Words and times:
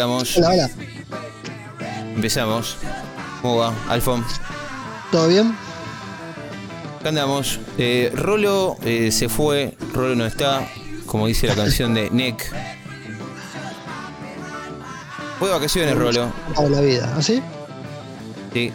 Estamos. 0.00 0.34
Hola, 0.38 0.48
hola. 0.48 0.70
Empezamos. 2.14 2.76
¿Cómo 3.42 3.58
va, 3.58 3.74
Alfon? 3.86 4.24
¿Todo 5.12 5.28
bien? 5.28 5.54
Acá 6.98 7.10
andamos. 7.10 7.60
Eh, 7.76 8.10
Rolo 8.14 8.78
eh, 8.82 9.12
se 9.12 9.28
fue, 9.28 9.76
Rolo 9.92 10.14
no 10.14 10.24
está, 10.24 10.66
como 11.04 11.26
dice 11.26 11.48
la 11.48 11.54
canción 11.54 11.92
de 11.92 12.08
Nick. 12.08 12.50
Fue 15.38 15.48
de 15.48 15.54
vacaciones, 15.54 15.94
Rolo. 15.94 16.32
La 16.70 16.80
vida, 16.80 17.12
¿así? 17.18 17.42
Sí. 18.54 18.72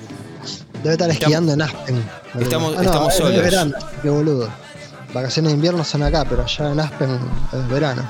Debe 0.84 0.92
estar 0.94 1.10
esquiando 1.10 1.54
en 1.54 1.64
Aspen. 1.64 2.08
Estamos- 2.40 2.74
Ah, 2.78 2.84
no, 2.84 2.84
estamos 2.84 3.14
es- 3.14 3.18
solos. 3.20 3.42
Verano, 3.42 3.74
qué 4.04 4.10
boludo. 4.12 4.48
Vacaciones 5.12 5.54
de 5.54 5.56
invierno 5.56 5.84
son 5.84 6.04
acá, 6.04 6.24
pero 6.30 6.44
allá 6.44 6.72
en 6.72 6.80
Aspen 6.80 7.20
es 7.52 7.68
verano. 7.68 8.04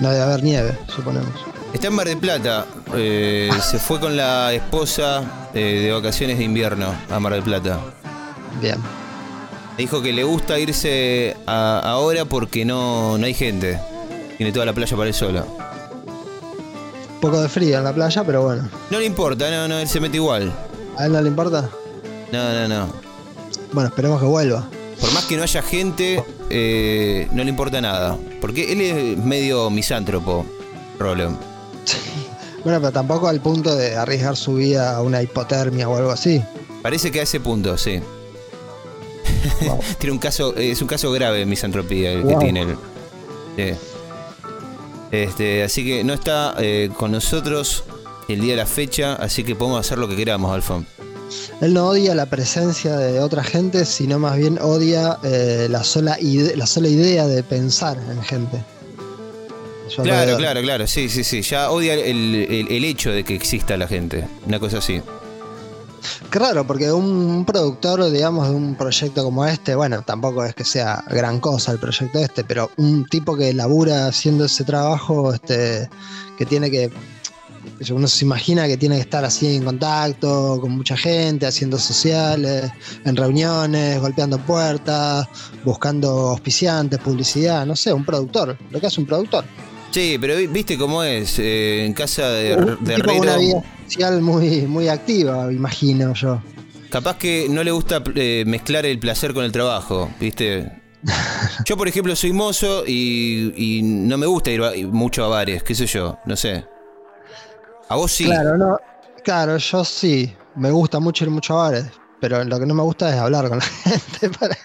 No 0.00 0.10
debe 0.10 0.22
haber 0.24 0.42
nieve, 0.42 0.78
suponemos. 0.94 1.49
Está 1.72 1.86
en 1.88 1.94
Mar 1.94 2.06
del 2.06 2.18
Plata. 2.18 2.66
eh, 2.94 3.50
se 3.62 3.78
fue 3.78 4.00
con 4.00 4.16
la 4.16 4.52
esposa 4.52 5.48
eh, 5.54 5.80
de 5.84 5.92
vacaciones 5.92 6.38
de 6.38 6.44
invierno 6.44 6.92
a 7.10 7.20
Mar 7.20 7.32
del 7.32 7.42
Plata. 7.42 7.78
Bien. 8.60 8.76
Dijo 9.78 10.02
que 10.02 10.12
le 10.12 10.24
gusta 10.24 10.58
irse 10.58 11.36
a- 11.46 11.80
ahora 11.84 12.24
porque 12.24 12.64
no, 12.64 13.16
no 13.18 13.24
hay 13.26 13.34
gente. 13.34 13.78
Tiene 14.36 14.52
toda 14.52 14.66
la 14.66 14.72
playa 14.72 14.96
para 14.96 15.08
él 15.08 15.14
solo. 15.14 15.46
Un 17.14 17.20
poco 17.20 17.40
de 17.40 17.48
frío 17.48 17.78
en 17.78 17.84
la 17.84 17.92
playa, 17.92 18.24
pero 18.24 18.42
bueno. 18.42 18.68
No 18.90 18.98
le 18.98 19.04
importa, 19.06 19.50
no, 19.50 19.68
no, 19.68 19.78
él 19.78 19.88
se 19.88 20.00
mete 20.00 20.16
igual. 20.16 20.52
¿A 20.96 21.06
él 21.06 21.12
no 21.12 21.20
le 21.22 21.28
importa? 21.28 21.68
No, 22.32 22.52
no, 22.52 22.68
no. 22.68 22.92
Bueno, 23.72 23.88
esperemos 23.88 24.20
que 24.20 24.26
vuelva. 24.26 24.66
Por 25.00 25.12
más 25.12 25.24
que 25.26 25.36
no 25.36 25.42
haya 25.44 25.62
gente, 25.62 26.22
eh, 26.50 27.28
no 27.32 27.42
le 27.44 27.50
importa 27.50 27.80
nada. 27.80 28.16
Porque 28.40 28.72
él 28.72 28.80
es 28.80 29.16
medio 29.18 29.70
misántropo, 29.70 30.44
Rolo. 30.98 31.32
Bueno, 32.64 32.78
pero 32.80 32.92
tampoco 32.92 33.28
al 33.28 33.40
punto 33.40 33.74
de 33.74 33.96
arriesgar 33.96 34.36
su 34.36 34.54
vida 34.54 34.94
a 34.94 35.02
una 35.02 35.22
hipotermia 35.22 35.88
o 35.88 35.96
algo 35.96 36.10
así. 36.10 36.42
Parece 36.82 37.10
que 37.10 37.20
a 37.20 37.22
ese 37.22 37.40
punto, 37.40 37.76
sí. 37.78 38.00
Wow. 39.62 39.80
Tiene 39.98 40.12
un 40.12 40.18
caso, 40.18 40.54
eh, 40.56 40.72
es 40.72 40.82
un 40.82 40.88
caso 40.88 41.10
grave 41.12 41.38
de 41.38 41.46
misantropía 41.46 42.12
el 42.12 42.26
que 42.26 42.36
tiene 42.36 42.62
él. 42.62 42.76
Sí. 43.56 43.72
Este, 45.10 45.62
así 45.62 45.84
que 45.84 46.04
no 46.04 46.12
está 46.14 46.54
eh, 46.58 46.90
con 46.96 47.12
nosotros 47.12 47.84
el 48.28 48.40
día 48.40 48.52
de 48.52 48.58
la 48.58 48.66
fecha, 48.66 49.14
así 49.14 49.42
que 49.42 49.56
podemos 49.56 49.80
hacer 49.80 49.98
lo 49.98 50.08
que 50.08 50.16
queramos, 50.16 50.52
Alfon. 50.52 50.86
Él 51.60 51.74
no 51.74 51.88
odia 51.88 52.14
la 52.14 52.26
presencia 52.26 52.96
de 52.96 53.20
otra 53.20 53.42
gente, 53.42 53.84
sino 53.84 54.18
más 54.18 54.36
bien 54.36 54.58
odia 54.60 55.18
eh, 55.22 55.68
la, 55.70 55.84
sola 55.84 56.16
la 56.20 56.66
sola 56.66 56.88
idea 56.88 57.26
de 57.26 57.42
pensar 57.42 57.98
en 58.10 58.22
gente. 58.22 58.62
Claro, 59.96 60.36
claro, 60.36 60.60
claro, 60.62 60.86
sí, 60.86 61.08
sí, 61.08 61.24
sí. 61.24 61.42
Ya 61.42 61.70
odia 61.70 61.94
el, 61.94 62.34
el- 62.34 62.68
el 62.70 62.84
hecho 62.84 63.10
de 63.10 63.24
que 63.24 63.34
exista 63.34 63.76
la 63.76 63.86
gente. 63.88 64.26
Una 64.46 64.58
cosa 64.60 64.78
así. 64.78 65.00
Raro, 66.30 66.66
porque 66.66 66.90
un, 66.92 67.44
productor, 67.44 68.10
digamos, 68.10 68.48
de 68.48 68.54
un 68.54 68.74
proyecto 68.74 69.22
como 69.24 69.44
este, 69.44 69.74
bueno, 69.74 70.02
tampoco 70.02 70.44
es 70.44 70.54
que 70.54 70.64
sea 70.64 71.04
gran 71.10 71.40
cosa 71.40 71.72
el 71.72 71.78
proyecto 71.78 72.18
este, 72.20 72.44
pero 72.44 72.70
un 72.76 73.04
tipo 73.06 73.36
que 73.36 73.52
labura 73.52 74.06
haciendo 74.06 74.44
ese 74.46 74.64
trabajo, 74.64 75.34
este, 75.34 75.90
que 76.38 76.46
tiene 76.46 76.70
que, 76.70 76.90
que 77.84 77.92
uno 77.92 78.06
se 78.06 78.24
imagina 78.24 78.66
que 78.66 78.76
tiene 78.78 78.94
que 78.94 79.02
estar 79.02 79.24
así 79.24 79.56
en 79.56 79.64
contacto 79.64 80.58
con 80.60 80.70
mucha 80.70 80.96
gente, 80.96 81.46
haciendo 81.46 81.78
sociales, 81.78 82.70
en 83.04 83.16
reuniones, 83.16 84.00
golpeando 84.00 84.38
puertas, 84.38 85.26
buscando 85.64 86.08
auspiciantes, 86.30 86.98
publicidad, 87.00 87.66
no 87.66 87.76
sé, 87.76 87.92
un 87.92 88.04
productor, 88.06 88.56
lo 88.70 88.80
que 88.80 88.86
hace 88.86 89.00
un 89.00 89.06
productor. 89.06 89.44
Sí, 89.90 90.18
pero 90.20 90.36
vi- 90.36 90.46
viste 90.46 90.78
cómo 90.78 91.02
es. 91.02 91.38
eh, 91.38 91.84
en 91.84 91.92
casa 91.94 92.28
de, 92.30 92.54
Un 92.54 92.84
de 92.84 92.94
tipo 92.94 93.12
una 93.12 93.36
vida 93.36 93.62
social 93.86 94.20
muy, 94.22 94.62
muy 94.62 94.88
activa, 94.88 95.52
imagino 95.52 96.14
yo. 96.14 96.40
capaz 96.90 97.16
que 97.16 97.46
no 97.50 97.62
le 97.64 97.70
gusta 97.72 98.02
eh, 98.14 98.44
mezclar 98.46 98.86
el 98.86 98.98
placer 98.98 99.34
con 99.34 99.44
el 99.44 99.52
trabajo, 99.52 100.10
viste. 100.20 100.70
Yo, 101.64 101.76
por 101.78 101.88
ejemplo, 101.88 102.14
soy 102.14 102.30
mozo 102.32 102.84
y, 102.86 103.52
y 103.56 103.82
no 103.82 104.18
me 104.18 104.26
gusta 104.26 104.50
ir 104.50 104.60
a- 104.62 104.72
mucho 104.92 105.24
a 105.24 105.28
bares, 105.28 105.62
qué 105.62 105.74
sé 105.74 105.86
yo, 105.86 106.18
no 106.26 106.36
sé. 106.36 106.64
A 107.88 107.96
vos 107.96 108.12
sí. 108.12 108.24
Claro, 108.26 108.58
no, 108.58 108.76
claro, 109.24 109.56
yo 109.56 109.82
sí, 109.84 110.30
me 110.56 110.70
gusta 110.70 111.00
mucho 111.00 111.24
ir 111.24 111.30
mucho 111.30 111.58
a 111.58 111.62
bares, 111.70 111.86
pero 112.20 112.44
lo 112.44 112.60
que 112.60 112.66
no 112.66 112.74
me 112.74 112.82
gusta 112.82 113.08
es 113.08 113.16
hablar 113.18 113.48
con 113.48 113.58
la 113.58 113.64
gente. 113.84 114.28
Para... 114.38 114.56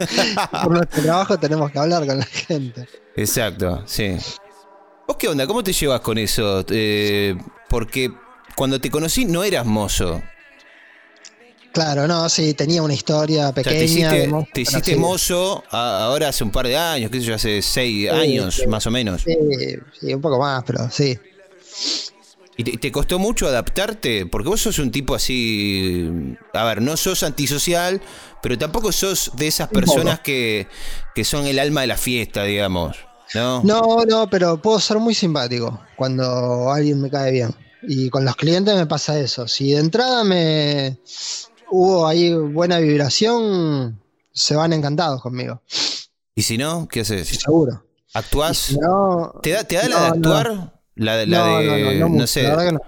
Por 0.62 0.72
nuestro 0.72 1.02
trabajo 1.02 1.38
tenemos 1.38 1.70
que 1.70 1.78
hablar 1.78 2.06
con 2.06 2.18
la 2.18 2.24
gente. 2.24 2.86
Exacto, 3.16 3.82
sí. 3.86 4.16
¿Vos 5.06 5.16
qué 5.18 5.28
onda? 5.28 5.46
¿Cómo 5.46 5.62
te 5.62 5.72
llevas 5.72 6.00
con 6.00 6.18
eso? 6.18 6.64
Eh, 6.70 7.36
porque 7.68 8.10
cuando 8.54 8.80
te 8.80 8.90
conocí 8.90 9.24
no 9.24 9.42
eras 9.44 9.66
mozo. 9.66 10.22
Claro, 11.72 12.08
no, 12.08 12.28
sí, 12.28 12.54
tenía 12.54 12.82
una 12.82 12.94
historia 12.94 13.50
O 13.50 13.52
sea, 13.54 13.62
pequeña. 13.62 14.10
te 14.52 14.60
hiciste, 14.60 14.80
te 14.82 14.90
sí, 14.94 14.96
mozo 14.96 15.62
a- 15.70 16.04
ahora 16.06 16.28
hace 16.28 16.42
un 16.42 16.50
par 16.50 16.66
de 16.66 16.76
años, 16.76 17.10
qué 17.12 17.20
sé 17.20 17.26
yo, 17.26 17.34
hace 17.36 17.62
seis 17.62 18.02
Sí, 18.02 18.08
años 18.08 18.54
sí. 18.56 18.66
más 18.66 18.84
o 18.86 18.90
menos. 18.90 19.22
Sí, 19.22 19.36
sí, 20.00 20.12
un 20.14 20.20
poco 20.20 20.38
más, 20.40 20.64
pero 20.64 20.90
sí. 20.90 21.16
¿Y 22.60 22.64
te, 22.64 22.76
te 22.76 22.92
costó 22.92 23.18
mucho 23.18 23.48
adaptarte? 23.48 24.26
Porque 24.26 24.50
vos 24.50 24.60
sos 24.60 24.78
un 24.78 24.90
tipo 24.90 25.14
así. 25.14 26.36
A 26.52 26.64
ver, 26.64 26.82
no 26.82 26.94
sos 26.98 27.22
antisocial, 27.22 28.02
pero 28.42 28.58
tampoco 28.58 28.92
sos 28.92 29.30
de 29.34 29.46
esas 29.46 29.68
personas 29.68 30.20
que, 30.20 30.68
que 31.14 31.24
son 31.24 31.46
el 31.46 31.58
alma 31.58 31.80
de 31.80 31.86
la 31.86 31.96
fiesta, 31.96 32.44
digamos. 32.44 32.98
¿No? 33.32 33.62
No, 33.62 34.04
no, 34.06 34.28
pero 34.28 34.60
puedo 34.60 34.78
ser 34.78 34.98
muy 34.98 35.14
simpático 35.14 35.80
cuando 35.96 36.70
alguien 36.70 37.00
me 37.00 37.08
cae 37.08 37.32
bien. 37.32 37.54
Y 37.82 38.10
con 38.10 38.26
los 38.26 38.36
clientes 38.36 38.74
me 38.74 38.84
pasa 38.84 39.18
eso. 39.18 39.48
Si 39.48 39.72
de 39.72 39.80
entrada 39.80 40.22
me 40.22 40.98
hubo 41.70 42.06
ahí 42.06 42.34
buena 42.34 42.78
vibración, 42.78 44.02
se 44.34 44.54
van 44.54 44.74
encantados 44.74 45.22
conmigo. 45.22 45.62
¿Y 46.34 46.42
si 46.42 46.58
no? 46.58 46.86
¿Qué 46.88 47.00
haces? 47.00 47.26
Seguro. 47.26 47.86
¿Actuás? 48.12 48.76
No, 48.78 49.32
¿Te 49.42 49.52
da, 49.52 49.64
te 49.64 49.76
da 49.76 49.88
la 49.88 50.00
de 50.00 50.06
actuar? 50.08 50.79
La, 51.00 51.16
de- 51.16 51.26
la 51.26 51.38
no, 51.38 51.58
de. 51.58 52.08
no, 52.10 52.26
sé. 52.26 52.42
la. 52.42 52.78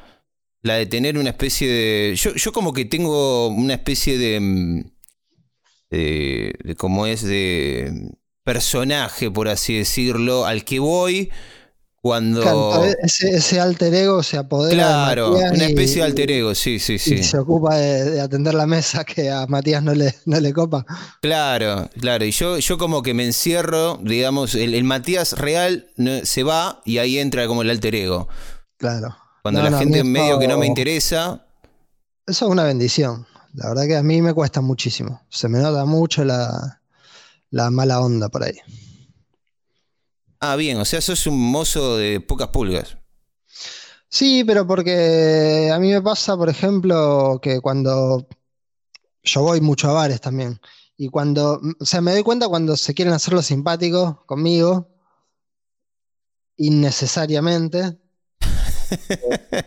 La 0.64 0.74
de 0.74 0.86
tener 0.86 1.18
una 1.18 1.30
especie 1.30 1.66
de. 1.68 2.14
Yo, 2.16 2.34
yo 2.34 2.52
como 2.52 2.72
que 2.72 2.84
tengo 2.84 3.48
una 3.48 3.74
especie 3.74 4.18
de. 4.18 4.38
mm, 4.40 4.82
de, 5.90 6.54
de 6.62 6.74
cómo 6.76 7.06
es 7.06 7.22
de 7.22 8.12
personaje, 8.44 9.30
por 9.30 9.48
así 9.48 9.76
decirlo, 9.76 10.46
al 10.46 10.64
que 10.64 10.78
voy 10.78 11.30
cuando. 12.02 12.84
Ese, 13.02 13.31
ese 13.37 13.60
alter 13.60 13.94
ego 13.94 14.22
se 14.25 14.37
apodera 14.37 14.75
Claro, 14.75 15.34
de 15.37 15.50
una 15.50 15.64
y- 15.64 15.69
especie 15.69 15.99
de 15.99 16.02
alter 16.02 16.31
ego, 16.32 16.54
sí, 16.54 16.78
sí, 16.78 16.94
y 16.94 16.99
sí. 16.99 17.22
se 17.22 17.38
ocupa 17.38 17.76
de, 17.76 18.10
de 18.10 18.20
atender 18.20 18.54
la 18.54 18.66
mesa 18.66 19.04
que 19.04 19.31
a 19.31 19.46
Matías 19.46 19.82
no 19.82 19.94
le, 19.94 20.14
no 20.26 20.40
le 20.40 20.52
copa. 20.52 20.84
Claro, 21.20 21.88
claro. 22.00 22.25
Y 22.25 22.32
yo, 22.32 22.58
yo 22.58 22.76
como 22.76 23.02
que 23.02 23.14
me 23.14 23.25
encierro, 23.25 23.99
digamos, 24.02 24.54
el, 24.56 24.75
el 24.75 24.84
Matías 24.84 25.32
real 25.34 25.87
se 26.25 26.43
va 26.43 26.82
y 26.84 26.99
ahí 26.99 27.19
entra 27.19 27.46
como 27.46 27.62
el 27.62 27.70
alter 27.70 27.94
ego. 27.94 28.28
Claro. 28.76 29.16
Cuando 29.43 29.60
No, 29.60 29.64
la 29.66 29.70
no, 29.70 29.78
gente 29.78 30.00
en 30.00 30.10
medio 30.12 30.38
que 30.38 30.49
no 30.49 30.58
me 30.58 30.66
interesa, 30.66 31.46
Eso 32.26 32.44
es 32.46 32.50
una 32.50 32.64
bendición. 32.64 33.26
La 33.54 33.69
verdad 33.69 33.87
que 33.87 33.96
a 33.96 34.02
mí 34.02 34.22
me 34.22 34.32
cuesta 34.34 34.60
muchísimo. 34.60 35.20
Se 35.28 35.49
me 35.49 35.58
nota 35.60 35.84
mucho 35.84 36.25
la, 36.25 36.81
la 37.50 37.70
mala 37.70 38.00
onda 38.00 38.28
por 38.28 38.43
ahí. 38.44 38.54
Ah, 40.44 40.56
bien, 40.56 40.76
o 40.78 40.84
sea, 40.84 41.00
sos 41.00 41.28
un 41.28 41.38
mozo 41.38 41.96
de 41.96 42.18
pocas 42.18 42.48
pulgas. 42.48 42.96
Sí, 44.08 44.42
pero 44.42 44.66
porque 44.66 45.70
a 45.72 45.78
mí 45.78 45.92
me 45.92 46.02
pasa, 46.02 46.36
por 46.36 46.48
ejemplo, 46.48 47.38
que 47.40 47.60
cuando 47.60 48.26
yo 49.22 49.42
voy 49.42 49.60
mucho 49.60 49.88
a 49.88 49.92
bares 49.92 50.20
también, 50.20 50.60
y 50.96 51.06
cuando, 51.10 51.60
o 51.78 51.84
sea, 51.84 52.00
me 52.00 52.10
doy 52.10 52.24
cuenta 52.24 52.48
cuando 52.48 52.76
se 52.76 52.92
quieren 52.92 53.14
hacer 53.14 53.34
los 53.34 53.46
simpáticos 53.46 54.16
conmigo, 54.26 54.88
innecesariamente. 56.56 57.96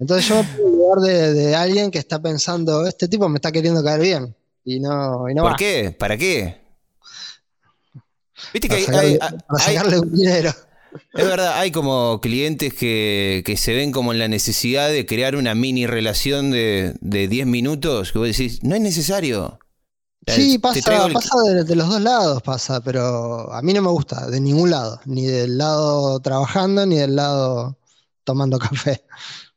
Entonces 0.00 0.28
yo 0.28 0.34
me 0.34 0.42
pongo 0.42 0.66
en 0.66 0.72
lugar 0.72 0.98
de, 0.98 1.32
de 1.32 1.54
alguien 1.54 1.92
que 1.92 2.00
está 2.00 2.20
pensando, 2.20 2.88
este 2.88 3.06
tipo 3.06 3.28
me 3.28 3.36
está 3.36 3.52
queriendo 3.52 3.84
caer 3.84 4.00
bien, 4.00 4.36
y 4.64 4.80
no, 4.80 5.30
y 5.30 5.34
no 5.34 5.44
¿Por 5.44 5.52
va, 5.52 5.56
qué? 5.56 5.94
¿Para 5.96 6.16
qué? 6.16 6.61
Viste 8.52 8.68
que 8.68 8.84
para 8.86 9.00
hay, 9.00 9.14
sacarle, 9.14 9.18
hay- 9.20 9.38
para 9.48 9.64
hay- 9.64 9.74
sacarle 9.76 9.98
un 10.00 10.12
dinero. 10.14 10.54
es 11.14 11.24
verdad, 11.26 11.58
hay 11.58 11.70
como 11.70 12.20
clientes 12.20 12.74
que, 12.74 13.42
que 13.46 13.56
se 13.56 13.74
ven 13.74 13.92
como 13.92 14.12
en 14.12 14.18
la 14.18 14.28
necesidad 14.28 14.88
de 14.90 15.06
crear 15.06 15.36
una 15.36 15.54
mini 15.54 15.86
relación 15.86 16.50
de, 16.50 16.94
de 17.00 17.28
10 17.28 17.46
minutos 17.46 18.12
que 18.12 18.18
vos 18.18 18.28
decís, 18.28 18.62
no 18.62 18.74
es 18.74 18.80
necesario. 18.80 19.58
Sí, 20.26 20.58
pasa, 20.58 21.06
el- 21.06 21.12
pasa 21.12 21.30
de, 21.48 21.64
de 21.64 21.74
los 21.76 21.88
dos 21.88 22.00
lados, 22.00 22.42
pasa, 22.42 22.80
pero 22.80 23.52
a 23.52 23.60
mí 23.62 23.72
no 23.72 23.82
me 23.82 23.88
gusta, 23.90 24.28
de 24.28 24.40
ningún 24.40 24.70
lado, 24.70 25.00
ni 25.04 25.26
del 25.26 25.58
lado 25.58 26.20
trabajando, 26.20 26.86
ni 26.86 26.96
del 26.96 27.16
lado 27.16 27.76
tomando 28.24 28.58
café. 28.60 29.02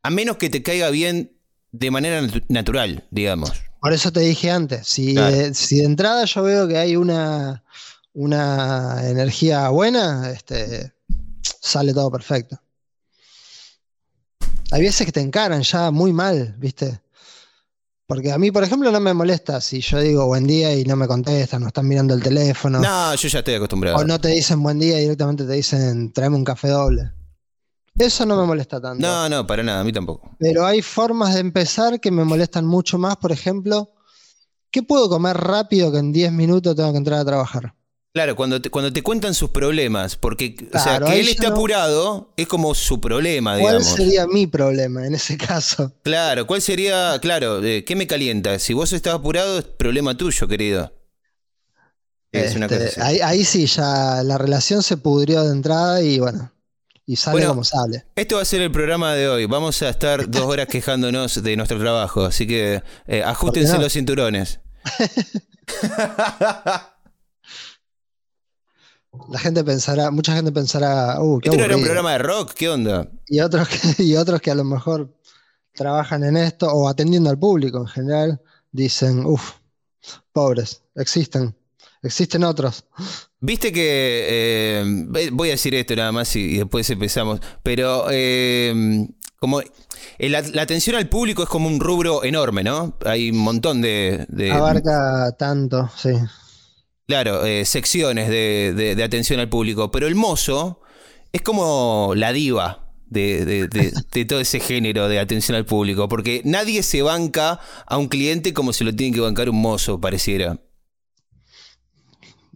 A 0.02 0.10
menos 0.10 0.38
que 0.38 0.50
te 0.50 0.64
caiga 0.64 0.90
bien 0.90 1.32
de 1.72 1.92
manera 1.92 2.22
natu- 2.22 2.44
natural, 2.48 3.06
digamos. 3.12 3.52
Por 3.80 3.94
eso 3.94 4.12
te 4.12 4.22
dije 4.22 4.50
antes, 4.50 4.88
si, 4.88 5.14
Claro. 5.14 5.54
si 5.54 5.78
de 5.80 5.84
entrada 5.86 6.26
yo 6.26 6.42
veo 6.42 6.68
que 6.68 6.78
hay 6.78 6.96
una, 6.96 7.64
una 8.15 9.07
energía 9.07 9.69
buena, 9.69 10.31
este, 10.31 10.94
sale 11.41 11.94
todo 11.94 12.09
perfecto. 12.09 12.59
Hay 14.71 14.81
veces 14.81 15.06
que 15.06 15.12
te 15.12 15.21
encaran 15.21 15.62
ya 15.62 15.91
muy 15.91 16.12
mal, 16.12 16.56
¿viste? 16.57 17.01
Porque 18.07 18.31
a 18.31 18.38
mí, 18.38 18.51
por 18.51 18.63
ejemplo, 18.63 18.91
no 18.91 19.00
me 19.00 19.13
molesta 19.13 19.59
si 19.59 19.81
yo 19.81 20.00
digo 20.00 20.27
buen 20.27 20.47
día 20.47 20.73
y 20.75 20.85
no 20.85 20.95
me 20.95 21.07
contestan, 21.07 21.62
no 21.62 21.67
están 21.67 21.88
mirando 21.88 22.13
el 22.13 22.21
teléfono. 22.21 22.79
No, 22.79 23.15
yo 23.15 23.27
ya 23.27 23.39
estoy 23.39 23.56
acostumbrado. 23.56 23.97
O 23.97 24.06
no 24.06 24.19
te 24.19 24.29
dicen 24.29 24.63
buen 24.63 24.79
día 24.79 24.97
y 24.97 25.01
directamente 25.01 25.44
te 25.44 25.53
dicen 25.53 26.13
tráeme 26.13 26.35
un 26.35 26.44
café 26.44 26.69
doble. 26.69 27.12
Eso 27.97 28.25
no 28.25 28.38
me 28.38 28.45
molesta 28.45 28.79
tanto. 28.79 29.06
No, 29.06 29.27
no, 29.27 29.47
para 29.47 29.63
nada, 29.63 29.81
a 29.81 29.83
mí 29.83 29.91
tampoco. 29.91 30.29
Pero 30.39 30.65
hay 30.65 30.81
formas 30.81 31.33
de 31.33 31.39
empezar 31.39 32.00
que 32.00 32.12
me 32.12 32.23
molestan 32.23 32.65
mucho 32.65 32.97
más. 32.97 33.17
Por 33.17 33.31
ejemplo, 33.31 33.89
¿qué 34.69 34.83
puedo 34.83 35.09
comer 35.09 35.38
rápido 35.38 35.91
que 35.91 35.97
en 35.97 36.12
10 36.12 36.31
minutos 36.31 36.75
tengo 36.75 36.91
que 36.91 36.97
entrar 36.97 37.19
a 37.19 37.25
trabajar? 37.25 37.73
Claro, 38.15 38.38
cuando 38.38 38.62
te, 38.62 38.69
cuando 38.69 38.94
te 38.94 39.03
cuentan 39.03 39.33
sus 39.33 39.50
problemas, 39.50 40.15
porque 40.15 40.56
o 40.73 40.79
sea, 40.79 41.01
que 41.01 41.19
él 41.19 41.27
esté 41.27 41.47
no- 41.47 41.51
apurado 41.53 42.31
es 42.38 42.47
como 42.47 42.73
su 42.73 43.01
problema, 43.01 43.59
¿Cuál 43.59 43.79
digamos. 43.79 43.94
sería 43.94 44.25
mi 44.25 44.47
problema 44.47 45.06
en 45.06 45.15
ese 45.15 45.35
caso? 45.38 45.91
Claro, 46.01 46.47
¿cuál 46.47 46.62
sería, 46.62 47.19
claro, 47.21 47.62
eh, 47.62 47.83
qué 47.83 47.94
me 47.97 48.07
calienta? 48.07 48.57
Si 48.57 48.71
vos 48.73 48.94
estás 48.94 49.15
apurado, 49.15 49.59
es 49.59 49.65
problema 49.65 50.15
tuyo, 50.15 50.47
querido. 50.47 50.94
Es 52.31 52.56
una 52.56 52.67
Este, 52.67 52.85
cosa 52.85 53.06
ahí, 53.06 53.19
ahí 53.19 53.44
sí, 53.44 53.65
ya 53.65 54.23
la 54.23 54.38
relación 54.38 54.81
se 54.81 54.95
pudrió 54.95 55.44
de 55.44 55.51
entrada 55.51 56.01
y 56.01 56.17
bueno, 56.19 56.53
y 57.06 57.17
sale 57.17 57.33
Bueno. 57.33 57.50
como 57.50 57.63
sale. 57.65 58.06
Esto 58.15 58.38
va 58.38 58.44
a 58.44 58.45
ser 58.45 58.62
el 58.62 58.71
programa 58.71 59.13
de 59.13 59.27
hoy. 59.27 59.45
Vamos 59.45 59.81
a 59.81 59.89
estar 59.89 60.25
dos 60.31 60.44
horas 60.44 60.67
quejándonos 60.67 61.44
de 61.44 61.57
nuestro 61.57 61.79
trabajo, 61.79 62.23
así 62.23 62.47
que 62.47 62.81
eh, 63.07 63.23
ajustense 63.23 63.73
no? 63.73 63.81
los 63.81 63.91
cinturones. 63.91 64.62
La 69.29 69.39
gente 69.39 69.63
pensará, 69.63 70.12
mucha 70.12 70.35
gente 70.35 70.51
pensará, 70.51 71.21
uh, 71.21 71.39
qué 71.39 71.50
¿Esto 71.50 71.59
no 71.59 71.65
era 71.65 71.75
un 71.75 71.83
programa 71.83 72.12
de 72.13 72.17
rock? 72.19 72.53
¿Qué 72.53 72.69
onda? 72.69 73.09
Y 73.27 73.39
otros 73.39 73.67
que, 73.69 74.03
y 74.03 74.15
otros 74.15 74.41
que 74.41 74.51
a 74.51 74.56
lo 74.56 74.63
mejor 74.63 75.13
trabajan 75.73 76.23
en 76.23 76.38
esto 76.38 76.67
o 76.67 76.88
atendiendo 76.88 77.29
al 77.29 77.38
público 77.39 77.79
en 77.79 77.88
general, 77.88 78.41
dicen, 78.71 79.25
uff, 79.25 79.53
pobres, 80.31 80.81
existen, 80.95 81.56
existen 82.03 82.44
otros. 82.44 82.85
Viste 83.39 83.71
que. 83.71 84.25
eh, 84.29 84.83
ve- 85.07 85.29
voy 85.31 85.50
a 85.50 85.51
decir 85.51 85.75
esto 85.75 85.95
nada 85.95 86.12
más 86.12 86.35
y, 86.35 86.39
y 86.56 86.57
después 86.59 86.89
empezamos. 86.89 87.39
Pero. 87.63 88.07
eh, 88.12 89.07
como. 89.39 89.62
eh, 89.62 89.69
La, 90.29 90.41
la 90.41 90.62
atención 90.63 90.95
al 90.95 91.09
público 91.09 91.44
es 91.44 91.50
como 91.50 91.67
un 91.67 91.79
rubro 91.79 92.23
enorme, 92.23 92.63
¿no? 92.63 92.97
Hay 93.06 93.29
un 93.31 93.38
montón 93.39 93.81
de. 93.81 94.25
de- 94.29 94.51
Abarca 94.51 95.35
tanto, 95.38 95.89
sí. 95.95 96.09
Claro, 97.07 97.46
eh, 97.46 97.66
secciones 97.66 98.30
de, 98.30 98.74
de- 98.75 98.96
de 98.96 99.04
atención 99.04 99.40
al 99.40 99.50
público. 99.50 99.92
Pero 99.92 100.07
el 100.07 100.16
mozo 100.16 100.81
es 101.31 101.42
como 101.42 102.13
la 102.16 102.31
diva. 102.34 102.81
De, 103.07 103.46
de- 103.46 103.68
de- 103.68 103.94
de 104.12 104.25
todo 104.25 104.40
ese 104.40 104.60
género 104.60 105.07
de 105.07 105.19
atención 105.19 105.56
al 105.56 105.63
público, 105.66 106.10
porque 106.10 106.42
nadie 106.44 106.81
se 106.81 107.04
banca 107.04 107.60
a 107.86 107.98
un 107.98 108.07
cliente 108.07 108.52
como 108.52 108.74
se 108.74 108.84
lo 108.84 108.96
tiene 108.96 109.13
que 109.16 109.22
bancar 109.22 109.48
un 109.48 109.62
mozo, 109.62 110.02
pareciera. 110.02 110.60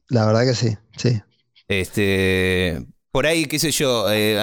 La 0.10 0.26
verdad 0.26 0.46
que 0.46 0.56
sí, 0.56 0.76
sí. 0.98 1.22
Este, 1.68 2.82
por 3.12 3.28
ahí, 3.28 3.46
qué 3.46 3.60
sé 3.60 3.70
yo, 3.72 4.12
eh, 4.12 4.40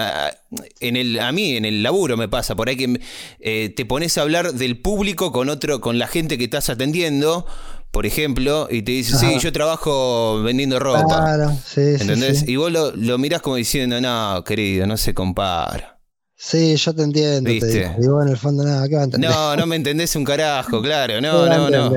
en 0.80 0.96
el, 0.96 1.18
a 1.18 1.32
mí 1.32 1.56
en 1.56 1.64
el 1.64 1.82
laburo 1.82 2.16
me 2.16 2.28
pasa, 2.28 2.54
por 2.54 2.68
ahí 2.68 2.76
que 2.76 3.00
eh, 3.40 3.70
te 3.76 3.84
pones 3.84 4.16
a 4.16 4.22
hablar 4.22 4.54
del 4.54 4.80
público 4.80 5.32
con 5.32 5.48
otro, 5.48 5.80
con 5.80 5.98
la 5.98 6.06
gente 6.06 6.38
que 6.38 6.44
estás 6.44 6.70
atendiendo, 6.70 7.46
por 7.96 8.04
ejemplo, 8.04 8.68
y 8.70 8.82
te 8.82 8.92
dice, 8.92 9.16
sí, 9.16 9.24
Ajá. 9.24 9.38
yo 9.38 9.52
trabajo 9.54 10.42
vendiendo 10.42 10.78
ropa. 10.78 11.06
Claro, 11.06 11.50
sí, 11.64 11.96
sí, 11.96 12.02
¿Entendés? 12.02 12.40
sí. 12.40 12.44
Y 12.52 12.56
vos 12.56 12.70
lo, 12.70 12.94
lo 12.94 13.16
mirás 13.16 13.40
como 13.40 13.56
diciendo, 13.56 13.98
no, 14.02 14.44
querido, 14.44 14.86
no 14.86 14.98
se 14.98 15.14
compara. 15.14 15.98
Sí, 16.34 16.76
yo 16.76 16.94
te 16.94 17.04
entiendo, 17.04 17.48
te 17.48 17.54
¿Viste? 17.54 17.88
digo. 17.88 17.94
Y 17.98 18.06
vos 18.08 18.22
en 18.26 18.32
el 18.32 18.36
fondo 18.36 18.64
nada, 18.64 18.86
¿qué 18.86 18.96
va 18.96 19.00
a 19.00 19.04
entender? 19.04 19.30
No, 19.30 19.56
no 19.56 19.64
me 19.66 19.76
entendés 19.76 20.14
un 20.14 20.24
carajo, 20.26 20.82
claro, 20.82 21.14
¿Qué 21.20 21.20
no, 21.22 21.46
no, 21.48 21.70
no. 21.70 21.90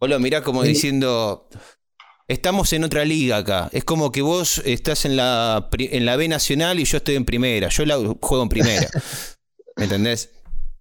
Vos 0.00 0.08
lo 0.08 0.18
mirás 0.18 0.40
como 0.40 0.62
Sí. 0.62 0.68
diciendo, 0.68 1.46
estamos 2.26 2.72
en 2.72 2.84
otra 2.84 3.04
liga 3.04 3.36
acá. 3.36 3.68
Es 3.70 3.84
como 3.84 4.10
que 4.10 4.22
vos 4.22 4.62
estás 4.64 5.04
en 5.04 5.16
la, 5.18 5.68
en 5.78 6.06
la 6.06 6.16
B 6.16 6.26
Nacional 6.28 6.80
y 6.80 6.86
yo 6.86 6.96
estoy 6.96 7.16
en 7.16 7.26
primera. 7.26 7.68
Yo 7.68 7.84
la 7.84 7.96
juego 7.98 8.42
en 8.44 8.48
primera. 8.48 8.88
¿Me 9.76 9.84
entendés? 9.84 10.30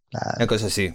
Claro. 0.10 0.36
Una 0.38 0.48
cosa 0.48 0.68
así. 0.68 0.94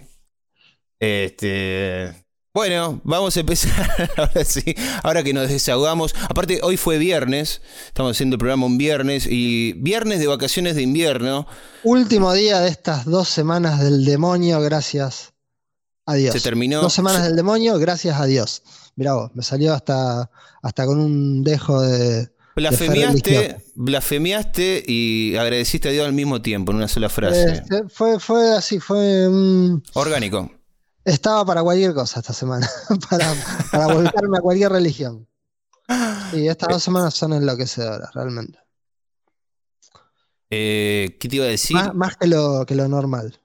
Este. 0.99 2.13
Bueno, 2.53 2.99
vamos 3.03 3.37
a 3.37 3.39
empezar 3.39 4.09
ahora 4.17 4.43
sí. 4.43 4.75
Ahora 5.03 5.23
que 5.23 5.33
nos 5.33 5.49
desahogamos. 5.49 6.13
Aparte, 6.27 6.59
hoy 6.63 6.77
fue 6.77 6.97
viernes. 6.97 7.61
Estamos 7.87 8.17
haciendo 8.17 8.35
el 8.35 8.39
programa 8.39 8.65
un 8.65 8.77
viernes. 8.77 9.27
Y 9.29 9.73
viernes 9.73 10.19
de 10.19 10.27
vacaciones 10.27 10.75
de 10.75 10.81
invierno. 10.81 11.47
Último 11.83 12.33
día 12.33 12.59
de 12.59 12.69
estas 12.69 13.05
dos 13.05 13.29
semanas 13.29 13.79
del 13.79 14.03
demonio, 14.03 14.59
gracias 14.61 15.33
a 16.05 16.15
Dios. 16.15 16.33
Se 16.33 16.41
terminó. 16.41 16.81
Dos 16.81 16.93
semanas 16.93 17.23
del 17.23 17.35
demonio, 17.35 17.77
gracias 17.77 18.19
a 18.19 18.25
Dios. 18.25 18.63
Mirá 18.95 19.13
vos, 19.13 19.31
me 19.35 19.43
salió 19.43 19.73
hasta, 19.73 20.29
hasta 20.61 20.85
con 20.85 20.99
un 20.99 21.43
dejo 21.43 21.81
de. 21.81 22.29
Blasfemiaste, 22.55 23.63
blasfemiaste 23.75 24.83
y 24.85 25.37
agradeciste 25.37 25.87
a 25.87 25.91
Dios 25.91 26.05
al 26.05 26.11
mismo 26.11 26.41
tiempo 26.41 26.73
en 26.73 26.79
una 26.79 26.89
sola 26.89 27.07
frase. 27.07 27.51
Este, 27.53 27.87
fue, 27.87 28.19
fue 28.19 28.57
así, 28.57 28.79
fue. 28.79 29.29
Orgánico. 29.93 30.51
Estaba 31.13 31.45
para 31.45 31.63
cualquier 31.63 31.93
cosa 31.93 32.19
esta 32.19 32.33
semana, 32.33 32.69
para, 33.09 33.33
para 33.71 33.93
volcarme 33.93 34.37
a 34.37 34.41
cualquier 34.41 34.71
religión. 34.71 35.27
Y 36.33 36.47
estas 36.47 36.69
dos 36.69 36.83
semanas 36.83 37.13
son 37.15 37.33
enloquecedoras, 37.33 38.13
realmente. 38.13 38.59
Eh, 40.51 41.17
¿Qué 41.19 41.27
te 41.27 41.35
iba 41.35 41.45
a 41.45 41.49
decir? 41.49 41.75
Más, 41.75 41.95
más 41.95 42.17
que, 42.17 42.27
lo, 42.27 42.65
que 42.65 42.75
lo 42.75 42.87
normal. 42.87 43.39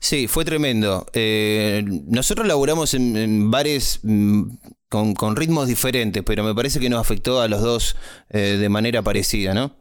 Sí, 0.00 0.28
fue 0.28 0.44
tremendo. 0.44 1.06
Eh, 1.12 1.82
nosotros 1.86 2.46
laburamos 2.46 2.94
en, 2.94 3.16
en 3.16 3.50
bares 3.50 4.00
mm, 4.02 4.42
con, 4.88 5.14
con 5.14 5.34
ritmos 5.34 5.66
diferentes, 5.66 6.22
pero 6.24 6.44
me 6.44 6.54
parece 6.54 6.78
que 6.78 6.88
nos 6.88 7.00
afectó 7.00 7.40
a 7.40 7.48
los 7.48 7.62
dos 7.62 7.96
eh, 8.30 8.56
de 8.60 8.68
manera 8.68 9.02
parecida, 9.02 9.54
¿no? 9.54 9.76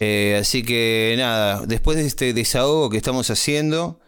Eh, 0.00 0.38
así 0.40 0.62
que 0.62 1.14
nada, 1.18 1.66
después 1.66 1.98
de 1.98 2.06
este 2.06 2.32
desahogo 2.32 2.88
que 2.88 2.96
estamos 2.96 3.28
haciendo, 3.30 3.99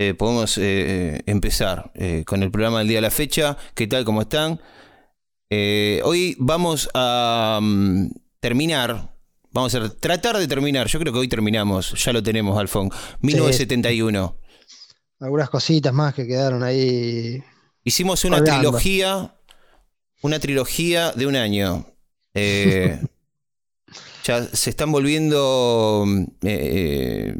eh, 0.00 0.14
podemos 0.14 0.56
eh, 0.56 1.20
empezar 1.26 1.92
eh, 1.94 2.24
con 2.24 2.42
el 2.42 2.50
programa 2.50 2.78
del 2.78 2.88
día 2.88 2.96
de 2.96 3.02
la 3.02 3.10
fecha. 3.10 3.58
¿Qué 3.74 3.86
tal? 3.86 4.06
¿Cómo 4.06 4.22
están? 4.22 4.58
Hoy 5.50 6.36
vamos 6.38 6.88
a 6.94 7.58
mm, 7.60 8.06
terminar. 8.40 9.14
Vamos 9.52 9.74
a 9.74 9.90
tratar 9.90 10.38
de 10.38 10.48
terminar. 10.48 10.86
Yo 10.86 10.98
creo 11.00 11.12
que 11.12 11.18
hoy 11.18 11.28
terminamos. 11.28 12.02
Ya 12.02 12.14
lo 12.14 12.22
tenemos, 12.22 12.58
Alfón. 12.58 12.88
1971. 13.20 14.38
Algunas 15.20 15.50
cositas 15.50 15.92
más 15.92 16.14
que 16.14 16.26
quedaron 16.26 16.62
ahí. 16.62 17.44
Hicimos 17.84 18.24
una 18.24 18.42
trilogía. 18.42 19.34
Una 20.22 20.38
trilogía 20.38 21.12
de 21.12 21.26
un 21.26 21.36
año. 21.36 21.84
Ya 24.22 24.44
se 24.44 24.70
están 24.70 24.92
volviendo 24.92 26.04
eh, 26.42 27.34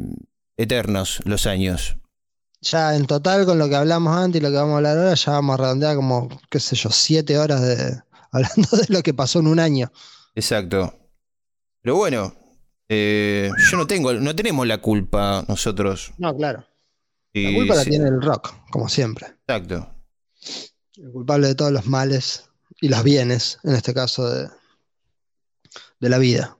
eternos 0.57 1.21
los 1.25 1.45
años. 1.45 1.95
Ya 2.61 2.95
en 2.95 3.07
total, 3.07 3.45
con 3.45 3.57
lo 3.57 3.67
que 3.67 3.75
hablamos 3.75 4.15
antes 4.15 4.39
y 4.39 4.43
lo 4.43 4.51
que 4.51 4.57
vamos 4.57 4.73
a 4.73 4.77
hablar 4.77 4.97
ahora, 4.97 5.13
ya 5.15 5.31
vamos 5.31 5.55
a 5.55 5.63
redondear 5.63 5.95
como, 5.95 6.29
qué 6.49 6.59
sé 6.59 6.75
yo, 6.75 6.89
siete 6.91 7.37
horas 7.37 7.61
de 7.61 7.99
hablando 8.31 8.77
de 8.77 8.85
lo 8.89 9.01
que 9.01 9.13
pasó 9.13 9.39
en 9.39 9.47
un 9.47 9.59
año. 9.59 9.91
Exacto. 10.35 10.93
Pero 11.81 11.95
bueno, 11.95 12.35
eh, 12.87 13.49
yo 13.71 13.77
no 13.77 13.87
tengo, 13.87 14.13
no 14.13 14.35
tenemos 14.35 14.67
la 14.67 14.79
culpa 14.79 15.43
nosotros. 15.47 16.13
No, 16.17 16.35
claro. 16.35 16.65
La 17.41 17.51
Y 17.51 17.55
culpa 17.55 17.75
la 17.75 17.83
sí, 17.83 17.89
tiene 17.89 18.09
el 18.09 18.21
rock, 18.21 18.53
como 18.69 18.89
siempre. 18.89 19.27
Exacto. 19.47 19.87
El 20.97 21.11
culpable 21.11 21.47
de 21.47 21.55
todos 21.55 21.71
los 21.71 21.87
males 21.87 22.49
y 22.79 22.89
los 22.89 23.03
bienes, 23.03 23.59
en 23.63 23.75
este 23.75 23.93
caso, 23.93 24.29
de, 24.29 24.49
de 25.99 26.09
la 26.09 26.17
vida. 26.17 26.57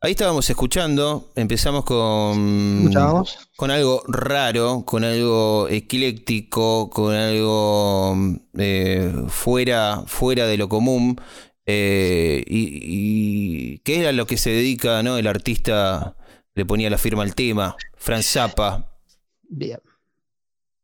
Ahí 0.00 0.12
estábamos 0.12 0.48
escuchando, 0.48 1.32
empezamos 1.34 1.84
con, 1.84 2.78
¿Escuchábamos? 2.78 3.36
con 3.56 3.72
algo 3.72 4.04
raro, 4.06 4.84
con 4.84 5.02
algo 5.02 5.66
ecléctico, 5.68 6.88
con 6.88 7.14
algo 7.14 8.16
eh, 8.56 9.12
fuera, 9.26 10.04
fuera 10.06 10.46
de 10.46 10.56
lo 10.56 10.68
común. 10.68 11.20
eh, 11.66 12.44
y, 12.46 12.78
y 13.74 13.78
que 13.80 13.98
era 14.00 14.12
lo 14.12 14.26
que 14.26 14.36
se 14.36 14.50
dedica, 14.50 15.02
¿no? 15.02 15.18
El 15.18 15.26
artista 15.26 16.16
le 16.54 16.64
ponía 16.64 16.90
la 16.90 16.98
firma 16.98 17.24
al 17.24 17.34
tema, 17.34 17.76
Franz 17.96 18.26
Zappa, 18.26 18.92
Bien. 19.50 19.80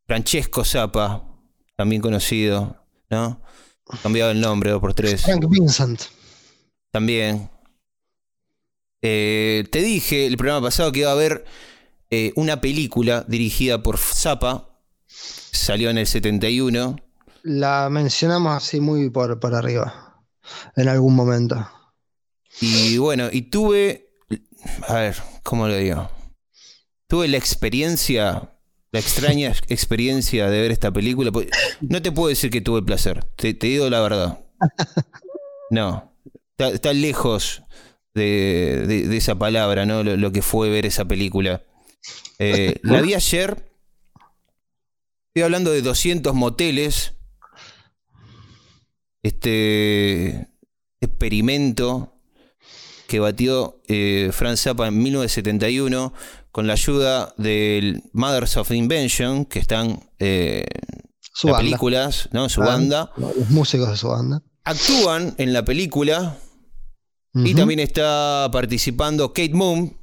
Francesco 0.07 0.65
Zappa, 0.65 1.23
también 1.77 2.01
conocido, 2.01 2.75
¿no? 3.09 3.41
Cambiado 4.03 4.31
el 4.31 4.41
nombre 4.41 4.71
dos 4.71 4.81
por 4.81 4.93
tres. 4.93 5.21
Frank 5.23 5.45
Vincent. 5.49 6.01
También. 6.91 7.49
Eh, 9.07 9.65
te 9.71 9.83
dije 9.83 10.25
el 10.25 10.35
programa 10.35 10.65
pasado 10.65 10.91
que 10.91 11.01
iba 11.01 11.09
a 11.09 11.13
haber 11.13 11.45
eh, 12.09 12.33
una 12.35 12.59
película 12.59 13.23
dirigida 13.27 13.83
por 13.83 13.99
Zappa. 13.99 14.79
Salió 15.05 15.91
en 15.91 15.99
el 15.99 16.07
71. 16.07 16.95
La 17.43 17.87
mencionamos 17.91 18.55
así 18.55 18.79
muy 18.79 19.11
por, 19.11 19.39
por 19.39 19.53
arriba. 19.53 20.23
en 20.75 20.87
algún 20.89 21.13
momento. 21.15 21.69
Y 22.59 22.97
bueno, 22.97 23.29
y 23.31 23.43
tuve, 23.43 24.09
a 24.87 24.95
ver, 24.95 25.15
¿cómo 25.43 25.67
lo 25.67 25.75
digo? 25.77 26.09
Tuve 27.07 27.27
la 27.27 27.37
experiencia, 27.37 28.57
la 28.91 28.99
extraña 28.99 29.49
experiencia 29.67 30.49
de 30.49 30.61
ver 30.61 30.71
esta 30.71 30.91
película. 30.91 31.31
pues, 31.31 31.47
No 31.79 32.01
te 32.01 32.11
puedo 32.11 32.29
decir 32.29 32.49
que 32.49 32.61
tuve 32.61 32.79
el 32.79 32.85
placer, 32.85 33.23
te, 33.35 33.53
te 33.53 33.67
digo 33.67 33.87
la 33.87 33.99
verdad. 33.99 34.39
No, 35.69 36.11
está, 36.57 36.69
está 36.69 36.91
lejos 36.91 37.61
de, 38.15 38.85
de- 38.87 39.07
de 39.07 39.17
esa 39.17 39.35
palabra, 39.35 39.85
¿no? 39.85 40.03
Lo, 40.03 40.17
lo 40.17 40.31
que 40.31 40.41
fue 40.41 40.69
ver 40.69 40.85
esa 40.87 41.05
película. 41.05 41.61
Eh, 42.39 42.77
la 42.83 43.01
vi 43.01 43.13
ayer. 43.13 43.69
Estoy 45.29 45.43
hablando 45.43 45.71
de 45.71 45.81
200 45.81 46.33
moteles. 46.33 47.13
Este 49.23 50.47
experimento 51.01 52.13
que 53.07 53.19
batió 53.19 53.81
eh, 53.87 54.29
Franz 54.31 54.61
Zappa 54.61 54.87
en 54.87 54.97
1971 55.01 56.13
con 56.51 56.67
la 56.67 56.73
ayuda 56.73 57.33
del 57.37 58.03
Mothers 58.13 58.57
of 58.57 58.71
Invention, 58.71 59.45
que 59.45 59.59
están 59.59 59.99
eh, 60.19 60.65
Su 61.19 61.49
las 61.49 61.57
películas, 61.57 62.29
¿no? 62.31 62.47
Su 62.49 62.61
Ah, 62.63 62.67
banda. 62.67 63.11
Los 63.17 63.49
músicos 63.49 63.89
de 63.89 63.97
su 63.97 64.07
banda. 64.07 64.41
Actúan 64.63 65.35
en 65.37 65.53
la 65.53 65.65
película 65.65 66.37
y 67.35 67.53
también 67.53 67.79
está 67.81 68.49
participando 68.51 69.33
Kate 69.33 69.53
Moon, 69.53 69.97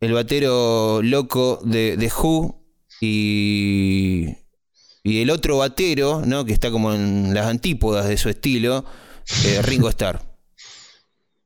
el 0.00 0.12
batero 0.12 1.00
loco 1.02 1.60
de, 1.64 1.96
de 1.96 2.06
Who, 2.08 2.62
y, 3.00 4.28
y 5.02 5.22
el 5.22 5.30
otro 5.30 5.58
batero, 5.58 6.22
¿no? 6.24 6.44
que 6.44 6.52
está 6.52 6.70
como 6.70 6.92
en 6.92 7.32
las 7.34 7.46
antípodas 7.46 8.06
de 8.08 8.16
su 8.16 8.28
estilo, 8.28 8.84
eh, 9.44 9.62
Ringo 9.64 9.88
Starr. 9.88 10.20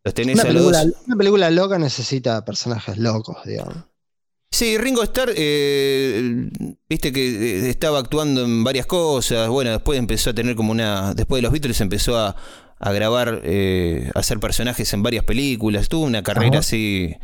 Los 0.04 0.14
tenés 0.14 0.34
Una 0.34 0.42
a 0.42 0.46
película, 0.46 0.84
una 1.06 1.16
película 1.16 1.50
loca 1.50 1.78
necesita 1.78 2.44
personajes 2.44 2.98
locos, 2.98 3.38
digamos. 3.44 3.76
Sí, 4.50 4.78
Ringo 4.78 5.02
Starr, 5.02 5.32
eh, 5.36 6.48
viste 6.88 7.12
que 7.12 7.26
eh, 7.26 7.70
estaba 7.70 7.98
actuando 7.98 8.44
en 8.44 8.62
varias 8.62 8.86
cosas. 8.86 9.48
Bueno, 9.48 9.70
después 9.70 9.98
empezó 9.98 10.30
a 10.30 10.34
tener 10.34 10.54
como 10.54 10.72
una. 10.72 11.12
Después 11.14 11.38
de 11.38 11.42
los 11.42 11.52
Beatles 11.52 11.80
empezó 11.80 12.16
a, 12.16 12.36
a 12.78 12.92
grabar, 12.92 13.40
eh, 13.44 14.10
a 14.14 14.18
hacer 14.18 14.38
personajes 14.38 14.92
en 14.92 15.02
varias 15.02 15.24
películas. 15.24 15.88
Tuvo 15.88 16.04
una 16.04 16.22
carrera 16.22 16.50
Ajá. 16.50 16.58
así 16.58 17.16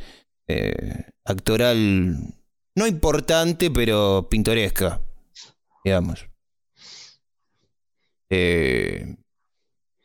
eh, 0.49 1.05
actoral, 1.25 2.35
no 2.75 2.87
importante, 2.87 3.71
pero 3.71 4.29
pintoresca, 4.31 5.03
digamos. 5.85 6.27
Eh, 8.31 9.17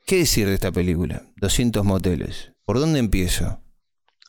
¿Qué 0.06 0.18
decir 0.18 0.48
de 0.48 0.54
esta 0.54 0.72
película? 0.72 1.24
200 1.38 1.84
moteles. 1.86 2.52
¿Por 2.66 2.80
dónde 2.80 3.00
empiezo? 3.00 3.62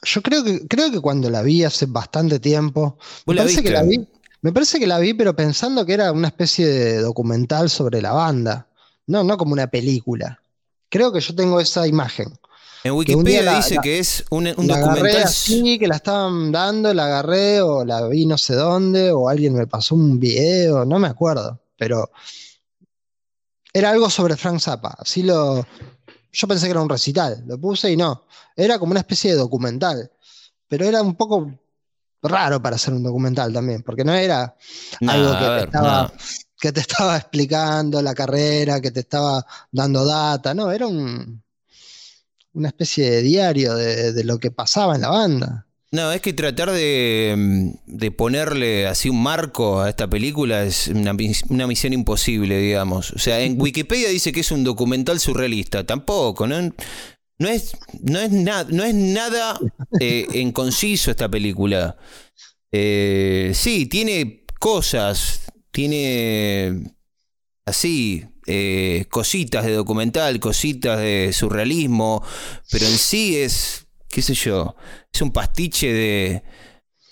Yo 0.03 0.23
creo 0.23 0.45
que, 0.45 0.67
creo 0.69 0.91
que 0.93 1.01
cuando 1.01 1.29
la 1.31 1.43
vi 1.43 1.65
hace 1.65 1.87
bastante 1.87 2.39
tiempo. 2.39 2.99
¿Vos 3.27 3.35
Me 3.35 3.37
parece, 3.37 3.63
que 3.63 3.71
la 3.71 3.83
vi, 3.83 4.09
me 4.43 4.53
parece 4.53 4.79
que 4.79 4.87
la 4.87 4.99
vi, 4.99 5.15
pero 5.15 5.35
pensando 5.35 5.85
que 5.85 5.95
era 5.95 6.13
una 6.13 6.29
especie 6.29 6.67
de 6.67 6.99
documental 6.99 7.71
sobre 7.71 8.01
la 8.01 8.13
banda. 8.13 8.69
No, 9.07 9.25
no 9.25 9.37
como 9.37 9.53
una 9.53 9.67
película. 9.67 10.41
Creo 10.89 11.13
que 11.13 11.21
yo 11.21 11.35
tengo 11.35 11.61
esa 11.61 11.87
imagen. 11.87 12.33
En 12.85 12.93
Wikipedia 12.93 13.43
la- 13.43 13.57
dice 13.57 13.75
la- 13.75 13.83
que 13.83 13.99
es 13.99 14.25
un, 14.31 14.47
un 14.57 14.67
la 14.69 14.77
agarré 14.77 14.95
documental. 15.01 15.23
así, 15.25 15.79
que 15.79 15.89
la 15.89 15.97
estaban 15.97 16.53
dando, 16.53 16.95
la 16.95 17.05
agarré, 17.07 17.61
o 17.61 17.85
la 17.85 18.07
vi 18.07 18.25
no 18.25 18.39
sé 18.39 18.55
dónde, 18.55 19.11
o 19.11 19.29
alguien 19.29 19.55
me 19.55 19.67
pasó 19.67 19.95
un 19.95 20.19
video, 20.19 20.85
no 20.85 20.99
me 20.99 21.09
acuerdo. 21.09 21.61
Pero 21.77 22.11
era 23.73 23.91
algo 23.91 24.09
sobre 24.11 24.37
Frank 24.37 24.61
Zappa. 24.61 24.95
Así 24.99 25.23
lo. 25.23 25.67
Yo 26.33 26.47
pensé 26.49 26.67
que 26.67 26.71
era 26.73 26.81
un 26.83 26.89
recital, 26.89 27.43
lo 27.47 27.59
puse 27.59 27.91
y 27.91 27.97
no. 27.97 28.25
Era 28.57 28.79
como 28.79 28.93
una 28.93 29.01
especie 29.01 29.33
de 29.33 29.37
documental. 29.39 30.11
Pero 30.69 30.85
era 30.85 31.01
un 31.03 31.15
poco 31.15 31.51
raro 32.23 32.61
para 32.61 32.77
hacer 32.77 32.93
un 32.95 33.03
documental 33.03 33.53
también, 33.53 33.83
porque 33.83 34.05
no 34.05 34.13
era 34.15 34.55
No, 35.01 35.13
algo 35.13 35.39
que, 35.39 35.49
ver, 35.49 35.65
estaba, 35.67 36.03
no. 36.03 36.13
Que 36.61 36.73
te 36.73 36.81
estaba 36.87 37.17
explicando 37.17 38.03
la 38.03 38.15
carrera, 38.15 38.81
que 38.81 38.91
te 38.91 39.01
estaba 39.01 39.45
dando 39.73 40.05
data, 40.05 40.55
no, 40.55 40.71
era 40.73 40.87
un, 40.87 41.43
una 42.55 42.69
especie 42.69 43.11
de 43.11 43.23
diario 43.23 43.75
de, 43.75 44.13
de 44.13 44.25
lo 44.25 44.39
que 44.39 44.51
pasaba 44.51 44.95
en 44.95 45.03
la 45.03 45.11
banda. 45.11 45.65
No, 45.91 46.13
es 46.13 46.21
que 46.21 46.35
tratar 46.35 46.71
de, 46.71 47.35
mm, 47.37 47.71
de 47.87 48.11
ponerle 48.11 48.87
así 48.87 49.09
un 49.09 49.23
marco 49.23 49.81
a 49.81 49.89
esta 49.89 50.07
película 50.09 50.65
es 50.65 50.89
una 50.89 51.15
misión 51.67 51.93
imposible, 51.95 52.59
digamos. 52.59 53.11
O 53.13 53.19
sea, 53.19 53.41
en 53.41 53.59
Wikipedia 53.61 54.11
dice 54.11 54.31
que 54.33 54.41
es 54.41 54.51
un 54.53 54.65
documental 54.65 55.19
surrealista. 55.19 55.85
Tampoco, 55.87 56.47
¿no? 56.47 56.61
No 57.41 57.49
es, 57.49 57.73
no 58.03 58.19
es, 58.21 58.31
na- 58.33 58.65
no 58.69 58.85
es 58.85 58.95
nada 58.95 59.59
eh, 59.99 60.27
en 60.33 60.53
conciso 60.53 61.11
esta 61.11 61.29
película. 61.31 61.97
Eh, 62.71 63.53
sí, 63.55 63.87
tiene 63.87 64.45
cosas, 64.61 65.41
tiene 65.79 66.93
así, 67.65 68.25
eh, 68.49 69.07
cositas 69.11 69.65
de 69.65 69.75
documental, 69.75 70.41
cositas 70.41 70.99
de 70.99 71.33
surrealismo, 71.33 72.21
pero 72.69 72.85
en 72.85 72.99
sí 72.99 73.37
es, 73.37 73.87
qué 74.09 74.21
sé 74.21 74.35
yo, 74.35 74.75
es 75.13 75.23
un 75.23 75.31
pastiche 75.31 75.93
de, 75.93 76.43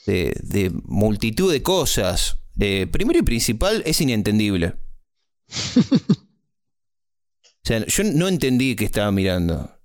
de, 0.06 0.34
de 0.42 0.70
multitud 0.82 1.52
de 1.52 1.62
cosas. 1.62 2.38
Eh, 2.58 2.88
primero 2.90 3.20
y 3.20 3.22
principal, 3.22 3.84
es 3.86 4.00
inentendible. 4.00 4.74
O 7.64 7.68
sea, 7.68 7.84
yo 7.84 8.04
no 8.04 8.28
entendí 8.28 8.76
qué 8.76 8.84
estaba 8.84 9.10
mirando. 9.10 9.80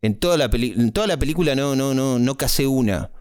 En 0.00 0.18
toda 0.18 0.38
la, 0.38 0.48
peli- 0.48 0.72
en 0.74 0.90
toda 0.90 1.06
la 1.06 1.18
película 1.18 1.54
no, 1.54 1.76
no, 1.76 1.92
no, 1.92 2.18
no 2.18 2.36
casé 2.38 2.66
una. 2.66 3.12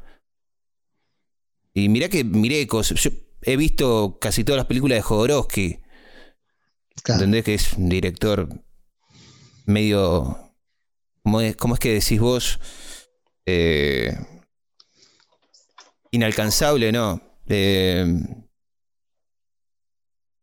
Y 1.73 1.89
mirá 1.89 2.07
que 2.07 2.23
miré 2.23 2.65
cosas. 2.65 3.01
Yo 3.01 3.11
he 3.45 3.57
visto 3.57 4.17
casi 4.19 4.43
todas 4.43 4.57
las 4.57 4.65
películas 4.65 4.97
de 4.97 5.01
Jodorowsky. 5.01 5.79
Claro. 7.03 7.21
¿Entendés 7.21 7.43
que 7.43 7.53
es 7.53 7.73
un 7.73 7.89
director 7.89 8.49
medio. 9.65 10.53
¿Cómo 11.23 11.41
es, 11.41 11.55
cómo 11.55 11.73
es 11.73 11.79
que 11.79 11.93
decís 11.93 12.19
vos? 12.19 12.59
Eh, 13.45 14.15
inalcanzable, 16.11 16.91
¿no? 16.91 17.21
Eh, 17.47 18.05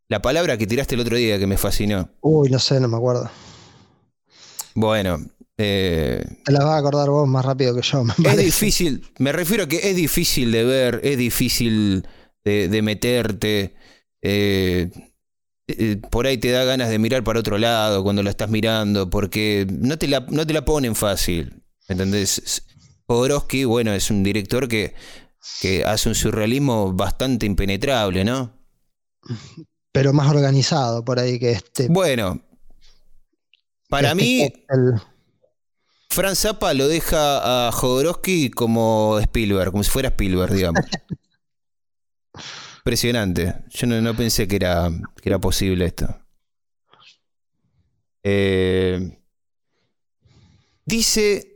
la 0.09 0.21
palabra 0.21 0.59
que 0.59 0.67
tiraste 0.67 0.95
el 0.95 1.01
otro 1.01 1.17
día 1.17 1.39
que 1.39 1.47
me 1.47 1.57
fascinó. 1.57 2.11
Uy, 2.21 2.51
no 2.51 2.59
sé, 2.59 2.81
no 2.81 2.89
me 2.89 2.97
acuerdo. 2.97 3.31
Bueno, 4.75 5.19
eh, 5.57 6.25
Te 6.45 6.53
la 6.53 6.65
vas 6.65 6.75
a 6.75 6.79
acordar 6.79 7.09
vos 7.11 7.29
más 7.29 7.45
rápido 7.45 7.75
que 7.75 7.83
yo, 7.83 8.05
me 8.05 8.13
es 8.13 8.37
difícil, 8.37 9.07
me 9.19 9.33
refiero 9.33 9.65
a 9.65 9.69
que 9.69 9.91
es 9.91 9.97
difícil 9.97 10.51
de 10.51 10.65
ver, 10.65 11.01
es 11.03 11.19
difícil 11.19 12.07
de, 12.45 12.69
de 12.69 12.83
meterte. 12.83 13.75
eh, 14.23 14.91
eh, 15.69 15.97
por 16.11 16.27
ahí 16.27 16.39
te 16.39 16.51
da 16.51 16.65
ganas 16.65 16.91
de 16.91 16.99
mirar 16.99 17.25
para 17.25 17.41
otro 17.41 17.57
lado 17.59 18.03
cuando 18.03 18.23
la 18.23 18.31
estás 18.31 18.51
mirando, 18.51 19.09
porque 19.09 19.67
no 19.71 19.97
te 19.99 20.09
la, 20.09 20.21
no 20.29 20.47
te 20.47 20.53
la 20.53 20.65
ponen 20.65 20.95
fácil. 20.95 21.63
¿Entendés? 21.89 22.63
Jodorowsky, 23.07 23.65
bueno, 23.65 23.93
es 23.93 24.11
un 24.11 24.23
director 24.23 24.69
que, 24.69 24.95
que 25.61 25.85
hace 25.85 26.09
un 26.09 26.15
surrealismo 26.15 26.93
bastante 26.93 27.47
impenetrable, 27.47 28.25
¿no? 28.25 28.53
Pero 29.93 30.13
más 30.13 30.31
organizado 30.31 31.05
por 31.05 31.19
ahí 31.19 31.39
que 31.39 31.53
este. 31.53 31.89
Bueno, 31.89 32.41
para 33.89 34.15
mí, 34.15 34.43
este. 34.43 34.65
Franz 36.09 36.41
Zappa 36.41 36.75
lo 36.75 36.89
deja 36.89 37.69
a 37.69 37.73
Jodorowsky 37.73 38.51
como 38.51 39.19
Spielberg, 39.21 39.71
como 39.71 39.85
si 39.85 39.91
fuera 39.91 40.09
Spielberg, 40.09 40.55
digamos. 40.55 40.83
Impresionante. 42.85 43.63
Yo 43.71 43.87
no, 43.87 44.01
no 44.01 44.17
pensé 44.17 44.49
que 44.49 44.57
era, 44.57 44.91
que 45.21 45.29
era 45.29 45.39
posible 45.39 45.85
esto. 45.85 46.09
Eh, 48.25 49.21
dice. 50.85 51.49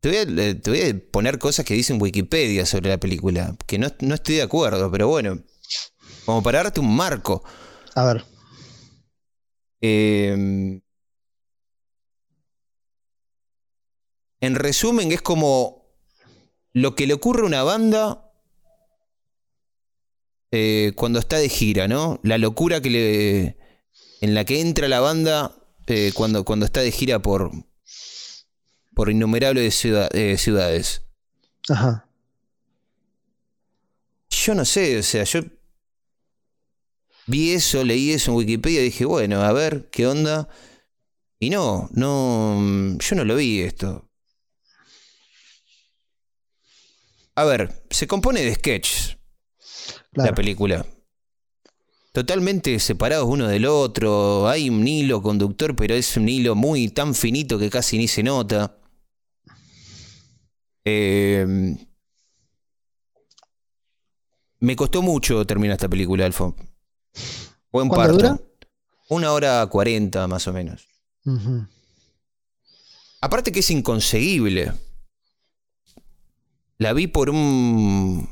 Te 0.00 0.08
voy, 0.08 0.18
a, 0.18 0.60
te 0.60 0.70
voy 0.70 0.80
a 0.82 1.10
poner 1.12 1.38
cosas 1.38 1.64
que 1.64 1.72
dice 1.72 1.94
en 1.94 2.02
Wikipedia 2.02 2.66
sobre 2.66 2.90
la 2.90 2.98
película, 2.98 3.56
que 3.66 3.78
no, 3.78 3.88
no 4.00 4.14
estoy 4.16 4.34
de 4.34 4.42
acuerdo, 4.42 4.90
pero 4.90 5.08
bueno, 5.08 5.38
como 6.26 6.42
para 6.42 6.62
darte 6.62 6.80
un 6.80 6.94
marco. 6.94 7.42
A 7.94 8.04
ver. 8.04 8.24
Eh, 9.80 10.80
en 14.40 14.54
resumen, 14.54 15.10
es 15.10 15.22
como 15.22 15.86
lo 16.74 16.94
que 16.94 17.06
le 17.06 17.14
ocurre 17.14 17.42
a 17.42 17.46
una 17.46 17.62
banda 17.62 18.23
eh, 20.56 20.92
cuando 20.94 21.18
está 21.18 21.38
de 21.38 21.48
gira, 21.48 21.88
¿no? 21.88 22.20
La 22.22 22.38
locura 22.38 22.80
que 22.80 22.88
le, 22.90 23.58
en 24.20 24.34
la 24.34 24.44
que 24.44 24.60
entra 24.60 24.86
la 24.86 25.00
banda 25.00 25.56
eh, 25.88 26.12
cuando, 26.14 26.44
cuando 26.44 26.64
está 26.64 26.80
de 26.80 26.92
gira 26.92 27.20
por, 27.20 27.50
por 28.94 29.10
innumerables 29.10 29.74
ciudad- 29.74 30.14
eh, 30.14 30.38
ciudades. 30.38 31.02
Ajá. 31.68 32.08
Yo 34.30 34.54
no 34.54 34.64
sé, 34.64 34.96
o 34.98 35.02
sea, 35.02 35.24
yo 35.24 35.40
vi 37.26 37.52
eso, 37.52 37.82
leí 37.82 38.12
eso 38.12 38.30
en 38.30 38.36
Wikipedia 38.36 38.80
y 38.80 38.84
dije, 38.84 39.04
bueno, 39.06 39.42
a 39.42 39.52
ver, 39.52 39.88
¿qué 39.90 40.06
onda? 40.06 40.48
Y 41.40 41.50
no, 41.50 41.88
no, 41.92 42.96
yo 42.98 43.16
no 43.16 43.24
lo 43.24 43.34
vi 43.34 43.60
esto. 43.62 44.08
A 47.34 47.44
ver, 47.44 47.84
se 47.90 48.06
compone 48.06 48.42
de 48.42 48.54
sketches 48.54 49.13
la 50.14 50.32
película. 50.34 50.86
Totalmente 52.12 52.78
separados 52.78 53.26
uno 53.28 53.48
del 53.48 53.66
otro. 53.66 54.48
Hay 54.48 54.70
un 54.70 54.86
hilo 54.86 55.20
conductor, 55.20 55.74
pero 55.74 55.94
es 55.94 56.16
un 56.16 56.28
hilo 56.28 56.54
muy 56.54 56.88
tan 56.88 57.14
finito 57.14 57.58
que 57.58 57.70
casi 57.70 57.98
ni 57.98 58.06
se 58.06 58.22
nota. 58.22 58.78
Eh, 60.84 61.76
me 64.60 64.76
costó 64.76 65.02
mucho 65.02 65.44
terminar 65.44 65.74
esta 65.74 65.88
película, 65.88 66.24
Alfo. 66.24 66.54
Buen 67.72 67.88
parto. 67.88 68.12
Dura? 68.12 68.40
Una 69.08 69.32
hora 69.32 69.66
cuarenta, 69.66 70.26
más 70.28 70.46
o 70.46 70.52
menos. 70.52 70.86
Aparte 73.20 73.52
que 73.52 73.60
es 73.60 73.70
inconseguible. 73.70 74.72
La 76.78 76.92
vi 76.92 77.06
por 77.06 77.30
un. 77.30 78.28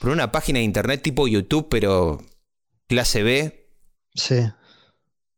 Por 0.00 0.10
una 0.10 0.32
página 0.32 0.58
de 0.58 0.64
internet 0.64 1.02
tipo 1.02 1.28
YouTube, 1.28 1.68
pero 1.70 2.20
clase 2.88 3.22
B. 3.22 3.70
Sí. 4.14 4.36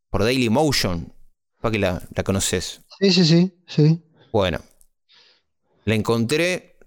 Por 0.09 0.23
Daily 0.23 0.49
Motion. 0.49 1.13
Para 1.61 1.73
que 1.73 1.79
la, 1.79 2.03
la 2.15 2.23
conoces. 2.23 2.81
Sí, 3.01 3.13
sí, 3.13 3.25
sí, 3.25 3.55
sí. 3.67 4.03
Bueno. 4.33 4.61
La 5.85 5.97
encontré 5.97 6.79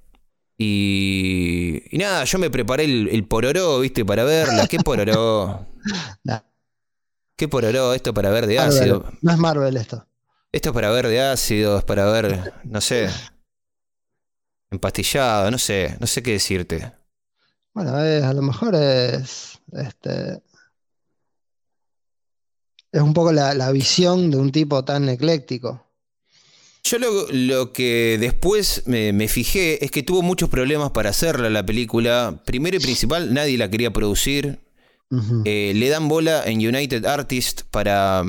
y, 0.58 1.84
y 1.92 1.98
nada, 1.98 2.24
yo 2.24 2.40
me 2.40 2.50
preparé 2.50 2.86
el, 2.86 3.10
el 3.10 3.28
pororó, 3.28 3.82
viste, 3.82 4.06
para 4.06 4.24
verla. 4.24 4.68
¿Qué 4.68 4.80
pororó? 4.80 5.68
¿Qué 7.36 7.50
pororó 7.50 7.94
esto 7.94 8.14
para 8.14 8.30
ver 8.30 8.48
de 8.48 8.60
ácido? 8.60 9.12
No 9.22 9.34
es 9.34 9.38
Marvel 9.38 9.76
esto. 9.76 10.08
Esto 10.54 10.70
es 10.70 10.74
para 10.74 10.90
ver 10.92 11.10
de 11.10 11.22
ácido, 11.22 11.78
es 11.78 11.84
para 11.84 12.06
ver, 12.06 12.54
no 12.64 12.80
sé, 12.80 13.10
empastillado, 14.72 15.52
no 15.52 15.58
sé, 15.58 15.98
no 16.00 16.08
sé 16.08 16.24
qué 16.24 16.32
decirte. 16.32 16.94
Bueno, 17.76 17.92
a 17.94 18.34
lo 18.34 18.42
mejor 18.42 18.74
es, 18.74 19.60
este, 19.74 20.42
es 22.90 23.02
un 23.02 23.14
poco 23.14 23.34
la, 23.34 23.54
la 23.54 23.72
visión 23.74 24.32
de 24.32 24.38
un 24.38 24.52
tipo 24.54 24.86
tan 24.86 25.10
ecléctico. 25.10 25.86
Yo 26.86 26.98
lo, 27.00 27.74
que 27.74 28.18
después 28.18 28.84
me, 28.86 29.28
fijé 29.28 29.84
es 29.84 29.92
que 29.92 30.04
tuvo 30.04 30.22
muchos 30.22 30.50
problemas 30.50 30.92
para 30.92 31.10
hacerla 31.10 31.50
la 31.50 31.66
película. 31.66 32.42
Primero 32.46 32.78
y 32.78 32.80
principal, 32.80 33.34
nadie 33.34 33.58
la 33.58 33.70
quería 33.70 33.92
producir. 33.92 34.62
Eh, 35.44 35.74
le 35.76 35.90
dan 35.90 36.08
bola 36.08 36.44
en 36.46 36.60
United 36.60 37.06
Artists 37.06 37.64
para, 37.64 38.24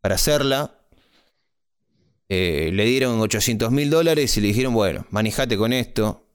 para 0.00 0.14
hacerla. 0.16 0.80
Eh, 2.28 2.70
le 2.72 2.84
dieron 2.86 3.20
800 3.20 3.70
mil 3.70 3.90
dólares 3.90 4.36
y 4.36 4.40
le 4.40 4.48
dijeron, 4.48 4.74
bueno, 4.74 5.06
manejate 5.10 5.56
con 5.56 5.72
esto. 5.72 6.26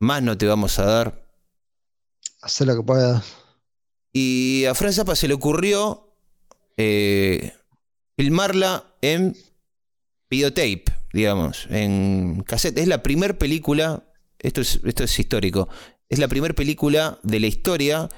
Más 0.00 0.22
no 0.22 0.36
te 0.36 0.46
vamos 0.46 0.78
a 0.78 0.84
dar. 0.86 1.27
Haz 2.40 2.60
lo 2.60 2.76
que 2.76 2.82
puedas. 2.82 3.24
Y 4.12 4.64
a 4.66 4.74
Fran 4.74 4.92
Zappa 4.92 5.16
se 5.16 5.28
le 5.28 5.34
ocurrió 5.34 6.14
eh, 6.76 7.52
filmarla 8.16 8.94
en 9.02 9.36
videotape, 10.30 10.84
digamos, 11.12 11.66
en 11.70 12.42
cassette. 12.46 12.78
Es 12.78 12.88
la 12.88 13.02
primera 13.02 13.36
película, 13.36 14.04
esto 14.38 14.60
es, 14.60 14.80
esto 14.84 15.04
es 15.04 15.18
histórico, 15.18 15.68
es 16.08 16.18
la 16.18 16.28
primera 16.28 16.54
película 16.54 17.18
de 17.22 17.40
la 17.40 17.46
historia 17.46 18.08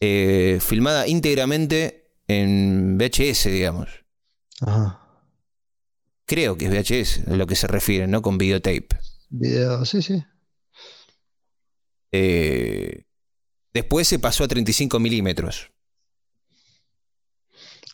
eh, 0.00 0.58
filmada 0.60 1.06
íntegramente 1.06 2.16
en 2.26 2.98
VHS, 2.98 3.44
digamos. 3.44 3.88
Ajá. 4.60 4.98
Creo 6.26 6.56
que 6.56 6.66
es 6.66 6.70
VHS, 6.72 7.28
a 7.28 7.36
lo 7.36 7.46
que 7.46 7.56
se 7.56 7.66
refiere, 7.66 8.06
¿no? 8.06 8.22
Con 8.22 8.38
videotape. 8.38 8.88
Video, 9.28 9.84
sí, 9.84 10.02
sí. 10.02 10.22
Eh, 12.10 13.06
después 13.72 14.08
se 14.08 14.18
pasó 14.18 14.44
a 14.44 14.48
35 14.48 14.98
milímetros. 14.98 15.70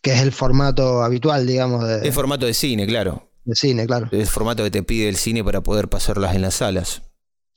Que 0.03 0.13
es 0.13 0.21
el 0.21 0.33
formato 0.33 1.03
habitual, 1.03 1.47
digamos. 1.47 1.87
De... 1.87 2.07
El 2.07 2.13
formato 2.13 2.47
de 2.47 2.55
cine, 2.55 2.87
claro. 2.87 3.31
De 3.45 3.55
cine, 3.55 3.87
claro. 3.87 4.09
El 4.13 4.27
formato 4.27 4.63
que 4.63 4.71
te 4.71 4.83
pide 4.83 5.09
el 5.09 5.17
cine 5.17 5.43
para 5.43 5.63
poder 5.63 5.89
pasarlas 5.89 6.35
en 6.35 6.43
las 6.43 6.55
salas. 6.55 7.03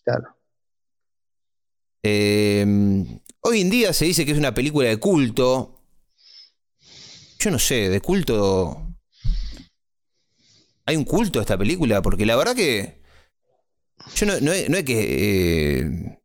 Claro. 0.03 0.37
Eh, 2.03 2.65
hoy 3.41 3.61
en 3.61 3.69
día 3.69 3.93
se 3.93 4.05
dice 4.05 4.25
que 4.25 4.31
es 4.31 4.37
una 4.37 4.53
película 4.53 4.89
de 4.89 4.97
culto. 4.97 5.83
Yo 7.39 7.51
no 7.51 7.59
sé, 7.59 7.89
de 7.89 8.01
culto. 8.01 8.87
¿Hay 10.85 10.95
un 10.95 11.03
culto 11.05 11.39
a 11.39 11.43
esta 11.43 11.57
película? 11.57 12.01
Porque 12.01 12.25
la 12.25 12.35
verdad 12.35 12.55
que. 12.55 13.01
Yo 14.15 14.25
no, 14.25 14.39
no, 14.39 14.51
es 14.51 14.83
que. 14.83 15.79
Eh, 15.79 16.20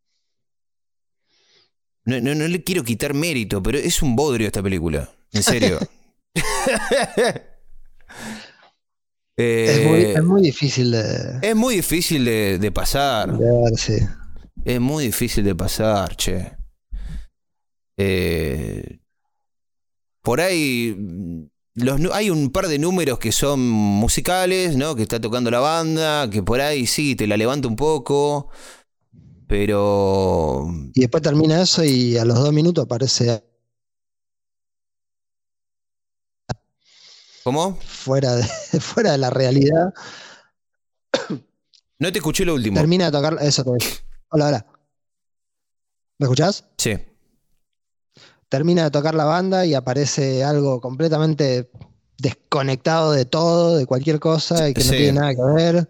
no, 2.06 2.20
no, 2.20 2.34
no 2.34 2.46
le 2.46 2.62
quiero 2.62 2.84
quitar 2.84 3.14
mérito, 3.14 3.62
pero 3.62 3.78
es 3.78 4.00
un 4.00 4.14
bodrio 4.14 4.46
esta 4.46 4.62
película. 4.62 5.10
En 5.32 5.42
serio. 5.42 5.78
Eh, 9.38 10.14
es, 10.16 10.24
muy, 10.24 10.40
difícil 10.40 10.92
de. 10.92 11.40
Es 11.42 11.54
muy 11.54 11.76
difícil 11.76 12.24
de, 12.24 12.72
pasar. 12.72 13.38
Es 14.64 14.80
muy 14.80 15.04
difícil 15.04 15.44
de 15.44 15.54
pasar, 15.54 16.16
che. 16.16 16.56
Eh, 17.98 18.98
por 20.22 20.40
ahí. 20.40 20.96
Los, 21.74 22.00
hay 22.14 22.30
un 22.30 22.50
par 22.50 22.66
de 22.66 22.78
números 22.78 23.18
que 23.18 23.30
son 23.30 23.60
musicales, 23.60 24.74
¿no? 24.74 24.96
Que 24.96 25.02
está 25.02 25.20
tocando 25.20 25.50
la 25.50 25.60
banda, 25.60 26.30
que 26.30 26.42
por 26.42 26.62
ahí 26.62 26.86
sí, 26.86 27.14
te 27.14 27.26
la 27.26 27.36
levanta 27.36 27.68
un 27.68 27.76
poco. 27.76 28.48
Pero. 29.46 30.66
Y 30.94 31.00
después 31.00 31.22
termina 31.22 31.62
eso 31.62 31.84
y 31.84 32.16
a 32.16 32.24
los 32.24 32.38
dos 32.38 32.52
minutos 32.52 32.84
aparece 32.84 33.42
¿Cómo? 37.46 37.78
Fuera 37.80 38.34
de, 38.34 38.42
fuera 38.80 39.12
de 39.12 39.18
la 39.18 39.30
realidad. 39.30 39.94
No 41.96 42.10
te 42.10 42.18
escuché 42.18 42.44
lo 42.44 42.54
último. 42.54 42.76
Termina 42.76 43.04
de 43.04 43.12
tocar. 43.12 43.38
Eso 43.40 43.62
Hola, 44.30 44.48
hola. 44.48 44.66
¿Me 46.18 46.24
escuchás? 46.24 46.64
Sí. 46.76 46.98
Termina 48.48 48.82
de 48.82 48.90
tocar 48.90 49.14
la 49.14 49.26
banda 49.26 49.64
y 49.64 49.74
aparece 49.74 50.42
algo 50.42 50.80
completamente 50.80 51.70
desconectado 52.18 53.12
de 53.12 53.26
todo, 53.26 53.76
de 53.76 53.86
cualquier 53.86 54.18
cosa 54.18 54.68
y 54.68 54.74
que 54.74 54.82
no 54.82 54.90
tiene 54.90 55.12
nada 55.12 55.34
que 55.36 55.42
ver. 55.54 55.88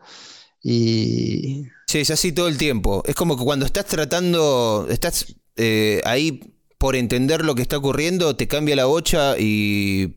Y. 0.68 1.68
Sí, 1.86 1.98
es 1.98 2.10
así 2.10 2.32
todo 2.32 2.48
el 2.48 2.58
tiempo. 2.58 3.04
Es 3.06 3.14
como 3.14 3.38
que 3.38 3.44
cuando 3.44 3.64
estás 3.64 3.86
tratando. 3.86 4.88
Estás 4.90 5.36
eh, 5.54 6.00
ahí 6.04 6.40
por 6.76 6.96
entender 6.96 7.44
lo 7.44 7.54
que 7.54 7.62
está 7.62 7.78
ocurriendo, 7.78 8.34
te 8.34 8.48
cambia 8.48 8.74
la 8.74 8.86
bocha 8.86 9.38
y 9.38 10.16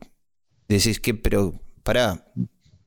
decís 0.66 0.98
que, 0.98 1.14
pero 1.14 1.54
pará, 1.84 2.26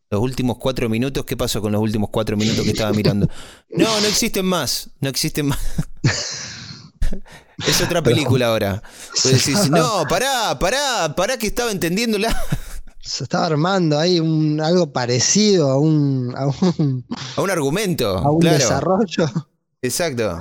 los 0.09 0.21
últimos 0.21 0.57
cuatro 0.57 0.89
minutos, 0.89 1.23
¿qué 1.23 1.37
pasó 1.37 1.61
con 1.61 1.71
los 1.71 1.81
últimos 1.81 2.09
cuatro 2.09 2.35
minutos 2.35 2.65
que 2.65 2.71
estaba 2.71 2.91
mirando? 2.91 3.29
No, 3.69 4.01
no 4.01 4.07
existen 4.07 4.45
más, 4.45 4.89
no 4.99 5.07
existen 5.07 5.45
más. 5.47 5.59
es 7.67 7.81
otra 7.81 8.03
película 8.03 8.47
ahora. 8.47 8.83
decís, 9.23 9.69
no, 9.71 10.03
pará, 10.09 10.59
pará, 10.59 11.15
pará 11.15 11.37
que 11.37 11.47
estaba 11.47 11.71
entendiéndola. 11.71 12.37
Se 13.03 13.25
estaba 13.25 13.47
armando 13.47 13.99
ahí 13.99 14.19
un, 14.19 14.61
algo 14.61 14.93
parecido 14.93 15.69
a 15.69 15.77
un, 15.77 16.33
a 16.37 16.47
un, 16.47 17.05
a 17.35 17.41
un 17.41 17.49
argumento. 17.49 18.17
A 18.17 18.31
un 18.31 18.39
desarrollo. 18.39 19.25
Exacto. 19.81 20.39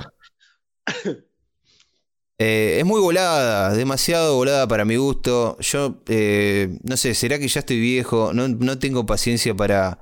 Eh, 2.39 2.79
es 2.79 2.85
muy 2.85 2.99
volada, 2.99 3.73
demasiado 3.73 4.35
volada 4.35 4.67
para 4.67 4.85
mi 4.85 4.95
gusto. 4.95 5.55
Yo, 5.59 6.01
eh, 6.07 6.77
no 6.83 6.97
sé, 6.97 7.13
¿será 7.13 7.37
que 7.39 7.47
ya 7.47 7.59
estoy 7.59 7.79
viejo? 7.79 8.33
No, 8.33 8.79
tengo 8.79 9.05
paciencia 9.05 9.53
para, 9.55 9.99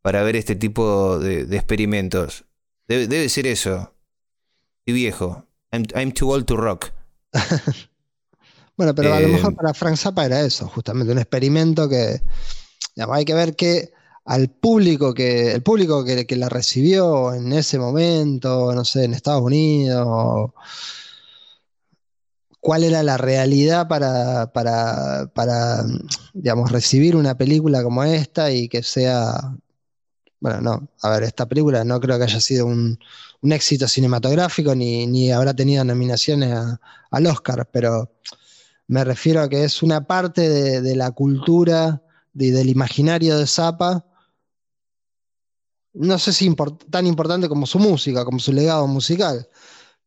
para 0.00 0.22
ver 0.22 0.36
este 0.36 0.54
tipo 0.54 1.18
de, 1.18 1.42
experimentos. 1.56 2.44
Debe, 2.86 3.28
ser 3.28 3.46
eso. 3.46 3.92
Estoy 4.80 4.94
viejo. 4.94 5.46
I'm, 5.72 6.12
too 6.12 6.30
old 6.30 6.46
to 6.46 6.56
rock. 6.56 6.92
bueno, 8.76 8.94
pero 8.94 9.14
a 9.14 9.20
lo 9.20 9.28
mejor 9.28 9.52
eh, 9.52 9.56
para 9.56 9.74
Frank 9.74 9.96
Zappa 9.96 10.26
era 10.26 10.40
eso, 10.40 10.68
justamente, 10.68 11.12
un 11.12 11.18
experimento 11.18 11.88
que 11.88 12.20
hay 12.96 13.24
que 13.24 13.34
ver 13.34 13.56
que 13.56 13.92
al 14.24 14.50
público 14.50 15.14
que 15.14 15.52
el 15.52 15.62
público 15.62 16.04
que, 16.04 16.26
que 16.26 16.36
la 16.36 16.48
recibió 16.48 17.34
en 17.34 17.52
ese 17.52 17.78
momento, 17.78 18.72
no 18.74 18.84
sé, 18.84 19.04
en 19.04 19.14
Estados 19.14 19.42
Unidos 19.42 20.50
cuál 22.66 22.82
era 22.82 23.04
la 23.04 23.16
realidad 23.16 23.86
para, 23.86 24.52
para, 24.52 25.84
digamos, 26.34 26.72
recibir 26.72 27.14
una 27.14 27.38
película 27.38 27.80
como 27.84 28.02
esta 28.02 28.50
y 28.50 28.68
que 28.68 28.82
sea, 28.82 29.56
bueno, 30.40 30.60
no, 30.60 30.88
a 31.00 31.10
ver, 31.10 31.22
esta 31.22 31.46
película 31.46 31.84
no 31.84 32.00
creo 32.00 32.18
que 32.18 32.24
haya 32.24 32.40
sido 32.40 32.66
un, 32.66 32.98
éxito 33.42 33.86
cinematográfico 33.86 34.74
ni, 34.74 35.30
habrá 35.30 35.54
tenido 35.54 35.84
nominaciones 35.84 36.58
al 37.12 37.26
Oscar, 37.26 37.68
pero 37.70 38.10
me 38.88 39.04
refiero 39.04 39.40
a 39.42 39.48
que 39.48 39.64
es 39.64 39.82
una 39.82 40.06
parte 40.06 40.48
de, 40.48 40.96
la 40.96 41.10
cultura 41.10 42.02
y 42.34 42.50
del 42.50 42.68
imaginario 42.68 43.38
de 43.38 43.46
Zappa, 43.46 44.04
no 45.94 46.18
sé 46.18 46.32
si 46.32 46.54
tan 46.90 47.06
importante 47.06 47.48
como 47.48 47.66
su 47.66 47.78
música, 47.78 48.24
como 48.24 48.38
su 48.38 48.52
legado 48.52 48.86
musical, 48.86 49.48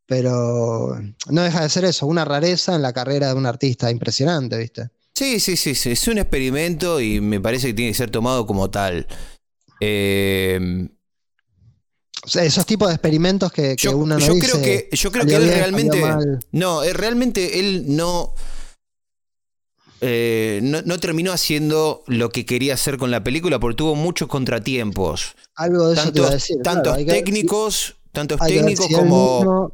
pero 0.05 0.99
no 1.29 1.41
deja 1.41 1.63
de 1.63 1.69
ser 1.69 1.85
eso, 1.85 2.05
una 2.05 2.25
rareza 2.25 2.75
en 2.75 2.81
la 2.81 2.93
carrera 2.93 3.29
de 3.29 3.33
un 3.33 3.45
artista 3.45 3.91
impresionante, 3.91 4.57
¿viste? 4.57 4.89
Sí, 5.15 5.39
sí, 5.39 5.57
sí, 5.57 5.75
sí, 5.75 5.91
es 5.91 6.07
un 6.07 6.19
experimento 6.19 7.01
y 7.01 7.19
me 7.19 7.41
parece 7.41 7.67
que 7.67 7.73
tiene 7.73 7.91
que 7.91 7.97
ser 7.97 8.11
tomado 8.11 8.45
como 8.45 8.69
tal. 8.69 9.05
Eh, 9.81 10.87
esos 12.35 12.65
tipos 12.65 12.89
de 12.89 12.95
experimentos 12.95 13.51
que, 13.51 13.75
uno 13.93 14.19
no 14.19 14.19
yo 14.19 14.37
creo 14.37 14.61
que 14.61 14.89
yo 14.91 15.11
creo 15.11 15.25
que 15.25 15.35
él 15.35 15.47
realmente 15.47 16.01
no 16.51 16.83
realmente 16.83 17.59
él 17.59 17.85
no, 17.87 18.33
eh, 20.01 20.59
no, 20.63 20.81
no 20.83 20.99
terminó 20.99 21.31
haciendo 21.31 22.03
lo 22.07 22.29
que 22.29 22.45
quería 22.45 22.73
hacer 22.73 22.97
con 22.97 23.12
la 23.12 23.23
película 23.23 23.59
porque 23.59 23.77
tuvo 23.77 23.95
muchos 23.95 24.27
contratiempos. 24.27 25.35
Algo 25.55 25.89
de 25.89 25.95
eso 25.95 26.12
te 26.12 26.19
iba 26.19 26.27
a 26.27 26.31
decir 26.31 26.57
tantos 26.63 26.97
técnicos 27.05 27.95
tantos 28.12 28.39
técnicos 28.39 28.88
como 28.93 29.73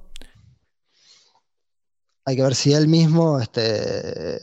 hay 2.25 2.35
que 2.35 2.41
ver 2.41 2.55
si 2.55 2.73
él 2.73 2.87
mismo 2.87 3.39
este, 3.39 4.39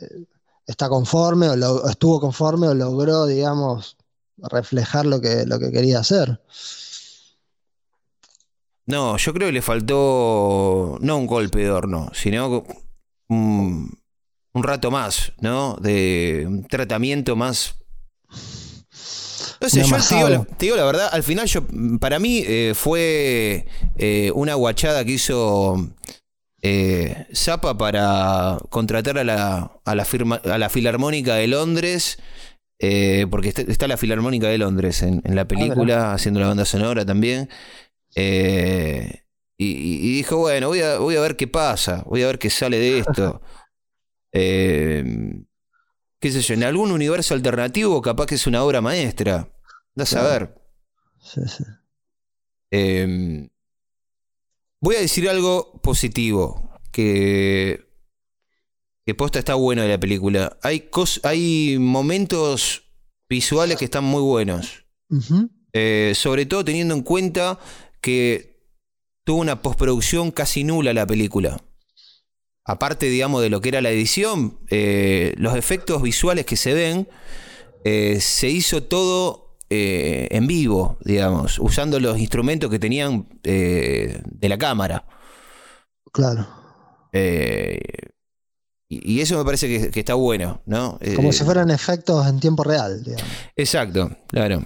está 0.65 0.87
conforme 0.89 1.49
o 1.49 1.89
estuvo 1.89 2.19
conforme 2.19 2.67
o 2.67 2.73
logró 2.73 3.25
digamos 3.25 3.97
reflejar 4.37 5.05
lo 5.05 5.21
que, 5.21 5.45
lo 5.45 5.59
que 5.59 5.71
quería 5.71 5.99
hacer. 5.99 6.41
No, 8.85 9.17
yo 9.17 9.33
creo 9.33 9.47
que 9.47 9.53
le 9.53 9.61
faltó 9.61 10.97
no 10.99 11.17
un 11.17 11.27
golpe 11.27 11.59
de 11.59 11.71
horno, 11.71 12.09
sino 12.13 12.65
un, 14.53 14.63
rato 14.63 14.91
más, 14.91 15.33
¿no? 15.39 15.75
De 15.81 16.43
un 16.47 16.65
tratamiento 16.65 17.35
más. 17.35 17.75
No 19.61 19.69
sé, 19.69 19.83
yo 19.83 19.97
te 20.57 20.65
digo, 20.65 20.75
la, 20.75 20.83
verdad, 20.83 21.09
al 21.11 21.23
final 21.23 21.47
yo, 21.47 21.63
para 21.99 22.19
mí 22.19 22.43
eh, 22.45 22.73
fue 22.75 23.65
eh, 23.97 24.31
una 24.35 24.55
guachada 24.55 25.05
que 25.05 25.13
hizo 25.13 25.89
eh, 26.61 27.27
Zapa 27.33 27.77
para 27.77 28.57
contratar 28.69 29.17
a 29.17 29.23
la, 29.23 29.71
a 29.85 29.95
la, 29.95 30.05
firma, 30.05 30.41
a 30.43 30.57
la 30.57 30.69
Filarmónica 30.69 31.35
de 31.35 31.47
Londres, 31.47 32.17
porque 33.29 33.53
está, 33.55 33.87
la 33.87 33.95
Filarmónica 33.95 34.47
de 34.47 34.57
Londres 34.57 35.01
en, 35.03 35.21
en 35.23 35.35
la 35.35 35.47
película, 35.47 36.13
haciendo 36.13 36.41
la 36.41 36.47
banda 36.47 36.65
sonora 36.65 37.05
también. 37.05 37.49
Eh, 38.15 39.23
y, 39.57 40.15
dijo, 40.15 40.37
bueno, 40.37 40.67
voy 40.67 40.81
a, 40.81 40.97
voy 40.97 41.15
a 41.15 41.21
ver 41.21 41.37
qué 41.37 41.47
pasa, 41.47 42.03
voy 42.05 42.23
a 42.23 42.27
ver 42.27 42.39
qué 42.39 42.49
sale 42.49 42.77
de 42.79 42.99
esto. 42.99 43.41
Eh, 44.33 45.05
qué 46.19 46.31
sé 46.31 46.41
yo, 46.41 46.53
en 46.55 46.63
algún 46.63 46.91
universo 46.91 47.33
alternativo 47.35 48.01
capaz 48.01 48.25
que 48.25 48.35
es 48.35 48.47
una 48.47 48.63
obra 48.63 48.81
maestra. 48.81 49.49
Da 49.95 50.03
a 50.03 50.07
saber. 50.07 50.55
Em, 52.71 53.49
voy 54.81 54.95
a 54.95 54.99
decir 55.01 55.29
algo 55.29 55.79
positivo, 55.81 56.79
que, 56.91 57.87
que 59.05 59.15
posta 59.15 59.39
está 59.39 59.53
bueno 59.53 59.83
de 59.83 59.89
la 59.89 59.99
película. 59.99 60.57
Hay, 60.63 60.89
hay 61.23 61.77
momentos 61.79 62.83
visuales 63.29 63.77
que 63.77 63.85
están 63.85 64.03
muy 64.03 64.21
buenos. 64.21 64.85
Eh, 65.73 66.13
sobre 66.15 66.45
todo 66.45 66.65
teniendo 66.65 66.95
en 66.95 67.01
cuenta 67.01 67.59
que 68.01 68.67
tuvo 69.23 69.41
una 69.41 69.61
postproducción 69.61 70.31
casi 70.31 70.63
nula 70.63 70.93
la 70.93 71.05
película. 71.05 71.61
Aparte, 72.65 73.07
digamos, 73.07 73.41
de 73.41 73.49
lo 73.49 73.61
que 73.61 73.69
era 73.69 73.81
la 73.81 73.89
edición, 73.89 74.59
eh, 74.69 75.33
los 75.37 75.55
efectos 75.55 76.01
visuales 76.01 76.45
que 76.45 76.55
se 76.55 76.73
ven, 76.73 77.09
eh, 77.83 78.19
se 78.21 78.49
hizo 78.49 78.83
todo 78.83 79.57
eh, 79.69 80.27
en 80.31 80.47
vivo, 80.47 80.97
digamos, 81.01 81.59
usando 81.59 81.99
los 81.99 82.17
instrumentos 82.19 82.69
que 82.69 82.79
tenían 82.79 83.27
de 83.43 84.47
la 84.49 84.57
cámara. 84.57 85.05
Claro. 86.11 86.47
Y, 88.89 89.19
eso 89.21 89.37
me 89.37 89.43
parece 89.43 89.67
que, 89.67 89.91
que 89.91 89.99
está 89.99 90.13
bueno, 90.13 90.61
¿no? 90.65 90.99
Como 91.15 91.31
si 91.31 91.43
fueran 91.43 91.71
efectos 91.71 92.27
en 92.27 92.39
tiempo 92.39 92.63
real, 92.63 93.03
digamos. 93.03 93.25
Exacto, 93.55 94.15
claro. 94.27 94.63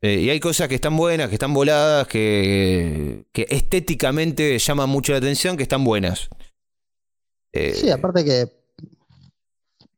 Eh, 0.00 0.20
y 0.20 0.30
hay 0.30 0.38
cosas 0.38 0.68
que 0.68 0.76
están 0.76 0.96
buenas, 0.96 1.28
que 1.28 1.34
están 1.34 1.52
voladas, 1.52 2.06
que, 2.06 3.26
estéticamente 3.34 4.58
llaman 4.58 4.88
mucho 4.88 5.12
la 5.12 5.18
atención, 5.18 5.56
que 5.56 5.64
están 5.64 5.84
buenas. 5.84 6.28
Eh, 7.52 7.74
sí, 7.74 7.90
aparte 7.90 8.24
que, 8.24 8.62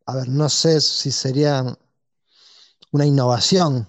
a 0.07 0.15
ver, 0.15 0.29
no 0.29 0.49
sé 0.49 0.81
si 0.81 1.11
sería 1.11 1.77
una 2.93 3.07
innovación 3.07 3.89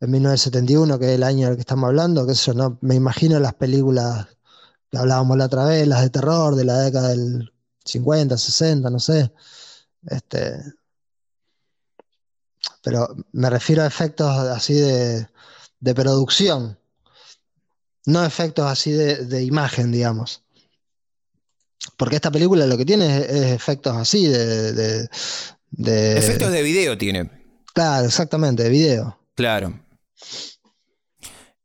en 0.00 0.10
1971, 0.10 0.98
que 0.98 1.06
es 1.06 1.12
el 1.12 1.22
año 1.22 1.48
del 1.48 1.56
que 1.56 1.62
estamos 1.62 1.88
hablando, 1.88 2.26
que 2.26 2.32
eso, 2.32 2.54
¿no? 2.54 2.78
Me 2.80 2.94
imagino 2.94 3.40
las 3.40 3.54
películas 3.54 4.26
que 4.90 4.98
hablábamos 4.98 5.36
la 5.36 5.46
otra 5.46 5.64
vez, 5.64 5.86
las 5.86 6.02
de 6.02 6.10
terror 6.10 6.54
de 6.54 6.64
la 6.64 6.78
década 6.78 7.08
del 7.08 7.52
50, 7.84 8.38
60, 8.38 8.90
no 8.90 9.00
sé. 9.00 9.32
Este, 10.06 10.62
pero 12.82 13.08
me 13.32 13.50
refiero 13.50 13.82
a 13.82 13.86
efectos 13.86 14.30
así 14.30 14.74
de, 14.74 15.28
producción, 15.94 16.78
no 18.06 18.24
efectos 18.24 18.66
así 18.66 18.92
de, 18.92 19.42
imagen, 19.42 19.92
digamos. 19.92 20.42
Porque 21.96 22.16
esta 22.16 22.30
película 22.30 22.66
lo 22.66 22.76
que 22.76 22.84
tiene 22.84 23.18
es, 23.18 23.52
efectos 23.52 23.96
así 23.96 24.26
de, 24.26 25.08
Efectos 25.86 26.50
de 26.50 26.62
video 26.62 26.96
tiene. 26.96 27.30
Claro, 27.74 28.06
exactamente, 28.06 28.62
de 28.64 28.70
video. 28.70 29.18
Claro. 29.34 29.78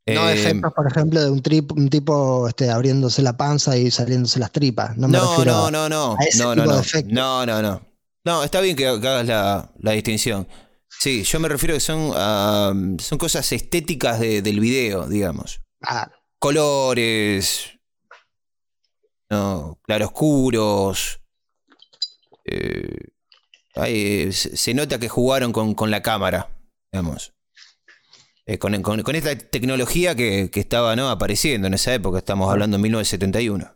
No 0.06 0.30
eh, 0.30 0.34
efectos, 0.34 0.74
por 0.74 0.92
ejemplo, 0.92 1.22
de 1.22 1.30
un, 1.30 1.42
trip, 1.42 1.72
un 1.72 1.90
tipo 1.90 2.48
este, 2.48 2.70
abriéndose 2.70 3.22
la 3.22 3.38
panza 3.38 3.78
y 3.78 3.90
saliéndose 3.90 4.40
las 4.40 4.52
tripas. 4.52 4.98
No, 4.98 5.08
no, 5.08 5.46
no, 5.46 5.72
no, 5.72 5.90
no. 5.90 6.18
no, 6.38 6.56
no, 6.56 6.66
no. 6.66 6.82
no, 7.46 7.62
no, 7.62 7.82
no. 8.26 8.44
está 8.44 8.60
bien 8.60 8.76
que, 8.76 8.88
hagas 8.88 9.26
la 9.80 9.92
distinción. 9.94 10.48
Sí, 11.00 11.24
yo 11.24 11.40
me 11.40 11.50
refiero 11.50 11.74
a 11.74 11.78
que 11.78 11.82
son, 11.82 12.98
son 13.00 13.18
cosas 13.18 13.52
estéticas 13.52 14.20
del 14.20 14.60
video, 14.60 15.08
digamos. 15.08 15.60
Ah. 15.82 16.10
Colores, 16.40 17.72
no, 19.34 19.80
claroscuros. 19.84 21.20
Eh, 22.46 24.32
se 24.32 24.74
nota 24.74 25.00
que 25.00 25.10
jugaron 25.10 25.52
con, 25.52 25.92
la 25.92 26.02
cámara, 26.02 26.50
digamos. 26.92 27.34
Eh, 28.46 28.58
con, 28.58 28.76
esta 29.16 29.38
tecnología 29.38 30.16
que, 30.16 30.52
estaba 30.54 30.96
¿no? 30.96 31.10
apareciendo 31.10 31.68
en 31.68 31.74
esa 31.74 31.94
época, 31.94 32.20
estamos 32.20 32.52
hablando 32.52 32.78
de 32.78 32.84
1971. 32.84 33.76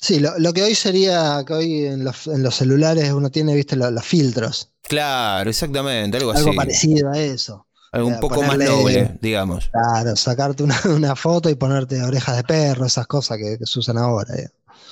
Sí, 0.00 0.18
lo, 0.18 0.52
que 0.52 0.64
hoy 0.64 0.74
sería 0.74 1.44
que 1.46 1.52
hoy 1.52 1.84
en 1.86 2.02
los, 2.04 2.54
celulares 2.54 3.12
uno 3.12 3.30
tiene, 3.30 3.54
viste, 3.54 3.76
los, 3.76 4.04
filtros. 4.04 4.72
Claro, 4.82 5.48
exactamente, 5.48 6.16
algo, 6.16 6.32
así. 6.32 6.40
Algo 6.40 6.56
parecido 6.56 7.10
a 7.12 7.18
eso. 7.18 7.66
Algo 7.92 8.08
un 8.08 8.18
poco 8.20 8.42
más 8.42 8.58
noble, 8.58 9.18
digamos. 9.20 9.68
Claro, 9.70 10.16
sacarte 10.16 10.64
una, 10.88 11.14
foto 11.14 11.50
y 11.50 11.54
ponerte 11.54 12.02
orejas 12.02 12.36
de 12.36 12.42
perro, 12.42 12.86
esas 12.86 13.06
cosas 13.06 13.38
que, 13.38 13.58
se 13.64 13.78
usan 13.78 13.98
ahora. 13.98 14.34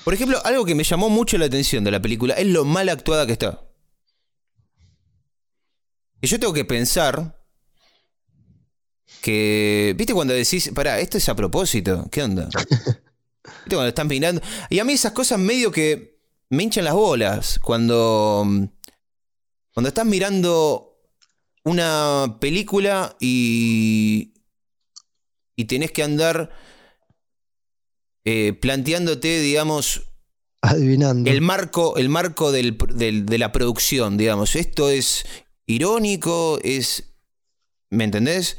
Por 0.04 0.14
ejemplo, 0.14 0.40
algo 0.44 0.64
que 0.64 0.74
me 0.74 0.84
llamó 0.84 1.08
mucho 1.10 1.38
la 1.38 1.46
atención 1.46 1.84
de 1.84 1.90
la 1.90 2.00
película 2.00 2.34
es 2.34 2.46
lo 2.46 2.64
mal 2.64 2.88
actuada 2.88 3.26
que 3.26 3.32
está. 3.32 3.62
Y 6.22 6.26
yo 6.26 6.38
tengo 6.38 6.52
que 6.52 6.64
pensar 6.64 7.40
que, 9.20 9.94
viste 9.96 10.14
cuando 10.14 10.34
decís, 10.34 10.70
pará, 10.74 11.00
esto 11.00 11.18
es 11.18 11.28
a 11.28 11.34
propósito, 11.36 12.08
¿qué 12.10 12.22
onda? 12.22 12.48
Cuando 13.68 13.88
están 13.88 14.08
mirando. 14.08 14.42
Y 14.68 14.78
a 14.78 14.84
mí 14.84 14.92
esas 14.92 15.12
cosas 15.12 15.38
medio 15.38 15.70
que 15.70 16.20
me 16.48 16.62
hinchan 16.62 16.84
las 16.84 16.94
bolas. 16.94 17.58
Cuando. 17.58 18.46
Cuando 19.72 19.88
estás 19.88 20.06
mirando 20.06 20.98
una 21.64 22.38
película 22.40 23.16
y. 23.20 24.34
Y 25.56 25.64
tenés 25.66 25.92
que 25.92 26.02
andar. 26.02 26.50
Eh, 28.24 28.52
planteándote, 28.52 29.40
digamos. 29.40 30.02
Adivinando. 30.62 31.30
El 31.30 31.40
marco, 31.40 31.96
el 31.96 32.08
marco 32.08 32.52
de 32.52 33.38
la 33.38 33.52
producción, 33.52 34.16
digamos. 34.16 34.56
Esto 34.56 34.90
es 34.90 35.24
irónico, 35.66 36.58
es. 36.62 37.14
¿Me 37.90 38.04
entendés? 38.04 38.56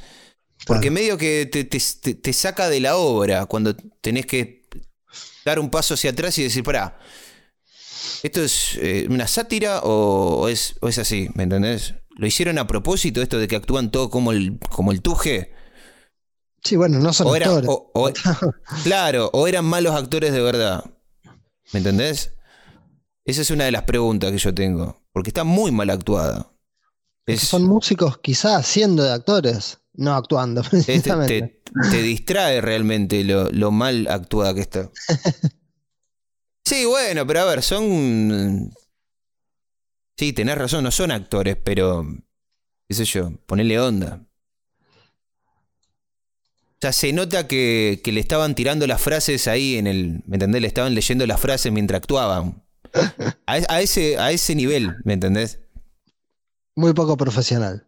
Porque 0.65 0.91
medio 0.91 1.17
que 1.17 1.45
te, 1.45 1.63
te, 1.63 2.33
saca 2.33 2.69
de 2.69 2.79
la 2.79 2.95
obra 2.97 3.45
cuando 3.45 3.75
tenés 3.75 4.25
que 4.25 4.67
dar 5.43 5.59
un 5.59 5.69
paso 5.69 5.95
hacia 5.95 6.11
atrás 6.11 6.37
y 6.37 6.43
decir, 6.43 6.63
pará, 6.63 6.99
¿esto 8.21 8.43
es 8.43 8.77
eh, 8.79 9.07
una 9.09 9.27
sátira 9.27 9.81
o, 9.83 10.47
es, 10.47 10.75
es 10.81 10.97
así? 10.99 11.29
¿Me 11.33 11.43
entendés? 11.43 11.95
¿Lo 12.15 12.27
hicieron 12.27 12.59
a 12.59 12.67
propósito 12.67 13.21
esto 13.21 13.39
de 13.39 13.47
que 13.47 13.55
actúan 13.55 13.89
todo 13.89 14.09
como 14.09 14.31
el, 14.31 14.59
como 14.69 14.91
el 14.91 15.01
tuje? 15.01 15.51
Sí, 16.63 16.75
bueno, 16.75 16.99
no 16.99 17.11
son 17.11 17.35
actores. 17.35 17.69
claro, 18.83 19.29
o 19.33 19.47
eran 19.47 19.65
malos 19.65 19.95
actores 19.95 20.31
de 20.31 20.41
verdad. 20.41 20.83
¿Me 21.73 21.79
entendés? 21.79 22.33
Esa 23.25 23.41
es 23.41 23.51
una 23.51 23.65
de 23.65 23.71
las 23.71 23.83
preguntas 23.83 24.31
que 24.31 24.37
yo 24.37 24.53
tengo. 24.53 25.01
Porque 25.11 25.29
está 25.29 25.43
muy 25.43 25.71
mal 25.71 25.89
actuada. 25.89 26.51
Son 27.37 27.63
músicos 27.63 28.17
quizás 28.19 28.65
siendo 28.65 29.03
de 29.03 29.11
actores, 29.11 29.79
no 29.93 30.13
actuando 30.15 30.63
precisamente. 30.69 31.61
Te, 31.89 32.01
distrae 32.01 32.61
realmente 32.61 33.23
lo, 33.23 33.71
mal 33.71 34.07
actuada 34.09 34.53
que 34.53 34.61
está. 34.61 34.89
sí, 36.65 36.85
bueno, 36.85 37.25
pero 37.25 37.41
a 37.41 37.45
ver, 37.45 37.63
son... 37.63 38.73
Sí, 40.17 40.33
tenés 40.33 40.57
razón, 40.57 40.83
no 40.83 40.91
son 40.91 41.11
actores, 41.11 41.57
pero... 41.63 42.05
qué 42.87 42.93
sé 42.93 43.05
yo, 43.05 43.31
ponele 43.45 43.79
onda. 43.79 44.25
O 46.81 46.85
sea, 46.85 46.93
se 46.93 47.13
nota 47.13 47.47
que, 47.47 48.01
le 48.03 48.19
estaban 48.19 48.55
tirando 48.55 48.87
las 48.87 48.99
frases 48.99 49.47
ahí 49.47 49.77
en 49.77 49.85
el. 49.85 50.23
¿Me 50.25 50.37
entendés? 50.37 50.63
Le 50.63 50.67
estaban 50.67 50.95
leyendo 50.95 51.27
las 51.27 51.39
frases 51.39 51.71
mientras 51.71 51.99
actuaban. 51.99 52.63
A, 53.45 53.81
ese, 53.81 54.17
a 54.17 54.31
ese 54.31 54.55
nivel, 54.55 54.95
¿me 55.03 55.13
entendés? 55.13 55.59
Muy 56.75 56.93
poco 56.93 57.17
profesional. 57.17 57.87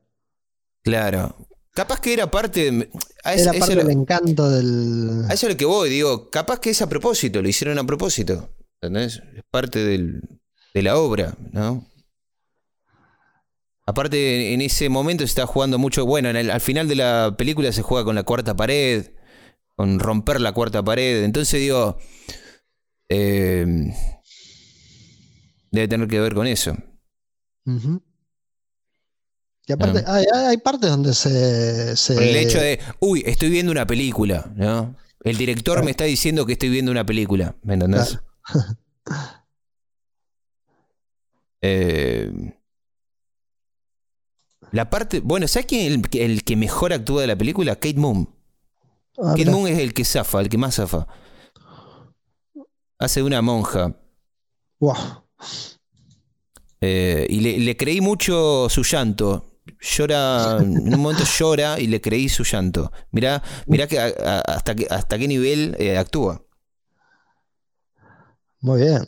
Claro. 0.84 1.36
Capaz 1.74 2.02
que 2.02 2.14
era 2.14 2.30
parte. 2.30 2.72
De, 2.72 2.92
era 3.26 3.54
parte 3.54 3.76
del 3.76 3.90
encanto 3.90 4.52
del. 4.52 5.26
A 5.28 5.34
eso 5.34 5.48
es 5.48 5.54
lo 5.54 5.58
que 5.58 5.66
voy, 5.66 5.90
digo. 5.90 6.30
Capaz 6.30 6.60
que 6.60 6.70
es 6.70 6.82
a 6.84 6.88
propósito, 6.88 7.42
lo 7.42 7.50
hicieron 7.50 7.80
a 7.80 7.84
propósito. 7.84 8.54
¿Entendés? 8.80 9.24
Es 9.36 9.44
parte 9.50 9.84
del, 9.84 10.22
de 10.72 10.82
la 10.84 10.98
obra, 11.00 11.36
¿no? 11.52 11.84
Aparte, 13.86 14.54
en 14.54 14.62
ese 14.62 14.89
momento 14.89 15.24
se 15.24 15.30
está 15.30 15.46
jugando 15.46 15.78
mucho. 15.78 16.06
Bueno, 16.06 16.30
al 16.30 16.62
final 16.62 16.88
de 16.88 16.96
la 16.96 17.36
película 17.38 17.72
se 17.72 17.82
juega 17.82 18.06
con 18.06 18.15
la 18.15 18.24
cuarta 18.24 18.56
pared, 18.56 19.12
con 19.76 20.00
romper 20.00 20.39
la 20.39 20.54
cuarta 20.54 20.84
pared. 20.84 21.24
Entonces, 21.24 21.60
digo. 21.60 21.98
Eh, 23.10 23.93
debe 25.74 25.88
tener 25.88 26.08
que 26.08 26.19
ver 26.19 26.34
con 26.34 26.48
eso. 26.48 26.76
Y 29.65 29.74
aparte, 29.74 30.04
hay, 30.08 30.58
partes 30.58 30.89
donde 30.89 31.13
se, 31.13 32.13
el 32.13 32.36
hecho 32.36 32.60
de, 32.60 32.80
uy, 33.00 33.24
estoy 33.26 33.50
viendo 33.50 33.72
una 33.72 33.88
película, 33.88 34.52
¿no? 34.56 34.96
El 35.24 35.38
director 35.38 35.84
me 35.84 35.91
está 35.91 36.04
diciendo 36.04 36.46
que 36.46 36.54
estoy 36.54 36.69
viendo 36.69 36.91
una 36.91 37.06
película, 37.06 37.56
¿me 37.63 37.76
entendés? 37.76 38.19
eh, 41.62 42.32
la 44.74 44.90
parte. 44.90 45.20
Bueno, 45.20 45.48
¿sabes 45.48 45.68
quién 45.68 46.04
es 46.04 46.20
el, 46.20 46.44
que 46.44 46.56
mejor 46.56 46.94
actúa 46.94 47.22
de 47.22 47.28
la 47.28 47.38
película? 47.38 47.76
Kate 47.76 48.00
Moon. 48.00 48.28
Ah, 49.20 49.36
Kate 49.38 49.52
Moon 49.52 49.68
es 49.68 49.78
el 49.78 49.94
que 49.94 50.04
zafa, 50.04 50.42
el 50.42 50.50
que 50.50 50.58
más 50.58 50.76
zafa. 50.76 51.08
Hace 52.98 53.20
de 53.20 53.28
una 53.28 53.44
monja. 53.44 53.96
Wow. 54.80 54.96
Eh, 56.82 57.28
y 57.30 57.60
le, 57.60 57.78
creí 57.78 58.02
mucho 58.02 58.68
su 58.68 58.82
llanto. 58.84 59.62
Llora, 59.80 60.58
en 60.60 60.94
un 60.94 61.00
momento 61.00 61.24
llora 61.24 61.80
y 61.80 61.86
le 61.86 62.02
creí 62.02 62.28
su 62.28 62.44
llanto. 62.44 62.92
Mirá, 63.12 63.44
mirá 63.68 63.88
que, 63.88 64.00
hasta, 64.00 64.76
hasta 64.90 65.20
qué 65.20 65.28
nivel 65.28 65.76
eh, 65.78 66.00
actúa. 66.00 66.44
Muy 68.60 68.82
bien. 68.82 69.08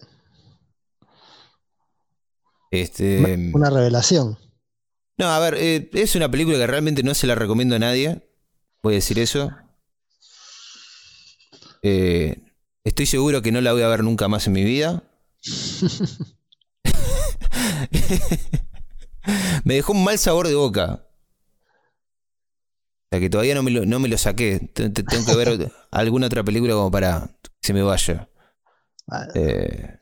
Este, 2.69 3.51
una 3.53 3.71
revelación. 3.71 4.44
No, 5.17 5.27
a 5.27 5.39
ver, 5.39 5.55
eh, 5.55 5.89
es 5.93 6.15
una 6.15 6.29
película 6.29 6.57
que 6.57 6.67
realmente 6.67 7.03
no 7.03 7.13
se 7.13 7.27
la 7.27 7.35
recomiendo 7.35 7.75
a 7.75 7.79
nadie. 7.79 8.27
Voy 8.83 8.95
a 8.95 8.97
decir 8.97 9.17
eso. 9.19 9.51
Eh, 11.81 12.43
estoy 12.83 13.05
seguro 13.05 13.41
que 13.41 13.51
no 13.51 13.61
la 13.61 13.71
voy 13.71 13.83
a 13.83 13.87
ver 13.87 14.03
nunca 14.03 14.27
más 14.27 14.47
en 14.47 14.53
mi 14.53 14.63
vida. 14.63 15.03
me 19.63 19.75
dejó 19.75 19.93
un 19.93 20.03
mal 20.03 20.17
sabor 20.17 20.47
de 20.47 20.55
boca. 20.55 21.07
O 23.05 23.07
sea 23.11 23.19
que 23.19 23.29
todavía 23.29 23.55
no 23.55 23.63
me 23.63 23.71
lo, 23.71 23.85
no 23.85 23.99
me 23.99 24.09
lo 24.09 24.17
saqué. 24.17 24.59
Tengo 24.73 25.25
que 25.25 25.35
ver 25.35 25.71
alguna 25.91 26.27
otra 26.27 26.43
película 26.43 26.73
como 26.73 26.91
para 26.91 27.29
que 27.41 27.49
se 27.61 27.73
me 27.73 27.83
vaya. 27.83 28.29
Eh, 29.33 29.99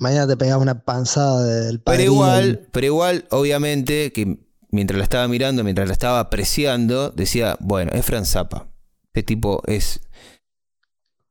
Mañana 0.00 0.26
te 0.26 0.36
pegas 0.36 0.58
una 0.58 0.82
panzada 0.82 1.44
del 1.44 1.80
Pero 1.80 2.02
igual, 2.02 2.68
pero 2.72 2.86
igual, 2.86 3.26
obviamente, 3.30 4.12
que 4.12 4.38
mientras 4.70 4.98
la 4.98 5.04
estaba 5.04 5.28
mirando, 5.28 5.64
mientras 5.64 5.88
la 5.88 5.92
estaba 5.92 6.20
apreciando, 6.20 7.10
decía, 7.10 7.56
bueno, 7.60 7.92
es 7.92 8.04
Franz 8.04 8.30
Zappa. 8.30 8.68
Este 9.06 9.22
tipo 9.22 9.62
es, 9.66 10.00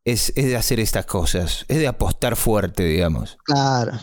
es, 0.06 0.34
es 0.36 0.46
de 0.46 0.56
hacer 0.56 0.80
estas 0.80 1.06
cosas, 1.06 1.66
es 1.68 1.78
de 1.78 1.88
apostar 1.88 2.36
fuerte, 2.36 2.84
digamos. 2.84 3.38
Claro. 3.44 4.00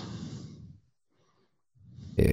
Eh, 2.17 2.33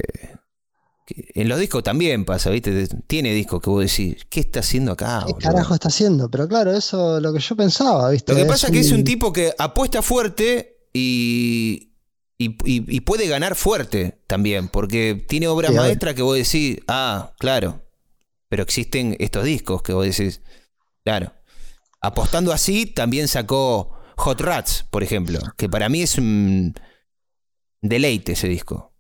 en 1.08 1.50
los 1.50 1.60
discos 1.60 1.84
también 1.84 2.24
pasa, 2.26 2.50
¿viste? 2.50 2.88
Tiene 3.08 3.34
discos 3.34 3.62
que 3.62 3.70
vos 3.70 3.82
decís, 3.82 4.26
¿qué 4.30 4.40
está 4.40 4.62
haciendo 4.62 4.94
acá? 4.94 5.26
¿Qué 5.28 5.34
carajo 5.34 5.74
está 5.74 5.90
haciendo? 5.90 6.30
Pero 6.30 6.48
claro, 6.48 6.72
eso 6.72 7.18
es 7.18 7.24
lo 7.24 7.34
que 7.34 7.40
yo 7.40 7.56
pensaba, 7.56 8.10
¿viste? 8.10 8.32
Lo 8.32 8.40
que 8.40 8.46
pasa 8.46 8.68
es 8.68 8.74
que 8.74 8.80
es 8.80 8.92
un 8.92 9.04
tipo 9.04 9.34
que 9.34 9.54
apuesta 9.58 10.02
fuerte 10.02 10.88
y, 10.94 11.93
y, 12.44 13.00
puede 13.02 13.28
ganar 13.28 13.56
fuerte 13.56 14.22
también, 14.28 14.68
porque 14.68 15.26
tiene 15.28 15.48
obras 15.48 15.74
maestras 15.74 16.14
que 16.14 16.22
vos 16.22 16.38
decís, 16.38 16.80
ah, 16.88 17.34
claro, 17.40 17.82
pero 18.50 18.64
existen 18.64 19.16
estos 19.20 19.46
discos 19.46 19.82
que 19.82 19.94
vos 19.94 20.06
decís, 20.06 20.42
claro. 21.04 21.34
Apostando 22.02 22.52
así, 22.52 22.86
también 22.86 23.28
sacó 23.28 23.98
Hot 24.18 24.42
Rats, 24.42 24.86
por 24.90 25.04
ejemplo, 25.04 25.40
que 25.58 25.70
para 25.70 25.90
mí 25.90 26.02
es 26.02 26.18
un 26.18 26.76
deleite 27.82 28.34
ese 28.34 28.48
disco. 28.48 28.94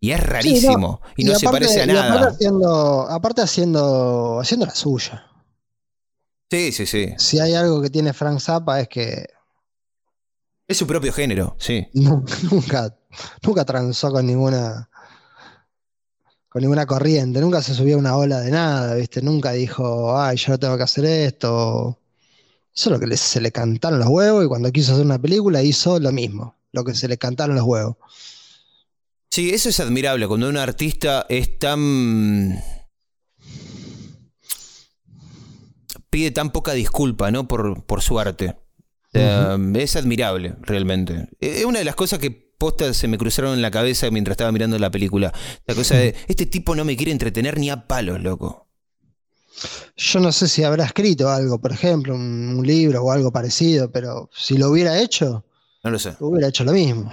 Y 0.00 0.12
es 0.12 0.20
rarísimo, 0.20 1.00
y 1.16 1.24
no 1.24 1.34
se 1.34 1.46
parece 1.46 1.82
a 1.82 1.86
nada. 1.86 2.08
Aparte 2.08 2.34
haciendo, 2.34 3.08
aparte 3.08 3.42
haciendo, 3.42 4.40
haciendo 4.40 4.66
la 4.66 4.74
suya. 4.74 5.26
Sí, 6.50 6.70
sí, 6.72 6.86
sí. 6.86 7.14
Si 7.18 7.40
hay 7.40 7.54
algo 7.54 7.82
que 7.82 7.90
tiene 7.90 8.12
Frank 8.12 8.38
Zappa 8.40 8.80
es 8.80 8.88
que 8.88 9.26
es 10.68 10.76
su 10.76 10.86
propio 10.86 11.12
género, 11.12 11.56
sí. 11.58 11.86
Nunca, 11.92 12.96
nunca 13.42 13.64
transó 13.64 14.10
con 14.10 14.26
ninguna 14.26 14.88
con 16.48 16.62
ninguna 16.62 16.86
corriente, 16.86 17.40
nunca 17.40 17.60
se 17.60 17.74
subió 17.74 17.96
a 17.96 17.98
una 17.98 18.16
ola 18.16 18.40
de 18.40 18.50
nada, 18.50 18.94
¿viste? 18.94 19.20
Nunca 19.20 19.52
dijo, 19.52 20.18
ay, 20.18 20.38
yo 20.38 20.52
no 20.52 20.58
tengo 20.58 20.76
que 20.78 20.84
hacer 20.84 21.04
esto. 21.04 22.00
Eso 22.74 22.90
es 22.90 22.98
lo 22.98 22.98
que 22.98 23.16
se 23.16 23.42
le 23.42 23.52
cantaron 23.52 23.98
los 23.98 24.08
huevos 24.08 24.44
y 24.44 24.48
cuando 24.48 24.72
quiso 24.72 24.92
hacer 24.92 25.04
una 25.04 25.20
película 25.20 25.62
hizo 25.62 26.00
lo 26.00 26.12
mismo, 26.12 26.56
lo 26.72 26.82
que 26.82 26.94
se 26.94 27.08
le 27.08 27.18
cantaron 27.18 27.56
los 27.56 27.64
huevos. 27.64 27.96
Sí, 29.30 29.50
eso 29.50 29.68
es 29.68 29.80
admirable, 29.80 30.26
cuando 30.26 30.48
un 30.48 30.56
artista 30.56 31.26
es 31.28 31.58
tan... 31.58 32.58
pide 36.08 36.30
tan 36.30 36.52
poca 36.52 36.72
disculpa, 36.72 37.30
¿no? 37.30 37.46
Por, 37.46 37.84
por 37.84 38.00
su 38.00 38.18
arte. 38.18 38.56
Es 39.16 39.96
admirable, 39.96 40.54
realmente. 40.62 41.28
Es 41.40 41.64
una 41.64 41.78
de 41.78 41.84
las 41.84 41.94
cosas 41.94 42.18
que 42.18 42.30
postas 42.30 42.96
se 42.96 43.08
me 43.08 43.18
cruzaron 43.18 43.54
en 43.54 43.62
la 43.62 43.70
cabeza 43.70 44.10
mientras 44.10 44.34
estaba 44.34 44.52
mirando 44.52 44.78
la 44.78 44.90
película. 44.90 45.32
La 45.66 45.74
cosa 45.74 45.96
de, 45.96 46.14
este 46.28 46.46
tipo 46.46 46.74
no 46.74 46.84
me 46.84 46.96
quiere 46.96 47.12
entretener 47.12 47.58
ni 47.58 47.70
a 47.70 47.86
palos, 47.86 48.20
loco. 48.20 48.66
Yo 49.96 50.20
no 50.20 50.32
sé 50.32 50.48
si 50.48 50.64
habrá 50.64 50.84
escrito 50.84 51.30
algo, 51.30 51.58
por 51.60 51.72
ejemplo, 51.72 52.14
un, 52.14 52.66
libro 52.66 53.02
o 53.02 53.12
algo 53.12 53.32
parecido, 53.32 53.90
pero 53.90 54.28
si 54.34 54.58
lo 54.58 54.70
hubiera 54.70 55.00
hecho, 55.00 55.44
no 55.82 55.90
lo 55.90 55.98
sé. 55.98 56.16
Hubiera 56.20 56.48
hecho 56.48 56.64
lo 56.64 56.72
mismo. 56.72 57.12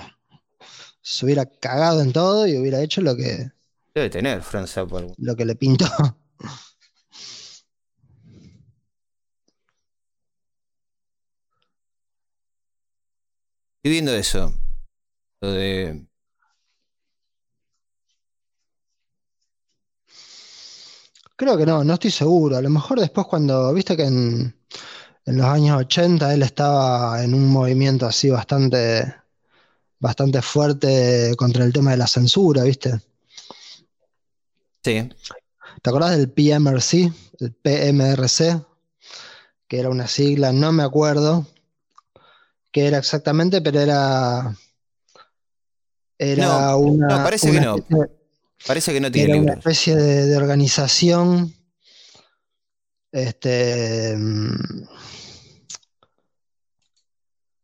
Se 1.01 1.25
hubiera 1.25 1.45
cagado 1.45 2.01
en 2.01 2.11
todo 2.11 2.47
y 2.47 2.57
hubiera 2.57 2.81
hecho 2.81 3.01
lo 3.01 3.15
que. 3.15 3.51
Debe 3.93 4.09
tener, 4.09 4.41
Franz 4.41 4.75
Lo 5.17 5.35
que 5.35 5.45
le 5.45 5.55
pintó. 5.55 5.85
Estoy 13.83 13.91
viendo 13.95 14.15
eso. 14.15 14.53
Lo 15.41 15.51
de. 15.51 16.05
Creo 21.35 21.57
que 21.57 21.65
no, 21.65 21.83
no 21.83 21.93
estoy 21.95 22.11
seguro. 22.11 22.55
A 22.55 22.61
lo 22.61 22.69
mejor 22.69 23.01
después 23.01 23.27
cuando, 23.27 23.73
viste 23.73 23.97
que 23.97 24.03
en, 24.03 24.55
los 25.25 25.45
años 25.45 25.79
80 25.79 26.33
él 26.33 26.43
estaba 26.43 27.21
en 27.25 27.33
un 27.33 27.49
movimiento 27.49 28.05
así 28.05 28.29
bastante, 28.29 29.13
bastante 29.99 30.41
fuerte 30.41 31.33
contra 31.35 31.65
el 31.65 31.73
tema 31.73 31.91
de 31.91 31.97
la 31.97 32.07
censura, 32.07 32.63
¿viste? 32.63 33.01
Sí. 34.81 35.09
¿Te 35.81 35.89
acordás 35.89 36.15
del 36.15 36.29
PMRC? 36.29 37.11
El 37.37 37.51
PMRC, 37.51 38.63
que 39.67 39.77
era 39.77 39.89
una 39.89 40.07
sigla, 40.07 40.53
no 40.53 40.71
me 40.71 40.83
acuerdo, 40.83 41.47
que 42.73 42.87
era 42.87 42.97
exactamente, 42.97 43.61
pero 43.61 43.79
era. 43.79 44.53
Era 46.17 46.75
una. 46.75 47.07
No, 47.07 47.23
parece 47.23 47.51
que 47.51 47.61
no. 47.61 47.75
parece 48.65 48.91
que 48.91 48.99
no 48.99 49.11
tiene 49.11 49.33
era 49.33 49.41
una 49.41 49.53
especie 49.53 49.95
de, 49.95 50.35
organización. 50.35 51.53
Este. 53.11 54.15
Mm, 54.17 54.83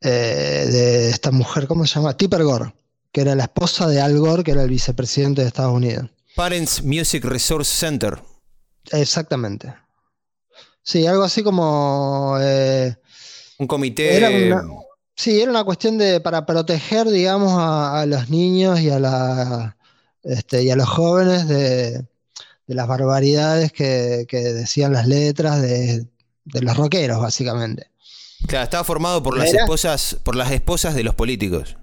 eh, 0.02 0.68
de 0.72 1.10
esta 1.10 1.32
mujer, 1.32 1.68
¿cómo 1.68 1.86
se 1.86 1.96
llama? 1.96 2.16
Tipper 2.16 2.44
Gore, 2.44 2.74
que 3.12 3.22
era 3.22 3.36
la 3.36 3.44
esposa 3.44 3.88
de 3.88 4.00
Al 4.00 4.18
Gore, 4.18 4.44
que 4.44 4.52
era 4.52 4.64
el 4.64 4.70
vicepresidente 4.70 5.42
de 5.42 5.48
Estados 5.48 5.74
Unidos. 5.74 6.10
Parents 6.36 6.84
Music 6.84 7.26
Resource 7.26 7.76
Center. 7.76 8.22
Exactamente. 8.92 9.74
Sí, 10.84 11.06
algo 11.06 11.24
así 11.24 11.44
como... 11.44 12.38
eh, 12.40 12.96
Un 13.58 13.68
comité. 13.68 14.16
Era 14.16 14.30
una- 14.30 14.64
Sí, 15.22 15.42
era 15.42 15.52
una 15.52 15.66
cuestión 15.66 15.98
de 15.98 16.22
para 16.22 16.46
proteger, 16.46 17.10
digamos, 17.10 17.52
a, 17.58 18.00
a 18.00 18.06
los 18.06 18.30
niños 18.30 18.80
y 18.80 18.90
a 18.90 19.00
la 19.00 19.76
este, 20.24 20.64
y 20.64 20.70
a 20.70 20.78
los 20.78 20.88
jóvenes 20.88 21.46
de, 21.50 21.92
de 22.68 22.74
las 22.74 22.88
barbaridades 22.88 23.74
que, 23.74 24.26
que 24.30 24.38
decían 24.38 24.94
las 24.94 25.08
letras 25.08 25.62
de, 25.62 26.08
de 26.46 26.62
los 26.62 26.78
rockeros, 26.78 27.20
básicamente. 27.22 27.92
Claro, 28.48 28.64
estaba 28.64 28.86
formado 28.86 29.22
por 29.22 29.38
las 29.38 29.50
Era- 29.50 29.64
esposas, 29.64 30.16
por 30.24 30.38
las 30.38 30.52
esposas 30.52 30.96
de 30.96 31.04
los 31.04 31.16
políticos. 31.16 31.76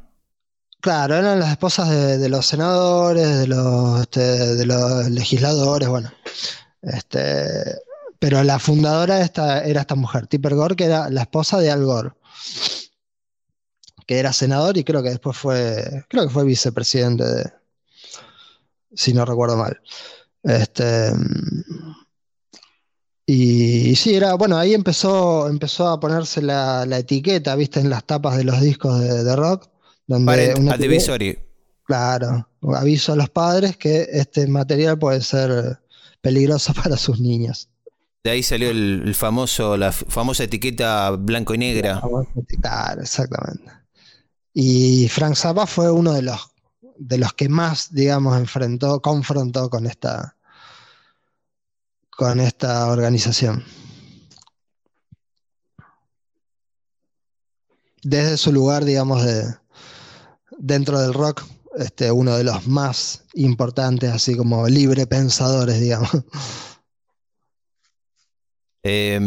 Claro, 0.81 1.17
eran 1.17 1.39
las 1.39 1.51
esposas 1.51 1.91
de, 1.91 2.17
de 2.17 2.29
los 2.31 2.47
senadores, 2.47 3.39
de 3.41 3.47
los, 3.49 4.01
este, 4.01 4.21
de 4.55 4.65
los 4.65 5.11
legisladores, 5.11 5.91
bueno. 5.91 6.11
Este, 6.81 7.45
pero 8.19 8.43
la 8.45 8.59
fundadora 8.59 9.21
esta, 9.21 9.63
era 9.63 9.83
esta 9.83 9.95
mujer, 9.95 10.27
Tipper 10.27 10.55
Gore, 10.55 10.75
que 10.75 10.85
era 10.87 11.11
la 11.11 11.21
esposa 11.23 11.59
de 11.59 11.71
Al 11.71 11.85
Gore, 11.85 12.13
que 14.07 14.19
era 14.19 14.33
senador 14.33 14.77
y 14.77 14.85
creo 14.85 15.03
que 15.03 15.11
después 15.11 15.37
fue, 15.37 16.05
creo 16.09 16.25
que 16.25 16.31
fue 16.33 16.45
vicepresidente, 16.45 17.25
de- 17.25 17.53
si 18.95 19.13
no 19.13 19.25
recuerdo 19.25 19.57
mal. 19.57 19.81
Este, 20.43 21.13
y, 23.27 23.91
y 23.91 23.97
sí, 23.97 24.15
era, 24.15 24.35
bueno, 24.35 24.57
ahí 24.57 24.73
empezó, 24.75 25.49
empezó 25.49 25.89
a 25.89 25.99
ponerse 25.99 26.41
la, 26.43 26.87
la 26.87 26.99
etiqueta, 26.99 27.57
viste, 27.57 27.81
en 27.81 27.91
las 27.91 28.05
tapas 28.05 28.37
de 28.37 28.45
los 28.45 28.61
discos 28.61 29.01
de, 29.01 29.25
de 29.25 29.37
rock, 29.37 29.69
donde 30.07 30.25
una 30.61 30.73
etiqueta-. 30.77 31.13
Claro, 31.85 32.49
aviso 32.75 33.13
a 33.13 33.17
los 33.17 33.31
padres 33.31 33.77
que 33.77 34.07
este 34.13 34.47
material 34.47 34.99
puede 34.99 35.21
ser 35.21 35.79
peligroso 36.21 36.73
para 36.83 36.97
sus 36.97 37.21
niños. 37.21 37.69
De 38.25 38.31
ahí 38.33 38.43
salió 38.43 38.71
el, 38.71 39.03
el 39.05 39.15
famoso, 39.15 39.77
la 39.77 39.93
famosa 39.93 40.45
etiqueta 40.45 41.11
blanco 41.11 41.55
y 41.55 41.59
negra. 41.59 42.03
Claro, 42.61 43.03
exactamente. 43.03 43.71
Y 44.59 45.11
Frank 45.11 45.35
Zappa 45.35 45.67
fue 45.67 45.91
uno 45.91 46.15
de 46.15 46.23
los, 46.23 46.51
de 46.97 47.19
los 47.19 47.35
que 47.35 47.47
más, 47.47 47.93
digamos, 47.93 48.39
enfrentó, 48.39 49.03
confrontó 49.03 49.69
con 49.69 49.85
esta, 49.85 50.35
con 52.09 52.41
esta 52.41 52.87
organización. 52.87 53.63
Desde 58.03 58.39
su 58.39 58.51
lugar, 58.51 58.87
digamos, 58.87 59.27
de, 59.27 59.45
dentro 60.57 61.03
del 61.03 61.13
rock, 61.13 61.45
este, 61.77 62.11
uno 62.11 62.35
de 62.39 62.45
los 62.45 62.67
más 62.67 63.25
importantes, 63.35 64.11
así 64.11 64.35
como 64.39 64.67
libre 64.69 65.07
pensadores, 65.07 65.79
digamos. 65.81 66.11
Eh, 68.89 69.21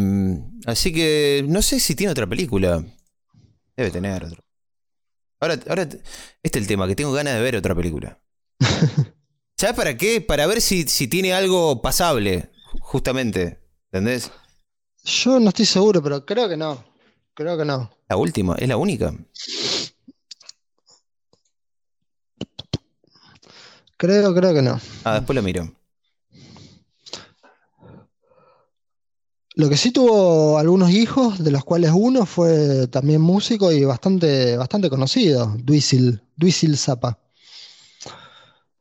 así 0.66 0.92
que 0.92 1.46
no 1.48 1.62
sé 1.62 1.80
si 1.80 1.94
tiene 1.94 2.14
otra 2.14 2.26
película. 2.26 2.84
Debe 3.76 3.92
tener 3.92 4.24
otra. 4.24 4.49
Ahora, 5.40 5.58
ahora 5.70 5.84
este 5.84 6.00
es 6.44 6.56
el 6.56 6.68
tema, 6.68 6.88
que 6.88 6.96
tengo 6.96 7.12
ganas 7.14 7.36
de 7.36 7.42
ver 7.42 7.56
otra 7.56 7.74
película. 7.76 8.20
¿Sabes 9.58 9.76
para 9.76 9.96
qué? 9.98 10.22
Para 10.22 10.48
ver 10.48 10.62
si, 10.62 10.84
si 10.84 11.08
tiene 11.08 11.34
algo 11.34 11.82
pasable, 11.82 12.52
ju- 12.72 12.80
justamente. 12.82 13.60
¿Entendés? 13.92 14.32
Yo 15.04 15.40
no 15.40 15.50
estoy 15.50 15.66
seguro, 15.66 16.02
pero 16.04 16.26
creo 16.26 16.48
que 16.50 16.58
no. 16.58 16.84
Creo 17.34 17.58
que 17.58 17.66
no. 17.66 17.90
La 18.10 18.18
última, 18.18 18.56
es 18.56 18.68
la 18.68 18.78
única. 18.78 19.14
Creo, 23.98 24.34
creo 24.34 24.54
que 24.54 24.62
no. 24.62 24.80
Ah, 25.04 25.16
después 25.16 25.36
lo 25.36 25.42
miro. 25.42 25.72
Lo 29.60 29.68
que 29.68 29.76
sí 29.76 29.92
tuvo 29.92 30.58
algunos 30.58 30.90
hijos, 30.90 31.44
de 31.44 31.52
los 31.52 31.66
cuales 31.66 31.92
uno 31.94 32.26
fue 32.26 32.88
también 32.88 33.20
músico 33.20 33.74
y 33.74 33.84
bastante, 33.84 34.56
bastante 34.56 34.90
conocido, 34.90 35.54
Duisil, 35.62 36.22
Duisil 36.38 36.78
Zappa. 36.78 37.20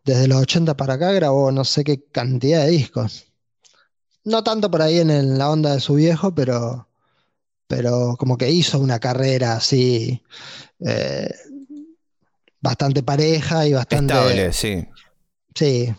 Desde 0.05 0.29
los 0.29 0.41
80 0.41 0.77
para 0.77 0.95
acá 0.95 1.11
grabó 1.11 1.51
no 1.51 1.65
sé 1.65 1.83
qué 1.83 2.05
cantidad 2.13 2.65
de 2.65 2.71
discos. 2.71 3.27
No 4.23 4.45
tanto 4.45 4.71
por 4.71 4.81
ahí 4.83 5.01
en 5.01 5.11
el- 5.11 5.37
la 5.37 5.51
onda 5.51 5.75
de 5.75 5.81
su 5.81 5.95
viejo, 5.95 6.33
pero, 6.33 6.87
pero 7.67 8.15
como 8.17 8.39
que 8.39 8.49
hizo 8.49 8.79
una 8.79 9.01
carrera 9.01 9.55
así 9.55 10.23
eh, 10.79 11.29
bastante 12.61 13.03
pareja 13.03 13.67
y 13.67 13.73
bastante... 13.73 14.15
Estable, 14.15 14.53
sí. 14.53 14.87
Sí. 15.57 15.93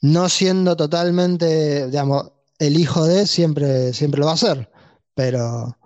No 0.00 0.28
siendo 0.28 0.76
totalmente, 0.76 1.86
digamos, 1.86 2.31
el 2.66 2.78
hijo 2.78 3.06
de 3.06 3.26
siempre, 3.26 3.92
siempre 3.92 4.20
lo 4.20 4.26
va 4.26 4.32
a 4.32 4.36
ser. 4.36 4.70
Pero 5.14 5.76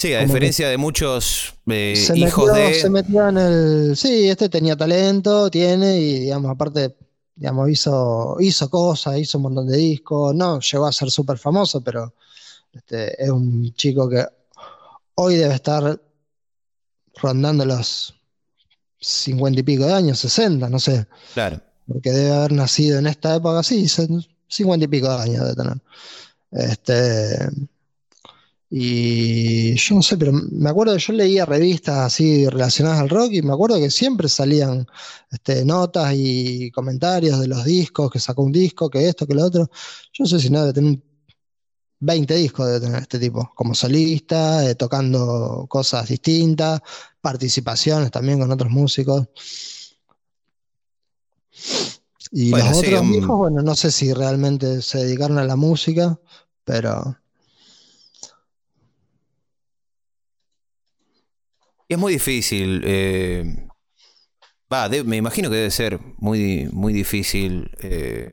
Sí, 0.00 0.14
a 0.14 0.20
diferencia 0.20 0.66
de 0.70 0.78
muchos 0.78 1.52
eh, 1.66 1.94
se 1.94 2.18
hijos 2.18 2.46
metió, 2.46 2.68
de. 2.68 2.74
se 2.74 2.88
metió 2.88 3.28
en 3.28 3.36
el. 3.36 3.96
Sí, 3.98 4.30
este 4.30 4.48
tenía 4.48 4.74
talento, 4.74 5.50
tiene, 5.50 5.98
y 5.98 6.20
digamos, 6.20 6.50
aparte, 6.50 6.96
digamos, 7.34 7.68
hizo, 7.68 8.38
hizo 8.40 8.70
cosas, 8.70 9.18
hizo 9.18 9.36
un 9.36 9.42
montón 9.42 9.68
de 9.68 9.76
discos. 9.76 10.34
No 10.34 10.58
llegó 10.58 10.86
a 10.86 10.92
ser 10.92 11.10
súper 11.10 11.36
famoso, 11.36 11.82
pero 11.82 12.14
este, 12.72 13.22
es 13.22 13.28
un 13.28 13.74
chico 13.74 14.08
que 14.08 14.24
hoy 15.16 15.34
debe 15.36 15.52
estar 15.52 16.00
rondando 17.20 17.66
los 17.66 18.14
cincuenta 18.98 19.60
y 19.60 19.64
pico 19.64 19.84
de 19.84 19.92
años, 19.92 20.18
60, 20.20 20.66
no 20.70 20.78
sé. 20.78 21.06
Claro. 21.34 21.60
porque 21.86 22.10
debe 22.10 22.32
haber 22.32 22.52
nacido 22.52 22.98
en 22.98 23.06
esta 23.06 23.36
época, 23.36 23.62
sí, 23.62 23.86
se- 24.50 24.56
cincuenta 24.56 24.84
y 24.84 24.88
pico 24.88 25.08
de 25.08 25.22
años 25.22 25.46
de 25.48 25.54
tener. 25.54 25.78
Este, 26.52 27.50
y 28.72 29.74
yo 29.76 29.96
no 29.96 30.02
sé, 30.02 30.16
pero 30.16 30.32
me 30.32 30.70
acuerdo 30.70 30.94
que 30.94 31.00
yo 31.00 31.12
leía 31.12 31.44
revistas 31.44 31.98
así 31.98 32.46
relacionadas 32.48 33.00
al 33.00 33.08
rock 33.08 33.32
y 33.32 33.42
me 33.42 33.52
acuerdo 33.52 33.78
que 33.78 33.90
siempre 33.90 34.28
salían 34.28 34.86
este, 35.32 35.64
notas 35.64 36.12
y 36.16 36.70
comentarios 36.70 37.40
de 37.40 37.48
los 37.48 37.64
discos, 37.64 38.10
que 38.10 38.20
sacó 38.20 38.42
un 38.42 38.52
disco, 38.52 38.88
que 38.88 39.08
esto, 39.08 39.26
que 39.26 39.34
lo 39.34 39.44
otro. 39.44 39.68
Yo 40.12 40.24
no 40.24 40.26
sé 40.26 40.38
si 40.38 40.50
no 40.50 40.60
debe 40.60 40.72
tener 40.74 40.90
un 40.92 41.02
20 42.00 42.34
discos 42.34 42.68
de 42.68 42.80
tener 42.80 43.02
este 43.02 43.18
tipo, 43.18 43.50
como 43.54 43.74
solista, 43.74 44.68
eh, 44.68 44.74
tocando 44.76 45.66
cosas 45.68 46.08
distintas, 46.08 46.80
participaciones 47.20 48.10
también 48.10 48.38
con 48.40 48.50
otros 48.52 48.70
músicos. 48.70 49.26
Y 52.32 52.50
Bueno, 52.50 52.64
los 52.64 52.74
sí, 52.74 52.86
otros 52.86 53.06
hijos, 53.10 53.36
bueno, 53.38 53.62
no 53.62 53.74
sé 53.76 53.90
si 53.92 54.12
realmente 54.12 54.82
se 54.82 54.98
dedicaron 54.98 55.38
a 55.38 55.44
la 55.44 55.54
música, 55.56 56.18
pero 56.64 57.16
es 61.88 61.98
muy 61.98 62.12
difícil. 62.14 62.82
eh, 62.84 63.44
Va, 64.72 64.88
de- 64.88 65.04
me 65.04 65.16
imagino 65.16 65.50
que 65.50 65.56
debe 65.56 65.70
ser 65.70 65.98
muy, 66.18 66.68
muy 66.72 66.92
difícil 66.92 67.70
eh, 67.82 68.32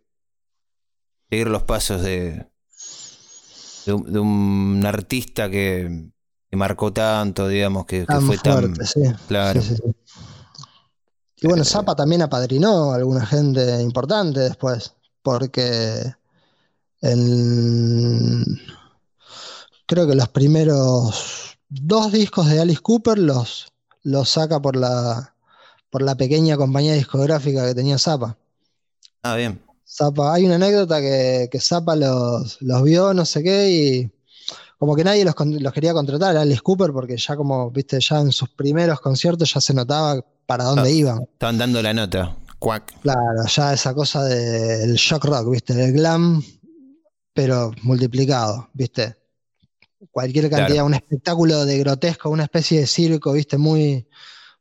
seguir 1.29 1.47
los 1.47 1.63
pasos 1.63 2.01
de, 2.01 2.47
de, 3.85 3.93
un, 3.93 4.11
de 4.13 4.19
un 4.19 4.83
artista 4.85 5.49
que, 5.49 6.09
que 6.49 6.57
marcó 6.57 6.91
tanto, 6.93 7.47
digamos, 7.47 7.85
que, 7.85 8.07
que 8.07 8.19
tan 8.19 8.21
fue 8.21 8.37
tan. 8.39 8.91
sí. 8.91 9.01
Claro. 9.25 9.61
Sí, 9.61 9.61
sí, 9.61 9.75
sí. 9.75 9.83
Y 11.39 11.47
bueno, 11.47 11.63
Zappa 11.63 11.95
también 11.95 12.23
apadrinó 12.23 12.91
a 12.91 12.95
alguna 12.95 13.25
gente 13.25 13.81
importante 13.81 14.39
después, 14.39 14.93
porque 15.21 16.13
en- 17.01 18.45
creo 19.85 20.07
que 20.07 20.15
los 20.15 20.29
primeros 20.29 21.57
dos 21.69 22.11
discos 22.11 22.49
de 22.49 22.59
Alice 22.59 22.81
Cooper 22.81 23.17
los, 23.19 23.67
los 24.03 24.29
saca 24.29 24.59
por 24.61 24.75
la, 24.75 25.33
por 25.89 26.01
la 26.01 26.15
pequeña 26.15 26.57
compañía 26.57 26.93
discográfica 26.93 27.65
que 27.67 27.75
tenía 27.75 27.97
Zappa. 27.97 28.37
Ah, 29.23 29.35
bien. 29.35 29.61
Zappa, 29.85 30.33
hay 30.33 30.45
una 30.45 30.55
anécdota 30.55 30.99
que, 30.99 31.49
que 31.51 31.59
Zappa 31.59 31.95
los, 31.95 32.61
los 32.61 32.83
vio, 32.83 33.13
no 33.13 33.25
sé 33.25 33.43
qué, 33.43 33.69
y 33.69 34.11
como 34.77 34.95
que 34.95 35.03
nadie 35.03 35.25
los, 35.25 35.35
los 35.39 35.73
quería 35.73 35.93
contratar 35.93 36.35
Alice 36.37 36.61
Cooper 36.61 36.91
porque 36.91 37.17
ya 37.17 37.35
como, 37.35 37.71
viste, 37.71 37.99
ya 37.99 38.19
en 38.21 38.31
sus 38.31 38.49
primeros 38.49 38.99
conciertos 38.99 39.53
ya 39.53 39.61
se 39.61 39.73
notaba 39.73 40.23
para 40.47 40.63
dónde 40.63 40.91
iban. 40.91 41.21
Estaban 41.33 41.59
dando 41.59 41.81
la 41.83 41.93
nota. 41.93 42.35
Cuac. 42.57 42.99
Claro, 43.01 43.45
ya 43.47 43.73
esa 43.73 43.93
cosa 43.93 44.23
del 44.23 44.95
shock 44.95 45.25
rock, 45.25 45.51
viste, 45.51 45.75
del 45.75 45.93
glam, 45.93 46.41
pero 47.33 47.71
multiplicado, 47.83 48.69
viste. 48.73 49.15
Cualquier 50.11 50.49
cantidad, 50.49 50.67
Claro. 50.67 50.85
un 50.87 50.93
espectáculo 50.95 51.65
de 51.65 51.77
grotesco, 51.77 52.29
una 52.31 52.43
especie 52.43 52.79
de 52.79 52.87
circo, 52.87 53.33
viste, 53.33 53.57
muy, 53.59 54.07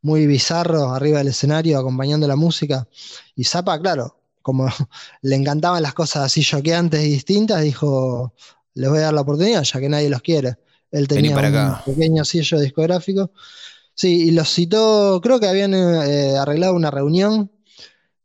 muy 0.03 0.27
bizarro 0.27 0.93
arriba 0.93 1.19
del 1.19 1.29
escenario 1.29 1.79
acompañando 1.79 2.29
la 2.29 2.37
música. 2.37 2.87
Y 3.35 3.45
Zappa, 3.45 3.81
claro, 3.81 4.19
como 4.43 4.67
le 5.23 5.37
encantaban 5.37 5.83
las 5.83 5.95
cosas 5.95 6.25
así 6.25 6.43
choqueantes 6.43 7.01
y 7.03 7.09
distintas, 7.11 7.63
dijo, 7.63 8.35
les 8.75 8.91
voy 8.91 8.99
a 8.99 9.03
dar 9.03 9.15
la 9.15 9.23
oportunidad, 9.23 9.63
ya 9.63 9.81
que 9.81 9.89
nadie 9.89 10.11
los 10.11 10.21
quiere. 10.21 10.57
Él 10.91 11.09
tenía 11.09 11.35
para 11.35 11.49
un 11.49 11.55
acá. 11.57 11.83
pequeño 11.87 12.25
sello 12.25 12.59
discográfico. 12.61 13.31
Sí, 13.97 14.29
y 14.29 14.31
los 14.33 14.53
citó, 14.53 15.21
creo 15.23 15.41
que 15.41 15.49
habían 15.49 15.73
eh, 15.73 16.37
arreglado 16.37 16.75
una 16.75 16.91
reunión 16.91 17.51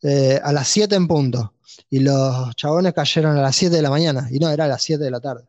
eh, 0.03 0.37
a 0.43 0.51
las 0.51 0.67
7 0.67 0.93
en 0.95 1.07
punto. 1.07 1.53
Y 1.89 1.99
los 1.99 2.53
chabones 2.57 2.93
cayeron 2.93 3.37
a 3.37 3.41
las 3.41 3.55
7 3.55 3.77
de 3.77 3.81
la 3.81 3.89
mañana. 3.89 4.27
Y 4.29 4.39
no, 4.39 4.49
era 4.49 4.65
a 4.65 4.67
las 4.67 4.83
7 4.83 5.01
de 5.01 5.11
la 5.11 5.21
tarde. 5.21 5.45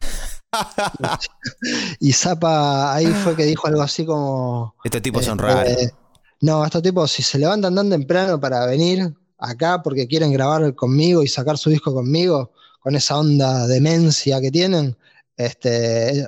y 2.00 2.14
Zapa 2.14 2.94
ahí 2.94 3.06
fue 3.06 3.36
que 3.36 3.44
dijo 3.44 3.66
algo 3.66 3.82
así 3.82 4.06
como. 4.06 4.74
Estos 4.82 5.02
tipos 5.02 5.26
son 5.26 5.36
raros. 5.36 5.68
este, 5.68 5.94
no, 6.40 6.64
estos 6.64 6.82
tipos, 6.82 7.12
si 7.12 7.22
se 7.22 7.38
levantan 7.38 7.74
tan 7.74 7.90
temprano 7.90 8.40
para 8.40 8.64
venir 8.64 9.14
acá 9.36 9.82
porque 9.82 10.06
quieren 10.06 10.32
grabar 10.32 10.74
conmigo 10.74 11.22
y 11.22 11.28
sacar 11.28 11.58
su 11.58 11.68
disco 11.68 11.92
conmigo, 11.92 12.52
con 12.80 12.96
esa 12.96 13.18
onda 13.18 13.66
demencia 13.66 14.40
que 14.40 14.50
tienen, 14.50 14.96
este, 15.36 16.26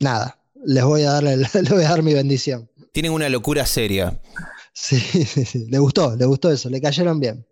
nada, 0.00 0.38
les 0.66 0.84
voy 0.84 1.02
a 1.02 1.12
dar, 1.12 1.22
les 1.24 1.52
voy 1.70 1.84
a 1.84 1.88
dar 1.88 2.02
mi 2.02 2.12
bendición. 2.14 2.68
Tienen 2.92 3.12
una 3.12 3.28
locura 3.28 3.64
seria. 3.66 4.20
Sí, 4.72 4.98
sí, 5.00 5.44
sí. 5.44 5.66
Le 5.70 5.78
gustó, 5.78 6.14
le 6.16 6.24
gustó 6.26 6.50
eso, 6.52 6.68
le 6.68 6.80
cayeron 6.80 7.18
bien. 7.20 7.46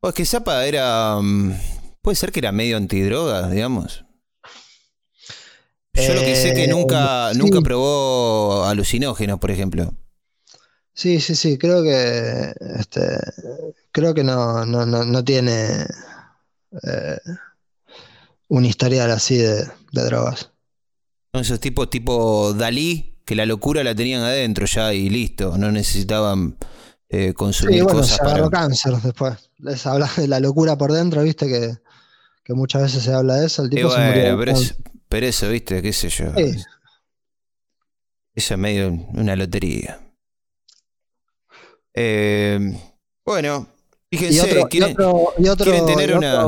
Pues 0.00 0.14
que 0.14 0.24
Zapa 0.24 0.64
era. 0.66 1.18
mm, 1.20 1.52
Puede 2.02 2.14
ser 2.16 2.30
que 2.30 2.38
era 2.38 2.52
medio 2.52 2.76
antidroga, 2.76 3.48
digamos. 3.48 4.04
Yo 5.94 6.14
lo 6.14 6.20
que 6.20 6.36
sé 6.36 6.52
que 6.54 6.64
Eh, 6.64 6.68
nunca, 6.68 7.30
sí. 7.32 7.38
nunca 7.38 7.60
probó 7.62 8.64
alucinógenos, 8.64 9.38
por 9.40 9.50
ejemplo. 9.50 9.92
Sí, 10.92 11.20
sí, 11.20 11.34
sí, 11.34 11.58
creo 11.58 11.82
que 11.82 12.52
este, 12.78 13.00
creo 13.92 14.14
que 14.14 14.22
no, 14.24 14.64
no, 14.66 14.84
no, 14.86 15.04
no 15.04 15.24
tiene 15.24 15.86
eh, 16.82 17.18
un 18.48 18.64
historial 18.64 19.10
así 19.10 19.36
de, 19.38 19.64
de 19.92 20.02
drogas. 20.04 20.50
Son 21.36 21.42
esos 21.42 21.60
tipos 21.60 21.90
tipo 21.90 22.54
Dalí, 22.54 23.18
que 23.26 23.34
la 23.34 23.44
locura 23.44 23.84
la 23.84 23.94
tenían 23.94 24.22
adentro 24.22 24.64
ya 24.64 24.94
y 24.94 25.10
listo. 25.10 25.58
No 25.58 25.70
necesitaban 25.70 26.56
eh, 27.10 27.34
consumir 27.34 27.74
Sí, 27.74 27.80
bueno, 27.82 27.98
cosas 28.00 28.16
se 28.16 28.22
agarró 28.22 28.50
para. 28.50 28.62
cáncer 28.62 28.94
después. 29.02 29.50
Les 29.58 29.86
habla 29.86 30.10
de 30.16 30.28
la 30.28 30.40
locura 30.40 30.78
por 30.78 30.92
dentro, 30.92 31.22
viste 31.22 31.46
que, 31.46 31.76
que 32.42 32.54
muchas 32.54 32.80
veces 32.84 33.02
se 33.02 33.12
habla 33.12 33.34
de 33.36 33.46
eso. 33.46 33.62
El 33.64 33.68
Y 33.72 33.76
tipo 33.76 33.90
se 33.90 33.96
bueno, 33.96 34.12
murió 34.14 34.38
pero, 34.38 34.52
cáncer. 34.54 34.76
es- 34.82 34.92
pero 35.10 35.26
eso, 35.26 35.48
viste, 35.50 35.82
qué 35.82 35.92
sé 35.92 36.08
yo. 36.08 36.24
Sí. 36.34 36.62
Eso 38.34 38.54
es 38.54 38.58
medio 38.60 38.88
una 39.12 39.36
lotería. 39.36 40.00
Eh, 41.94 42.78
bueno, 43.26 43.66
fíjense, 44.10 44.36
Y 44.36 44.40
otro, 44.40 44.60
y 44.60 44.64
¿quieren, 44.70 44.92
otro, 44.92 45.32
y 45.38 45.48
otro- 45.48 45.64
quieren 45.64 45.86
tener 45.86 46.10
y 46.10 46.12
una. 46.14 46.44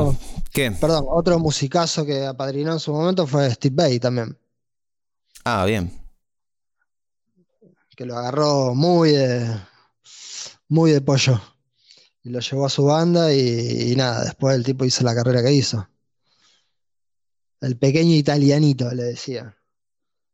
¿Qué? 0.51 0.71
perdón, 0.71 1.05
otro 1.09 1.37
musicazo 1.37 2.05
que 2.07 2.25
apadrinó 2.25 2.73
en 2.73 2.79
su 2.79 2.91
momento 2.91 3.27
fue 3.27 3.49
Steve 3.51 3.75
Bay 3.75 3.99
también, 3.99 4.35
Ah, 5.43 5.65
bien. 5.65 5.91
que 7.95 8.05
lo 8.05 8.17
agarró 8.17 8.73
muy 8.75 9.11
de, 9.11 9.59
muy 10.67 10.91
de 10.91 11.01
pollo. 11.01 11.41
Y 12.23 12.29
lo 12.29 12.39
llevó 12.39 12.65
a 12.65 12.69
su 12.69 12.85
banda 12.85 13.33
y, 13.33 13.91
y 13.91 13.95
nada, 13.95 14.23
después 14.23 14.55
el 14.55 14.63
tipo 14.63 14.85
hizo 14.85 15.03
la 15.03 15.15
carrera 15.15 15.41
que 15.41 15.51
hizo. 15.51 15.89
El 17.61 17.77
pequeño 17.77 18.15
italianito, 18.15 18.89
le 18.93 19.03
decía. 19.03 19.55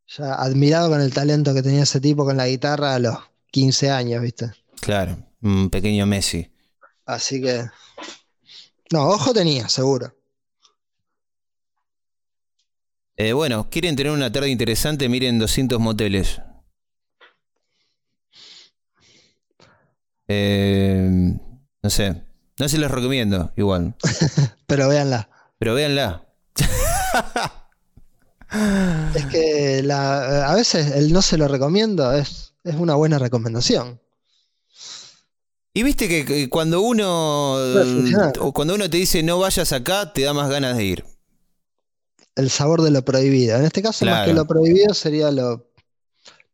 Ya 0.07 0.35
admirado 0.35 0.89
con 0.89 1.01
el 1.01 1.11
talento 1.13 1.53
que 1.53 1.63
tenía 1.63 1.83
ese 1.83 1.99
tipo 1.99 2.25
con 2.25 2.37
la 2.37 2.47
guitarra 2.47 2.93
a 2.95 2.99
los 2.99 3.17
15 3.51 3.89
años, 3.89 4.21
¿viste? 4.21 4.51
Claro, 4.79 5.17
un 5.41 5.69
pequeño 5.69 6.05
Messi. 6.05 6.51
Así 7.05 7.41
que. 7.41 7.65
No, 8.91 9.07
ojo 9.07 9.33
tenía, 9.33 9.67
seguro. 9.67 10.15
Eh, 13.17 13.31
bueno, 13.33 13.69
¿quieren 13.69 13.95
tener 13.95 14.11
una 14.11 14.31
tarde 14.31 14.49
interesante? 14.49 15.07
Miren 15.07 15.39
200 15.39 15.79
moteles. 15.79 16.41
Eh, 20.27 21.09
no 21.81 21.89
sé. 21.89 22.23
No 22.59 22.67
se 22.67 22.77
los 22.77 22.91
recomiendo, 22.91 23.53
igual. 23.55 23.95
Pero 24.67 24.89
véanla. 24.89 25.29
Pero 25.59 25.75
véanla. 25.75 26.25
Es 29.15 29.25
que 29.27 29.81
la, 29.83 30.49
a 30.49 30.55
veces 30.55 30.91
el 30.91 31.11
no 31.11 31.21
se 31.21 31.37
lo 31.37 31.47
recomiendo 31.47 32.13
es, 32.13 32.53
es 32.63 32.75
una 32.75 32.95
buena 32.95 33.19
recomendación. 33.19 34.01
Y 35.73 35.83
viste 35.83 36.07
que, 36.07 36.23
que 36.23 36.49
cuando 36.49 36.81
uno 36.81 37.57
cuando 38.53 38.75
uno 38.75 38.89
te 38.89 38.95
dice 38.95 39.23
no 39.23 39.39
vayas 39.39 39.73
acá, 39.73 40.13
te 40.13 40.21
da 40.21 40.33
más 40.33 40.49
ganas 40.49 40.77
de 40.77 40.85
ir. 40.85 41.14
El 42.35 42.49
sabor 42.49 42.81
de 42.81 42.91
lo 42.91 43.03
prohibido. 43.03 43.57
En 43.57 43.63
este 43.65 43.81
caso, 43.81 44.05
más 44.05 44.25
que 44.25 44.33
lo 44.33 44.45
prohibido, 44.45 44.93
sería 44.93 45.31
lo, 45.31 45.67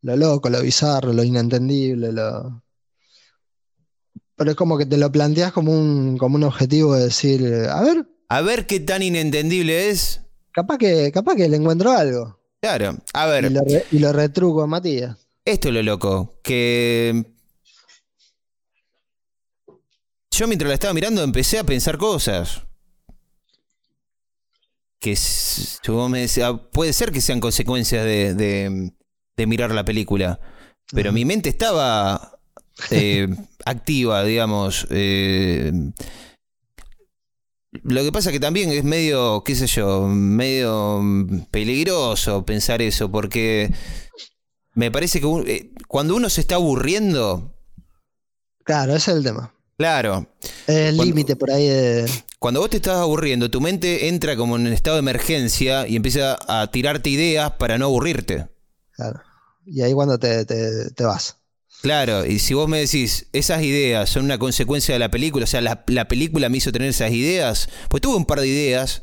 lo 0.02 0.16
loco, 0.16 0.50
lo 0.50 0.62
bizarro, 0.62 1.14
lo 1.14 1.24
inentendible, 1.24 2.12
lo. 2.12 2.64
Pero 4.36 4.52
es 4.52 4.58
como 4.58 4.78
que 4.78 4.86
te 4.86 4.98
lo 4.98 5.12
planteas 5.12 5.52
como 5.52 5.72
un, 5.72 6.18
como 6.18 6.36
un 6.36 6.44
objetivo 6.44 6.96
de 6.96 7.06
decir, 7.06 7.46
a 7.70 7.82
ver, 7.82 8.06
A 8.30 8.42
ver 8.42 8.66
qué 8.66 8.80
tan 8.80 9.02
inentendible 9.04 9.90
es. 9.90 10.22
capaz 10.52 10.78
que, 10.78 11.12
capaz 11.12 11.36
que 11.36 11.50
le 11.50 11.58
encuentro 11.58 11.92
algo. 11.92 12.40
Claro, 12.62 12.98
a 13.14 13.28
Y 13.28 13.32
ver, 13.32 13.52
lo, 13.52 13.62
re- 13.62 13.86
y 13.92 14.00
lo 14.00 14.14
retruco 14.14 14.62
a 14.62 14.68
Matías. 14.68 15.18
esto 15.46 15.68
es 15.70 15.74
lo 15.74 15.84
loco, 15.84 16.40
que 16.44 17.26
yo 20.32 20.48
mientras 20.48 20.70
la 20.70 20.74
estaba 20.76 20.94
mirando 20.94 21.24
empecé 21.24 21.60
a 21.60 21.64
pensar 21.64 21.98
cosas. 21.98 22.62
Que 25.02 25.14
s- 25.14 25.80
yo 25.84 26.08
me 26.08 26.22
decía, 26.22 26.54
puede 26.56 26.94
ser 26.94 27.12
que 27.12 27.20
sean 27.22 27.40
consecuencias 27.42 28.06
de, 28.06 28.34
de- 28.36 28.94
de 29.36 29.48
mirar 29.48 29.72
la 29.72 29.84
película, 29.84 30.40
pero 30.94 31.12
mi 31.12 31.26
mente 31.26 31.50
estaba 31.50 32.38
eh, 32.92 33.28
activa, 33.66 34.24
digamos. 34.24 34.86
eh, 34.92 35.72
lo 37.84 38.04
que 38.04 38.12
pasa 38.12 38.32
que 38.32 38.40
también 38.40 38.70
es 38.70 38.84
medio, 38.84 39.44
qué 39.46 39.56
sé 39.56 39.66
yo, 39.66 40.06
medio 40.08 41.02
peligroso 41.52 42.46
pensar 42.46 42.82
eso, 42.82 43.10
porque 43.12 43.74
me 44.76 44.92
parece 44.92 45.20
que 45.20 45.26
un- 45.26 45.48
eh, 45.48 45.72
cuando 45.88 46.16
uno 46.16 46.30
se 46.30 46.42
está 46.42 46.56
aburriendo, 46.56 47.58
Claro, 48.64 48.94
ese 48.96 49.12
es 49.12 49.18
el 49.18 49.24
tema. 49.24 49.54
Claro, 49.82 50.28
el 50.68 50.96
límite 50.98 51.36
por 51.36 51.50
ahí 51.52 51.68
de. 51.68 52.06
cuando 52.40 52.60
vos 52.60 52.70
te 52.70 52.78
estás 52.78 52.98
aburriendo, 52.98 53.50
tu 53.50 53.60
mente 53.62 54.08
entra 54.10 54.36
como 54.36 54.56
en 54.56 54.68
estado 54.68 54.98
de 54.98 55.02
emergencia 55.02 55.88
y 55.88 55.96
empieza 55.96 56.38
a 56.48 56.68
tirarte 56.70 57.10
ideas 57.10 57.52
para 57.54 57.78
no 57.78 57.86
aburrirte. 57.86 58.48
Claro. 58.92 59.22
Y 59.66 59.82
ahí 59.82 59.94
cuando 59.94 60.20
te, 60.20 60.46
te- 60.46 60.92
te 60.92 61.04
vas. 61.04 61.38
Claro, 61.82 62.26
y 62.26 62.38
si 62.38 62.54
vos 62.54 62.68
me 62.68 62.80
decís, 62.80 63.26
esas 63.34 63.64
ideas 63.64 64.08
son 64.10 64.26
una 64.26 64.38
consecuencia 64.38 64.94
de 64.94 65.00
la 65.00 65.10
película, 65.10 65.46
o 65.46 65.48
sea, 65.48 65.62
la, 65.62 65.84
la 65.88 66.08
película 66.08 66.48
me 66.50 66.58
hizo 66.58 66.72
tener 66.72 66.90
esas 66.90 67.12
ideas, 67.12 67.70
pues 67.90 68.02
tuve 68.02 68.16
un 68.18 68.26
par 68.26 68.40
de 68.40 68.48
ideas, 68.48 69.02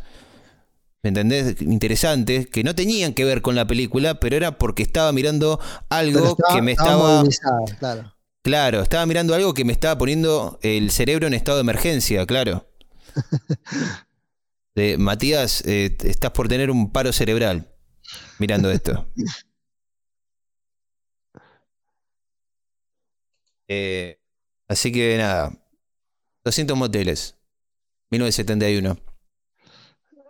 ¿me 1.02 1.08
entendés? 1.08 1.60
Interesantes, 1.60 2.46
que 2.46 2.62
no 2.62 2.76
tenían 2.76 3.14
que 3.14 3.24
ver 3.24 3.42
con 3.42 3.56
la 3.56 3.66
película, 3.66 4.20
pero 4.20 4.36
era 4.36 4.58
porque 4.58 4.84
estaba 4.84 5.10
mirando 5.12 5.58
algo 5.88 6.28
estaba- 6.28 6.54
que 6.54 6.62
me 6.62 6.72
estaba 6.72 7.22
estaba... 7.28 7.64
claro. 7.80 8.14
Claro, 8.48 8.80
estaba 8.80 9.04
mirando 9.04 9.34
algo 9.34 9.52
que 9.52 9.62
me 9.66 9.74
estaba 9.74 9.98
poniendo 9.98 10.58
el 10.62 10.90
cerebro 10.90 11.26
en 11.26 11.34
estado 11.34 11.58
de 11.58 11.60
emergencia, 11.64 12.24
claro. 12.24 12.66
De, 14.74 14.96
Matías, 14.96 15.62
eh, 15.66 15.94
estás 16.02 16.30
por 16.30 16.48
tener 16.48 16.70
un 16.70 16.90
paro 16.90 17.12
cerebral 17.12 17.70
mirando 18.38 18.70
esto. 18.70 19.06
Eh, 23.70 24.18
así 24.66 24.90
que 24.90 25.18
nada, 25.18 25.52
200 26.42 26.74
moteles, 26.74 27.34
1971. 28.10 28.96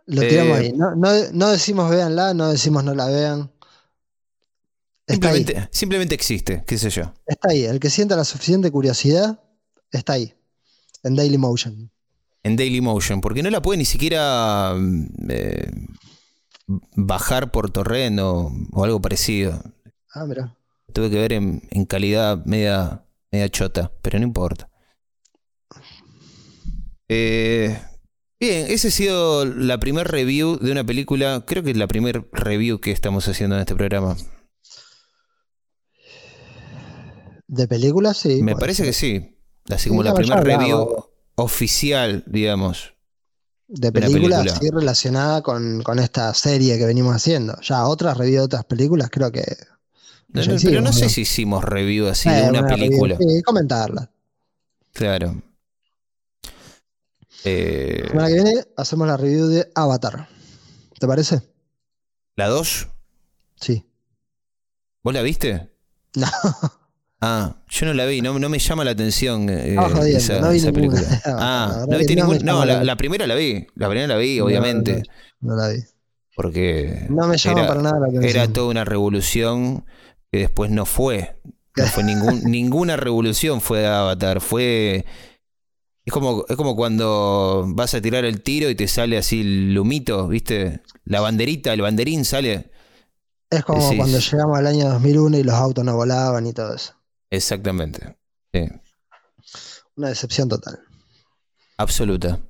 Lo 0.07 0.23
Eh, 0.23 0.29
tiramos 0.29 0.59
ahí. 0.59 0.73
No, 0.73 0.97
no, 0.97 1.11
no 1.33 1.49
decimos 1.51 1.89
véanla, 1.89 2.35
no 2.35 2.49
decimos 2.49 2.83
no 2.83 2.97
la 2.97 3.07
vean. 3.07 3.53
Simplemente, 5.09 5.69
simplemente 5.73 6.15
existe, 6.15 6.65
qué 6.67 6.77
sé 6.77 6.91
yo. 6.91 7.15
está 7.27 7.49
ahí. 7.51 7.65
El 7.65 7.81
que 7.81 7.89
sienta 7.91 8.15
la 8.17 8.25
suficiente 8.25 8.71
curiosidad, 8.71 9.41
está 9.91 10.15
ahí. 10.15 10.35
En 11.03 11.17
Daily 11.17 11.39
Motion. 11.39 11.91
En 12.43 12.57
Daily 12.57 12.81
Motion, 12.81 13.21
porque 13.21 13.43
no 13.43 13.51
la 13.51 13.63
puede 13.63 13.79
ni 13.79 13.85
siquiera 13.85 14.75
mm, 14.77 15.07
eh, 15.31 15.71
bajar 16.95 17.51
por 17.51 17.71
torrent 17.71 18.21
o, 18.21 18.53
o 18.73 18.85
algo 18.85 19.01
parecido. 19.01 19.63
Ah, 20.13 20.27
mira. 20.27 20.57
Tuve 20.93 21.11
que 21.11 21.17
ver 21.19 21.33
en, 21.33 21.63
en 21.71 21.85
calidad 21.85 22.45
media, 22.45 23.05
media 23.31 23.49
chota, 23.49 23.93
pero 24.03 24.19
no 24.19 24.25
importa. 24.25 24.69
Eh, 27.09 27.79
bien, 28.39 28.67
esa 28.69 28.89
ha 28.89 28.91
sido 28.91 29.45
la 29.45 29.79
primer 29.79 30.09
review 30.09 30.59
de 30.59 30.73
una 30.73 30.85
película. 30.85 31.45
Creo 31.47 31.63
que 31.63 31.71
es 31.71 31.77
la 31.77 31.87
primer 31.89 32.29
review 32.33 32.81
que 32.81 32.91
estamos 32.91 33.27
haciendo 33.29 33.57
en 33.57 33.61
este 33.61 33.75
programa. 33.75 34.17
¿De 37.49 37.67
películas? 37.67 38.17
Sí. 38.19 38.43
Me 38.43 38.55
parece 38.55 38.85
que 38.85 38.93
sí. 38.93 39.37
Así 39.71 39.89
como 39.89 40.03
Sí, 40.03 40.09
la 40.09 40.15
primera 40.15 40.41
review 40.41 41.05
oficial, 41.35 42.23
digamos. 42.27 42.95
De 43.67 43.89
una 43.89 44.01
película. 44.01 44.45
sí, 44.49 44.71
relacionada 44.71 45.43
con, 45.43 45.83
con 45.83 45.99
esta 45.99 46.33
serie 46.35 46.79
que 46.79 46.87
venimos 46.87 47.15
haciendo. 47.15 47.59
Ya 47.61 47.87
otras 47.87 48.17
reviews 48.17 48.37
de 48.41 48.45
otras 48.45 48.65
películas, 48.65 49.09
creo 49.11 49.31
que. 49.33 49.45
No, 50.29 50.43
pero 50.63 50.81
no 50.83 50.93
sé 50.93 51.09
si 51.09 51.23
hicimos 51.23 51.65
review 51.65 52.07
así 52.09 52.29
Eh, 52.29 52.33
de 52.33 52.51
una 52.51 52.63
review, 52.63 52.77
película. 52.89 53.17
sí, 53.19 53.43
comentarla. 53.43 54.11
Claro. 54.93 55.43
Eh, 57.45 58.03
La 58.03 58.09
semana 58.11 58.29
que 58.29 58.35
viene 58.35 58.65
hacemos 58.77 59.07
la 59.09 59.17
review 59.17 59.47
de 59.47 59.71
Avatar. 59.75 60.29
¿Te 60.99 61.07
parece? 61.07 61.41
¿La 62.37 62.49
2? 62.49 62.89
Sí. 63.57 63.85
¿Vos 65.03 65.15
la 65.15 65.23
viste? 65.23 65.71
No, 66.15 66.27
Ah, 67.21 67.57
yo 67.69 67.87
no 67.87 67.95
la 67.95 68.07
vi, 68.07 68.21
no, 68.23 68.39
no 68.39 68.49
me 68.49 68.59
llama 68.61 68.85
la 68.85 68.93
atención 68.93 69.49
eh, 69.51 69.73
No, 69.75 69.89
jodiendo, 69.91 70.19
esa, 70.19 70.41
no 70.41 70.51
vi 70.51 70.59
esa 70.59 70.71
ninguna. 70.71 71.01
película. 71.01 71.23
La 71.27 71.37
Ah, 71.83 71.87
¿no 71.89 71.99
viste 71.99 72.15
ninguna? 72.15 72.39
No, 72.41 72.65
la, 72.65 72.97
primera 72.97 73.27
la 73.27 73.35
vi, 73.35 73.67
la 73.75 73.89
primera 73.89 74.07
la 74.07 74.17
vi, 74.17 74.39
obviamente, 74.41 75.03
no, 75.41 75.57
la 75.57 75.69
vi. 75.69 75.79
porque 76.37 77.07
No 77.09 77.27
me 77.27 77.37
llama 77.37 77.59
Era- 77.61 77.69
para 77.69 77.83
nada 77.83 77.99
la 78.01 78.09
era 78.09 78.19
atención. 78.21 78.53
toda 78.53 78.69
una 78.71 78.85
revolución 78.85 79.85
que 80.31 80.39
después 80.39 80.71
no 80.71 80.87
fue. 80.87 81.41
No 81.77 81.87
fue 81.87 82.05
ningún, 82.05 82.43
ninguna 82.45 82.97
revolución 82.97 83.61
fue 83.61 83.87
Avatar, 83.87 84.41
fue... 84.41 85.05
Es 86.05 86.13
como, 86.13 86.45
es 86.49 86.57
como 86.57 86.75
cuando 86.75 87.65
vas 87.69 87.93
a 87.95 88.01
tirar 88.01 88.25
el 88.25 88.41
tiro 88.43 88.71
y 88.71 88.75
te 88.75 88.89
sale 88.89 89.19
así 89.19 89.41
el 89.43 89.77
humito, 89.79 90.27
¿viste? 90.29 90.81
La 91.05 91.21
banderita, 91.21 91.73
el 91.75 91.83
banderín 91.83 92.25
sale. 92.25 92.71
Es 93.51 93.63
como 93.65 93.83
decís- 93.83 93.97
cuando 93.99 94.19
llegamos 94.19 94.59
al 94.59 94.67
año 94.69 94.89
2001 94.89 95.37
y 95.39 95.43
los 95.43 95.55
autos 95.55 95.85
no 95.85 95.95
volaban 95.97 96.47
y 96.47 96.53
todo 96.53 96.75
eso. 96.77 96.95
Exactamente. 97.31 98.17
Sí, 98.53 98.67
Una 99.97 100.09
decepción 100.09 100.49
total. 100.49 100.79
absoluta. 101.77 102.41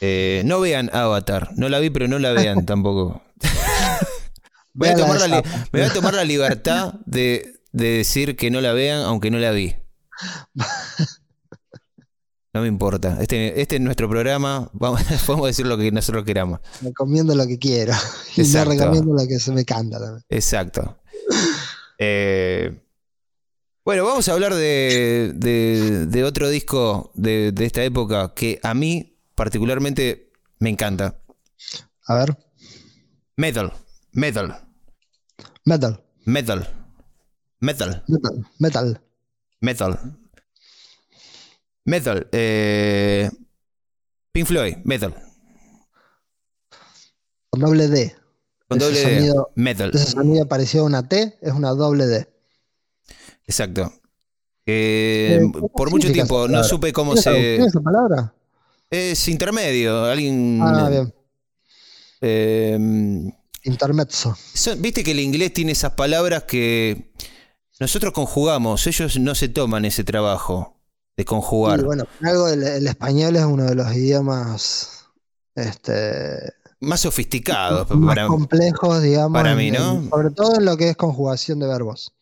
Eh, 0.00 0.42
no 0.46 0.60
vean 0.60 0.88
Avatar. 0.94 1.50
No 1.56 1.68
la 1.68 1.78
vi, 1.78 1.90
pero 1.90 2.08
no 2.08 2.18
la 2.18 2.32
vean 2.32 2.64
tampoco. 2.66 3.22
Voy 4.72 4.88
a 4.88 4.96
tomar 4.96 5.28
la 5.28 5.42
me 5.72 5.80
voy 5.80 5.82
a 5.82 5.92
tomar 5.92 6.14
la 6.14 6.24
libertad 6.24 6.94
de, 7.04 7.60
de 7.72 7.88
decir 7.88 8.36
que 8.36 8.50
no 8.52 8.60
la 8.60 8.72
vean, 8.72 9.02
aunque 9.02 9.30
no 9.30 9.38
la 9.38 9.50
vi. 9.50 9.74
No 12.52 12.62
me 12.62 12.66
importa. 12.66 13.18
Este, 13.20 13.60
este 13.60 13.76
es 13.76 13.80
nuestro 13.80 14.08
programa. 14.08 14.68
Vamos, 14.72 15.02
podemos 15.24 15.46
decir 15.46 15.66
lo 15.66 15.78
que 15.78 15.92
nosotros 15.92 16.24
queramos. 16.24 16.58
Recomiendo 16.82 17.32
lo 17.36 17.46
que 17.46 17.58
quiero. 17.60 17.92
Y 18.36 18.42
no 18.42 18.64
recomiendo 18.64 19.14
lo 19.14 19.24
que 19.28 19.38
se 19.38 19.52
me 19.52 19.64
canta 19.64 20.00
también. 20.00 20.24
Exacto. 20.28 20.98
Eh, 21.96 22.76
bueno, 23.90 24.04
vamos 24.04 24.28
a 24.28 24.32
hablar 24.34 24.54
de, 24.54 25.32
de- 25.34 26.06
de 26.06 26.22
otro 26.22 26.48
disco 26.48 27.10
de, 27.16 27.50
de 27.50 27.64
esta 27.64 27.82
época 27.82 28.32
que 28.36 28.60
a 28.62 28.72
mí 28.72 29.18
particularmente 29.34 30.30
me 30.60 30.70
encanta. 30.70 31.20
A 32.06 32.14
ver. 32.14 32.38
Metal. 33.36 33.72
Metal. 34.12 34.68
Metal. 35.64 36.04
Metal. 36.24 36.74
Metal. 37.58 38.04
Metal. 38.06 38.46
Metal. 38.60 39.00
Metal. 39.60 39.98
Metal. 41.84 42.28
Eh, 42.30 43.28
Pink 44.30 44.46
Floyd. 44.46 44.76
Metal. 44.84 45.12
Con 47.50 47.60
doble 47.60 47.88
D. 47.88 48.14
Con 48.68 48.78
Ese 48.78 48.86
doble 48.86 49.00
D. 49.00 49.16
sonido- 49.16 49.50
Metal. 49.56 49.90
Ese 49.92 50.06
sonido 50.12 50.46
parecido 50.46 50.84
a 50.84 50.86
una 50.86 51.08
T 51.08 51.36
es 51.40 51.52
una 51.52 51.70
doble 51.70 52.06
D. 52.06 52.28
Exacto. 53.50 53.92
Eh, 54.66 55.38
Eh, 55.42 55.50
¿qué 55.52 55.60
por 55.74 55.90
mucho 55.90 56.12
tiempo 56.12 56.46
no 56.46 56.62
supe 56.62 56.92
cómo 56.92 57.14
¿Tiene 57.14 57.22
se... 57.22 57.30
traducción 57.30 57.68
esa 57.68 57.80
palabra? 57.80 58.34
Es 58.88 59.26
intermedio. 59.28 60.04
Alguien... 60.04 60.60
Ah, 60.62 60.88
bien. 60.88 61.14
eh, 62.20 62.78
Intermezzo. 63.64 64.36
son- 64.54 64.80
Viste 64.80 65.02
que 65.04 65.10
el 65.10 65.20
inglés 65.20 65.52
tiene 65.52 65.72
esas 65.72 65.92
palabras 65.92 66.44
que 66.44 67.12
nosotros 67.78 68.12
conjugamos. 68.12 68.86
Ellos 68.86 69.18
no 69.18 69.34
se 69.34 69.48
toman 69.48 69.84
ese 69.84 70.04
trabajo 70.04 70.80
de 71.16 71.24
conjugar. 71.24 71.80
Y 71.80 71.82
bueno, 71.82 72.04
algo 72.22 72.48
el, 72.48 72.62
el 72.62 72.86
español 72.86 73.36
es 73.36 73.44
uno 73.44 73.64
de 73.64 73.74
los 73.74 73.92
idiomas 73.94 75.04
este, 75.54 76.52
Más 76.80 77.00
sofisticados. 77.00 77.90
más 77.90 78.14
para- 78.14 78.26
complejos, 78.28 79.02
digamos. 79.02 79.32
para 79.32 79.54
mí, 79.54 79.70
¿no? 79.70 79.96
en- 79.96 80.10
sobre 80.10 80.30
todo 80.30 80.56
en 80.56 80.64
lo 80.64 80.76
que 80.76 80.90
es 80.90 80.96
conjugación 80.96 81.58
de 81.58 81.66
verbos. 81.66 82.12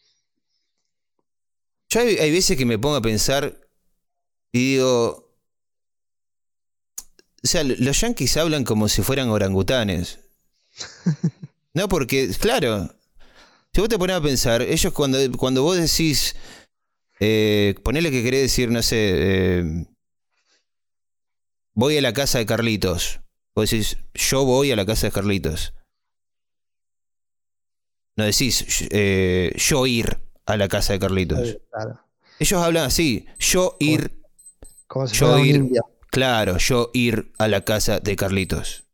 Yo 1.91 2.01
hay, 2.01 2.17
hay 2.19 2.31
veces 2.31 2.57
que 2.57 2.67
me 2.67 2.79
pongo 2.79 2.97
a 2.97 3.03
pensar 3.03 3.59
y 4.53 4.73
digo. 4.75 5.27
O 7.43 7.47
sea, 7.47 7.63
los 7.63 8.01
yankees 8.01 8.37
hablan 8.37 8.65
como 8.65 8.89
si 8.89 9.03
fueran 9.03 9.31
orangutanes. 9.31 10.21
No, 11.75 11.89
porque, 11.89 12.29
claro, 12.41 12.93
si 13.73 13.81
vos 13.81 13.89
te 13.89 13.99
pones 13.99 14.17
a 14.17 14.21
pensar, 14.21 14.63
ellos 14.63 14.93
cuando, 14.93 15.19
cuando 15.37 15.63
vos 15.63 15.77
decís, 15.77 16.35
eh, 17.21 17.77
ponele 17.85 18.11
que 18.11 18.25
querés 18.25 18.43
decir, 18.43 18.71
no 18.71 18.83
sé, 18.83 18.97
eh, 18.99 19.87
voy 21.75 21.97
a 21.97 22.03
la 22.03 22.13
casa 22.13 22.39
de 22.39 22.47
Carlitos. 22.47 23.21
Vos 23.55 23.71
decís, 23.71 23.97
yo 24.15 24.45
voy 24.45 24.73
a 24.73 24.77
la 24.77 24.87
casa 24.87 25.07
de 25.07 25.13
Carlitos. 25.13 25.75
No 28.17 28.25
decís, 28.25 28.89
eh, 28.91 29.53
yo 29.57 29.87
ir 29.87 30.19
a 30.49 30.57
la 30.57 30.69
casa 30.69 30.93
de 30.95 30.99
Carlitos. 30.99 31.59
Claro. 31.71 32.01
Ellos 32.39 32.63
hablan 32.63 32.85
así, 32.85 33.27
yo 33.39 33.77
ir, 33.81 34.23
Como 34.87 35.07
si 35.07 35.17
Yo 35.17 35.39
ir- 35.39 35.57
indio. 35.57 35.85
claro, 36.11 36.57
yo 36.59 36.91
ir 36.95 37.33
a 37.39 37.49
la 37.49 37.63
casa 37.65 38.01
de 38.01 38.17
Carlitos. 38.17 38.85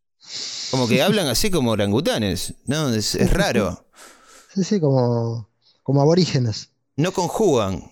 Como 0.70 0.88
que 0.88 1.02
hablan 1.02 1.26
así 1.28 1.50
como 1.50 1.70
orangutanes, 1.70 2.55
¿no? 2.66 2.88
Es, 2.92 3.14
es 3.14 3.32
raro. 3.32 3.80
Sí, 4.55 4.62
sí, 4.62 4.78
como, 4.80 5.48
como 5.82 6.00
aborígenes. 6.00 6.70
No 6.96 7.11
conjugan. 7.11 7.90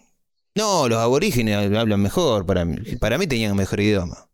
No, 0.55 0.89
los 0.89 0.99
aborígenes 1.01 1.57
hablan 1.77 2.01
mejor, 2.01 2.47
para 2.47 2.65
mí. 2.65 2.77
Para 3.01 3.19
mí 3.19 3.27
tenían 3.27 3.57
mejor 3.57 3.81
idioma. 3.81 4.29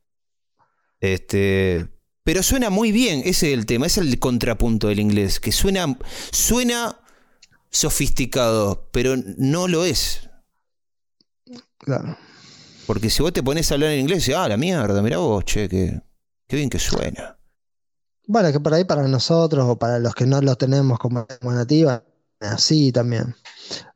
Este, 1.01 1.89
pero 2.25 2.43
suena 2.43 2.69
muy 2.71 2.93
bien, 2.93 3.21
ese 3.25 3.49
es 3.53 3.59
el 3.59 3.65
tema, 3.67 3.87
ese 3.87 4.01
es 4.01 4.07
el 4.09 4.19
contrapunto 4.19 4.89
del 4.89 5.01
inglés, 5.01 5.41
que 5.41 5.53
suena, 5.53 5.97
suena 6.31 7.01
sofisticado, 7.71 8.89
pero 8.93 9.15
no 9.37 9.69
lo 9.69 9.85
es. 9.85 10.29
Claro. 11.79 12.17
Porque 12.87 13.11
si 13.11 13.23
vos 13.23 13.33
te 13.33 13.43
pones 13.43 13.71
a 13.71 13.75
hablar 13.75 13.91
en 13.91 14.01
inglés, 14.01 14.31
ah, 14.35 14.49
la 14.49 14.57
mierda, 14.57 15.03
mirá 15.03 15.19
vos, 15.19 15.45
che, 15.45 15.69
qué, 15.69 16.01
qué 16.47 16.57
bien 16.57 16.71
que 16.71 16.79
suena. 16.79 17.39
Bueno, 18.27 18.53
que 18.53 18.61
por 18.61 18.75
ahí 18.75 18.85
para 18.85 19.07
nosotros 19.09 19.67
o 19.69 19.79
para 19.79 19.99
los 19.99 20.15
que 20.15 20.27
no 20.27 20.41
lo 20.41 20.57
tenemos 20.57 20.99
como 20.99 21.27
nativa, 21.43 22.05
así 22.41 22.93
también. 22.93 23.35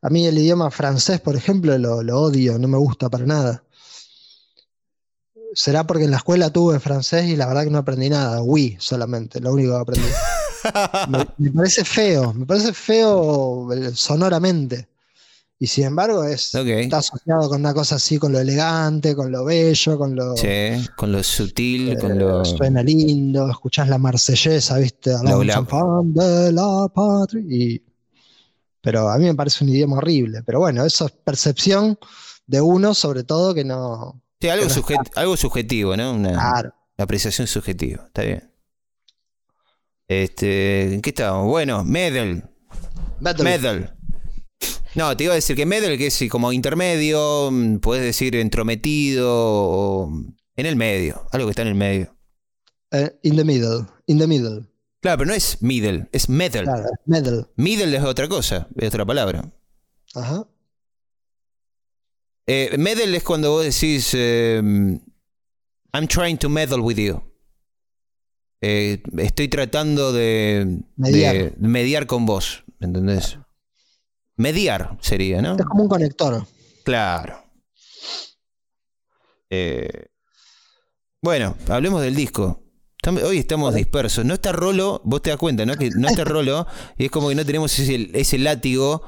A 0.01 0.11
mí 0.11 0.27
el 0.27 0.39
idioma 0.39 0.71
francés, 0.71 1.21
por 1.21 1.37
ejemplo, 1.37 1.77
lo, 1.79 2.03
lo 2.03 2.21
odio, 2.21 2.59
no 2.59 2.69
me 2.69 2.79
gusta 2.79 3.11
para 3.11 3.27
nada. 3.27 3.65
Será 5.55 5.87
porque 5.87 6.05
en 6.05 6.11
la 6.11 6.17
escuela 6.19 6.51
tuve 6.51 6.81
francés 6.81 7.27
y 7.27 7.37
la 7.37 7.47
verdad 7.47 7.65
que 7.65 7.71
no 7.71 7.79
aprendí 7.79 8.09
nada, 8.09 8.43
oui 8.43 8.77
solamente, 8.79 9.41
lo 9.41 9.53
único 9.53 9.73
que 9.73 9.81
aprendí. 9.81 10.09
Me, 11.09 11.27
me 11.39 11.51
parece 11.51 11.85
feo, 11.85 12.33
me 12.33 12.47
parece 12.47 12.73
feo 12.73 13.69
sonoramente. 13.95 14.89
Y 15.59 15.69
sin 15.69 15.85
embargo 15.85 16.25
es, 16.25 16.53
está 16.57 16.99
asociado 16.99 17.49
con 17.49 17.61
una 17.61 17.73
cosa 17.73 17.95
así, 17.95 18.19
con 18.19 18.33
lo 18.33 18.41
elegante, 18.41 19.15
con 19.15 19.31
lo 19.31 19.45
bello, 19.45 19.97
con 19.97 20.17
lo... 20.17 20.35
Con 20.97 21.13
lo 21.13 21.23
sutil, 21.23 21.97
con 22.01 22.13
Eh, 22.13 22.15
lo. 22.17 22.45
Suena 22.45 22.83
lindo, 22.83 23.49
escuchás 23.49 23.89
la 23.89 23.97
marsellesa, 23.99 24.79
¿viste? 24.79 25.13
Fan 25.69 26.13
de 26.15 26.53
la 26.53 26.89
patria. 26.93 27.45
y- 27.49 27.81
Pero 28.81 29.09
a 29.09 29.17
mí 29.19 29.27
me 29.27 29.35
parece 29.37 29.63
un 29.63 29.71
idioma 29.71 29.99
horrible. 29.99 30.43
Pero 30.43 30.59
bueno, 30.59 30.85
eso 30.85 31.07
es 31.07 31.13
percepción 31.13 31.97
de 32.49 32.61
uno, 32.61 32.93
sobre 32.93 33.23
todo, 33.23 33.55
que 33.55 33.65
no. 33.65 34.21
Sí, 34.41 34.49
algo, 34.49 34.67
sujet- 34.69 35.13
algo 35.15 35.37
subjetivo, 35.37 35.97
¿no? 35.97 36.13
Una 36.15 36.33
Claro. 36.33 36.75
apreciación 36.99 37.47
subjetiva. 37.47 38.03
Está 38.07 38.23
bien. 38.23 38.51
Este, 40.21 40.95
¿en 40.95 41.01
qué 41.01 41.11
estábamos? 41.11 41.47
Bueno, 41.47 41.85
medal. 41.85 42.51
Metal. 43.21 43.45
Medal. 43.45 43.97
No, 44.95 45.17
te 45.17 45.25
iba 45.25 45.33
a 45.33 45.37
decir 45.37 45.57
que 45.57 45.65
medal, 45.65 45.97
que 45.97 46.09
es 46.09 46.25
como 46.31 46.53
intermedio, 46.53 47.51
mm, 47.51 47.79
puedes 47.79 48.05
decir 48.05 48.37
entrometido 48.37 49.31
o 49.31 50.13
en 50.57 50.67
el 50.67 50.77
medio, 50.77 51.27
algo 51.33 51.47
que 51.47 51.51
está 51.51 51.63
en 51.63 51.69
el 51.69 51.75
medio. 51.75 52.15
Eh, 52.91 53.19
in 53.23 53.37
the 53.37 53.45
middle. 53.45 53.87
In 54.07 54.19
the 54.19 54.27
middle. 54.27 54.67
Claro, 55.01 55.19
pero 55.19 55.29
no 55.29 55.35
es 55.35 55.63
middle, 55.63 56.09
es 56.13 56.29
metal. 56.29 56.65
Claro, 56.65 56.91
metal. 57.07 57.49
Middle 57.57 57.97
es 57.97 58.05
otra 58.05 58.29
cosa, 58.29 58.69
es 58.77 58.89
otra 58.89 59.07
palabra. 59.07 59.51
Ajá. 60.15 60.47
Eh, 62.47 62.77
meddle 62.77 63.17
es 63.17 63.23
cuando 63.23 63.53
vos 63.53 63.65
decís 63.65 64.11
eh, 64.15 64.61
I'm 65.95 66.07
trying 66.09 66.37
to 66.39 66.49
meddle 66.49 66.81
with 66.81 66.97
you. 66.99 67.23
Eh, 68.65 69.03
estoy 69.19 69.49
tratando 69.49 70.13
de 70.13 70.79
Mediar. 70.97 71.35
de 71.35 71.69
mediar 71.69 72.07
con 72.07 72.25
vos, 72.27 72.65
¿me 72.79 72.87
¿entendés? 72.87 73.39
Mediar 74.37 74.97
sería, 75.01 75.43
¿no? 75.43 75.57
Es 75.57 75.65
como 75.65 75.83
un 75.83 75.89
conector. 75.89 76.47
Claro. 76.85 77.43
Eh, 79.51 80.07
bueno, 81.21 81.57
hablemos 81.69 82.03
del 82.03 82.15
disco. 82.15 82.63
Hoy 83.25 83.39
estamos 83.39 83.75
dispersos. 83.75 84.25
No 84.25 84.35
está 84.35 84.53
Rolo, 84.53 85.01
vos 85.05 85.21
te 85.21 85.31
das 85.31 85.39
cuenta, 85.41 85.67
¿no? 85.67 85.75
Que 85.75 85.91
no 85.91 86.09
está 86.09 86.25
Rolo 86.25 86.69
y 86.97 87.07
es 87.07 87.11
como 87.11 87.31
que 87.31 87.35
no 87.35 87.45
tenemos 87.45 87.77
ese, 87.77 88.11
ese 88.15 88.39
látigo 88.39 89.03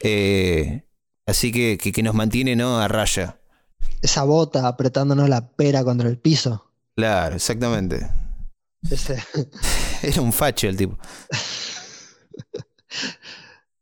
eh, 0.00 0.86
así 1.26 1.52
que, 1.52 1.78
que, 1.78 1.90
que 1.90 2.02
nos 2.02 2.14
mantiene 2.14 2.54
¿no? 2.54 2.78
a 2.78 2.88
raya. 2.88 3.40
esa 4.02 4.24
bota 4.24 4.68
apretándonos 4.68 5.28
la 5.30 5.52
pera 5.52 5.84
contra 5.84 6.08
el 6.08 6.18
piso. 6.18 6.70
Claro, 6.96 7.36
exactamente. 7.36 8.19
Ese, 8.88 9.22
Era 10.02 10.22
un 10.22 10.32
facho 10.32 10.68
el 10.68 10.76
tipo. 10.76 10.98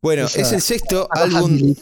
Bueno, 0.01 0.27
Esa- 0.27 0.41
es 0.43 0.53
el 0.53 0.61
sexto 0.63 1.09
álbum, 1.11 1.59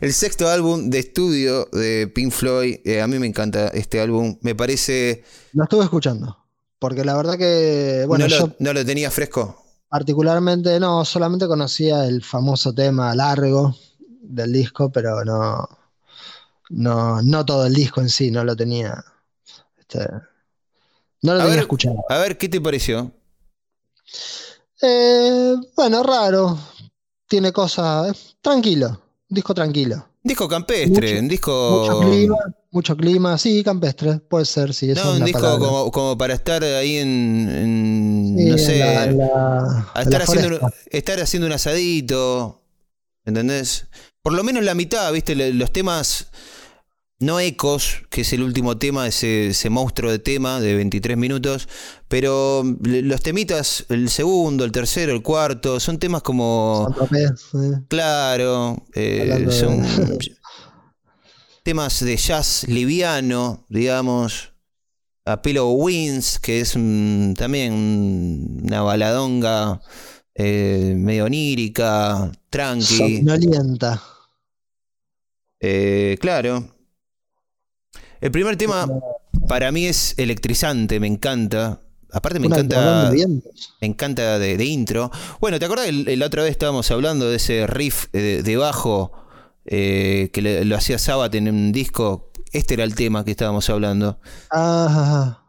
el 0.00 0.12
sexto 0.12 0.48
álbum 0.48 0.90
de 0.90 1.00
estudio 1.00 1.66
de 1.72 2.06
Pink 2.14 2.30
Floyd. 2.30 2.76
Eh, 2.84 3.00
a 3.02 3.06
mí 3.08 3.18
me 3.18 3.26
encanta 3.26 3.68
este 3.68 4.00
álbum. 4.00 4.38
Me 4.42 4.54
parece. 4.54 5.24
Lo 5.52 5.64
estuve 5.64 5.82
escuchando. 5.84 6.38
Porque 6.78 7.04
la 7.04 7.16
verdad 7.16 7.36
que, 7.36 8.04
bueno, 8.06 8.26
no, 8.26 8.30
yo 8.30 8.46
lo, 8.46 8.54
no 8.60 8.72
lo 8.74 8.84
tenía 8.84 9.10
fresco. 9.10 9.64
particularmente 9.88 10.78
no, 10.78 11.04
solamente 11.04 11.46
conocía 11.48 12.04
el 12.04 12.22
famoso 12.22 12.72
tema 12.74 13.14
largo 13.14 13.74
del 14.20 14.52
disco, 14.52 14.92
pero 14.92 15.24
no, 15.24 15.66
no, 16.68 17.22
no 17.22 17.44
todo 17.46 17.66
el 17.66 17.72
disco 17.74 18.02
en 18.02 18.08
sí, 18.10 18.30
no 18.30 18.44
lo 18.44 18.54
tenía. 18.54 19.02
este, 19.80 20.06
no 21.22 21.34
lo 21.34 21.42
A 21.42 21.46
ver. 21.46 21.58
escuchado. 21.60 21.96
A 22.08 22.18
ver, 22.18 22.36
¿qué 22.38 22.48
te 22.48 22.60
pareció? 22.60 23.10
Eh, 24.82 25.54
bueno, 25.76 26.02
raro. 26.02 26.58
Tiene 27.28 27.52
cosas. 27.52 28.36
Tranquilo. 28.40 29.00
Disco 29.28 29.54
tranquilo. 29.54 30.06
Disco 30.22 30.48
campestre, 30.48 31.08
Mucho- 31.14 31.20
un 31.20 31.28
disco. 31.28 31.80
Mucho 31.86 32.00
clima. 32.10 32.36
Mucho 32.70 32.96
clima. 32.96 33.38
Sí, 33.38 33.62
campestre. 33.64 34.18
Puede 34.18 34.44
ser, 34.44 34.74
sí. 34.74 34.88
No, 34.88 34.92
es 35.14 35.20
un 35.20 35.24
disco 35.24 35.58
como, 35.58 35.90
como 35.90 36.18
para 36.18 36.34
estar 36.34 36.62
ahí 36.62 36.96
en. 36.98 37.48
en, 37.48 38.36
Sí, 38.38 38.44
no 38.50 38.58
sé. 38.58 38.78
la- 38.78 39.04
en 39.04 39.18
la- 39.18 39.90
a 39.94 40.02
estar 40.02 40.22
haciendo, 40.22 40.48
un, 40.48 40.72
estar 40.90 41.20
haciendo 41.20 41.46
un 41.46 41.52
asadito. 41.52 42.60
¿Entendés? 43.24 43.86
Por 44.22 44.34
lo 44.34 44.44
menos 44.44 44.62
la 44.64 44.74
mitad, 44.74 45.12
¿viste? 45.12 45.34
Los 45.52 45.72
temas. 45.72 46.26
No 47.18 47.40
ecos, 47.40 48.02
que 48.10 48.20
es 48.20 48.32
el 48.34 48.42
último 48.42 48.76
tema, 48.76 49.06
ese, 49.06 49.48
ese 49.48 49.70
monstruo 49.70 50.10
de 50.10 50.18
tema 50.18 50.60
de 50.60 50.74
23 50.74 51.16
minutos. 51.16 51.66
Pero 52.08 52.62
le- 52.82 53.00
los 53.02 53.22
temitas, 53.22 53.86
el 53.88 54.10
segundo, 54.10 54.64
el 54.66 54.72
tercero, 54.72 55.12
el 55.12 55.22
cuarto, 55.22 55.80
son 55.80 55.98
temas 55.98 56.20
como. 56.22 56.86
Claro, 57.88 58.84
eh, 58.94 59.24
de- 59.46 59.50
son 59.52 59.82
temas 61.62 62.04
de 62.04 62.16
jazz 62.16 62.64
liviano, 62.68 63.64
digamos. 63.70 64.52
A 65.24 65.42
Pillow 65.42 65.72
Wings, 65.72 66.38
que 66.38 66.60
es 66.60 66.76
un- 66.76 67.34
también 67.36 67.72
un- 67.72 68.60
una 68.64 68.82
baladonga 68.82 69.80
eh, 70.34 70.92
medio 70.96 71.24
onírica, 71.24 72.30
tranqui. 72.50 73.16
Somnolienta. 73.16 74.02
Eh, 75.60 76.18
claro. 76.20 76.75
El 78.20 78.30
primer 78.30 78.56
tema 78.56 78.88
para 79.48 79.70
mí 79.72 79.86
es 79.86 80.14
electrizante, 80.18 80.98
me 81.00 81.06
encanta. 81.06 81.80
Aparte 82.12 82.38
me 82.38 82.46
Una 82.46 82.56
encanta... 82.56 83.10
Me 83.80 83.86
encanta 83.86 84.38
de, 84.38 84.56
de 84.56 84.64
intro. 84.64 85.10
Bueno, 85.40 85.58
¿te 85.58 85.64
acordás? 85.66 85.88
La 85.92 86.26
otra 86.26 86.42
vez 86.42 86.52
estábamos 86.52 86.90
hablando 86.90 87.28
de 87.28 87.36
ese 87.36 87.66
riff 87.66 88.06
eh, 88.12 88.18
de, 88.20 88.42
de 88.42 88.56
bajo 88.56 89.12
eh, 89.66 90.30
que 90.32 90.40
le- 90.42 90.64
lo 90.64 90.76
hacía 90.76 90.98
Sabbath 90.98 91.34
en 91.34 91.48
un 91.48 91.72
disco. 91.72 92.30
Este 92.52 92.74
era 92.74 92.84
el 92.84 92.94
tema 92.94 93.24
que 93.24 93.32
estábamos 93.32 93.68
hablando. 93.68 94.18
Ah. 94.50 95.42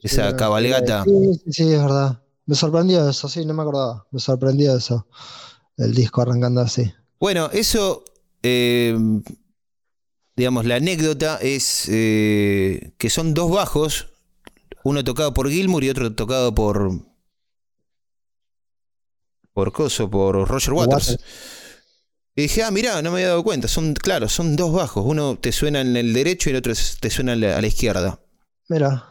Esa 0.00 0.36
cabalgata. 0.36 1.04
Sí, 1.04 1.34
sí, 1.44 1.52
sí, 1.52 1.72
es 1.72 1.80
verdad. 1.82 2.20
Me 2.46 2.54
sorprendió 2.54 3.08
eso, 3.08 3.28
sí, 3.28 3.46
no 3.46 3.54
me 3.54 3.62
acordaba. 3.62 4.06
Me 4.10 4.20
sorprendió 4.20 4.76
eso. 4.76 5.06
El 5.78 5.94
disco 5.94 6.20
arrancando 6.20 6.60
así. 6.60 6.92
Bueno, 7.18 7.48
eso, 7.52 8.04
eh, 8.44 8.96
digamos, 10.36 10.66
la 10.66 10.76
anécdota 10.76 11.38
es 11.40 11.88
eh, 11.88 12.94
que 12.98 13.10
son 13.10 13.34
dos 13.34 13.50
bajos, 13.50 14.08
uno 14.84 15.02
tocado 15.02 15.34
por 15.34 15.50
Gilmour 15.50 15.82
y 15.82 15.90
otro 15.90 16.14
tocado 16.14 16.54
por 16.54 16.90
por 19.52 19.72
Coso, 19.72 20.10
por 20.10 20.48
Roger 20.48 20.74
Waters. 20.74 21.10
Waters. 21.10 21.24
Y 22.36 22.42
dije, 22.42 22.64
ah, 22.64 22.70
mirá, 22.72 23.00
no 23.00 23.10
me 23.10 23.18
había 23.18 23.28
dado 23.28 23.44
cuenta. 23.44 23.68
Son, 23.68 23.94
claro, 23.94 24.28
son 24.28 24.56
dos 24.56 24.72
bajos. 24.72 25.04
Uno 25.06 25.38
te 25.38 25.52
suena 25.52 25.80
en 25.80 25.96
el 25.96 26.12
derecho 26.12 26.50
y 26.50 26.52
el 26.52 26.56
otro 26.58 26.72
te 27.00 27.10
suena 27.10 27.32
a 27.32 27.36
la, 27.36 27.56
a 27.56 27.60
la 27.60 27.66
izquierda. 27.68 28.18
Mira. 28.68 29.10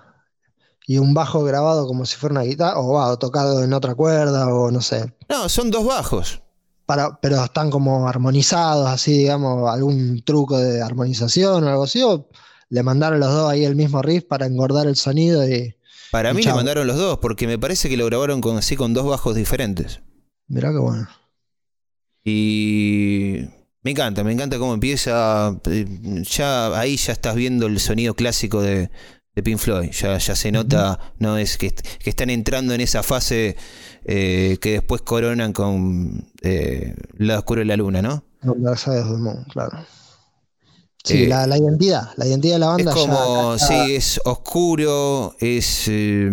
Y 0.86 0.98
un 0.98 1.14
bajo 1.14 1.42
grabado 1.46 1.88
como 1.88 2.06
si 2.06 2.18
fuera 2.18 2.34
una 2.34 2.44
guitarra, 2.44 2.78
o 2.78 3.00
o 3.00 3.18
tocado 3.18 3.64
en 3.64 3.72
otra 3.72 3.96
cuerda, 3.96 4.54
o 4.54 4.70
no 4.70 4.82
sé. 4.82 5.16
No, 5.30 5.48
son 5.48 5.72
dos 5.72 5.86
bajos. 5.86 6.43
Para, 6.86 7.20
pero 7.22 7.44
están 7.44 7.70
como 7.72 8.08
armonizados, 8.08 8.88
así, 8.90 9.20
digamos, 9.20 9.70
algún 9.70 10.22
truco 10.24 10.58
de 10.58 10.82
armonización 10.82 11.64
o 11.64 11.70
algo 11.70 11.84
así, 11.84 12.02
o 12.04 12.30
le 12.70 12.84
mandaron 12.84 13.20
los 13.20 13.30
dos 13.32 13.50
ahí 13.52 13.64
el 13.66 13.76
mismo 13.76 14.02
riff 14.02 14.26
para 14.26 14.46
engordar 14.46 14.88
el 14.88 14.96
sonido 14.98 15.48
y. 15.48 15.76
Para 16.12 16.32
Y 16.32 16.34
mí 16.34 16.44
le 16.44 16.54
mandaron 16.54 16.88
los 16.88 16.96
dos, 16.98 17.20
porque 17.20 17.48
me 17.48 17.60
parece 17.60 17.90
que 17.90 17.98
lo 17.98 18.06
grabaron 18.06 18.40
con, 18.42 18.58
así 18.58 18.76
con 18.78 18.94
dos 18.94 19.06
bajos 19.06 19.36
diferentes. 19.36 20.02
Mirá 20.48 20.72
qué 20.72 20.78
bueno. 20.80 21.08
Y 22.24 23.40
me 23.82 23.92
encanta, 23.92 24.24
me 24.24 24.32
encanta 24.32 24.58
cómo 24.58 24.74
empieza. 24.74 25.60
eh, 25.66 25.86
Ya 26.24 26.78
ahí 26.80 26.96
ya 26.98 27.14
estás 27.14 27.36
viendo 27.36 27.68
el 27.68 27.80
sonido 27.80 28.16
clásico 28.16 28.62
de, 28.62 28.90
de 29.36 29.44
Pink 29.44 29.58
Floyd. 29.58 29.92
Ya, 29.92 30.18
ya 30.18 30.36
se 30.36 30.52
nota, 30.52 31.00
no 31.20 31.38
es 31.38 31.58
que, 31.58 31.72
que 31.74 32.10
están 32.10 32.30
entrando 32.30 32.74
en 32.74 32.82
esa 32.82 33.04
fase 33.04 33.56
eh, 34.06 34.58
que 34.62 34.74
después 34.74 35.02
coronan 35.02 35.54
con 35.54 36.28
eh, 36.42 36.96
el 37.18 37.28
lado 37.28 37.40
oscuro 37.40 37.60
de 37.60 37.66
la 37.66 37.78
luna, 37.78 38.02
¿no? 38.02 38.24
No, 38.42 38.56
Moon, 38.56 39.46
claro. 39.52 39.86
Sí, 41.04 41.24
Eh, 41.24 41.28
la, 41.28 41.46
la 41.48 41.58
identidad, 41.58 42.12
la 42.16 42.26
identidad 42.26 42.56
de 42.56 42.60
la 42.60 42.78
Es 42.78 42.86
banda 42.86 42.96
ya 42.96 43.02
como, 43.02 43.20
acá 43.20 43.56
está- 43.56 43.68
sí, 43.86 43.96
es 43.96 44.22
oscuro, 44.24 45.36
es 45.40 45.86
eh, 45.90 46.30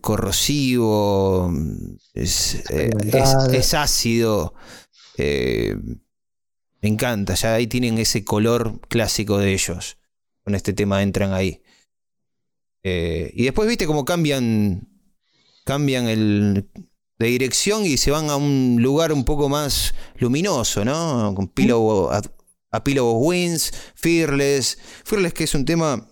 corrosivo, 0.00 1.52
es, 2.14 2.62
es, 2.70 3.36
es 3.52 3.74
ácido. 3.74 4.54
me 5.16 6.88
encanta, 6.88 7.34
ya 7.34 7.54
ahí 7.54 7.66
tienen 7.66 7.98
ese 7.98 8.24
color 8.24 8.80
clásico 8.88 9.38
de 9.38 9.52
ellos. 9.52 9.96
Con 10.44 10.54
este 10.54 10.72
tema 10.72 11.02
entran 11.02 11.32
ahí. 11.32 11.62
Eh, 12.82 13.30
y 13.34 13.44
después, 13.44 13.68
viste 13.68 13.86
cómo 13.86 14.04
cambian, 14.04 14.88
cambian 15.64 16.06
el, 16.08 16.68
de 17.18 17.26
dirección 17.26 17.86
y 17.86 17.96
se 17.96 18.10
van 18.10 18.28
a 18.28 18.36
un 18.36 18.78
lugar 18.80 19.12
un 19.12 19.24
poco 19.24 19.48
más 19.48 19.94
luminoso, 20.16 20.84
¿no? 20.84 21.32
Con 21.34 21.48
Pillow, 21.48 22.10
a, 22.10 22.20
a 22.70 22.84
Pillow 22.84 23.06
of 23.06 23.26
Winds, 23.26 23.72
Fearless. 23.94 24.78
Fearless 25.04 25.34
que 25.34 25.44
es 25.44 25.54
un 25.54 25.64
tema 25.64 26.08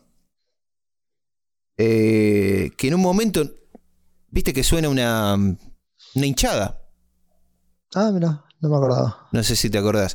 eh, 1.83 2.73
que 2.77 2.89
en 2.89 2.95
un 2.95 3.01
momento, 3.01 3.43
viste 4.29 4.53
que 4.53 4.63
suena 4.63 4.91
una, 4.91 5.35
una 5.35 6.27
hinchada. 6.27 6.87
Ah, 7.95 8.11
mira, 8.13 8.45
no 8.61 8.69
me 8.69 8.77
acordaba. 8.77 9.29
No 9.33 9.43
sé 9.43 9.57
si 9.57 9.71
te 9.71 9.79
acordás. 9.79 10.15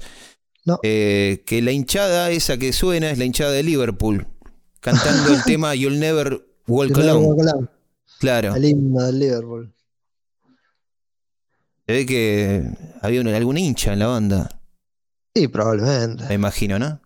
No. 0.66 0.80
Eh, 0.84 1.44
que 1.46 1.62
la 1.62 1.72
hinchada 1.72 2.32
esa 2.32 2.58
que 2.58 2.74
suena 2.74 3.12
es 3.12 3.18
la 3.18 3.26
hinchada 3.26 3.52
de 3.52 3.64
Liverpool. 3.64 4.28
Cantando 4.80 5.34
el 5.34 5.44
tema 5.46 5.76
You'll 5.76 6.00
Never 6.00 6.46
Walk 6.68 6.98
Alone, 6.98 7.68
Claro. 8.20 8.56
el 8.56 8.66
himno 8.66 9.04
del 9.04 9.20
Liverpool. 9.20 9.74
Se 11.88 11.94
ve 11.94 12.06
que 12.06 12.64
había 13.02 13.22
una- 13.22 13.36
algún 13.38 13.58
hincha 13.58 13.94
en 13.94 14.00
la 14.00 14.08
banda, 14.08 14.60
Sí, 15.36 15.48
probablemente. 15.48 16.24
me 16.28 16.34
imagino, 16.34 16.80
¿no? 16.80 17.00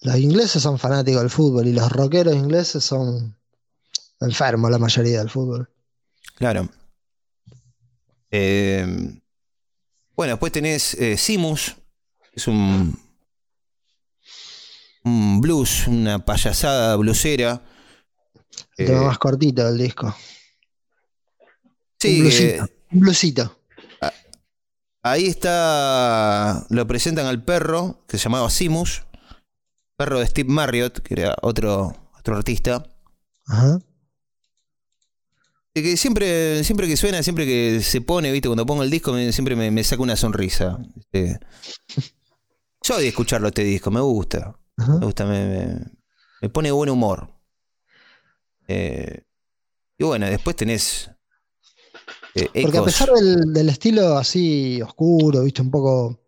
Los 0.00 0.16
ingleses 0.18 0.62
son 0.62 0.78
fanáticos 0.78 1.20
del 1.22 1.30
fútbol 1.30 1.66
y 1.68 1.72
los 1.72 1.90
rockeros 1.90 2.34
ingleses 2.34 2.82
son 2.82 3.36
enfermos 4.20 4.70
la 4.70 4.78
mayoría 4.78 5.18
del 5.20 5.30
fútbol. 5.30 5.68
Claro. 6.36 6.68
Eh, 8.30 9.20
bueno, 10.16 10.32
después 10.34 10.52
tenés 10.52 10.94
eh, 10.94 11.16
Simus, 11.16 11.76
es 12.38 12.46
un, 12.48 12.98
un 15.04 15.40
blues, 15.40 15.86
una 15.86 16.24
payasada 16.24 16.96
blusera. 16.96 17.62
Eh, 18.76 18.90
más 18.90 19.18
cortito 19.18 19.64
del 19.64 19.78
disco. 19.78 20.14
sí, 21.98 22.14
un 22.14 22.20
bluesito. 22.20 22.64
eh, 22.64 22.68
un 22.92 23.00
bluesito. 23.00 23.58
ahí 25.02 25.26
está, 25.26 26.66
lo 26.70 26.86
presentan 26.86 27.26
al 27.26 27.42
perro, 27.44 28.04
que 28.08 28.18
se 28.18 28.24
llamaba 28.24 28.50
Simus, 28.50 29.02
perro 29.96 30.20
de 30.20 30.26
Steve 30.26 30.48
Marriott, 30.50 31.00
que 31.00 31.14
era 31.14 31.36
otro, 31.42 31.94
otro 32.18 32.36
artista. 32.36 32.84
Ajá. 33.46 33.78
Y 35.74 35.82
que 35.82 35.96
siempre, 35.96 36.64
siempre 36.64 36.88
que 36.88 36.96
suena, 36.96 37.22
siempre 37.22 37.46
que 37.46 37.80
se 37.82 38.00
pone, 38.00 38.32
viste, 38.32 38.48
cuando 38.48 38.66
pongo 38.66 38.82
el 38.82 38.90
disco, 38.90 39.12
me- 39.12 39.32
siempre 39.32 39.54
me, 39.54 39.70
me 39.70 39.84
saca 39.84 40.02
una 40.02 40.16
sonrisa. 40.16 40.78
Este, 40.96 41.38
yo 42.88 42.96
odio 42.96 43.08
escucharlo 43.08 43.48
este 43.48 43.62
disco, 43.64 43.90
me 43.90 44.00
gusta. 44.00 44.58
ajá. 44.76 44.98
Me 44.98 45.04
gusta, 45.06 45.24
me, 45.26 45.46
me- 45.46 45.86
me 46.40 46.48
pone 46.48 46.70
buen 46.70 46.90
humor. 46.90 47.28
Eh, 48.68 49.22
y 49.98 50.04
bueno, 50.04 50.26
después 50.26 50.54
tenés 50.56 51.10
Eh, 52.34 52.62
Porque 52.62 52.78
a 52.78 52.84
pesar 52.84 53.10
del, 53.10 53.52
del 53.52 53.68
estilo 53.70 54.16
así 54.16 54.80
oscuro, 54.82 55.42
viste, 55.42 55.62
un 55.62 55.70
poco. 55.70 56.22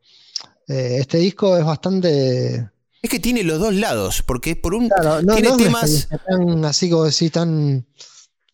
eh, 0.66 0.96
este 1.00 1.18
disco 1.18 1.56
es 1.56 1.64
bastante. 1.64 2.70
Es 3.02 3.08
que 3.10 3.20
tiene 3.20 3.44
los 3.44 3.58
dos 3.60 3.74
lados, 3.74 4.22
porque 4.26 4.56
por 4.56 4.74
un 4.74 4.88
Claro, 4.88 5.22
no, 5.22 5.34
tiene 5.34 5.48
no 5.50 5.56
temas. 5.56 6.08
tan 6.26 6.64
así 6.64 6.90
como 6.90 7.04
decís, 7.04 7.30
tan 7.32 7.86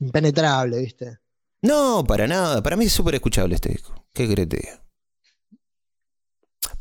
impenetrable, 0.01 0.79
viste. 0.81 1.19
No, 1.63 2.05
para 2.07 2.27
nada. 2.29 2.63
Para 2.63 2.77
mí 2.77 2.85
es 2.85 2.93
súper 2.93 3.15
escuchable 3.17 3.55
este 3.55 3.71
disco. 3.71 4.07
¿Qué 4.13 4.25
crees 4.31 4.47
que 4.49 4.57
te 4.57 4.57
diga? 4.59 4.86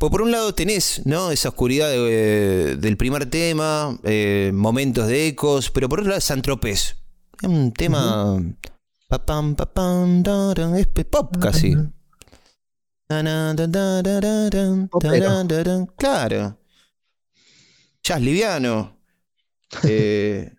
Pues 0.06 0.12
por 0.12 0.22
un 0.22 0.32
lado 0.32 0.54
tenés, 0.54 1.02
¿no? 1.06 1.32
Esa 1.32 1.50
oscuridad 1.50 1.90
de- 1.90 2.76
del 2.78 2.96
primer 2.96 3.28
tema, 3.28 3.98
eh, 4.04 4.52
momentos 4.54 5.08
de 5.08 5.26
ecos, 5.28 5.72
pero 5.72 5.90
por 5.90 6.00
otro 6.00 6.10
lado 6.12 6.22
Santropés. 6.22 6.98
Es 7.42 7.50
un 7.50 7.72
tema. 7.74 8.40
pa 9.08 9.26
pam, 9.26 9.56
pa 9.56 9.66
pam, 9.74 10.22
daran, 10.22 10.76
es 10.76 10.88
pop 10.88 11.36
casi. 11.40 11.76
Popero. 14.90 15.12
Claro. 15.98 16.60
Jazz 18.04 18.22
liviano. 18.22 18.94
Eh, 19.84 20.54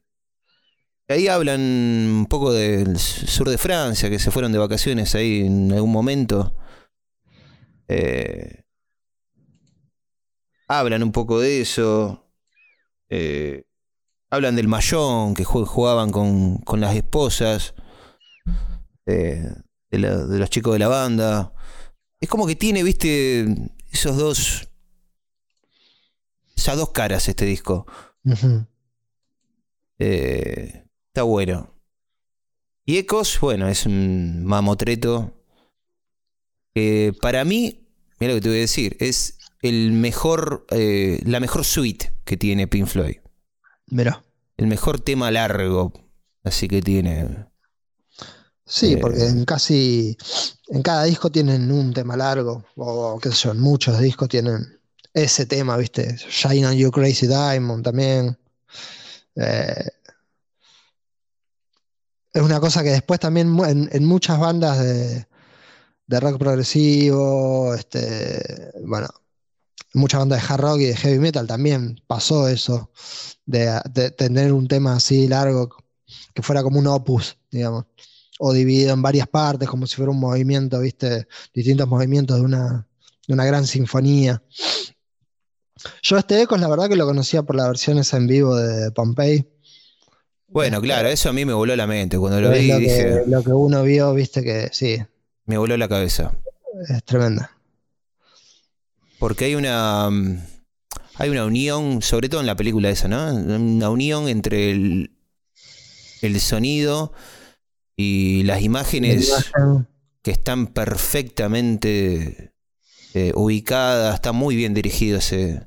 ahí 1.09 1.29
hablan 1.29 1.61
un 1.61 2.27
poco 2.29 2.53
del 2.53 2.99
sur 2.99 3.49
de 3.49 3.57
Francia, 3.59 4.11
que 4.11 4.19
se 4.19 4.31
fueron 4.33 4.51
de 4.53 4.59
vacaciones 4.59 5.15
ahí 5.15 5.43
en 5.47 5.73
algún 5.73 5.93
momento. 5.93 6.55
Eh, 7.89 8.65
hablan 10.69 11.03
un 11.03 11.13
poco 11.13 11.41
de 11.41 11.61
eso. 11.61 12.25
Eh, 13.09 13.65
hablan 14.31 14.57
del 14.57 14.69
mayón, 14.69 15.35
que 15.35 15.45
jugaban 15.45 16.11
con, 16.11 16.59
con 16.59 16.81
las 16.81 16.95
esposas. 16.97 17.75
eh, 19.07 19.53
de, 19.91 19.99
la- 19.99 20.17
de 20.27 20.39
los 20.39 20.51
chicos 20.51 20.73
de 20.73 20.81
la 20.81 20.89
banda. 20.89 21.53
Es 22.21 22.29
como 22.29 22.47
que 22.47 22.57
tiene, 22.57 22.83
viste, 22.83 23.47
esos 23.93 24.17
dos. 24.17 24.69
Esas 26.57 26.77
dos 26.77 26.91
caras 26.91 27.29
este 27.29 27.45
disco. 27.45 27.87
Eh, 29.99 30.85
está 31.09 31.23
bueno. 31.23 31.73
Y 32.85 32.99
Ecos, 32.99 33.39
bueno, 33.41 33.69
es 33.69 33.87
un 33.87 34.45
mamotreto. 34.45 35.33
que 36.75 37.15
para 37.23 37.45
mí, 37.45 37.89
mira 38.21 38.33
lo 38.33 38.39
que 38.39 38.43
te 38.43 38.49
voy 38.49 38.59
a 38.59 38.61
decir, 38.63 38.97
es 39.01 39.36
el 39.63 39.93
mejor, 39.93 40.67
eh, 40.71 41.21
la 41.25 41.41
mejor 41.41 41.65
suite 41.65 42.13
que 42.25 42.37
tiene 42.37 42.67
Pink 42.67 42.87
Floyd. 42.87 43.17
Mirá. 43.89 44.23
El 44.57 44.67
mejor 44.67 45.01
tema 45.01 45.31
largo, 45.31 45.93
así 46.45 46.69
que 46.69 46.83
tiene. 46.83 47.47
Sí, 48.65 48.95
Eh. 48.95 48.99
porque 48.99 49.25
en 49.27 49.45
casi. 49.45 50.17
En 50.69 50.83
cada 50.83 51.05
disco 51.05 51.31
tienen 51.31 51.71
un 51.71 51.93
tema 51.93 52.17
largo, 52.17 52.65
o 52.75 53.19
qué 53.21 53.31
sé 53.31 53.45
yo, 53.45 53.51
en 53.53 53.61
muchos 53.61 54.01
discos 54.01 54.29
tienen 54.29 54.81
ese 55.15 55.47
tema, 55.47 55.77
viste. 55.77 56.17
Shine 56.17 56.67
on 56.67 56.75
You 56.75 56.91
Crazy 56.91 57.27
Diamond 57.29 57.85
también. 57.85 58.37
Eh, 59.37 59.85
es 62.33 62.43
una 62.43 62.59
cosa 62.61 62.83
que 62.83 62.91
después 62.91 63.21
también 63.21 63.57
en, 63.67 63.89
en 63.93 64.05
muchas 64.05 64.39
bandas 64.39 64.79
de, 64.81 65.27
de 66.07 66.21
rock 66.21 66.39
progresivo, 66.39 67.75
este, 67.75 68.73
bueno, 68.85 69.09
en 69.97 70.01
muchas 70.01 70.21
bandas 70.21 70.43
de 70.43 70.55
hard 70.55 70.61
rock 70.61 70.81
y 70.81 70.85
de 70.85 70.97
heavy 70.97 71.19
metal 71.19 71.47
también 71.47 72.03
pasó 72.07 72.49
eso, 72.49 72.91
de, 73.47 73.81
de 73.91 74.11
tener 74.11 74.53
un 74.53 74.69
tema 74.69 74.95
así 74.95 75.27
largo 75.27 75.75
que 76.35 76.43
fuera 76.43 76.63
como 76.63 76.79
un 76.79 76.87
opus, 76.87 77.39
digamos, 77.51 77.87
o 78.39 78.53
dividido 78.53 78.93
en 78.93 79.01
varias 79.01 79.27
partes, 79.27 79.67
como 79.67 79.87
si 79.87 79.97
fuera 79.97 80.11
un 80.11 80.21
movimiento, 80.21 80.79
viste, 80.81 81.27
distintos 81.55 81.89
movimientos 81.89 82.37
de 82.37 82.43
una, 82.43 82.87
de 83.27 83.33
una 83.33 83.47
gran 83.47 83.67
sinfonía. 83.67 84.43
Yo 86.03 86.19
este 86.19 86.43
Ecos, 86.43 86.61
la 86.61 86.69
verdad 86.69 86.91
que 86.91 86.97
lo 86.97 87.07
conocía 87.07 87.43
por 87.43 87.57
la 87.57 87.67
versión 87.67 87.97
esa 87.97 88.19
en 88.19 88.27
vivo 88.27 88.55
de 88.55 88.91
Pompey. 88.91 89.49
Bueno, 90.49 90.83
claro, 90.83 91.09
eso 91.09 91.31
a 91.31 91.33
mí 91.33 91.47
me 91.47 91.55
voló 91.55 91.75
la 91.75 91.87
mente. 91.87 92.19
Cuando 92.19 92.39
lo 92.41 92.51
vi 92.51 92.69
lo, 92.69 92.79
dije, 92.79 93.23
lo 93.27 93.43
que 93.43 93.53
uno 93.53 93.83
vio, 93.83 94.13
viste 94.13 94.43
que 94.43 94.69
sí, 94.73 95.03
me 95.47 95.57
voló 95.57 95.75
la 95.79 95.89
cabeza. 95.89 96.37
es 96.87 97.03
tremenda. 97.05 97.56
Porque 99.19 99.47
hay 99.47 99.55
una. 99.55 100.11
mm, 100.11 100.39
Hay 101.19 101.31
una 101.31 101.47
unión, 101.47 102.03
sobre 102.03 102.29
todo 102.29 102.41
en 102.41 102.47
la 102.47 102.57
película 102.57 102.91
esa, 102.91 103.09
¿no? 103.09 103.35
Una 103.35 103.91
unión 103.91 104.29
entre 104.29 104.71
el, 104.71 105.11
el 106.23 106.41
sonido 106.41 107.13
y 107.97 108.43
las 108.45 108.59
La 108.59 108.63
imágenes 108.63 109.31
que 110.23 110.31
están 110.31 110.69
perfectamente 110.69 112.53
eh, 113.15 113.33
ubicadas. 113.35 114.15
Está 114.17 114.33
muy 114.33 114.57
bien 114.57 114.75
dirigido 114.75 115.19
ese, 115.19 115.67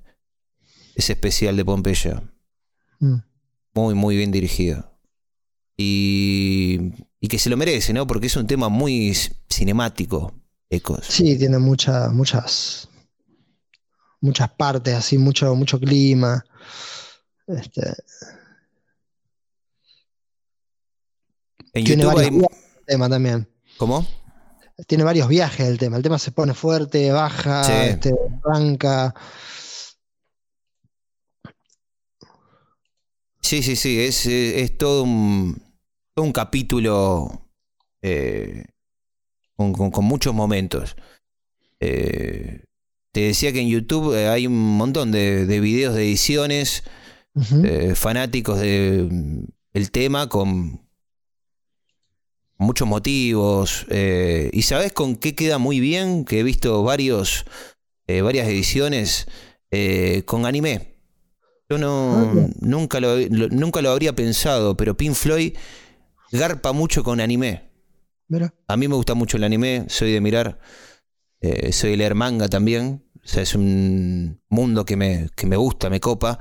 ese 0.95 1.13
especial 1.13 1.57
de 1.57 1.65
Pompeya. 1.65 2.23
mm, 3.01 3.19
Muy, 3.73 3.93
muy 3.95 4.15
bien 4.17 4.31
dirigido. 4.31 4.91
Y, 5.77 6.93
y 7.21 7.27
que 7.27 7.39
se 7.39 7.49
lo 7.49 7.57
merece, 7.57 7.93
¿no? 7.93 8.05
Porque 8.07 8.27
es 8.27 8.35
un 8.35 8.47
tema 8.47 8.69
muy 8.69 9.15
cinemático, 9.49 10.33
Ecos. 10.69 11.07
Sí, 11.07 11.37
tiene 11.37 11.57
muchas, 11.59 12.11
muchas, 12.13 12.88
muchas 14.21 14.51
partes, 14.51 14.93
así, 14.95 15.17
mucho, 15.17 15.53
mucho 15.55 15.79
clima. 15.79 16.43
Este, 17.47 17.81
En 21.73 21.83
tiene 21.85 22.03
YouTube 22.03 22.15
varios 22.15 22.31
hay. 22.33 22.37
viajes 22.39 22.75
el 22.79 22.85
tema 22.85 23.09
también. 23.09 23.47
¿Cómo? 23.77 24.05
Tiene 24.87 25.03
varios 25.03 25.27
viajes 25.27 25.67
el 25.67 25.77
tema. 25.77 25.97
El 25.97 26.03
tema 26.03 26.17
se 26.19 26.31
pone 26.31 26.53
fuerte, 26.53 27.11
baja, 27.11 27.63
Sí. 27.63 27.71
este, 27.73 28.13
arranca. 28.43 29.13
Sí, 33.41 33.63
sí, 33.63 33.75
sí, 33.75 33.99
es, 33.99 34.25
es 34.25 34.77
todo, 34.77 35.03
un, 35.03 35.61
todo 36.13 36.25
un 36.25 36.31
capítulo 36.31 37.49
eh, 38.01 38.65
con, 39.55 39.73
con- 39.73 39.91
con 39.91 40.05
muchos 40.05 40.33
momentos. 40.33 40.95
Eh, 41.79 42.63
te 43.11 43.21
decía 43.21 43.51
que 43.51 43.61
en 43.61 43.69
YouTube 43.69 44.13
eh, 44.15 44.27
hay 44.27 44.47
un 44.47 44.77
montón 44.77 45.11
de, 45.11 45.45
de 45.45 45.59
videos 45.59 45.95
de 45.95 46.03
ediciones, 46.03 46.83
eh, 47.63 47.93
fanáticos 47.95 48.59
del 48.59 49.91
tema 49.91 50.27
con 50.29 50.81
muchos 52.57 52.87
motivos. 52.87 53.85
eh, 53.89 54.49
¿Y 54.53 54.63
sabes 54.63 54.91
con 54.93 55.15
qué 55.15 55.35
queda 55.35 55.57
muy 55.57 55.79
bien? 55.79 56.25
Que 56.25 56.39
he 56.39 56.43
visto 56.43 56.83
varios, 56.83 57.45
eh, 58.07 58.21
varias 58.21 58.47
ediciones 58.47 59.27
con 60.25 60.45
anime. 60.45 60.95
Yo 61.69 61.77
no, 61.77 62.31
Ah, 62.33 62.49
nunca, 62.61 62.99
lo, 62.99 63.15
lo- 63.17 63.49
nunca 63.49 63.81
lo 63.83 63.91
habría 63.91 64.15
pensado, 64.15 64.75
pero 64.75 64.97
Pink 64.97 65.13
Floyd 65.13 65.53
garpa 66.31 66.71
mucho 66.73 67.03
con 67.03 67.19
anime. 67.21 67.69
Mira. 68.27 68.53
A 68.67 68.75
mí 68.75 68.87
me 68.87 68.95
gusta 68.95 69.13
mucho 69.13 69.37
el 69.37 69.43
anime, 69.43 69.85
soy 69.87 70.11
de 70.11 70.19
mirar, 70.21 70.59
eh, 71.41 71.71
soy 71.71 71.95
leer 71.95 72.15
manga 72.15 72.47
también. 72.47 73.05
O 73.23 73.27
sea, 73.27 73.43
es 73.43 73.53
un 73.55 74.41
mundo 74.49 74.85
que 74.85 74.95
me, 74.95 75.29
que 75.35 75.45
me 75.45 75.55
gusta, 75.57 75.89
me 75.89 75.99
copa. 75.99 76.39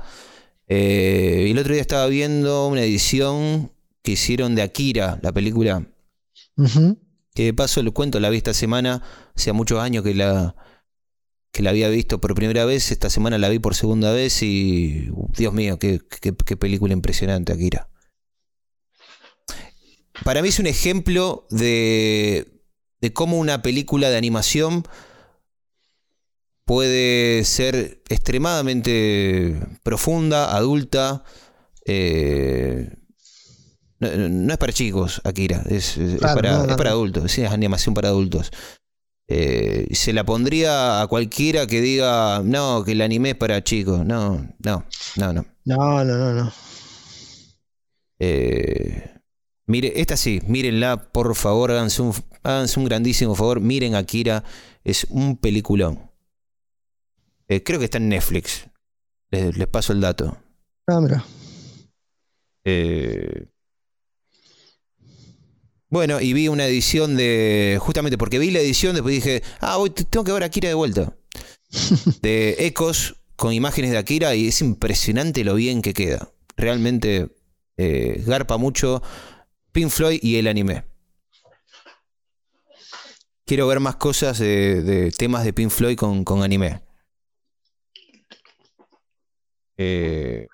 Eh, 0.67 1.45
y 1.47 1.51
el 1.51 1.57
otro 1.57 1.73
día 1.73 1.81
estaba 1.81 2.07
viendo 2.07 2.67
una 2.67 2.81
edición 2.83 3.71
que 4.01 4.11
hicieron 4.11 4.55
de 4.55 4.61
Akira, 4.61 5.19
la 5.21 5.31
película. 5.31 5.87
Que 7.33 7.43
de 7.45 7.53
paso 7.53 7.81
le 7.83 7.91
cuento, 7.91 8.19
la 8.19 8.29
vi 8.29 8.37
esta 8.37 8.53
semana, 8.53 9.03
hacía 9.35 9.53
muchos 9.53 9.79
años 9.79 10.03
que 10.03 10.13
la, 10.15 10.55
que 11.51 11.63
la 11.63 11.69
había 11.71 11.89
visto 11.89 12.19
por 12.19 12.33
primera 12.35 12.65
vez, 12.65 12.91
esta 12.91 13.09
semana 13.09 13.37
la 13.37 13.49
vi 13.49 13.59
por 13.59 13.75
segunda 13.75 14.11
vez 14.11 14.41
y, 14.43 15.09
Dios 15.37 15.53
mío, 15.53 15.77
qué, 15.79 15.99
qué- 16.21 16.35
qué 16.35 16.57
película 16.57 16.93
impresionante, 16.93 17.53
Akira. 17.53 17.89
Para 20.23 20.41
mí 20.41 20.49
es 20.49 20.59
un 20.59 20.67
ejemplo 20.67 21.47
de, 21.49 22.58
de 23.01 23.13
cómo 23.13 23.37
una 23.39 23.61
película 23.61 24.09
de 24.09 24.17
animación 24.17 24.83
puede 26.65 27.43
ser 27.45 28.01
extremadamente 28.09 29.59
profunda, 29.83 30.55
adulta. 30.55 31.23
eh, 31.85 32.95
no, 33.99 34.09
no 34.29 34.53
es 34.53 34.57
para 34.59 34.71
chicos, 34.73 35.21
Akira, 35.25 35.63
es, 35.69 35.97
es 35.97 36.19
Claro, 36.19 36.35
para, 36.35 36.51
no, 36.51 36.65
no, 36.65 36.71
es 36.71 36.77
para 36.77 36.91
no. 36.91 36.91
adultos, 36.91 37.31
sí, 37.31 37.41
es 37.41 37.51
animación 37.51 37.93
para 37.93 38.09
adultos. 38.09 38.51
Eh, 39.27 39.87
se 39.93 40.13
la 40.13 40.23
pondría 40.25 41.01
a 41.01 41.07
cualquiera 41.07 41.67
que 41.67 41.81
diga, 41.81 42.41
no, 42.43 42.83
que 42.83 42.93
el 42.93 43.01
anime 43.01 43.31
es 43.31 43.35
para 43.35 43.63
chicos. 43.63 44.05
No, 44.05 44.37
no, 44.59 44.85
no, 45.17 45.33
no. 45.33 45.45
No, 45.65 46.03
no, 46.03 46.17
no, 46.17 46.33
no. 46.33 46.53
Eh, 48.19 49.18
mire, 49.69 49.93
esta 50.01 50.17
sí, 50.17 50.41
mírenla, 50.47 51.11
por 51.11 51.33
favor, 51.35 51.71
háganse 51.71 52.01
un, 52.01 52.13
háganse 52.43 52.79
un 52.79 52.85
grandísimo 52.85 53.35
favor, 53.35 53.61
miren 53.61 53.95
Akira, 53.95 54.43
es 54.83 55.05
un 55.09 55.37
peliculón. 55.37 56.11
Eh, 57.47 57.63
creo 57.63 57.79
que 57.79 57.85
está 57.85 57.97
en 57.97 58.09
Netflix. 58.09 58.67
Les, 59.31 59.55
les 59.55 59.67
paso 59.67 59.93
el 59.93 60.01
dato. 60.01 60.37
Ah, 60.87 60.99
mira. 60.99 61.23
Eh, 62.65 63.47
Bueno, 65.91 66.21
y 66.21 66.33
vi 66.33 66.47
una 66.47 66.67
edición 66.67 67.15
de. 67.17 67.77
Justamente 67.81 68.17
porque 68.17 68.37
vi 68.37 68.51
la 68.51 68.59
edición, 68.59 68.93
después 68.93 69.15
dije, 69.15 69.41
ah, 69.59 69.77
hoy 69.77 69.89
tengo 69.89 70.23
que 70.23 70.31
ver 70.31 70.43
a 70.43 70.47
Akira 70.47 70.69
de 70.69 70.75
vuelta. 70.75 71.15
de 72.21 72.55
Ecos 72.59 73.15
con 73.35 73.53
imágenes 73.53 73.91
de 73.91 73.97
Akira 73.97 74.35
y 74.35 74.47
es 74.47 74.61
impresionante 74.61 75.43
lo 75.43 75.55
bien 75.55 75.81
que 75.81 75.93
queda. 75.93 76.31
Realmente 76.57 77.29
eh, 77.77 78.23
garpa 78.27 78.57
mucho 78.57 79.01
Pink 79.71 79.89
Floyd 79.89 80.19
y 80.21 80.37
el 80.37 80.47
anime. 80.47 80.85
Quiero 83.45 83.67
ver 83.67 83.79
más 83.79 83.95
cosas 83.95 84.37
de, 84.39 85.13
temas 85.17 85.43
de 85.43 85.53
Pink 85.53 85.71
Floyd 85.71 85.97
con, 85.97 86.23
con 86.23 86.43
anime. 86.43 86.81
Eh, 89.77 90.47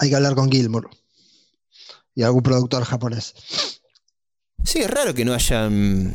Hay 0.00 0.08
que 0.08 0.16
hablar 0.16 0.34
con 0.34 0.50
Gilmour 0.50 0.88
y 2.14 2.22
algún 2.22 2.42
productor 2.42 2.84
japonés. 2.84 3.34
Sí, 4.64 4.78
es 4.78 4.90
raro 4.90 5.12
que 5.12 5.26
no 5.26 5.34
hayan. 5.34 6.14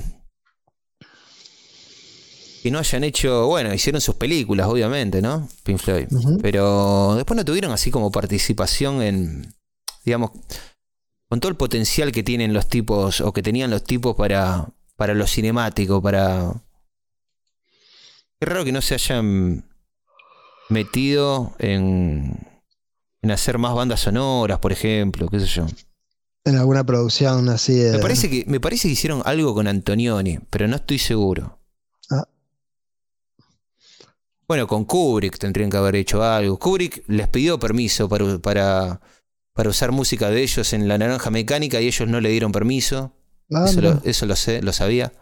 Que 2.63 2.71
no 2.71 2.79
hayan 2.79 3.03
hecho. 3.03 3.45
Bueno, 3.45 3.71
hicieron 3.73 4.01
sus 4.01 4.15
películas, 4.15 4.67
obviamente, 4.67 5.21
¿no? 5.21 5.47
Pink 5.63 5.77
Floyd. 5.77 6.07
Pero 6.41 7.13
después 7.15 7.37
no 7.37 7.45
tuvieron 7.45 7.71
así 7.71 7.91
como 7.91 8.11
participación 8.11 9.03
en. 9.03 9.53
Digamos. 10.05 10.31
Con 11.27 11.39
todo 11.39 11.49
el 11.49 11.57
potencial 11.57 12.11
que 12.11 12.23
tienen 12.23 12.53
los 12.53 12.67
tipos. 12.67 13.21
O 13.21 13.33
que 13.33 13.43
tenían 13.43 13.71
los 13.71 13.83
tipos 13.83 14.15
para. 14.15 14.69
Para 14.95 15.13
lo 15.13 15.27
cinemático, 15.27 16.01
para. 16.01 16.53
Es 18.39 18.47
raro 18.47 18.63
que 18.63 18.71
no 18.71 18.81
se 18.81 18.93
hayan 18.93 19.65
metido 20.69 21.53
en, 21.59 22.37
en 23.21 23.31
hacer 23.31 23.57
más 23.57 23.73
bandas 23.73 24.01
sonoras, 24.01 24.59
por 24.59 24.71
ejemplo, 24.71 25.27
qué 25.27 25.39
sé 25.39 25.47
yo. 25.47 25.65
En 26.43 26.57
alguna 26.57 26.83
producción 26.83 27.49
así 27.49 27.73
de... 27.73 27.93
Me 27.93 27.99
parece 27.99 28.29
que, 28.29 28.45
me 28.47 28.59
parece 28.59 28.87
que 28.87 28.93
hicieron 28.93 29.23
algo 29.25 29.55
con 29.55 29.67
Antonioni, 29.67 30.39
pero 30.49 30.67
no 30.67 30.75
estoy 30.75 30.99
seguro. 30.99 31.59
Ah. 32.11 32.27
Bueno, 34.47 34.67
con 34.67 34.85
Kubrick 34.85 35.39
tendrían 35.39 35.71
que 35.71 35.77
haber 35.77 35.95
hecho 35.95 36.23
algo. 36.23 36.59
Kubrick 36.59 37.03
les 37.07 37.27
pidió 37.29 37.59
permiso 37.59 38.07
para, 38.07 38.37
para, 38.37 39.01
para 39.55 39.69
usar 39.69 39.93
música 39.93 40.29
de 40.29 40.43
ellos 40.43 40.73
en 40.73 40.87
La 40.89 40.97
Naranja 40.97 41.31
Mecánica 41.31 41.79
y 41.79 41.87
ellos 41.87 42.07
no 42.09 42.19
le 42.19 42.29
dieron 42.29 42.51
permiso. 42.51 43.13
Ah, 43.51 43.65
eso, 43.67 43.79
lo, 43.79 44.01
eso, 44.03 44.25
lo, 44.25 44.35
sé, 44.35 44.61
lo 44.61 44.73
sabía. 44.73 45.13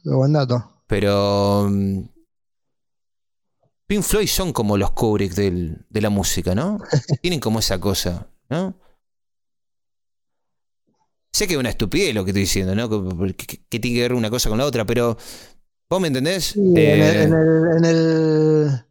Qué 0.00 0.10
buen 0.10 0.32
dato. 0.32 0.70
Pero 0.86 1.66
mm, 1.68 2.04
Pink 3.88 4.02
Floyd 4.02 4.28
son 4.28 4.52
como 4.52 4.76
los 4.76 4.92
Kubrick 4.92 5.34
de 5.34 6.00
la 6.00 6.08
música, 6.08 6.54
¿no? 6.54 6.78
Tienen 7.20 7.40
como 7.40 7.58
esa 7.58 7.80
cosa, 7.80 8.28
¿no? 8.48 8.78
Sé 11.32 11.48
que 11.48 11.54
es 11.54 11.58
una 11.58 11.70
estupidez 11.70 12.14
lo 12.14 12.24
que 12.24 12.30
estoy 12.30 12.42
diciendo, 12.42 12.76
¿no? 12.76 12.88
Que, 12.88 13.80
tiene 13.80 13.96
que 13.96 14.02
ver 14.02 14.14
una 14.14 14.30
cosa 14.30 14.48
con 14.48 14.58
la 14.58 14.66
otra, 14.66 14.86
pero 14.86 15.18
¿vos 15.90 16.00
me 16.00 16.06
entendés? 16.06 16.54
Eh, 16.56 17.24
en, 17.24 17.84
el, 17.84 18.84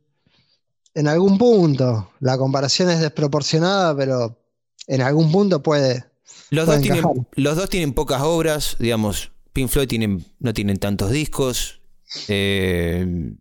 en, 0.94 1.08
algún 1.08 1.38
punto. 1.38 2.12
La 2.20 2.38
comparación 2.38 2.90
es 2.90 3.00
desproporcionada, 3.00 3.96
pero 3.96 4.43
en 4.88 5.02
algún 5.02 5.32
punto 5.32 5.64
puede. 5.64 6.06
Los, 6.50 6.68
dos 6.68 6.82
tienen, 6.82 7.04
los 7.34 7.56
dos 7.56 7.70
tienen 7.70 7.94
pocas 7.94 8.22
obras, 8.22 8.76
digamos. 8.80 9.32
Pink 9.54 9.70
Floyd 9.70 9.88
tienen, 9.88 10.26
no 10.40 10.54
tienen 10.54 10.78
tantos 10.78 11.12
discos. 11.12 11.82
Eh, 12.28 13.36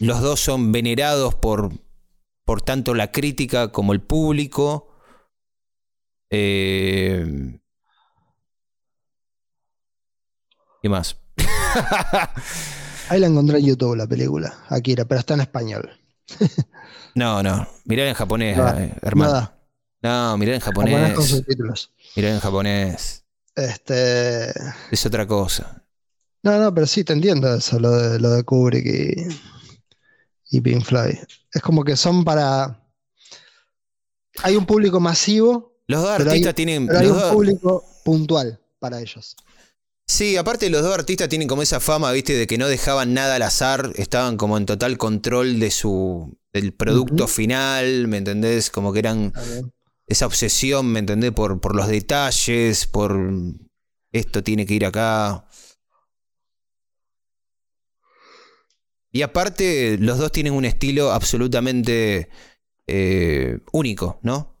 los 0.00 0.20
dos 0.20 0.40
son 0.40 0.72
venerados 0.72 1.34
por, 1.34 1.70
por 2.44 2.62
tanto 2.62 2.94
la 2.94 3.12
crítica 3.12 3.72
como 3.72 3.92
el 3.92 4.00
público. 4.00 4.88
Eh, 6.30 7.60
¿Qué 10.82 10.88
más? 10.88 11.16
Ahí 13.08 13.20
la 13.20 13.26
encontré 13.26 13.58
en 13.58 13.66
YouTube 13.66 13.96
la 13.96 14.06
película, 14.06 14.64
Akira, 14.68 15.04
pero 15.04 15.20
está 15.20 15.34
en 15.34 15.42
español. 15.42 15.90
no, 17.14 17.42
no, 17.42 17.68
mirá 17.84 18.08
en 18.08 18.14
japonés, 18.14 18.58
eh, 18.58 18.94
hermano. 19.02 19.52
No, 20.02 20.36
mirá 20.36 20.54
en 20.54 20.60
japonés. 20.60 21.14
con 21.14 21.26
subtítulos. 21.26 21.92
Mirá 22.16 22.30
en 22.30 22.40
japonés. 22.40 23.24
Este. 23.54 24.50
Es 24.90 25.06
otra 25.06 25.26
cosa. 25.26 25.84
No, 26.42 26.58
no, 26.58 26.74
pero 26.74 26.86
sí 26.86 27.04
te 27.04 27.12
entiendo 27.12 27.54
eso, 27.54 27.78
lo 27.78 27.90
de, 27.90 28.18
lo 28.18 28.30
de 28.30 28.42
Kubrick 28.42 28.86
y 28.86 29.28
y 30.52 30.60
Pink 30.60 30.84
Floyd. 30.84 31.16
Es 31.52 31.62
como 31.62 31.82
que 31.82 31.96
son 31.96 32.24
para. 32.24 32.78
Hay 34.42 34.54
un 34.54 34.66
público 34.66 35.00
masivo. 35.00 35.80
Los 35.88 36.02
dos 36.02 36.10
artistas 36.10 36.54
tienen. 36.54 36.88
hay 36.94 37.06
un 37.06 37.20
público 37.32 37.84
puntual 38.04 38.60
para 38.78 39.00
ellos. 39.00 39.34
Sí, 40.06 40.36
aparte 40.36 40.68
los 40.68 40.82
dos 40.82 40.94
artistas 40.94 41.28
tienen 41.28 41.48
como 41.48 41.62
esa 41.62 41.80
fama, 41.80 42.12
viste, 42.12 42.34
de 42.34 42.46
que 42.46 42.58
no 42.58 42.68
dejaban 42.68 43.14
nada 43.14 43.36
al 43.36 43.42
azar, 43.42 43.92
estaban 43.96 44.36
como 44.36 44.58
en 44.58 44.66
total 44.66 44.98
control 44.98 45.58
de 45.58 45.70
su. 45.70 46.36
del 46.52 46.74
producto 46.74 47.26
final, 47.26 48.08
¿me 48.08 48.18
entendés? 48.18 48.70
Como 48.70 48.92
que 48.92 48.98
eran. 48.98 49.32
Esa 50.06 50.26
obsesión, 50.26 50.92
¿me 50.92 50.98
entendés? 50.98 51.32
Por, 51.32 51.60
por 51.60 51.76
los 51.76 51.88
detalles, 51.88 52.86
por. 52.86 53.18
Esto 54.12 54.42
tiene 54.42 54.66
que 54.66 54.74
ir 54.74 54.84
acá. 54.84 55.46
Y 59.10 59.22
aparte, 59.22 59.98
los 59.98 60.18
dos 60.18 60.32
tienen 60.32 60.54
un 60.54 60.64
estilo 60.64 61.12
absolutamente 61.12 62.30
eh, 62.86 63.58
único, 63.72 64.18
¿no? 64.22 64.58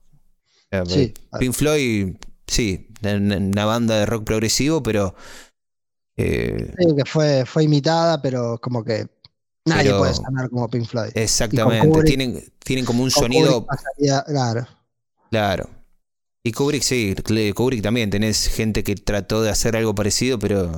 Eh, 0.70 0.82
sí. 0.86 1.14
Pink 1.38 1.54
Floyd, 1.54 2.16
sí, 2.46 2.88
una 3.02 3.64
banda 3.64 3.98
de 3.98 4.06
rock 4.06 4.24
progresivo, 4.24 4.82
pero. 4.82 5.14
Eh, 6.16 6.74
sí, 6.78 6.96
que 6.96 7.04
fue, 7.04 7.46
fue 7.46 7.64
imitada, 7.64 8.20
pero 8.20 8.58
como 8.60 8.84
que 8.84 9.08
nadie 9.64 9.94
puede 9.94 10.14
sonar 10.14 10.50
como 10.50 10.68
Pink 10.68 10.86
Floyd. 10.86 11.10
Exactamente, 11.14 12.02
tienen, 12.04 12.52
tienen 12.58 12.84
como 12.84 13.02
un 13.02 13.10
sonido. 13.10 13.66
claro. 14.26 14.66
Claro. 15.32 15.70
Y 16.44 16.52
Kubrick, 16.52 16.82
sí, 16.82 17.14
Kubrick 17.54 17.82
también, 17.82 18.10
tenés 18.10 18.48
gente 18.48 18.84
que 18.84 18.96
trató 18.96 19.40
de 19.40 19.48
hacer 19.48 19.76
algo 19.76 19.94
parecido, 19.94 20.38
pero 20.38 20.70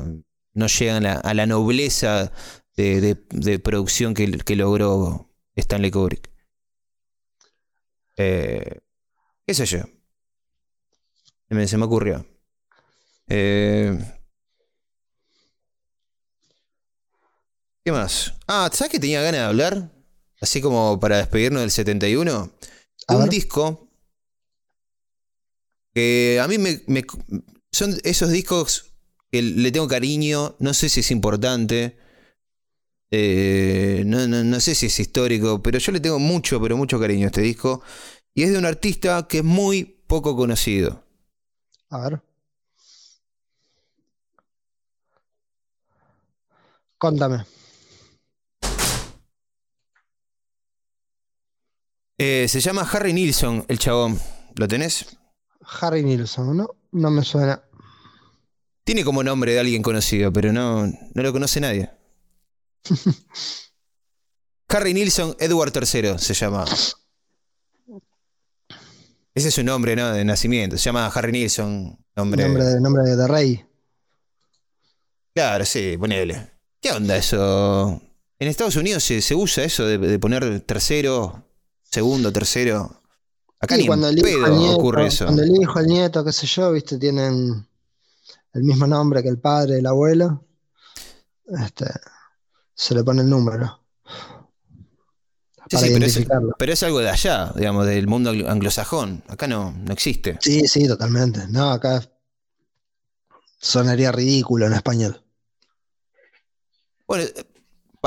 no 0.53 0.67
llegan 0.69 1.07
a 1.07 1.35
la 1.35 1.47
nobleza 1.47 2.31
de, 2.77 3.61
producción 3.65 4.15
que, 4.15 4.31
que, 4.39 4.55
logró 4.55 5.29
Stanley 5.57 5.91
Kubrick. 5.91 6.31
Eh, 8.17 8.81
¿Qué 9.45 9.55
sé 9.55 9.67
yo? 9.67 9.81
Se 11.49 11.77
me, 11.77 11.85
ocurrió. 11.85 12.25
Eh, 13.27 13.99
¿Qué 17.85 17.91
más? 17.91 18.35
Ah, 18.47 18.71
¿sabes 18.73 18.93
que 18.93 19.01
tenía 19.01 19.21
ganas 19.21 19.41
de 19.41 19.47
hablar? 19.47 19.91
Así 20.41 20.61
como 20.61 21.01
para 21.01 21.17
despedirnos 21.17 21.63
del 21.63 21.73
71. 21.73 22.53
un 23.09 23.29
disco 23.29 23.84
que 25.95 26.41
a 26.43 26.49
mí 26.49 26.59
me, 26.59 27.05
Son 27.73 27.97
esos 28.03 28.31
discos 28.31 28.95
que 29.31 29.43
le 29.43 29.73
tengo 29.73 29.89
cariño. 29.89 30.57
No 30.59 30.75
sé 30.75 30.89
si 30.89 31.01
es 31.01 31.11
importante. 31.11 31.97
Eh, 33.11 34.03
no, 34.07 34.61
sé 34.61 34.75
si 34.75 34.87
es 34.87 34.99
histórico, 34.99 35.63
pero 35.63 35.79
yo 35.79 35.93
le 35.93 36.01
tengo 36.01 36.19
mucho, 36.19 36.61
pero 36.61 36.77
mucho 36.77 36.99
cariño 36.99 37.27
a 37.27 37.29
este 37.29 37.43
disco. 37.43 37.83
Y 38.35 38.43
es 38.43 38.51
de 38.51 38.59
un 38.59 38.67
artista 38.67 39.27
que 39.29 39.39
es 39.39 39.45
muy 39.45 39.85
poco 39.85 40.35
conocido. 40.37 41.05
A 41.91 42.09
ver. 42.09 42.23
Contame. 46.99 47.45
Eh, 52.19 52.47
se 52.49 52.61
llama 52.61 52.89
Harry 52.91 53.13
Nilsson, 53.13 53.65
el 53.69 53.79
chabón. 53.79 54.19
¿Lo 54.57 54.67
tenés? 54.67 55.19
Harry 55.81 56.03
Nilsson, 56.03 56.57
¿no? 56.57 56.69
No 56.93 57.11
me 57.11 57.25
suena. 57.25 57.63
Tiene 58.85 59.05
como 59.05 59.23
nombre 59.23 59.53
de 59.53 59.61
alguien 59.61 59.83
conocido, 59.83 60.33
pero 60.33 60.53
no, 60.53 60.87
no 60.87 61.23
lo 61.23 61.33
conoce 61.33 61.61
nadie. 61.61 61.91
Harry 64.69 64.93
Nilsson 64.93 65.37
Edward 65.39 65.73
III 65.75 66.19
se 66.19 66.35
llama. 66.35 66.65
Ese 69.35 69.49
es 69.49 69.55
su 69.55 69.65
nombre, 69.65 69.97
¿no? 69.97 70.13
De 70.13 70.25
nacimiento. 70.25 70.77
Se 70.77 70.85
llama 70.85 71.07
Harry 71.07 71.33
Nilsson. 71.33 71.99
Nombre, 72.17 72.45
nombre, 72.45 72.81
nombre 72.81 73.17
de 73.17 73.27
rey. 73.27 73.65
Claro, 75.35 75.65
sí, 75.65 75.97
ponele. 75.99 76.53
¿Qué 76.81 76.93
onda 76.93 77.17
eso? 77.17 78.01
En 78.39 78.49
Estados 78.49 78.77
Unidos 78.77 79.03
se, 79.03 79.35
usa 79.35 79.65
eso 79.65 79.87
de, 79.87 80.19
poner 80.19 80.61
tercero, 80.61 81.49
segundo, 81.83 82.33
tercero. 82.33 83.03
Acá 83.65 83.77
ni 83.77 83.87
cuando 83.87 84.09
el 84.09 84.17
pedo 84.17 84.77
ocurre 84.77 85.07
eso. 85.07 85.25
Cuando 85.25 85.43
el 85.43 85.57
hijo, 85.61 85.79
el 85.81 85.87
nieto, 85.87 86.25
qué 86.25 86.33
sé 86.33 86.47
yo, 86.47 86.73
viste, 86.73 86.99
tienen 86.99 87.67
el 88.53 88.63
mismo 88.63 88.87
nombre 88.87 89.23
que 89.23 89.29
el 89.29 89.39
padre, 89.39 89.79
el 89.79 89.87
abuelo. 89.87 90.45
Este, 91.47 91.87
se 92.75 92.95
le 92.95 93.03
pone 93.05 93.23
el 93.23 93.29
número. 93.31 93.81
Sí, 95.71 95.79
sí, 95.79 95.91
pero 95.95 96.05
es, 96.07 96.21
pero 96.59 96.73
es 96.73 96.83
algo 96.83 96.99
de 97.01 97.09
allá, 97.09 97.51
digamos, 97.57 97.87
del 97.87 98.07
mundo 98.07 98.31
anglo- 98.31 98.51
anglosajón. 98.51 99.23
Acá 99.29 99.49
no, 99.49 99.73
no 99.73 99.93
existe. 99.93 100.37
Sí, 100.41 100.69
sí, 100.69 100.87
totalmente. 100.87 101.47
No, 101.49 101.71
acá 101.71 102.03
sonaría 103.59 104.13
ridículo 104.13 104.67
en 104.67 104.75
español. 104.75 105.23
Bueno, 107.07 107.25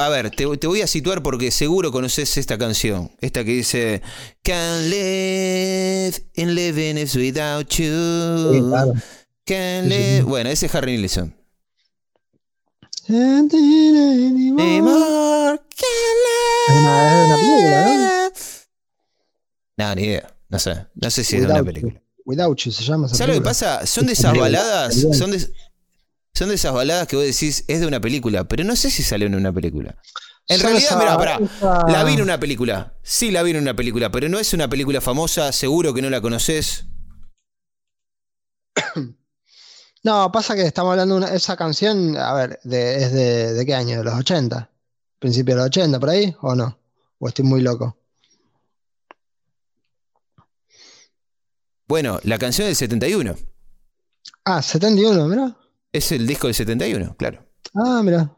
a 0.06 0.10
ver, 0.10 0.30
te, 0.32 0.46
te 0.58 0.68
voy 0.68 0.82
a 0.82 0.88
situar 0.88 1.24
porque 1.24 1.52
seguro 1.52 1.92
conoces 1.92 2.38
esta 2.38 2.58
canción. 2.58 3.12
Esta 3.20 3.44
que 3.44 3.52
dice 3.52 4.02
Can't 4.44 4.86
live 4.90 6.14
in 6.36 6.56
living 6.56 6.98
is 6.98 7.16
without 7.16 7.68
you. 7.70 8.54
Sí, 8.54 8.60
claro. 8.62 8.94
Can't 9.46 9.88
live. 9.88 10.24
Bueno, 10.24 10.50
ese 10.50 10.66
es 10.68 10.76
Harry 10.76 10.98
Nilsson. 10.98 11.36
Can't 13.08 13.54
live. 13.54 14.54
No, 19.78 19.96
ni 19.96 20.04
idea. 20.04 20.36
No 20.50 20.60
sé. 20.60 20.88
No 20.96 21.10
sé 21.10 21.24
si 21.24 21.38
es 21.38 21.44
de 21.44 21.48
una 21.48 21.64
película. 21.64 21.94
You. 21.94 22.02
Without 22.26 22.58
You 22.58 22.72
se 22.72 22.84
llama 22.84 23.08
¿Sabes 23.08 23.28
lo 23.28 23.42
que 23.42 23.46
pasa? 23.46 23.86
Son 23.86 24.06
de 24.06 24.12
Es 24.14 24.20
esas 24.20 24.38
baladas. 24.38 24.96
Son 25.18 25.32
de, 25.32 25.50
son 26.38 26.50
de 26.50 26.56
esas 26.56 26.74
baladas 26.74 27.08
que 27.08 27.16
vos 27.16 27.26
decís 27.26 27.66
es 27.68 27.80
de 27.82 27.88
una 27.88 28.00
película, 28.00 28.46
pero 28.48 28.64
no 28.64 28.76
sé 28.76 28.90
si 28.90 29.04
salió 29.04 29.28
en 29.28 29.36
una 29.36 29.52
película. 29.52 29.96
En 30.48 30.60
realidad, 30.62 30.98
mira, 30.98 31.18
pará. 31.18 31.40
esa- 31.44 31.84
La 31.90 32.04
vi 32.06 32.14
en 32.14 32.22
una 32.22 32.40
película. 32.40 32.94
Sí, 33.04 33.32
la 33.32 33.44
vi 33.44 33.52
en 33.52 33.58
una 33.58 33.76
película, 33.76 34.10
pero 34.12 34.30
no 34.30 34.40
es 34.40 34.54
una 34.54 34.70
película 34.70 35.02
famosa. 35.02 35.52
Seguro 35.52 35.94
que 35.94 36.02
no 36.02 36.10
la 36.10 36.22
conoces. 36.22 36.86
No, 40.04 40.32
pasa 40.32 40.56
que 40.56 40.62
estamos 40.62 40.92
hablando 40.92 41.16
de 41.16 41.22
una- 41.26 41.34
esa 41.36 41.58
canción, 41.58 42.16
a 42.16 42.32
ver, 42.34 42.60
de, 42.64 42.96
¿es 43.04 43.12
de, 43.12 43.54
de 43.54 43.66
qué 43.66 43.74
año? 43.76 43.98
¿De 43.98 44.04
los 44.06 44.14
80? 44.14 44.70
¿Principio 45.20 45.56
de 45.56 45.58
los 45.62 45.68
80 45.68 46.00
por 46.00 46.10
ahí? 46.12 46.34
¿O 46.42 46.56
no? 46.56 46.80
¿O 47.20 47.28
estoy 47.28 47.44
muy 47.44 47.60
loco? 47.62 47.98
Bueno, 51.88 52.20
la 52.24 52.38
canción 52.38 52.68
del 52.68 52.76
71. 52.76 53.36
Ah, 54.46 54.62
71, 54.62 55.28
mira. 55.28 55.58
Es 55.94 56.12
el 56.12 56.28
disco 56.28 56.48
del 56.48 56.56
71, 56.56 57.16
claro. 57.18 57.46
Ah, 57.76 58.02
mira. 58.04 58.34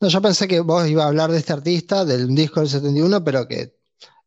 No, 0.00 0.08
yo 0.08 0.20
pensé 0.20 0.46
que 0.48 0.60
vos 0.60 0.86
ibas 0.88 1.04
a 1.04 1.08
hablar 1.08 1.30
de 1.30 1.38
este 1.38 1.52
artista, 1.52 2.04
del 2.04 2.34
disco 2.34 2.60
del 2.60 2.68
71, 2.68 3.24
pero 3.24 3.46
que 3.48 3.76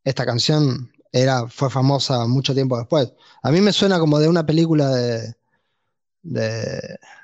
esta 0.03 0.25
canción 0.25 0.91
era, 1.11 1.47
fue 1.47 1.69
famosa 1.69 2.25
mucho 2.25 2.53
tiempo 2.53 2.77
después. 2.77 3.13
A 3.43 3.51
mí 3.51 3.61
me 3.61 3.73
suena 3.73 3.99
como 3.99 4.19
de 4.19 4.27
una 4.27 4.45
película 4.45 4.89
de, 4.89 5.35
de, 6.23 6.79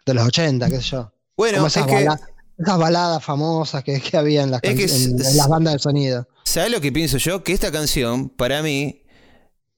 de 0.06 0.14
los 0.14 0.26
80, 0.28 0.70
qué 0.70 0.78
sé 0.78 0.82
yo. 0.84 1.12
Bueno, 1.36 1.58
Como 1.60 1.68
es 1.68 1.76
esas, 1.78 1.88
que, 1.88 1.94
bala- 1.96 2.20
esas 2.58 2.78
baladas 2.78 3.24
famosas 3.24 3.84
que, 3.84 4.00
que 4.00 4.18
había 4.18 4.44
en 4.44 4.52
las, 4.52 4.62
Es 4.64 4.76
que 4.76 5.04
en 5.06 5.18
las 5.38 5.48
bandas 5.48 5.74
de 5.74 5.80
sonido. 5.80 6.28
¿sabes 6.46 6.72
lo 6.72 6.80
que 6.82 6.92
pienso 6.92 7.18
yo? 7.18 7.44
Que 7.44 7.54
esta 7.54 7.72
canción, 7.72 8.30
para 8.30 8.62
mí, 8.62 9.02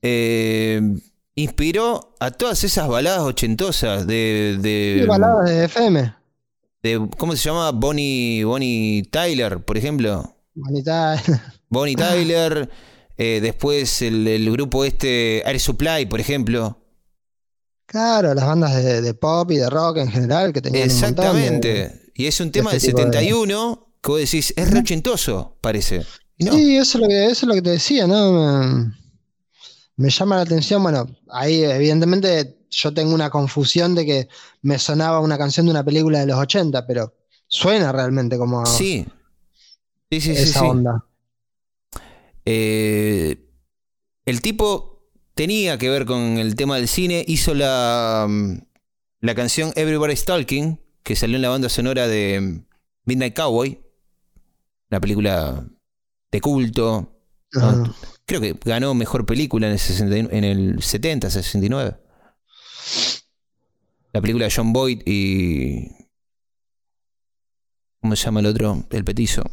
eh, 0.01 0.81
inspiró 1.35 2.15
a 2.19 2.31
todas 2.31 2.63
esas 2.63 2.87
baladas 2.87 3.19
ochentosas 3.21 4.07
de, 4.07 4.57
de, 4.61 4.99
Sí, 5.01 5.07
baladas 5.07 5.49
de 5.49 5.65
FM. 5.65 6.13
de- 6.83 7.09
¿Cómo 7.17 7.35
se 7.35 7.43
llama? 7.49 7.71
Bonnie, 7.71 8.43
Bonnie 8.43 9.03
Tyler, 9.11 9.59
por 9.63 9.77
ejemplo. 9.77 10.35
Bonita. 10.53 11.21
Bonnie 11.69 11.95
Tyler. 11.95 12.69
eh, 13.17 13.39
después 13.41 14.01
el, 14.01 14.27
el 14.27 14.51
grupo 14.51 14.85
este, 14.85 15.47
Air 15.49 15.59
Supply, 15.59 16.05
por 16.05 16.19
ejemplo. 16.19 16.77
Claro, 17.85 18.33
las 18.33 18.45
bandas 18.45 18.75
de, 18.75 19.01
de 19.01 19.13
pop 19.13 19.51
y 19.51 19.57
de 19.57 19.69
rock 19.69 19.97
en 19.97 20.07
general 20.11 20.51
que 20.53 20.61
tenían 20.61 20.83
un 20.83 20.87
de- 20.89 20.93
Exactamente. 20.93 22.11
Y 22.15 22.25
es 22.27 22.39
un 22.39 22.51
tema 22.51 22.71
del 22.71 22.77
este 22.77 22.87
tipo 22.89 22.99
de- 22.99 23.05
71 23.11 23.87
que 24.01 24.09
vos 24.11 24.19
decís, 24.19 24.53
es 24.55 24.71
re 24.71 24.79
ochentoso, 24.79 25.57
parece. 25.61 26.05
No. 26.39 26.53
Sí, 26.53 26.77
eso 26.77 26.97
es 26.97 27.01
lo 27.01 27.07
que, 27.07 27.25
eso 27.25 27.31
es 27.31 27.43
lo 27.43 27.53
que 27.55 27.61
te 27.61 27.69
decía, 27.71 28.05
¿no? 28.07 28.91
Me, 29.97 30.09
llama 30.09 30.35
la 30.35 30.41
atención, 30.41 30.83
bueno, 30.83 31.07
ahí 31.29 31.63
evidentemente 31.63 32.57
yo 32.69 32.93
tengo 32.93 33.13
una 33.13 33.29
confusión 33.29 33.95
de 33.95 34.05
que 34.05 34.27
me 34.61 34.77
sonaba 34.79 35.19
una 35.19 35.37
canción 35.37 35.65
de 35.65 35.71
una 35.71 35.83
película 35.83 36.19
de 36.19 36.27
los 36.27 36.37
80, 36.37 36.85
pero 36.85 37.13
suena 37.47 37.91
realmente 37.91 38.37
como 38.37 38.65
Sí. 38.65 39.05
Sí, 40.11 40.21
sí, 40.21 40.31
esa 40.31 40.59
sí. 40.59 40.65
onda. 40.65 41.05
Eh, 42.45 43.49
el 44.25 44.41
tipo 44.41 45.09
tenía 45.33 45.77
que 45.77 45.89
ver 45.89 46.05
con 46.05 46.37
el 46.37 46.55
tema 46.55 46.77
del 46.77 46.87
cine, 46.87 47.23
hizo 47.27 47.53
la, 47.53 48.25
mm, 48.29 48.57
la 49.21 49.35
canción 49.35 49.71
Everybody's 49.75 50.25
Talking, 50.25 50.79
que 51.03 51.15
salió 51.15 51.35
en 51.35 51.41
la 51.41 51.49
banda 51.49 51.69
sonora 51.69 52.07
de 52.07 52.39
mm, 52.41 52.65
Midnight 53.05 53.35
Cowboy, 53.35 53.79
una 54.89 54.99
película 54.99 55.65
de 56.31 56.41
culto. 56.41 57.14
Creo 58.25 58.41
que 58.41 58.57
ganó 58.65 58.93
mejor 58.93 59.25
película 59.25 59.67
en 59.67 59.73
el, 59.73 59.79
61 59.79 60.29
en 60.31 60.43
el 60.43 60.81
70, 60.81 61.29
69. 61.29 61.97
La 64.13 64.21
película 64.21 64.45
de 64.45 64.53
John 64.55 64.73
Boyd 64.73 65.01
y. 65.05 65.89
¿Cómo 68.01 68.15
se 68.15 68.25
llama 68.25 68.39
el 68.39 68.45
otro? 68.47 68.85
El 68.89 69.03
petizo. 69.03 69.43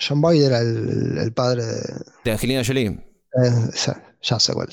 John 0.00 0.20
Boyd 0.20 0.42
era 0.42 0.60
el, 0.60 1.18
el 1.18 1.32
padre 1.32 1.64
de. 1.64 2.04
De 2.24 2.32
Angelina 2.32 2.62
Jolie. 2.64 2.86
eh, 2.88 3.70
ya, 3.86 4.16
ya 4.22 4.40
sé 4.40 4.52
cuál. 4.52 4.68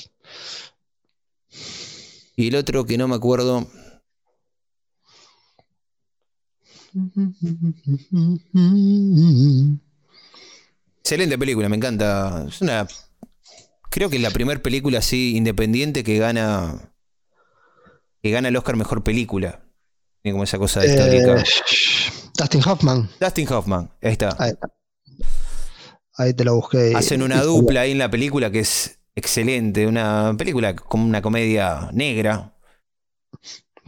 Y 2.36 2.48
el 2.48 2.56
otro 2.56 2.86
que 2.86 2.96
no 2.96 3.08
me 3.08 3.16
acuerdo. 3.16 3.66
Excelente 11.02 11.36
película, 11.36 11.68
me 11.68 11.76
encanta. 11.76 12.44
Es 12.46 12.60
una. 12.62 12.86
Creo 13.90 14.08
que 14.08 14.16
es 14.16 14.22
la 14.22 14.30
primera 14.30 14.62
película 14.62 15.00
así 15.00 15.36
independiente 15.36 16.04
que 16.04 16.16
gana. 16.18 16.92
Que 18.22 18.30
gana 18.30 18.48
el 18.48 18.56
Oscar 18.56 18.76
mejor 18.76 19.02
película. 19.02 19.64
Tiene 20.22 20.34
como 20.34 20.44
esa 20.44 20.58
cosa 20.58 20.86
histórica. 20.86 21.40
Eh, 21.40 21.44
Dustin 22.38 22.62
Hoffman. 22.64 23.10
Dustin 23.20 23.52
Hoffman, 23.52 23.90
ahí 24.00 24.12
está. 24.12 24.36
Ahí. 24.38 24.52
Ahí 26.16 26.34
te 26.34 26.44
lo 26.44 26.54
busqué. 26.54 26.92
Hacen 26.94 27.20
una 27.22 27.42
dupla 27.42 27.80
ahí 27.80 27.90
en 27.90 27.98
la 27.98 28.08
película 28.08 28.52
que 28.52 28.60
es 28.60 29.00
excelente. 29.16 29.88
Una 29.88 30.36
película 30.38 30.76
como 30.76 31.04
una 31.04 31.20
comedia 31.20 31.90
negra. 31.92 32.51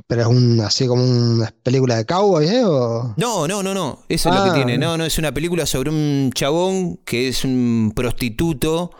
Pero 0.06 0.20
es 0.22 0.26
un, 0.28 0.60
así 0.60 0.86
como 0.86 1.02
una 1.02 1.50
película 1.62 1.96
de 1.96 2.04
cowboys, 2.04 2.50
¿eh? 2.50 2.62
O... 2.64 3.14
No, 3.16 3.48
no, 3.48 3.62
no, 3.62 3.72
no. 3.72 4.04
Eso 4.08 4.28
es 4.28 4.34
lo 4.34 4.44
que 4.44 4.50
Ah. 4.50 4.54
tiene. 4.54 4.76
No, 4.78 4.98
no, 4.98 5.04
es 5.04 5.16
una 5.18 5.32
película 5.32 5.64
sobre 5.66 5.90
un 5.90 6.30
chabón 6.34 6.98
que 6.98 7.28
es 7.28 7.44
un 7.44 7.92
prostituto 7.96 8.90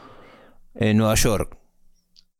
en 0.74 0.96
Nueva 0.96 1.14
York. 1.14 1.58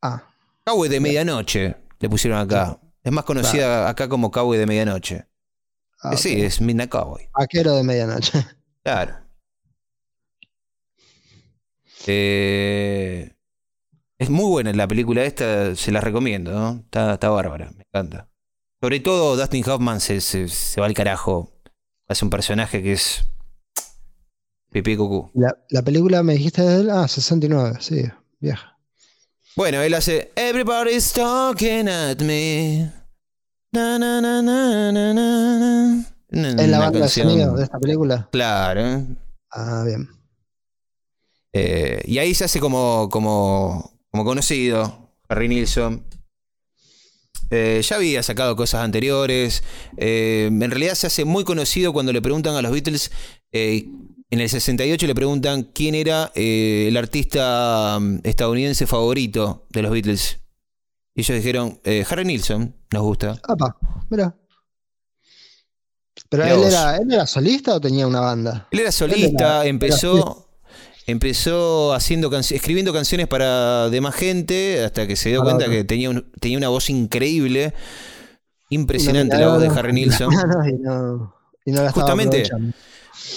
Ah, 0.01 0.23
Cowboy 0.65 0.89
de 0.89 0.99
medianoche, 0.99 1.75
le 1.99 2.09
pusieron 2.09 2.39
acá. 2.39 2.79
Es 3.03 3.11
más 3.11 3.23
conocida 3.23 3.87
acá 3.87 4.09
como 4.09 4.31
Cowboy 4.31 4.57
de 4.57 4.65
medianoche. 4.65 5.27
ah, 6.01 6.13
Eh, 6.13 6.17
Sí, 6.17 6.41
es 6.41 6.59
Midnight 6.59 6.89
Cowboy. 6.89 7.29
Vaquero 7.37 7.75
de 7.75 7.83
medianoche. 7.83 8.33
Claro. 8.83 9.15
Eh, 12.07 13.31
es 14.17 14.29
muy 14.29 14.45
buena 14.49 14.71
la 14.73 14.87
película 14.87 15.23
esta, 15.23 15.75
se 15.75 15.91
la 15.91 16.01
recomiendo, 16.01 16.51
¿no? 16.51 16.81
Está, 16.85 17.13
está 17.13 17.29
bárbara, 17.29 17.71
me 17.75 17.83
encanta. 17.83 18.29
Sobre 18.81 18.99
todo 18.99 19.35
Dustin 19.37 19.67
Hoffman 19.69 19.99
se, 19.99 20.21
se- 20.21 20.47
se 20.47 20.79
va 20.81 20.87
al 20.87 20.93
carajo. 20.93 21.51
Hace 22.07 22.23
un 22.25 22.29
personaje 22.29 22.83
que 22.83 22.93
es 22.93 23.25
pipí 24.71 24.95
cucú. 24.95 25.31
La, 25.33 25.57
la 25.69 25.81
película 25.81 26.21
me 26.23 26.33
dijiste 26.33 26.61
de 26.61 26.81
él, 26.81 26.89
ah, 26.91 27.07
69, 27.07 27.77
sí, 27.79 28.03
vieja. 28.39 28.77
Bueno, 29.55 29.81
él 29.81 29.93
hace 29.93 30.31
Everybody's 30.35 31.13
talking 31.13 31.87
at 31.87 32.19
me. 32.21 32.91
Na, 33.71 33.97
na, 33.97 34.21
na, 34.21 34.41
na, 34.41 34.91
na, 34.91 35.13
na, 35.13 36.05
¿Es 36.29 36.69
la 36.69 36.79
banda 36.79 36.99
canción- 36.99 37.27
de 37.27 37.33
sonido 37.33 37.55
de 37.55 37.63
esta 37.63 37.79
película? 37.79 38.29
Claro. 38.31 39.05
Ah, 39.51 39.83
bien. 39.85 40.09
Eh, 41.53 42.01
y 42.05 42.17
ahí 42.19 42.33
se 42.33 42.43
hace 42.43 42.59
como, 42.59 43.07
como, 43.09 43.97
como 44.11 44.25
conocido, 44.25 45.11
Harry 45.29 45.47
Nilsson. 45.47 46.03
Eh, 47.51 47.81
ya 47.87 47.95
había 47.97 48.23
sacado 48.23 48.55
cosas 48.55 48.81
anteriores. 48.83 49.63
Eh, 49.97 50.47
en 50.51 50.71
realidad 50.71 50.95
se 50.95 51.07
hace 51.07 51.25
muy 51.25 51.43
conocido 51.43 51.93
cuando 51.93 52.11
le 52.13 52.21
preguntan 52.21 52.55
a 52.55 52.61
los 52.61 52.71
Beatles. 52.71 53.11
eh, 53.51 53.85
en 54.31 54.39
el 54.41 54.49
68 54.49 55.05
le 55.07 55.13
preguntan 55.15 55.63
quién 55.63 55.93
era 55.95 56.31
el 56.35 56.97
artista 56.97 57.97
mm, 58.01 58.19
estadounidense 58.23 58.87
favorito 58.87 59.65
de 59.69 59.81
los 59.83 59.91
Beatles. 59.91 60.39
Y 61.13 61.21
ellos 61.21 61.37
dijeron, 61.37 61.79
Harry 62.09 62.25
Nilsson, 62.25 62.75
nos 62.91 63.03
gusta. 63.03 63.39
Apa, 63.47 63.77
mira. 64.09 64.35
¿Pero 66.29 66.43
era, 66.43 66.97
él 66.97 67.11
era 67.13 67.27
solista 67.27 67.75
o 67.75 67.79
tenía 67.81 68.07
una 68.07 68.19
banda? 68.21 68.67
Él 68.71 68.79
era 68.79 68.91
solista, 68.91 69.57
era- 69.61 69.65
empezó, 69.65 70.44
empezó 71.05 71.93
haciendo 71.93 72.35
escribiendo 72.37 72.91
canciones 72.93 73.27
para 73.27 73.89
demás 73.89 74.15
gente, 74.15 74.83
hasta 74.83 75.05
que 75.07 75.15
se 75.15 75.29
dio 75.29 75.43
cuenta 75.43 75.69
que 75.69 75.83
tenía, 75.83 76.09
un- 76.09 76.31
tenía 76.39 76.57
una 76.57 76.69
voz 76.69 76.89
increíble. 76.89 77.73
Impresionante 78.69 79.37
la 79.37 79.49
voz 79.49 79.61
de 79.61 79.67
Harry 79.67 79.93
Nilsson. 79.93 80.33
y 80.33 80.73
no, 80.81 81.35
y 81.65 81.71
no 81.71 81.83
la 81.83 81.91
Justamente, 81.91 82.43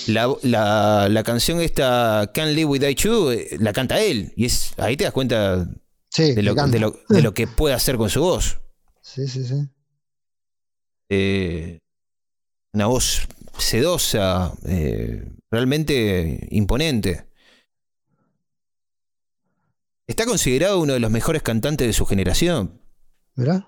la, 0.06 1.06
la, 1.10 1.22
canción 1.22 1.60
esta, 1.60 2.30
Can't 2.34 2.52
Live 2.52 2.64
Without 2.66 2.96
You, 2.96 3.30
eh, 3.30 3.56
la 3.58 3.72
canta 3.72 4.00
él. 4.00 4.32
Y 4.36 4.46
es 4.46 4.72
ahí 4.78 4.96
te 4.96 5.04
das 5.04 5.12
cuenta 5.12 5.68
de, 6.16 6.42
lo, 6.42 6.54
de, 7.08 7.22
lo, 7.22 7.34
que 7.34 7.46
puede 7.46 7.74
hacer 7.74 7.96
con 7.96 8.10
su 8.10 8.20
voz. 8.22 8.58
Sí, 9.00 9.26
sí, 9.26 9.42
sí. 9.46 9.54
Eh, 11.08 11.78
una 12.74 12.86
voz 12.86 13.26
sedosa, 13.56 14.52
eh, 14.66 15.24
realmente 15.50 16.46
imponente. 16.50 17.27
Está 20.08 20.26
considerado 20.26 20.80
uno 20.80 20.94
de 20.94 21.00
los 21.00 21.10
mejores 21.10 21.42
cantantes 21.42 21.86
de 21.86 21.92
su 21.92 22.04
generación. 22.06 22.82
¿Verdad? 23.36 23.66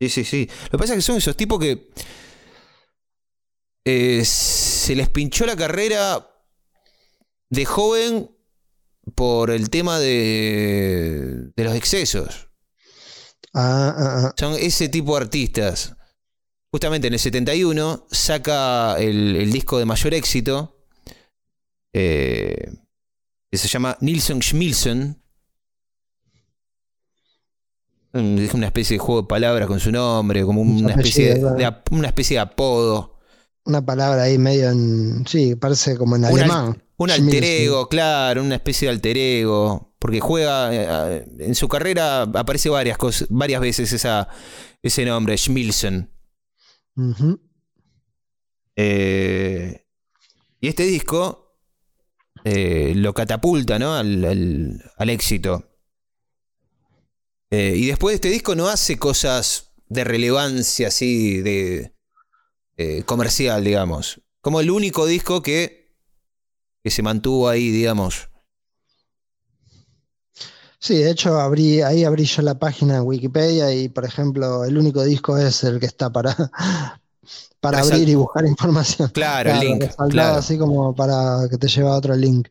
Sí, 0.00 0.08
sí, 0.08 0.24
sí. 0.24 0.50
Lo 0.64 0.70
que 0.70 0.78
pasa 0.78 0.94
es 0.94 0.98
que 0.98 1.02
son 1.02 1.16
esos 1.16 1.36
tipos 1.36 1.60
que 1.60 1.90
eh, 3.84 4.24
se 4.24 4.94
les 4.94 5.10
pinchó 5.10 5.44
la 5.44 5.56
carrera 5.56 6.30
de 7.50 7.64
joven 7.66 8.30
por 9.14 9.50
el 9.50 9.68
tema 9.68 9.98
de, 9.98 11.50
de 11.54 11.64
los 11.64 11.74
excesos. 11.74 12.48
Ah, 13.52 13.94
ah, 13.96 14.26
ah. 14.26 14.34
Son 14.38 14.54
ese 14.54 14.88
tipo 14.88 15.16
de 15.16 15.24
artistas. 15.24 15.96
Justamente 16.70 17.06
en 17.06 17.14
el 17.14 17.20
71 17.20 18.06
saca 18.10 18.96
el, 18.98 19.50
disco 19.50 19.78
de 19.78 19.86
mayor 19.86 20.12
éxito, 20.12 20.86
eh, 21.94 22.70
que 23.50 23.58
se 23.58 23.68
llama 23.68 23.96
Nilsson 24.00 24.42
Schmilson. 24.42 25.22
Es 28.16 28.54
una 28.54 28.66
especie 28.66 28.94
de 28.94 28.98
juego 28.98 29.22
de 29.22 29.28
palabras 29.28 29.68
con 29.68 29.80
su 29.80 29.92
nombre, 29.92 30.44
como 30.44 30.62
una 30.62 30.94
especie 30.94 31.34
de, 31.34 31.74
una 31.90 32.08
especie 32.08 32.36
de 32.36 32.40
apodo. 32.40 33.18
Una 33.64 33.84
palabra 33.84 34.22
ahí 34.22 34.38
medio 34.38 34.70
en. 34.70 35.26
Sí, 35.26 35.56
parece 35.56 35.96
como 35.96 36.16
en 36.16 36.24
alemán. 36.24 36.82
Un 36.98 37.10
alter 37.10 37.44
ego, 37.44 37.88
claro, 37.88 38.42
una 38.42 38.54
especie 38.54 38.88
de 38.88 38.94
alter 38.94 39.18
ego. 39.18 39.94
Porque 39.98 40.20
juega. 40.20 40.70
Eh, 40.72 41.26
en 41.40 41.54
su 41.54 41.68
carrera 41.68 42.22
aparece 42.22 42.68
varias 42.68 42.96
cosas, 42.96 43.28
varias 43.30 43.60
veces 43.60 43.92
esa, 43.92 44.28
ese 44.82 45.04
nombre, 45.04 45.36
Schmilson. 45.36 46.10
Eh, 48.76 49.86
y 50.60 50.68
este 50.68 50.84
disco 50.84 51.58
eh, 52.44 52.92
lo 52.94 53.12
catapulta 53.14 53.78
¿no? 53.78 53.94
al, 53.94 54.80
al 54.96 55.10
éxito. 55.10 55.75
Eh, 57.50 57.74
y 57.76 57.86
después 57.86 58.12
de 58.12 58.16
este 58.16 58.28
disco 58.28 58.54
no 58.54 58.68
hace 58.68 58.98
cosas 58.98 59.72
de 59.88 60.04
relevancia 60.04 60.88
así, 60.88 61.40
de 61.40 61.92
eh, 62.76 63.02
comercial, 63.04 63.64
digamos. 63.64 64.20
Como 64.40 64.60
el 64.60 64.70
único 64.70 65.06
disco 65.06 65.42
que, 65.42 65.96
que 66.82 66.90
se 66.90 67.02
mantuvo 67.02 67.48
ahí, 67.48 67.70
digamos. 67.70 68.28
Sí, 70.78 70.98
de 70.98 71.10
hecho 71.10 71.40
abrí, 71.40 71.80
ahí 71.82 72.04
abrí 72.04 72.24
yo 72.24 72.42
la 72.42 72.58
página 72.58 72.96
en 72.96 73.02
Wikipedia 73.02 73.72
y 73.72 73.88
por 73.88 74.04
ejemplo 74.04 74.64
el 74.64 74.76
único 74.76 75.02
disco 75.02 75.36
es 75.38 75.64
el 75.64 75.80
que 75.80 75.86
está 75.86 76.12
para, 76.12 76.36
para 77.60 77.80
abrir 77.80 78.08
y 78.08 78.14
buscar 78.14 78.46
información. 78.46 79.08
Claro, 79.08 79.50
el 79.50 79.60
link. 79.60 79.84
Claro. 80.10 80.36
Así 80.36 80.58
como 80.58 80.94
para 80.94 81.48
que 81.50 81.56
te 81.58 81.66
lleve 81.66 81.88
a 81.88 81.92
otro 81.92 82.14
link. 82.14 82.48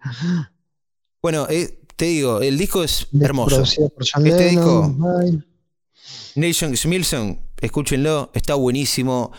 Bueno, 1.22 1.48
eh, 1.50 1.85
te 1.96 2.06
digo, 2.06 2.42
el 2.42 2.58
disco 2.58 2.84
es 2.84 3.08
hermoso. 3.20 3.64
Este 3.64 4.50
disco, 4.50 4.96
Nation 6.36 6.76
Smilson, 6.76 7.40
escúchenlo, 7.62 8.32
está 8.34 8.56
buenísimo. 8.56 9.32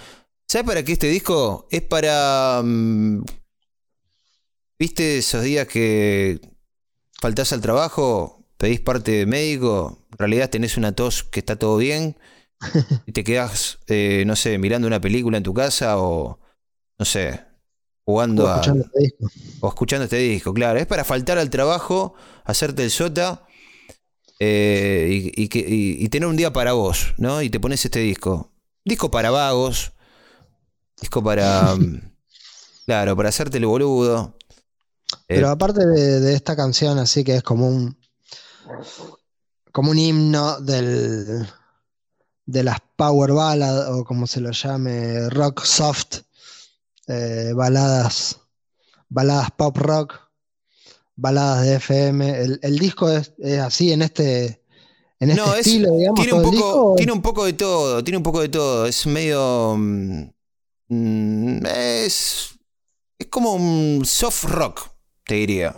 ¿Sabes 0.48 0.66
para 0.66 0.82
qué 0.84 0.92
este 0.92 1.08
disco? 1.08 1.66
Es 1.70 1.82
para. 1.82 2.62
Mm, 2.64 3.24
¿Viste 4.78 5.18
esos 5.18 5.42
días 5.42 5.66
que 5.66 6.40
faltás 7.20 7.52
al 7.52 7.60
trabajo? 7.60 8.44
Pedís 8.56 8.80
parte 8.80 9.12
de 9.12 9.26
médico, 9.26 10.06
en 10.12 10.18
realidad 10.18 10.48
tenés 10.48 10.78
una 10.78 10.92
tos 10.92 11.24
que 11.24 11.40
está 11.40 11.56
todo 11.56 11.76
bien 11.76 12.16
y 13.06 13.12
te 13.12 13.22
quedás, 13.22 13.78
eh, 13.86 14.24
no 14.26 14.34
sé, 14.34 14.56
mirando 14.56 14.88
una 14.88 15.00
película 15.00 15.36
en 15.36 15.42
tu 15.42 15.52
casa 15.52 15.98
o, 15.98 16.40
no 16.98 17.04
sé, 17.04 17.45
jugando 18.06 18.44
o 18.44 18.48
escuchando 18.48 18.84
este 18.84 19.00
disco. 19.00 19.26
O 19.60 19.68
escuchando 19.68 20.04
este 20.04 20.18
disco, 20.18 20.54
claro. 20.54 20.78
Es 20.78 20.86
para 20.86 21.04
faltar 21.04 21.38
al 21.38 21.50
trabajo, 21.50 22.14
hacerte 22.44 22.84
el 22.84 22.90
sota 22.90 23.44
eh, 24.38 25.32
y, 25.36 26.08
tener 26.08 26.28
un 26.28 26.36
día 26.36 26.52
para 26.52 26.72
vos, 26.72 27.14
¿no? 27.18 27.42
Y 27.42 27.50
te 27.50 27.58
pones 27.58 27.84
este 27.84 27.98
disco. 27.98 28.52
Disco 28.84 29.10
para 29.10 29.30
vagos, 29.30 29.92
disco 31.00 31.22
para... 31.22 31.74
claro, 32.86 33.16
para 33.16 33.28
hacerte 33.28 33.58
el 33.58 33.66
boludo. 33.66 34.36
Pero 35.26 35.48
eh, 35.48 35.50
aparte 35.50 35.84
de, 35.84 36.32
esta 36.32 36.54
canción, 36.54 36.98
así 36.98 37.24
que 37.24 37.36
es 37.36 37.42
como 37.42 37.68
un... 37.68 37.98
Como 39.72 39.90
un 39.90 39.98
himno 39.98 40.60
del, 40.60 41.46
de 42.46 42.62
las 42.64 42.78
power 42.96 43.32
ballads 43.32 43.88
o 43.90 44.04
como 44.04 44.26
se 44.26 44.40
lo 44.40 44.50
llame, 44.52 45.28
rock 45.28 45.64
soft 45.64 46.20
eh, 47.06 47.52
baladas, 47.54 48.40
baladas 49.08 49.50
pop 49.52 49.76
rock, 49.76 50.14
baladas 51.14 51.64
de 51.64 51.74
FM. 51.76 52.58
El, 52.62 52.78
disco 52.78 53.10
es, 53.10 53.32
así 53.60 53.92
en 53.92 54.02
este, 54.02 54.62
en 55.20 55.30
este 55.30 55.58
estilo, 55.58 55.92
digamos. 55.92 56.20
Tiene 56.20 56.32
un, 56.34 56.42
poco, 56.42 56.94
tiene 56.96 57.12
un 57.12 57.22
poco 57.22 57.44
de 57.44 57.52
todo, 57.52 58.04
tiene 58.04 58.18
un 58.18 58.22
poco 58.22 58.40
de 58.40 58.48
todo. 58.48 58.86
Es 58.86 59.06
medio. 59.06 59.76
Mm, 60.88 61.66
es, 61.66 62.50
es 63.18 63.26
como 63.28 63.54
un 63.54 64.02
soft 64.04 64.44
rock, 64.44 64.88
te 65.24 65.34
diría. 65.36 65.74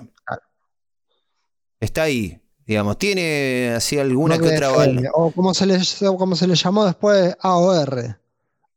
Está 1.80 2.02
ahí, 2.02 2.40
digamos. 2.66 2.98
Tiene 2.98 3.74
así 3.76 3.98
alguna 3.98 4.38
que 4.38 4.48
otra 4.48 4.72
O 5.14 5.30
como 5.30 5.54
se, 5.54 5.66
le, 5.66 5.80
como 6.00 6.34
se 6.34 6.46
le 6.46 6.54
llamó 6.56 6.84
después, 6.84 7.36
AOR. 7.40 8.18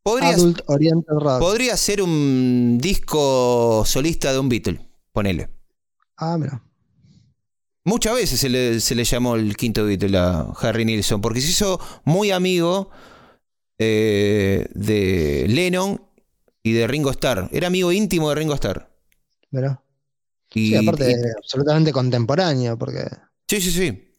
Podría, 0.03 1.77
ser 1.77 2.01
un 2.01 2.79
disco 2.81 3.83
solista 3.85 4.33
de 4.33 4.39
un 4.39 4.49
Beatle, 4.49 4.79
ponele. 5.11 5.49
Ah, 6.17 6.37
mira. 6.37 6.63
Muchas 7.83 8.15
veces 8.15 8.39
se 8.39 8.95
le, 8.95 9.03
llamó 9.03 9.35
el 9.35 9.55
quinto 9.55 9.85
Beatle 9.85 10.17
a 10.17 10.53
Harry 10.61 10.85
Nilsson, 10.85 11.21
porque 11.21 11.41
se 11.41 11.49
hizo 11.49 11.79
muy 12.03 12.31
amigo 12.31 12.89
eh, 13.77 14.67
de 14.73 15.45
Lennon 15.47 16.01
y 16.63 16.73
de 16.73 16.87
Ringo 16.87 17.11
Starr. 17.11 17.49
Era 17.51 17.67
amigo 17.67 17.91
íntimo 17.91 18.29
de 18.29 18.35
Ringo 18.35 18.53
Starr. 18.53 18.91
Mira. 19.51 19.83
Y, 20.53 20.75
aparte, 20.75 21.15
absolutamente 21.37 21.91
contemporáneo, 21.91 22.77
porque. 22.77 23.05
Sí, 23.47 23.61
sí, 23.61 23.71
sí. 23.71 24.10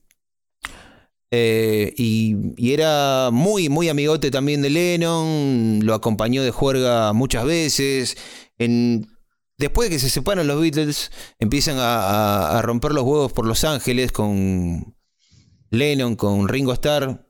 Eh, 1.35 1.95
y, 1.97 2.73
era 2.73 3.31
muy, 3.33 3.71
muy 3.71 3.89
amigote 3.89 4.31
también 4.31 4.61
de 4.61 4.69
Lennon, 4.69 5.81
lo 5.83 5.95
acompañó 5.95 6.43
de 6.43 6.51
juerga 6.51 7.15
muchas 7.15 7.47
veces. 7.47 8.19
En, 8.59 9.09
después 9.57 9.89
de 9.89 9.97
que 9.97 9.99
se 9.99 10.11
separan 10.11 10.47
los 10.47 10.61
Beatles, 10.61 11.11
empiezan 11.39 11.77
a, 11.79 12.61
romper 12.63 12.93
los 12.93 13.05
huevos 13.05 13.33
por 13.33 13.47
Los 13.47 13.65
Ángeles 13.65 14.13
con 14.13 14.95
Lennon, 15.71 16.17
con 16.17 16.49
Ringo 16.49 16.75
Starr 16.75 17.27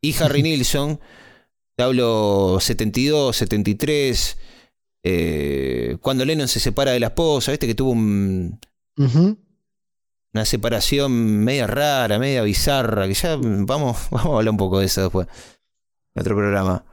y 0.00 0.14
Harry 0.22 0.42
Nilsson. 0.44 1.00
Te 1.76 1.82
hablo 1.82 2.58
72, 2.60 3.36
73. 3.36 4.38
Eh, 5.02 5.96
cuando 6.00 6.24
Lennon 6.24 6.46
se 6.46 6.60
separa 6.60 6.92
de 6.92 7.00
la 7.00 7.08
esposa, 7.08 7.50
viste 7.50 7.66
que 7.66 7.74
tuvo 7.74 7.90
un, 7.90 8.60
una 10.34 10.44
separación 10.44 11.12
media 11.12 11.66
rara, 11.66 12.18
media 12.18 12.42
bizarra, 12.42 13.06
que 13.06 13.14
ya 13.14 13.36
vamos, 13.36 13.98
vamos 14.10 14.26
a 14.26 14.38
hablar 14.38 14.50
un 14.50 14.56
poco 14.56 14.78
de 14.80 14.86
eso 14.86 15.02
después. 15.02 15.28
En 16.14 16.20
otro 16.20 16.36
programa. 16.36 16.84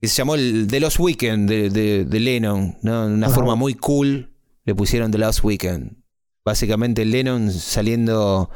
Que 0.00 0.06
se 0.06 0.16
llamó 0.16 0.36
el 0.36 0.68
The 0.68 0.80
Lost 0.80 1.00
Weekend 1.00 1.48
de, 1.50 2.04
de, 2.04 2.20
Lennon, 2.20 2.78
¿no? 2.82 3.06
Una 3.06 3.28
forma 3.30 3.56
muy 3.56 3.74
cool 3.74 4.32
le 4.64 4.74
pusieron 4.74 5.10
The 5.10 5.18
Lost 5.18 5.42
Weekend. 5.42 5.96
Básicamente 6.44 7.04
Lennon 7.04 7.50
saliendo 7.50 8.48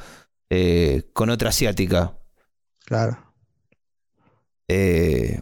eh, 0.50 1.10
con 1.12 1.30
otra 1.30 1.48
asiática. 1.48 2.16
Claro. 2.84 3.18
Eh, 4.68 5.40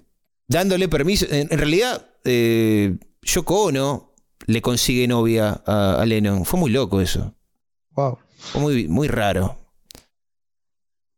dándole 0.48 0.88
permiso. 0.88 1.26
En, 1.28 1.50
realidad, 1.50 2.06
eh, 2.24 2.96
Yoko 3.20 3.64
Ono 3.64 4.14
le 4.46 4.62
consigue 4.62 5.06
novia 5.06 5.62
a 5.66 6.02
Lennon. 6.06 6.46
Fue 6.46 6.58
muy 6.58 6.70
loco 6.70 7.02
eso. 7.02 7.34
Fue 8.52 8.60
muy, 8.60 8.88
muy 8.88 9.08
raro. 9.08 9.58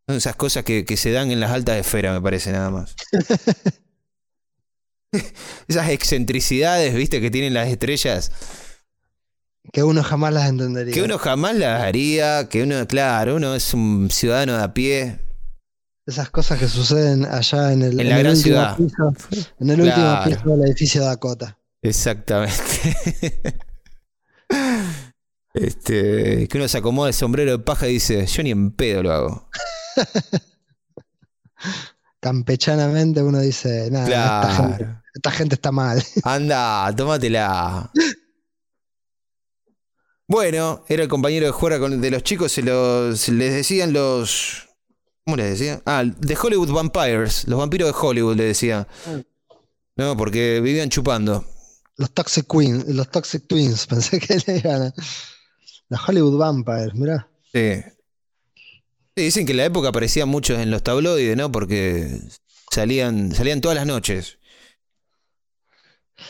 Son 0.07 0.17
esas 0.17 0.37
cosas 0.37 0.65
que, 0.65 0.85
se 0.97 1.13
dan 1.13 1.31
en 1.31 1.41
las 1.41 1.53
altas 1.53 1.77
esferas, 1.77 2.13
me 2.13 2.21
parece 2.21 2.53
nada 2.53 2.71
más. 2.71 2.97
esas 5.69 5.89
excentricidades, 5.91 6.95
viste, 6.95 7.21
que 7.21 7.31
tienen 7.31 7.55
las 7.55 7.69
estrellas. 7.69 8.33
Que 9.73 9.85
uno 9.85 10.03
jamás 10.03 10.35
las 10.35 10.49
entendería. 10.49 10.93
Que 10.93 11.03
uno 11.03 11.19
jamás 11.19 11.55
las 11.55 11.83
haría, 11.83 12.49
que 12.49 12.63
uno, 12.63 12.87
claro, 12.89 13.37
uno 13.37 13.55
es 13.55 13.73
un 13.73 14.11
ciudadano 14.11 14.57
de 14.57 14.63
a 14.65 14.75
pie. 14.75 15.21
Esas 16.05 16.31
cosas 16.31 16.59
que 16.59 16.67
suceden 16.67 17.25
allá 17.25 17.73
en 17.73 17.83
el, 17.83 18.01
en 18.01 18.09
la 18.09 18.19
gran 18.19 18.37
ciudad. 18.37 18.77
en 19.61 19.71
el 19.71 19.81
último 19.81 20.21
piso 20.25 20.57
del 20.57 20.69
edificio 20.69 21.05
Dakota. 21.05 21.57
Exactamente. 21.81 23.63
Este, 25.55 26.49
que 26.49 26.57
uno 26.59 26.67
se 26.67 26.79
acomoda 26.79 27.09
el 27.09 27.15
sombrero 27.15 27.51
de 27.53 27.59
paja 27.59 27.87
y 27.89 27.95
dice, 27.95 28.27
yo 28.27 28.43
ni 28.43 28.51
en 28.51 28.71
pedo 28.71 29.03
lo 29.03 29.13
hago. 29.13 29.49
Campechanamente 32.21 33.23
uno 33.23 33.41
dice, 33.41 33.91
nada, 33.91 34.07
esta, 34.07 34.55
gente, 34.55 34.77
Claro. 34.79 35.03
esta 35.15 35.31
gente 35.31 35.55
está 35.57 35.73
mal. 35.73 36.03
Anda, 36.25 36.95
tómatela. 36.97 37.91
Bueno, 40.29 40.85
era 40.89 41.03
el 41.03 41.09
compañero 41.09 41.47
de 41.47 41.53
juega 41.53 41.79
con, 41.79 42.01
de 42.01 42.11
los 42.11 42.23
chicos, 42.23 42.53
se, 42.53 42.63
los, 42.63 43.19
se 43.21 43.33
les 43.33 43.53
decían 43.53 43.93
los. 43.93 44.69
¿Cómo 45.25 45.37
les 45.37 45.59
decía? 45.59 45.83
Ah, 45.85 46.05
The 46.21 46.37
Hollywood 46.41 46.71
Vampires, 46.73 47.47
los 47.47 47.59
vampiros 47.59 47.93
de 47.93 47.99
Hollywood, 48.01 48.37
le 48.37 48.45
decía. 48.45 48.89
No, 49.97 50.17
porque 50.17 50.61
vivían 50.61 50.89
chupando. 50.89 51.45
Los 51.97 52.13
Toxic 52.13 52.47
Queens, 52.51 52.87
los 52.89 53.11
Toxic 53.11 53.47
Twins, 53.47 53.87
pensé 53.89 54.19
que 54.19 54.39
le 54.47 54.59
iban 54.59 54.83
a... 54.83 54.95
Los 55.93 56.09
Hollywood 56.09 56.39
Vampires, 56.39 56.95
mirá. 56.95 57.29
Sí. 57.53 57.83
Sí, 59.15 59.25
dicen 59.25 59.45
que 59.45 59.53
en 59.53 59.59
la 59.59 59.67
época 59.67 59.89
aparecían 59.89 60.27
muchos 60.27 60.59
en 60.59 60.71
los 60.71 60.83
tabloides, 60.83 61.37
¿no? 61.37 61.53
Porque 61.53 62.19
salían, 62.71 63.35
salían 63.35 63.61
todas 63.61 63.75
las 63.77 63.87
noches. 63.87 64.39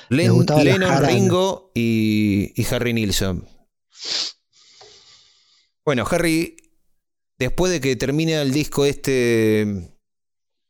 Len- 0.09 0.45
Lennon. 0.65 1.05
Ringo 1.07 1.71
y, 1.77 2.53
y 2.61 2.75
Harry 2.75 2.93
Nilsson. 2.93 3.47
Bueno, 5.85 6.05
Harry, 6.11 6.57
después 7.39 7.71
de 7.71 7.81
que 7.81 7.95
termina 7.95 8.43
el 8.43 8.53
disco 8.53 8.85
este 8.85 9.95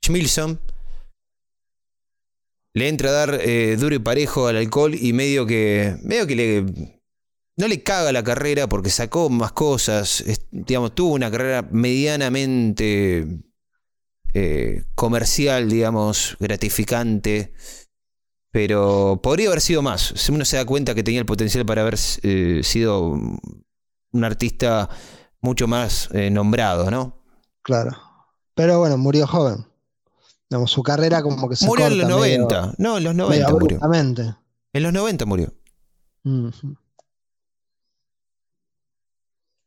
Schmilson, 0.04 0.60
le 2.74 2.88
entra 2.88 3.08
a 3.08 3.12
dar 3.12 3.40
eh, 3.42 3.76
duro 3.78 3.94
y 3.94 4.00
parejo 4.00 4.48
al 4.48 4.58
alcohol 4.58 4.94
y 4.94 5.14
medio 5.14 5.46
que, 5.46 5.96
medio 6.02 6.26
que 6.26 6.36
le, 6.36 7.01
no 7.56 7.68
le 7.68 7.82
caga 7.82 8.12
la 8.12 8.22
carrera 8.24 8.68
porque 8.68 8.90
sacó 8.90 9.28
más 9.30 9.52
cosas, 9.52 10.20
es- 10.22 10.46
digamos, 10.50 10.94
tuvo 10.94 11.14
una 11.14 11.30
carrera 11.30 11.66
medianamente 11.70 13.26
eh, 14.34 14.84
comercial, 14.94 15.68
digamos, 15.68 16.36
gratificante, 16.40 17.52
pero 18.50 19.20
podría 19.22 19.48
haber 19.48 19.60
sido 19.60 19.82
más. 19.82 20.12
Si 20.16 20.32
Uno 20.32 20.44
se 20.44 20.56
da 20.56 20.64
cuenta 20.64 20.94
que 20.94 21.02
tenía 21.02 21.20
el 21.20 21.26
potencial 21.26 21.66
para 21.66 21.82
haber 21.82 21.96
eh, 22.22 22.60
sido 22.62 23.10
un 23.10 24.24
artista 24.24 24.88
mucho 25.40 25.66
más 25.66 26.08
eh, 26.12 26.30
nombrado, 26.30 26.90
¿no? 26.90 27.22
Claro. 27.62 27.96
Pero 28.54 28.78
bueno, 28.78 28.96
murió 28.98 29.26
joven. 29.26 29.66
Digamos, 30.48 30.70
su 30.70 30.82
carrera 30.82 31.22
como 31.22 31.48
que 31.48 31.56
se 31.56 31.66
Murió 31.66 31.86
en 31.86 31.98
los 31.98 32.06
corta 32.08 32.20
medio- 32.22 32.38
90, 32.48 32.74
no, 32.78 32.98
en 32.98 33.04
los 33.04 33.14
medio 33.14 33.24
90 33.48 33.52
murió. 33.58 33.80
En 34.74 34.82
los 34.82 34.92
90 34.92 35.26
murió. 35.26 35.52
Ujú. 36.24 36.76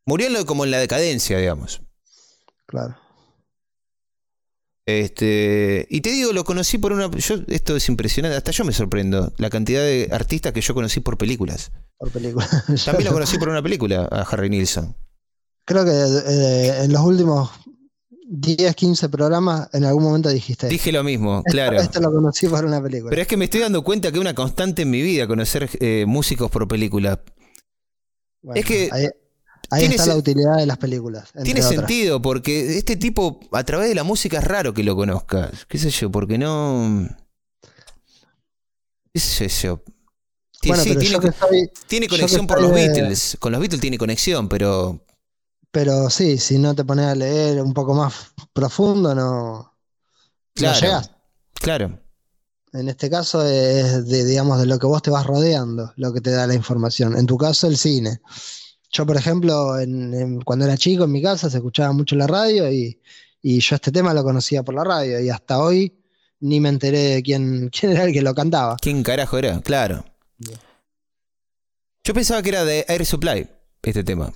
Murió 0.05 0.27
en 0.27 0.33
lo- 0.33 0.45
como 0.45 0.65
en 0.65 0.71
la 0.71 0.79
decadencia, 0.79 1.37
digamos. 1.37 1.81
Claro. 2.65 2.95
Este, 4.87 5.87
y 5.89 6.01
te 6.01 6.11
digo, 6.11 6.31
lo 6.31 6.43
conocí 6.43 6.77
por 6.77 6.93
una. 6.93 7.09
Yo, 7.09 7.35
esto 7.47 7.75
es 7.75 7.89
impresionante, 7.89 8.37
hasta 8.37 8.51
yo 8.51 8.63
me 8.65 8.71
sorprendo. 8.71 9.33
La 9.37 9.49
cantidad 9.49 9.81
de 9.81 10.09
artistas 10.11 10.53
que 10.53 10.61
yo 10.61 10.75
conocí 10.75 10.99
por 10.99 11.17
películas. 11.17 11.71
Por 11.97 12.11
película. 12.11 12.47
Yo 12.67 12.75
También 12.85 13.05
lo 13.05 13.13
conocí 13.13 13.39
por 13.39 13.49
una 13.49 13.63
película, 13.63 14.07
a 14.11 14.21
Harry 14.21 14.49
Nilsson. 14.49 14.95
Creo 15.65 15.83
que 15.85 15.91
eh, 15.91 16.83
en 16.83 16.93
los 16.93 17.01
últimos 17.01 17.49
10, 18.27 18.75
15 18.75 19.09
programas 19.09 19.69
en 19.73 19.85
algún 19.85 20.03
momento 20.03 20.29
dijiste. 20.29 20.67
Dije 20.67 20.91
lo 20.91 21.03
mismo, 21.03 21.39
esto, 21.39 21.51
claro. 21.51 21.79
esto 21.79 21.99
lo 21.99 22.11
conocí 22.11 22.47
por 22.47 22.63
una 22.63 22.79
película. 22.79 23.09
Pero 23.09 23.21
es 23.23 23.27
que 23.27 23.37
me 23.37 23.45
estoy 23.45 23.61
dando 23.61 23.83
cuenta 23.83 24.11
que 24.11 24.17
es 24.19 24.21
una 24.21 24.35
constante 24.35 24.83
en 24.83 24.91
mi 24.91 25.01
vida 25.01 25.25
conocer 25.25 25.67
eh, 25.79 26.05
músicos 26.07 26.51
por 26.51 26.67
película. 26.67 27.23
Bueno, 28.43 28.59
es 28.59 28.65
que 28.67 28.89
ahí, 28.91 29.07
ahí 29.69 29.85
está 29.85 30.05
la 30.07 30.15
utilidad 30.15 30.57
de 30.57 30.65
las 30.65 30.77
películas. 30.77 31.29
Tiene 31.43 31.61
otras. 31.61 31.75
sentido, 31.75 32.21
porque 32.21 32.77
este 32.77 32.95
tipo, 32.95 33.39
a 33.51 33.63
través 33.63 33.89
de 33.89 33.95
la 33.95 34.03
música, 34.03 34.37
es 34.39 34.43
raro 34.43 34.73
que 34.73 34.83
lo 34.83 34.95
conozcas. 34.95 35.65
¿Qué 35.67 35.77
sé 35.77 35.89
yo? 35.89 36.11
Porque 36.11 36.37
no. 36.37 37.07
¿Qué 39.13 39.19
sé 39.19 39.47
yo? 39.47 39.81
Bueno, 40.67 40.83
sí, 40.83 40.95
tiene, 40.95 41.19
que 41.19 41.31
tiene 41.87 42.07
conexión 42.07 42.47
por 42.47 42.61
los 42.61 42.71
de- 42.73 42.87
Beatles. 42.89 43.37
Con 43.39 43.51
los 43.51 43.61
Beatles 43.61 43.81
tiene 43.81 43.97
conexión, 43.97 44.49
pero. 44.49 45.01
Pero 45.71 46.09
sí, 46.09 46.37
si 46.37 46.57
no 46.57 46.73
te 46.73 46.83
pones 46.85 47.05
a 47.05 47.15
leer 47.15 47.61
un 47.61 47.73
poco 47.73 47.93
más 47.93 48.31
profundo, 48.53 49.13
no, 49.13 49.73
Claro. 50.53 50.75
no 50.75 50.81
llegás. 50.81 51.11
Claro. 51.55 51.99
En 52.73 52.89
este 52.89 53.09
caso 53.09 53.45
es 53.45 54.05
de, 54.07 54.25
digamos, 54.25 54.59
de 54.59 54.65
lo 54.65 54.79
que 54.79 54.87
vos 54.87 55.01
te 55.01 55.09
vas 55.11 55.25
rodeando, 55.25 55.93
lo 55.97 56.11
que 56.13 56.19
te 56.21 56.31
da 56.31 56.47
la 56.47 56.53
información. 56.55 57.17
En 57.17 57.25
tu 57.25 57.37
caso, 57.37 57.67
el 57.67 57.77
cine. 57.77 58.21
Yo, 58.95 59.05
por 59.05 59.17
ejemplo, 59.17 59.77
en- 59.77 60.13
en- 60.13 60.41
cuando 60.41 60.63
era 60.65 60.77
chico 60.77 61.03
en 61.03 61.11
mi 61.11 61.21
casa 61.21 61.49
se 61.49 61.57
escuchaba 61.57 61.91
mucho 61.91 62.15
la 62.15 62.27
radio 62.27 62.71
y, 62.71 62.97
y 63.41 63.59
yo 63.59 63.75
este 63.75 63.91
tema 63.91 64.13
lo 64.13 64.23
conocía 64.23 64.63
por 64.63 64.73
la 64.73 64.85
radio 64.85 65.19
y 65.19 65.29
hasta 65.29 65.59
hoy 65.59 65.93
ni 66.39 66.61
me 66.61 66.69
enteré 66.69 66.99
de 67.15 67.23
quién, 67.23 67.69
quién 67.77 67.91
era 67.91 68.05
el 68.05 68.13
que 68.13 68.21
lo 68.21 68.33
cantaba. 68.33 68.77
¿Quién 68.81 69.03
carajo 69.03 69.37
era? 69.37 69.59
Claro. 69.61 70.05
Yo 72.05 72.13
pensaba 72.13 72.41
que 72.41 72.49
era 72.49 72.63
de 72.63 72.85
Air 72.87 73.05
Supply, 73.05 73.49
este 73.83 74.03
tema. 74.05 74.31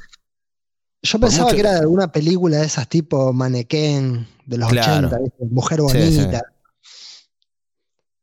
Yo 1.03 1.19
pensaba 1.19 1.43
mucho- 1.45 1.55
que 1.55 1.61
era 1.61 1.73
de 1.75 1.79
alguna 1.79 2.11
película 2.11 2.57
de 2.57 2.65
esas 2.65 2.89
tipo 2.89 3.31
Mannequén 3.31 4.27
de 4.45 4.57
los 4.57 4.69
Claro. 4.69 5.07
80, 5.07 5.19
¿viste? 5.23 5.45
Mujer 5.45 5.79
Sí, 5.91 6.11
sí. 6.11 6.17
bonita. 6.19 6.41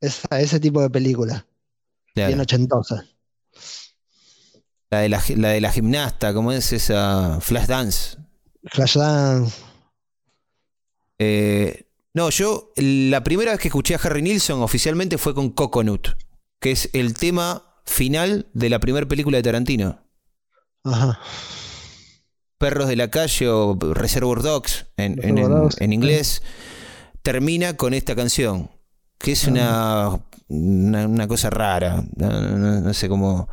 Esa- 0.00 0.40
ese 0.40 0.60
tipo 0.60 0.82
de 0.82 0.90
película, 0.90 1.46
Claro. 2.14 2.28
bien 2.28 2.40
ochentosa. 2.40 3.06
La, 4.96 5.02
de 5.02 5.08
la, 5.10 5.22
la 5.36 5.48
de 5.50 5.60
la 5.60 5.72
gimnasta, 5.72 6.32
¿cómo 6.32 6.52
es 6.52 6.72
esa? 6.72 7.38
Flash 7.40 7.66
Dance. 7.66 8.16
Flashdance. 8.64 9.54
Eh, 11.18 11.86
no, 12.14 12.30
yo 12.30 12.72
la 12.76 13.22
primera 13.22 13.52
vez 13.52 13.60
que 13.60 13.68
escuché 13.68 13.94
a 13.94 13.98
Harry 14.02 14.22
Nilsson 14.22 14.62
oficialmente 14.62 15.18
fue 15.18 15.34
con 15.34 15.50
Coconut, 15.50 16.08
que 16.60 16.72
es 16.72 16.88
el 16.92 17.14
tema 17.14 17.62
final 17.84 18.46
de 18.54 18.70
la 18.70 18.80
primera 18.80 19.06
película 19.06 19.36
de 19.36 19.42
Tarantino. 19.42 19.98
Ajá. 20.84 21.18
Perros 22.58 22.88
de 22.88 22.96
la 22.96 23.10
calle 23.10 23.48
o 23.48 23.78
Reservoir 23.78 24.40
Dogs 24.42 24.86
en, 24.96 25.22
en- 25.22 25.92
inglés, 25.92 26.42
termina 27.22 27.76
con 27.76 27.92
esta 27.92 28.16
canción, 28.16 28.70
que 29.18 29.32
es 29.32 29.46
una, 29.46 30.18
una, 30.48 31.06
una 31.06 31.28
cosa 31.28 31.50
rara, 31.50 32.02
no, 32.16 32.30
no- 32.30 32.80
no 32.80 32.94
sé 32.94 33.08
cómo, 33.08 33.48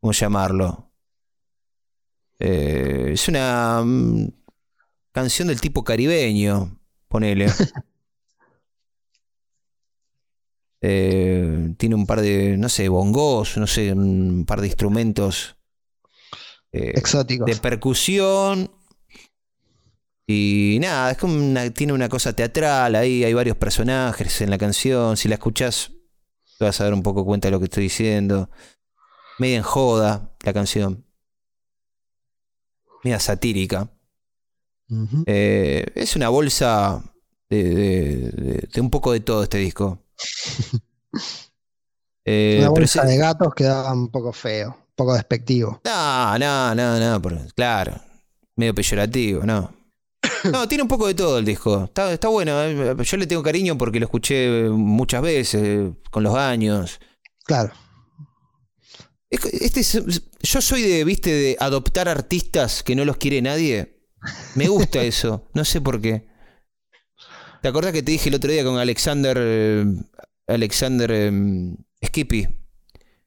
cómo 0.00 0.12
llamarlo. 0.12 0.85
Eh, 2.38 3.10
es 3.12 3.28
una 3.28 3.82
mm, 3.84 4.28
canción 5.12 5.48
del 5.48 5.60
tipo 5.60 5.84
caribeño, 5.84 6.80
ponele. 7.08 7.46
Eh, 10.82 11.74
tiene 11.78 11.94
un 11.94 12.06
par 12.06 12.20
de, 12.20 12.56
no 12.58 12.68
sé, 12.68 12.88
bongos, 12.88 13.56
no 13.56 13.66
sé, 13.66 13.92
un 13.92 14.44
par 14.46 14.60
de 14.60 14.66
instrumentos 14.68 15.56
eh, 16.70 16.92
Exóticos. 16.94 17.46
de 17.46 17.56
percusión. 17.56 18.70
Y 20.28 20.78
nada, 20.80 21.12
es 21.12 21.18
como 21.18 21.34
una- 21.34 21.70
tiene 21.70 21.92
una 21.92 22.08
cosa 22.08 22.34
teatral 22.34 22.94
ahí, 22.94 23.24
hay 23.24 23.32
varios 23.32 23.56
personajes 23.56 24.40
en 24.42 24.50
la 24.50 24.58
canción. 24.58 25.16
Si 25.16 25.28
la 25.28 25.36
escuchás, 25.36 25.92
te 26.58 26.64
vas 26.64 26.80
a 26.80 26.84
dar 26.84 26.94
un 26.94 27.02
poco 27.02 27.24
cuenta 27.24 27.48
de 27.48 27.52
lo 27.52 27.58
que 27.58 27.64
estoy 27.64 27.84
diciendo. 27.84 28.50
Media 29.38 29.56
en 29.56 29.62
joda 29.62 30.36
la 30.44 30.52
canción. 30.52 31.05
Media 33.06 33.20
satírica. 33.20 33.88
Eh, 35.26 35.86
es 35.94 36.16
una 36.16 36.28
bolsa 36.28 37.04
de, 37.48 37.62
de- 37.62 38.30
de- 38.32 38.68
de 38.72 38.80
un 38.80 38.90
poco 38.90 39.12
de 39.12 39.20
todo 39.20 39.44
este 39.44 39.58
disco. 39.58 40.02
Eh, 42.28 42.56
Una 42.58 42.70
pero 42.70 42.80
bolsa 42.80 43.04
de 43.04 43.16
gatos 43.18 43.54
quedaba 43.54 43.92
un 43.92 44.08
poco 44.10 44.32
feo, 44.32 44.70
un 44.70 44.94
poco 44.96 45.14
despectivo. 45.14 45.80
No, 45.84 46.36
no, 46.36 46.74
no, 46.74 46.98
no, 46.98 47.22
por- 47.22 47.54
claro. 47.54 47.92
Medio 48.56 48.74
peyorativo, 48.74 49.44
no. 49.44 49.72
No, 50.52 50.66
tiene 50.66 50.82
un 50.82 50.88
poco 50.88 51.06
de 51.06 51.14
todo 51.14 51.38
el 51.38 51.44
disco. 51.44 51.84
Está, 51.84 52.12
está 52.12 52.26
bueno. 52.26 52.60
eh. 52.64 52.96
Yo 53.04 53.16
le 53.16 53.28
tengo 53.28 53.44
cariño 53.44 53.78
porque 53.78 54.00
lo 54.00 54.06
escuché 54.06 54.68
muchas 54.68 55.22
veces, 55.22 55.92
con 56.10 56.24
los 56.24 56.34
años. 56.34 56.98
Claro. 57.44 57.72
Este 59.30 59.80
es- 59.80 60.22
yo 60.42 60.60
soy 60.60 60.82
de, 60.82 61.04
viste, 61.04 61.30
de 61.30 61.56
adoptar 61.58 62.08
artistas 62.08 62.82
que 62.82 62.94
no 62.94 63.04
los 63.04 63.16
quiere 63.16 63.42
nadie. 63.42 63.98
Me 64.54 64.68
gusta 64.68 65.02
eso. 65.02 65.48
No 65.54 65.64
sé 65.64 65.80
por 65.80 66.00
qué. 66.00 66.26
¿Te 67.62 67.68
acordás 67.68 67.92
que 67.92 68.02
te 68.02 68.12
dije 68.12 68.28
el 68.28 68.36
otro 68.36 68.50
día 68.50 68.62
con 68.64 68.78
Alexander. 68.78 69.36
eh, 69.40 69.84
Alexander 70.46 71.10
eh, 71.12 71.32
Skippy? 72.04 72.46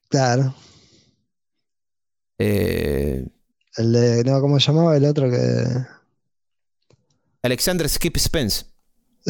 Claro. 0.07 0.55
Eh, 2.37 3.27
El 3.77 3.91
de, 3.93 4.23
no, 4.23 4.39
¿cómo 4.41 4.59
se 4.59 4.67
llamaba 4.67 4.95
el 4.95 5.05
otro 5.05 5.29
que. 5.29 5.63
Alexander 7.43 7.87
Skip 7.89 8.17
Spence. 8.17 8.65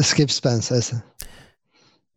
Skip 0.00 0.28
Spence, 0.30 0.76
ese. 0.76 1.02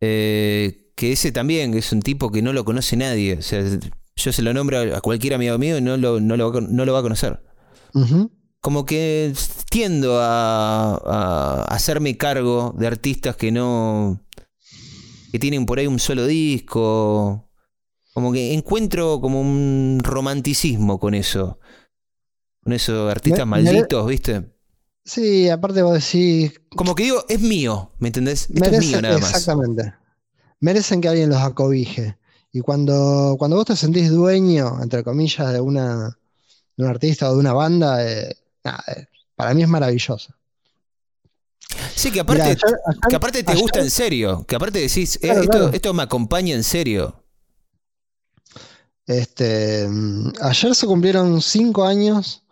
Eh, 0.00 0.92
que 0.96 1.12
ese 1.12 1.32
también 1.32 1.74
es 1.74 1.92
un 1.92 2.02
tipo 2.02 2.30
que 2.30 2.42
no 2.42 2.52
lo 2.52 2.64
conoce 2.64 2.96
nadie. 2.96 3.34
O 3.38 3.42
sea, 3.42 3.62
yo 4.24 4.32
se 4.32 4.40
lo 4.40 4.54
nombro 4.54 4.96
a 4.96 5.00
cualquier 5.02 5.34
amigo 5.34 5.58
mío 5.58 5.76
y 5.76 5.82
no 5.82 5.98
lo, 5.98 6.18
no 6.18 6.36
lo, 6.36 6.92
va 6.92 6.98
a 6.98 7.02
conocer. 7.02 7.42
Como 8.60 8.86
que 8.86 9.34
tiendo 9.68 10.18
a, 10.18 10.94
a, 10.94 11.64
hacerme 11.64 12.16
cargo 12.16 12.74
de 12.78 12.86
artistas 12.86 13.36
que 13.36 13.52
no. 13.52 14.24
que 15.30 15.38
tienen 15.38 15.66
por 15.66 15.78
ahí 15.78 15.86
un 15.86 15.98
solo 15.98 16.26
disco. 16.26 17.50
Como 18.14 18.32
que 18.32 18.54
encuentro 18.54 19.20
como 19.20 19.42
un 19.42 20.00
romanticismo 20.02 20.98
con 20.98 21.14
eso. 21.14 21.58
Con 22.62 22.72
esos 22.72 23.10
artistas 23.10 23.46
malditos, 23.46 24.06
¿viste? 24.06 24.54
Sí, 25.04 25.50
aparte 25.50 25.82
vos 25.82 25.92
decís. 25.92 26.58
Como 26.74 26.94
que 26.94 27.02
digo, 27.02 27.26
es 27.28 27.40
mío, 27.40 27.92
¿me 27.98 28.08
entendés? 28.08 28.48
Esto 28.48 28.70
es 28.70 28.86
mío 28.86 29.02
nada 29.02 29.18
más. 29.18 29.34
Exactamente. 29.34 29.92
Merecen 30.60 31.02
que 31.02 31.08
alguien 31.08 31.28
los 31.28 31.42
acobije. 31.42 32.16
Y 32.54 32.60
cuando, 32.60 33.34
cuando 33.36 33.56
vos 33.56 33.66
te 33.66 33.74
sentís 33.74 34.10
dueño, 34.10 34.80
entre 34.80 35.02
comillas, 35.02 35.52
de 35.52 35.60
una 35.60 36.16
de 36.76 36.84
un 36.84 36.88
artista 36.88 37.28
o 37.28 37.34
de 37.34 37.40
una 37.40 37.52
banda, 37.52 38.08
eh, 38.08 38.36
eh, 38.64 39.06
para 39.34 39.54
mí 39.54 39.64
es 39.64 39.68
maravilloso. 39.68 40.32
Sí, 41.96 42.12
que 42.12 42.20
aparte, 42.20 42.56
que 43.08 43.16
aparte 43.16 43.42
te 43.42 43.56
gusta 43.56 43.80
en 43.80 43.90
serio, 43.90 44.44
que 44.46 44.54
aparte 44.54 44.78
decís, 44.78 45.18
eh, 45.20 45.34
esto, 45.72 45.94
me 45.94 46.04
acompaña 46.04 46.54
en 46.54 46.62
serio. 46.62 47.24
Este, 49.04 49.88
mm, 49.88 50.34
ayer 50.40 50.76
se 50.76 50.86
cumplieron 50.86 51.42
cinco 51.42 51.84
años 51.84 52.44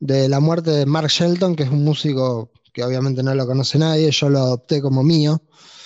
de 0.00 0.28
la 0.28 0.40
muerte 0.40 0.72
de 0.72 0.84
Mark 0.84 1.10
Shelton, 1.10 1.54
que 1.54 1.62
es 1.62 1.70
un 1.70 1.84
músico 1.84 2.50
que 2.72 2.82
obviamente 2.82 3.22
no 3.22 3.32
lo 3.36 3.46
conoce 3.46 3.78
nadie, 3.78 4.10
yo 4.10 4.28
lo 4.28 4.40
adopté 4.40 4.82
como 4.82 5.04
mío. 5.04 5.40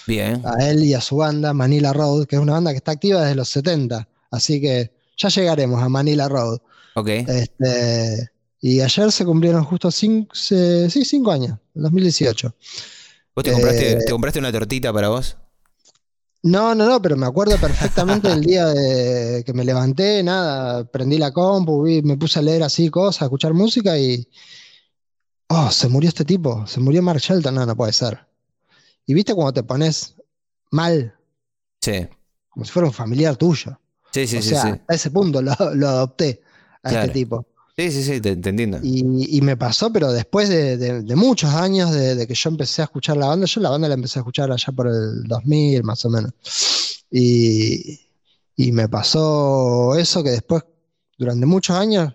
Bien. 0.09 0.43
A 0.47 0.71
él 0.71 0.85
y 0.85 0.95
a 0.95 1.03
su 1.03 1.17
banda, 1.17 1.53
Manila 1.53 1.93
Road, 1.93 2.25
que 2.25 2.37
es 2.37 2.43
una 2.43 2.55
banda 2.55 2.71
que 2.71 2.79
está 2.79 2.93
activa 2.93 3.21
desde 3.21 3.35
los 3.35 3.51
70. 3.51 4.09
Así 4.31 4.59
que 4.59 4.91
ya 5.19 5.29
llegaremos 5.29 5.83
a 5.83 5.91
Manila 5.91 6.31
Road. 6.31 6.61
Ok. 6.95 7.09
Este, 7.09 8.31
y 8.63 8.81
ayer 8.81 9.13
se 9.13 9.27
cumplieron 9.27 9.65
justo 9.65 9.91
cinco, 9.91 10.35
sí, 10.35 11.05
cinco 11.05 11.31
años, 11.31 11.59
2018. 11.75 12.55
¿Vos 13.35 13.45
te 13.45 13.53
compraste, 13.53 13.93
eh, 13.93 13.99
te 14.07 14.11
compraste 14.11 14.39
una 14.39 14.51
tortita 14.51 14.95
para 14.95 15.11
vos? 15.11 15.37
No, 16.43 16.75
no, 16.75 16.87
no, 16.87 17.03
pero 17.03 17.15
me 17.19 17.27
acuerdo 17.27 17.59
perfectamente 17.59 18.33
el 18.33 18.41
día 18.41 18.65
de 18.65 19.45
que 19.45 19.53
me 19.53 19.63
levanté, 19.63 20.23
nada, 20.23 20.85
prendí 20.85 21.19
la 21.19 21.33
compu, 21.33 21.85
me 22.03 22.17
puse 22.17 22.39
a 22.39 22.43
leer 22.43 22.63
así 22.63 22.89
cosas, 22.89 23.23
a 23.23 23.25
escuchar 23.27 23.53
música 23.53 23.99
y. 23.99 24.27
Oh, 25.49 25.71
se 25.71 25.89
murió 25.89 26.09
este 26.09 26.25
tipo, 26.25 26.67
se 26.67 26.81
murió 26.81 27.03
Mark 27.03 27.21
Shelton, 27.21 27.55
no, 27.55 27.67
no 27.67 27.77
puede 27.77 27.93
ser. 27.93 28.28
Y 29.09 29.15
viste 29.15 29.35
cuando 29.35 29.55
te 29.55 29.63
pones 29.63 30.15
mal. 30.71 31.15
Sí. 31.81 32.07
Como 32.51 32.67
si 32.67 32.71
fuera 32.71 32.89
un 32.89 32.93
familiar 32.93 33.37
tuyo. 33.37 33.81
Sí, 34.13 34.27
sí, 34.27 34.43
sí, 34.43 34.55
A 34.55 34.81
ese 34.91 35.11
punto 35.11 35.41
lo, 35.41 35.53
adopté 35.53 36.43
a 36.83 36.93
este 36.93 37.09
tipo. 37.15 37.47
Sí, 37.75 37.91
sí, 37.91 38.03
sí, 38.05 38.21
te, 38.21 38.33
entiendo. 38.33 38.81
Y, 38.83 39.41
me 39.41 39.57
pasó, 39.57 39.91
pero 39.91 40.13
después 40.13 40.51
de, 40.51 41.17
muchos 41.17 41.55
años 41.55 41.91
de, 41.91 42.27
que 42.27 42.35
yo 42.35 42.51
empecé 42.51 42.83
a 42.83 42.85
escuchar 42.85 43.17
la 43.17 43.29
banda, 43.29 43.47
yo 43.47 43.63
la 43.63 43.71
banda 43.71 43.89
la 43.89 43.95
empecé 43.95 44.19
a 44.19 44.21
escuchar 44.21 44.53
allá 44.53 44.73
por 44.73 44.89
el 44.89 45.25
2000 45.25 45.83
más 45.85 46.05
o 46.05 46.11
menos. 46.11 46.33
Y, 47.11 47.99
me 48.73 48.89
pasó 48.91 49.95
eso 49.97 50.23
que 50.23 50.31
después, 50.31 50.65
durante 51.17 51.47
muchos 51.47 51.75
años, 51.77 52.13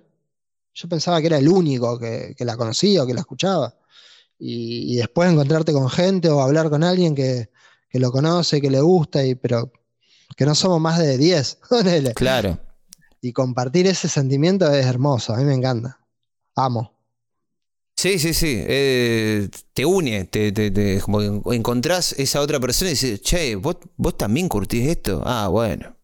yo 0.75 0.87
pensaba 0.87 1.21
que 1.21 1.27
era 1.27 1.39
el 1.39 1.49
único 1.49 1.97
que, 1.97 2.35
que 2.37 2.45
la 2.45 2.55
conocía 2.55 3.01
o 3.01 3.07
que 3.07 3.15
la 3.15 3.21
escuchaba 3.21 3.73
y, 4.45 4.97
después 4.97 5.31
encontrarte 5.31 5.71
con 5.71 5.89
gente 5.89 6.29
o 6.29 6.41
hablar 6.41 6.69
con 6.69 6.83
alguien 6.83 7.15
que, 7.15 7.49
lo 7.93 8.11
conoce, 8.11 8.59
que 8.59 8.69
le 8.69 8.81
gusta, 8.81 9.23
y, 9.25 9.35
pero 9.35 9.71
que 10.35 10.45
no 10.45 10.53
somos 10.53 10.81
más 10.81 10.99
de 10.99 11.17
10. 11.17 11.59
claro. 12.15 12.59
Y 13.21 13.31
compartir 13.31 13.87
ese 13.87 14.09
sentimiento 14.09 14.69
es 14.73 14.85
hermoso, 14.85 15.33
a 15.33 15.37
mí 15.37 15.45
me 15.45 15.53
encanta. 15.53 15.99
Amo. 16.55 16.91
Sí, 17.95 18.19
sí, 18.19 18.33
sí. 18.33 18.57
Eh, 18.67 19.49
te 19.73 19.85
une, 19.85 20.25
te, 20.25 20.51
te, 20.51 20.99
como 20.99 21.21
encontrás 21.53 22.13
esa 22.13 22.41
otra 22.41 22.59
persona 22.59 22.89
y 22.89 22.95
dices, 22.95 23.21
che, 23.21 23.55
¿vos, 23.55 23.77
vos 23.95 24.17
también 24.17 24.49
curtís 24.49 24.89
esto. 24.89 25.21
Ah, 25.25 25.47
bueno. 25.47 25.95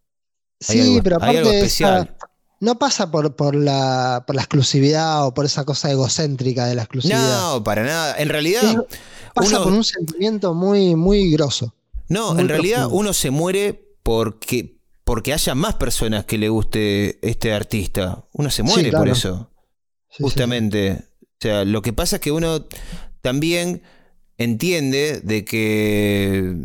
sí, 0.62 1.02
pero 1.04 1.18
aparte 1.18 1.58
especial 1.58 2.16
no 2.60 2.78
pasa 2.78 3.10
por, 3.10 3.36
por, 3.36 3.56
la, 3.56 4.24
por 4.28 4.36
la 4.36 4.42
exclusividad 4.42 5.26
o 5.26 5.34
por 5.34 5.46
esa 5.46 5.66
cosa 5.66 5.92
egocéntrica 5.92 6.66
de 6.66 6.76
la 6.76 6.84
exclusividad. 6.84 7.42
No, 7.42 7.64
para 7.64 7.84
nada. 7.84 8.16
En 8.18 8.30
realidad. 8.30 8.86
pasa 9.34 9.64
por 9.64 9.72
un 9.72 9.84
sentimiento 9.84 10.54
muy, 10.54 10.96
muy 10.96 11.32
grosso. 11.32 11.74
No, 12.10 12.38
en 12.38 12.50
realidad 12.50 12.88
uno 12.92 13.14
se 13.14 13.30
muere 13.30 13.96
porque, 14.04 14.80
porque 15.04 15.32
haya 15.32 15.56
más 15.56 15.76
personas 15.76 16.26
que 16.26 16.38
le 16.38 16.50
guste 16.50 17.20
este 17.28 17.54
artista. 17.54 18.26
Uno 18.34 18.50
se 18.50 18.64
muere 18.64 18.92
por 18.92 19.08
eso. 19.08 19.52
justamente. 20.20 21.06
O 21.22 21.42
sea, 21.42 21.64
lo 21.64 21.82
que 21.82 21.94
pasa 21.94 22.18
es 22.18 22.22
que 22.22 22.32
uno 22.32 22.66
también 23.22 23.84
entiende 24.38 25.22
de 25.24 25.46
que. 25.46 26.56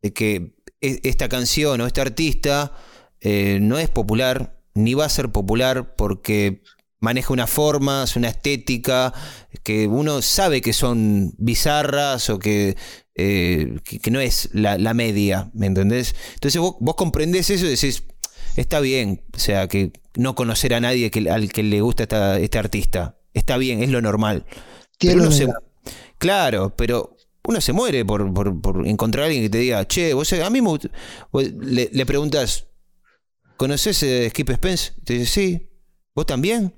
de 0.00 0.12
que 0.14 0.56
e, 0.80 1.00
esta 1.02 1.28
canción 1.28 1.80
o 1.80 1.86
este 1.86 2.00
artista 2.00 2.72
eh, 3.28 3.58
no 3.60 3.76
es 3.76 3.88
popular, 3.88 4.56
ni 4.74 4.94
va 4.94 5.04
a 5.04 5.08
ser 5.08 5.32
popular 5.32 5.96
porque 5.96 6.62
maneja 7.00 7.32
una 7.32 7.48
forma, 7.48 8.04
una 8.14 8.28
estética 8.28 9.12
que 9.64 9.88
uno 9.88 10.22
sabe 10.22 10.60
que 10.60 10.72
son 10.72 11.34
bizarras 11.36 12.30
o 12.30 12.38
que, 12.38 12.76
eh, 13.16 13.80
que, 13.82 14.10
no 14.12 14.20
es 14.20 14.50
la, 14.52 14.94
media, 14.94 15.50
¿me 15.54 15.66
entendés? 15.66 16.14
Entonces 16.34 16.60
vos, 16.60 16.76
vos, 16.78 16.94
comprendés 16.94 17.50
eso 17.50 17.66
y 17.66 17.70
decís, 17.70 18.04
está 18.54 18.78
bien, 18.78 19.24
o 19.34 19.40
sea, 19.40 19.66
que 19.66 19.90
no 20.14 20.36
conocer 20.36 20.72
a 20.72 20.78
nadie 20.80 21.10
que, 21.10 21.28
al 21.28 21.50
que 21.50 21.64
le 21.64 21.80
gusta 21.80 22.38
este 22.38 22.58
artista, 22.58 23.18
está 23.34 23.56
bien, 23.56 23.82
es 23.82 23.90
lo 23.90 24.00
normal. 24.02 24.46
claro, 26.18 26.76
pero 26.76 27.16
uno 27.42 27.60
se 27.60 27.72
muere 27.72 28.04
por, 28.04 28.30
encontrar 28.84 29.24
a 29.24 29.26
alguien 29.26 29.42
que 29.42 29.50
te 29.50 29.58
diga, 29.58 29.84
che, 29.88 30.14
vos 30.14 30.32
a 30.32 30.48
mí 30.48 30.60
le, 31.32 31.90
le 31.92 32.06
preguntas, 32.06 32.68
¿Conoces 33.56 34.02
a 34.02 34.30
Skip 34.30 34.50
Spence? 34.50 34.92
Te 35.04 35.14
dice, 35.14 35.26
sí. 35.26 35.70
¿Vos 36.14 36.26
también? 36.26 36.74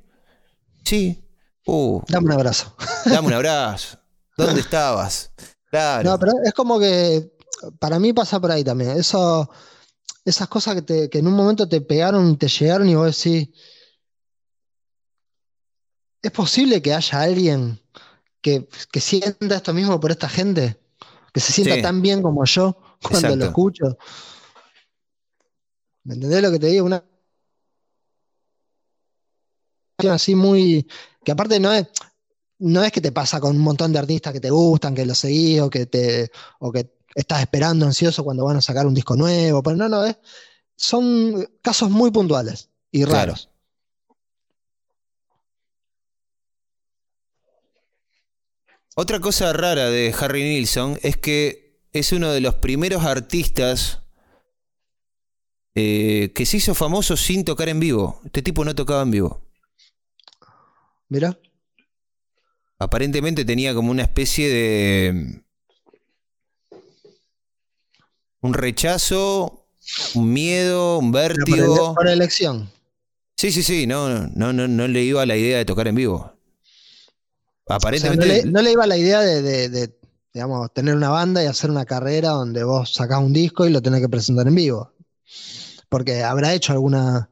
Sí. 0.85 1.25
Uh, 1.67 2.01
dame 2.09 2.27
un 2.27 2.33
abrazo. 2.33 2.75
Dame 3.05 3.29
un 3.29 3.35
abrazo. 3.35 3.99
¿Dónde 4.37 4.61
estabas? 4.61 5.33
Claro. 5.71 6.11
No, 6.11 6.19
pero 6.19 6.33
es 6.45 6.55
como 6.55 6.79
que 6.79 7.31
para 7.79 7.99
mí 7.99 8.13
pasa 8.13 8.41
por 8.41 8.51
ahí 8.51 8.65
también. 8.65 8.93
Eso, 8.93 9.51
esas 10.25 10.49
cosas 10.49 10.83
que, 10.83 11.11
en 11.13 11.27
un 11.27 11.35
momento 11.35 11.69
te 11.69 11.81
pegaron, 11.81 12.39
te 12.39 12.49
llegaron 12.49 12.89
y 12.89 12.95
vos 12.95 13.17
decís, 13.17 13.49
¿es 16.23 16.31
posible 16.31 16.81
que 16.81 16.95
haya 16.95 17.21
alguien 17.21 17.81
que, 18.41 18.69
sienta 19.01 19.57
esto 19.57 19.75
mismo 19.75 20.01
por 20.01 20.11
esta 20.11 20.29
gente? 20.29 20.81
Que 21.33 21.41
se 21.41 21.53
sienta 21.53 21.83
tan 21.83 22.01
bien 22.01 22.23
como 22.23 22.45
yo 22.45 22.79
cuando 23.03 23.37
lo 23.37 23.45
escucho. 23.45 23.99
¿Me 26.09 26.15
entendés 26.15 26.41
lo 26.41 26.51
que 26.51 26.59
te 26.59 26.69
digo? 26.69 26.87
Una 26.87 27.05
así 30.11 30.35
muy. 30.35 30.89
que 31.23 31.33
aparte 31.33 31.61
no 31.61 31.71
es. 31.71 31.87
No 32.61 32.83
es 32.83 32.91
que 32.91 33.03
te 33.03 33.13
pasa 33.13 33.41
con 33.41 33.55
un 33.55 33.63
montón 33.63 33.93
de 33.93 33.99
artistas 33.99 34.33
que 34.33 34.41
te 34.41 34.49
gustan, 34.49 34.95
que 34.95 35.05
los 35.05 35.19
seguís 35.19 35.61
o 35.61 35.69
que 35.69 35.85
te. 35.85 36.31
o 36.61 36.73
que 36.73 36.91
estás 37.15 37.43
esperando 37.43 37.85
ansioso 37.85 38.25
cuando 38.25 38.47
van 38.47 38.57
a 38.57 38.63
sacar 38.63 38.87
un 38.87 38.95
disco 38.95 39.17
nuevo. 39.17 39.63
Pero 39.63 39.77
no, 39.77 39.87
no, 39.91 40.07
es, 40.07 40.17
son 40.77 41.47
casos 41.61 41.91
muy 41.91 42.11
puntuales 42.11 42.71
y 42.91 43.05
raros. 43.05 43.51
Otra 48.95 49.21
cosa 49.21 49.53
rara 49.53 49.91
de 49.91 50.15
Harry 50.19 50.43
Nilsson 50.43 50.99
es 51.03 51.19
que 51.19 51.83
es 51.93 52.13
uno 52.13 52.33
de 52.33 52.41
los 52.41 52.55
primeros 52.55 53.05
artistas 53.05 54.01
eh, 55.81 56.33
que 56.35 56.45
se 56.45 56.57
hizo 56.57 56.75
famoso 56.75 57.17
sin 57.17 57.45
tocar 57.45 57.69
en 57.69 57.79
vivo. 57.79 58.21
Este 58.25 58.43
tipo 58.43 58.65
no 58.65 58.75
tocaba 58.75 59.03
en 59.03 59.13
vivo. 59.13 59.41
Mira. 61.09 61.39
Aparentemente 62.81 63.45
tenía 63.45 63.73
como 63.75 63.93
una 63.93 64.03
especie 64.03 64.49
de. 64.49 65.43
Un 68.41 68.55
rechazo, 68.55 69.69
un 70.15 70.33
miedo, 70.33 70.99
un 70.99 71.13
vértigo. 71.13 71.95
Por, 71.95 72.09
elección. 72.09 72.69
Sí, 73.37 73.53
sí, 73.53 73.63
sí, 73.63 73.87
no, 73.87 74.27
no, 74.27 74.53
no, 74.53 74.67
no 74.67 74.89
le 74.89 75.03
iba 75.05 75.25
la 75.27 75.37
idea 75.37 75.59
de 75.59 75.65
tocar 75.65 75.87
en 75.87 75.95
vivo. 75.95 76.33
Aparentemente. 77.67 78.47
no, 78.47 78.63
le, 78.63 78.73
iba 78.73 78.85
la 78.85 78.97
idea 78.97 79.21
de, 79.21 79.69
de, 79.69 79.97
digamos, 80.35 80.73
tener 80.73 80.97
una 80.97 81.11
banda 81.11 81.45
y 81.45 81.47
hacer 81.47 81.71
una 81.71 81.85
carrera 81.85 82.31
donde 82.31 82.65
vos 82.65 82.95
sacás 82.95 83.21
un 83.21 83.33
disco 83.33 83.65
y 83.65 83.71
lo 83.71 83.81
tenés 83.81 84.01
que 84.01 84.09
presentar 84.09 84.49
en 84.49 84.57
vivo 84.57 84.93
porque 85.89 86.23
habrá 86.23 86.55
hecho 86.55 86.73
alguna, 86.73 87.31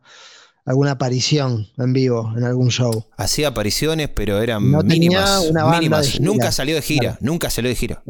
alguna 0.64 0.92
aparición 0.92 1.68
en 1.78 1.92
vivo 1.92 2.32
en 2.36 2.44
algún 2.44 2.70
show. 2.70 3.06
Hacía 3.16 3.48
apariciones, 3.48 4.08
pero 4.08 4.40
eran 4.40 4.62
mínimas. 4.84 5.50
mínimas. 5.72 6.20
Nunca 6.20 6.52
salió 6.52 6.74
de 6.74 6.82
gira, 6.82 7.18
nunca 7.20 7.50
salió 7.50 7.68
de 7.68 7.76
gira. 7.76 8.02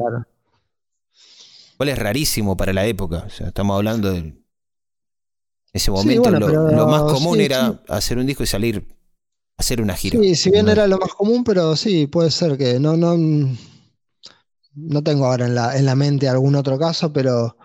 cual 1.77 1.89
es 1.89 1.97
rarísimo 1.97 2.57
para 2.57 2.73
la 2.73 2.85
época. 2.85 3.23
O 3.27 3.29
sea, 3.29 3.47
estamos 3.47 3.75
hablando 3.75 4.11
de. 4.11 4.35
Ese 5.73 5.91
momento 5.91 6.31
lo, 6.31 6.87
más 6.87 7.03
común 7.03 7.39
era 7.39 7.83
hacer 7.87 8.17
un 8.17 8.25
disco 8.25 8.41
y 8.41 8.47
salir 8.47 8.87
a 9.57 9.61
hacer 9.61 9.81
una 9.81 9.95
gira. 9.95 10.19
Sí, 10.19 10.35
si 10.35 10.49
bien 10.49 10.69
era 10.69 10.87
lo 10.87 10.97
más 10.97 11.13
común, 11.13 11.43
pero 11.43 11.75
sí, 11.75 12.07
puede 12.07 12.31
ser 12.31 12.57
que 12.57 12.79
no, 12.79 12.97
no, 12.97 13.15
no 14.73 15.03
tengo 15.03 15.25
ahora 15.25 15.45
en 15.45 15.53
la, 15.53 15.77
en 15.77 15.85
la 15.85 15.95
mente 15.95 16.27
algún 16.27 16.55
otro 16.55 16.79
caso, 16.79 17.13
pero 17.13 17.57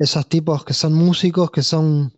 esos 0.00 0.26
tipos 0.28 0.64
que 0.64 0.72
son 0.72 0.94
músicos, 0.94 1.50
que 1.50 1.62
son 1.62 2.12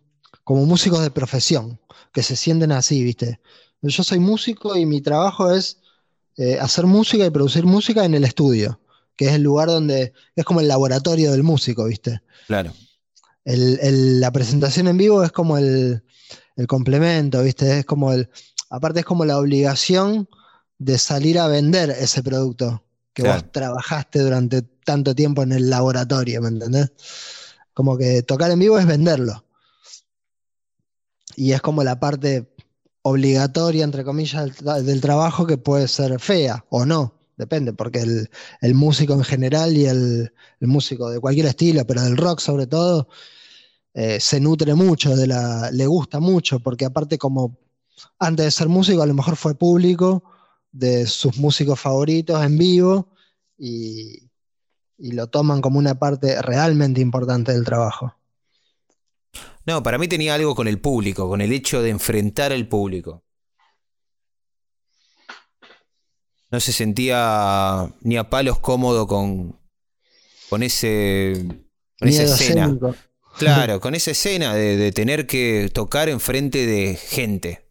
como 0.45 0.65
músicos 0.65 1.01
de 1.01 1.11
profesión, 1.11 1.79
que 2.13 2.23
se 2.23 2.37
sienten 2.37 2.71
así, 2.71 3.03
¿viste? 3.03 3.41
Yo 3.81 4.03
soy 4.03 4.19
músico 4.19 4.77
y 4.77 4.85
mi 4.85 5.01
trabajo 5.01 5.51
es 5.51 5.79
eh, 6.37 6.57
hacer 6.59 6.85
música 6.85 7.25
y 7.25 7.29
producir 7.29 7.65
música 7.65 8.05
en 8.05 8.13
el 8.13 8.23
estudio, 8.23 8.79
que 9.17 9.25
es 9.25 9.33
el 9.33 9.43
lugar 9.43 9.67
donde 9.67 10.13
es 10.35 10.45
como 10.45 10.61
el 10.61 10.69
laboratorio 10.69 11.31
del 11.33 11.43
músico, 11.43 11.85
¿viste? 11.85 12.21
Claro. 12.47 12.73
la 13.43 14.31
presentación 14.31 14.87
en 14.87 14.97
vivo 14.97 15.21
es 15.21 15.33
como 15.33 15.57
el, 15.57 16.03
complemento, 16.67 17.43
¿viste? 17.43 17.79
Es 17.79 17.85
como 17.85 18.13
el. 18.13 18.29
Aparte, 18.69 19.01
es 19.01 19.05
como 19.05 19.25
la 19.25 19.37
obligación 19.37 20.29
de 20.77 20.97
salir 20.97 21.37
a 21.37 21.47
vender 21.47 21.89
ese 21.89 22.23
producto 22.23 22.85
que 23.13 23.23
vos 23.23 23.51
trabajaste 23.51 24.19
durante 24.19 24.61
tanto 24.61 25.13
tiempo 25.13 25.43
en 25.43 25.51
el 25.51 25.69
laboratorio, 25.69 26.41
¿me 26.41 26.47
entendés? 26.47 26.91
Como 27.73 27.97
que 27.97 28.23
tocar 28.23 28.51
en 28.51 28.59
vivo 28.59 28.77
es 28.77 28.85
venderlo. 28.85 29.45
Y 31.35 31.53
es 31.53 31.61
como 31.61 31.83
la 31.83 31.99
parte 31.99 32.53
obligatoria, 33.03 33.83
entre 33.83 34.03
comillas, 34.03 34.63
del, 34.63 35.01
trabajo 35.01 35.45
que 35.45 35.57
puede 35.57 35.87
ser 35.87 36.19
fea 36.19 36.65
o 36.69 36.85
no, 36.85 37.19
depende, 37.37 37.73
porque 37.73 37.99
el, 38.61 38.75
músico 38.75 39.13
en 39.13 39.23
general 39.23 39.75
y 39.75 39.85
el, 39.85 40.31
músico 40.61 41.09
de 41.09 41.19
cualquier 41.19 41.47
estilo, 41.47 41.85
pero 41.85 42.01
del 42.01 42.17
rock 42.17 42.39
sobre 42.39 42.65
todo, 42.65 43.09
eh, 43.93 44.19
se 44.19 44.39
nutre 44.39 44.73
mucho, 44.73 45.15
de 45.15 45.27
la, 45.27 45.69
le 45.71 45.85
gusta 45.85 46.19
mucho, 46.19 46.59
porque 46.59 46.85
aparte 46.85 47.17
como 47.17 47.57
antes 48.19 48.45
de 48.45 48.51
ser 48.51 48.69
músico 48.69 49.01
a 49.01 49.05
lo 49.05 49.13
mejor 49.13 49.35
fue 49.35 49.55
público 49.55 50.23
de 50.71 51.05
sus 51.05 51.37
músicos 51.37 51.79
favoritos 51.79 52.43
en 52.43 52.57
vivo 52.57 53.09
y, 53.57 54.31
y 54.97 55.13
lo 55.13 55.27
toman 55.27 55.61
como 55.61 55.79
una 55.79 55.95
parte 55.95 56.41
realmente 56.41 57.01
importante 57.01 57.51
del 57.51 57.63
trabajo. 57.63 58.15
No, 59.65 59.81
para 59.81 59.97
mí 59.97 60.07
tenía 60.07 60.35
algo 60.35 60.55
con 60.55 60.67
el 60.67 60.79
público, 60.79 61.27
con 61.27 61.41
el 61.41 61.51
hecho 61.51 61.81
de 61.81 61.89
enfrentar 61.89 62.51
al 62.51 62.67
público. 62.67 63.23
No 66.51 66.59
se 66.59 66.71
sentía 66.71 67.89
ni 68.01 68.17
a 68.17 68.29
palos 68.29 68.59
cómodo 68.59 69.07
con, 69.07 69.57
con 70.49 70.61
ese 70.61 71.47
con 71.99 72.09
esa 72.09 72.23
escena. 72.23 72.77
Claro, 73.37 73.79
con 73.79 73.95
esa 73.95 74.11
escena 74.11 74.53
de, 74.53 74.91
tener 74.91 75.25
que 75.25 75.71
tocar 75.73 76.09
enfrente 76.09 76.67
de 76.67 76.95
gente. 76.95 77.63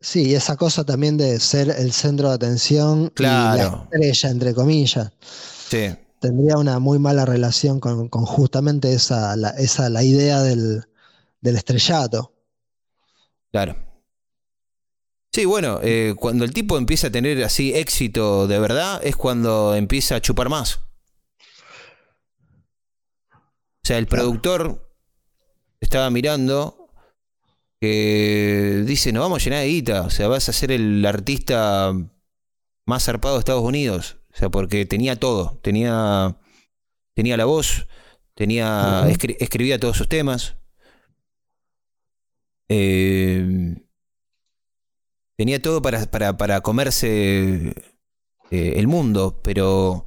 Sí, 0.00 0.34
esa 0.34 0.56
cosa 0.56 0.84
también 0.84 1.16
de 1.16 1.40
ser 1.40 1.70
el 1.70 1.92
centro 1.92 2.28
de 2.28 2.34
atención 2.34 3.10
claro. 3.14 3.88
y 3.90 3.98
la 3.98 4.06
estrella, 4.06 4.30
entre 4.30 4.54
comillas. 4.54 5.10
Sí 5.74 6.04
tendría 6.24 6.56
una 6.56 6.78
muy 6.78 6.98
mala 6.98 7.26
relación 7.26 7.80
con, 7.80 8.08
justamente 8.08 8.94
esa 8.94 9.36
la, 9.36 9.50
esa, 9.50 9.90
la 9.90 10.02
idea 10.02 10.40
del, 10.40 10.86
estrellato. 11.42 12.32
Claro. 13.52 13.76
Sí, 15.34 15.44
bueno, 15.44 15.80
eh, 15.82 16.14
cuando 16.18 16.46
el 16.46 16.54
tipo 16.54 16.78
empieza 16.78 17.08
a 17.08 17.10
tener 17.10 17.44
así 17.44 17.74
éxito 17.74 18.46
de 18.46 18.58
verdad 18.58 19.02
es 19.04 19.16
cuando 19.16 19.74
empieza 19.74 20.16
a 20.16 20.22
chupar 20.22 20.48
más. 20.48 20.76
O 23.32 23.86
sea, 23.86 23.98
el 23.98 24.06
productor 24.06 24.96
estaba 25.78 26.08
mirando 26.08 26.88
que 27.82 28.82
dice, 28.86 29.12
no 29.12 29.20
vamos 29.20 29.42
a 29.42 29.44
llenar 29.44 29.60
de 29.60 29.68
guita, 29.68 30.02
o 30.02 30.10
sea, 30.10 30.28
vas 30.28 30.48
a 30.48 30.54
ser 30.54 30.72
el 30.72 31.04
artista 31.04 31.92
más 32.86 33.04
zarpado 33.04 33.34
de 33.34 33.40
Estados 33.40 33.62
Unidos. 33.62 34.23
O 34.34 34.36
sea, 34.36 34.50
porque 34.50 34.84
tenía 34.84 35.16
todo. 35.16 35.58
Tenía, 35.62 36.36
tenía 37.14 37.36
la 37.36 37.44
voz, 37.44 37.86
tenía, 38.34 39.06
escribía 39.08 39.78
todos 39.78 39.96
sus 39.96 40.08
temas. 40.08 40.56
Eh, 42.68 43.76
tenía 45.36 45.62
todo 45.62 45.80
para, 45.82 46.36
para, 46.36 46.60
comerse 46.62 47.74
eh, 48.50 48.72
el 48.76 48.88
mundo, 48.88 49.40
pero 49.44 50.04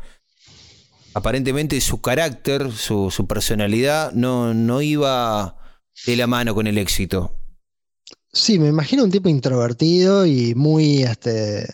aparentemente 1.14 1.80
su 1.80 2.02
carácter, 2.02 2.72
su, 2.72 3.12
su 3.12 3.28
personalidad 3.28 4.12
no, 4.12 4.54
no 4.54 4.82
iba 4.82 5.58
de 6.06 6.16
la 6.18 6.28
mano 6.28 6.54
con 6.54 6.68
el 6.68 6.78
éxito. 6.78 7.34
Sí, 8.34 8.60
me 8.60 8.68
imagino 8.68 9.04
un 9.04 9.12
tipo 9.12 9.30
introvertido 9.30 10.26
y 10.26 10.54
muy 10.54 11.04
este, 11.04 11.66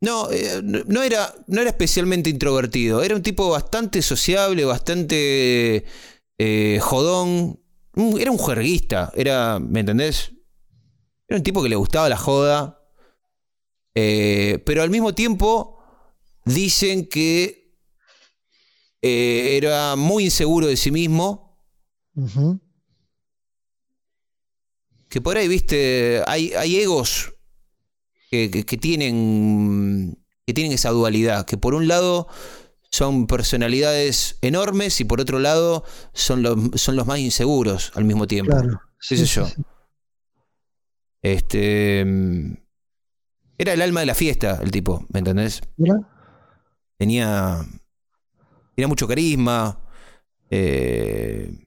no, 0.00 0.30
eh, 0.30 0.60
no, 0.62 1.02
era, 1.02 1.34
no 1.46 1.60
era 1.60 1.70
especialmente 1.70 2.28
introvertido. 2.30 3.02
Era 3.02 3.16
un 3.16 3.22
tipo 3.22 3.48
bastante 3.48 4.02
sociable, 4.02 4.64
bastante 4.64 5.84
eh, 6.38 6.78
jodón. 6.82 7.60
Era 8.18 8.30
un 8.30 8.38
juerguista. 8.38 9.10
Era, 9.14 9.58
¿me 9.58 9.80
entendés? 9.80 10.32
Era 11.28 11.38
un 11.38 11.42
tipo 11.42 11.62
que 11.62 11.70
le 11.70 11.76
gustaba 11.76 12.08
la 12.08 12.18
joda. 12.18 12.82
Eh, 13.94 14.62
pero 14.66 14.82
al 14.82 14.90
mismo 14.90 15.14
tiempo 15.14 15.78
dicen 16.44 17.08
que 17.08 17.64
era 19.00 19.94
muy 19.96 20.24
inseguro 20.24 20.66
de 20.66 20.76
sí 20.76 20.90
mismo. 20.90 21.58
Que 25.08 25.20
por 25.20 25.36
ahí, 25.38 25.48
viste, 25.48 26.22
hay, 26.26 26.52
hay 26.52 26.80
egos 26.80 27.35
que, 28.30 28.48
tienen, 28.80 30.18
que 30.46 30.54
tienen 30.54 30.72
esa 30.72 30.90
dualidad, 30.90 31.46
que 31.46 31.56
por 31.56 31.74
un 31.74 31.88
lado 31.88 32.28
son 32.90 33.26
personalidades 33.26 34.38
enormes 34.40 35.00
y 35.00 35.04
por 35.04 35.20
otro 35.20 35.38
lado 35.38 35.84
son 36.12 36.42
los, 36.42 36.56
son 36.80 36.96
los 36.96 37.06
más 37.06 37.18
inseguros 37.18 37.92
al 37.94 38.04
mismo 38.04 38.26
tiempo. 38.26 38.52
Claro, 38.52 38.80
¿Qué 39.08 39.16
yo? 39.16 39.46
Este. 41.22 42.00
Era 43.58 43.72
el 43.72 43.82
alma 43.82 44.00
de 44.00 44.06
la 44.06 44.14
fiesta, 44.14 44.60
el 44.62 44.70
tipo, 44.70 45.04
¿me 45.08 45.20
entendés? 45.20 45.62
Tenía. 46.98 47.66
Tenía 48.74 48.88
mucho 48.88 49.08
carisma. 49.08 49.80
Eh, 50.50 51.66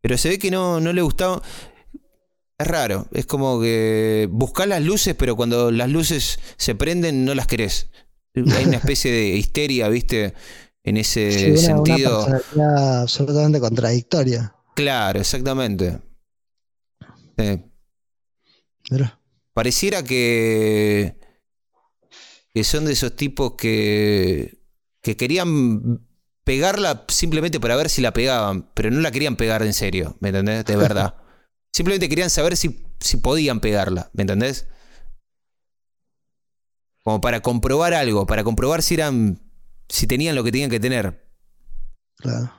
pero 0.00 0.16
se 0.16 0.28
ve 0.30 0.38
que 0.38 0.50
no, 0.50 0.80
no 0.80 0.92
le 0.92 1.02
gustaba. 1.02 1.42
Es 2.58 2.66
raro, 2.66 3.06
es 3.12 3.24
como 3.24 3.60
que 3.60 4.28
buscas 4.30 4.66
las 4.66 4.82
luces, 4.82 5.14
pero 5.14 5.36
cuando 5.36 5.70
las 5.70 5.88
luces 5.88 6.40
se 6.56 6.74
prenden 6.74 7.24
no 7.24 7.34
las 7.36 7.46
querés. 7.46 7.88
Hay 8.34 8.64
una 8.64 8.76
especie 8.78 9.12
de 9.12 9.28
histeria, 9.28 9.88
¿viste? 9.88 10.34
En 10.82 10.96
ese 10.96 11.56
sentido. 11.56 12.26
Una 12.54 13.02
absolutamente 13.02 13.60
contradictoria. 13.60 14.54
Claro, 14.74 15.20
exactamente. 15.20 16.00
Pareciera 19.52 20.02
que, 20.02 21.16
que 22.52 22.64
son 22.64 22.86
de 22.86 22.92
esos 22.92 23.14
tipos 23.14 23.52
que, 23.52 24.58
que 25.00 25.16
querían 25.16 26.04
pegarla 26.42 27.04
simplemente 27.06 27.60
para 27.60 27.76
ver 27.76 27.88
si 27.88 28.02
la 28.02 28.12
pegaban, 28.12 28.68
pero 28.74 28.90
no 28.90 29.00
la 29.00 29.12
querían 29.12 29.36
pegar 29.36 29.62
en 29.62 29.74
serio, 29.74 30.16
¿me 30.20 30.30
entendés? 30.30 30.64
De 30.64 30.76
verdad. 30.76 31.14
Simplemente 31.78 32.08
querían 32.08 32.28
saber 32.28 32.56
si, 32.56 32.84
si 32.98 33.18
podían 33.18 33.60
pegarla, 33.60 34.10
¿me 34.12 34.22
entendés? 34.22 34.66
Como 37.04 37.20
para 37.20 37.40
comprobar 37.40 37.94
algo, 37.94 38.26
para 38.26 38.42
comprobar 38.42 38.82
si 38.82 38.94
eran. 38.94 39.38
si 39.88 40.08
tenían 40.08 40.34
lo 40.34 40.42
que 40.42 40.50
tenían 40.50 40.70
que 40.70 40.80
tener. 40.80 41.24
Claro. 42.16 42.52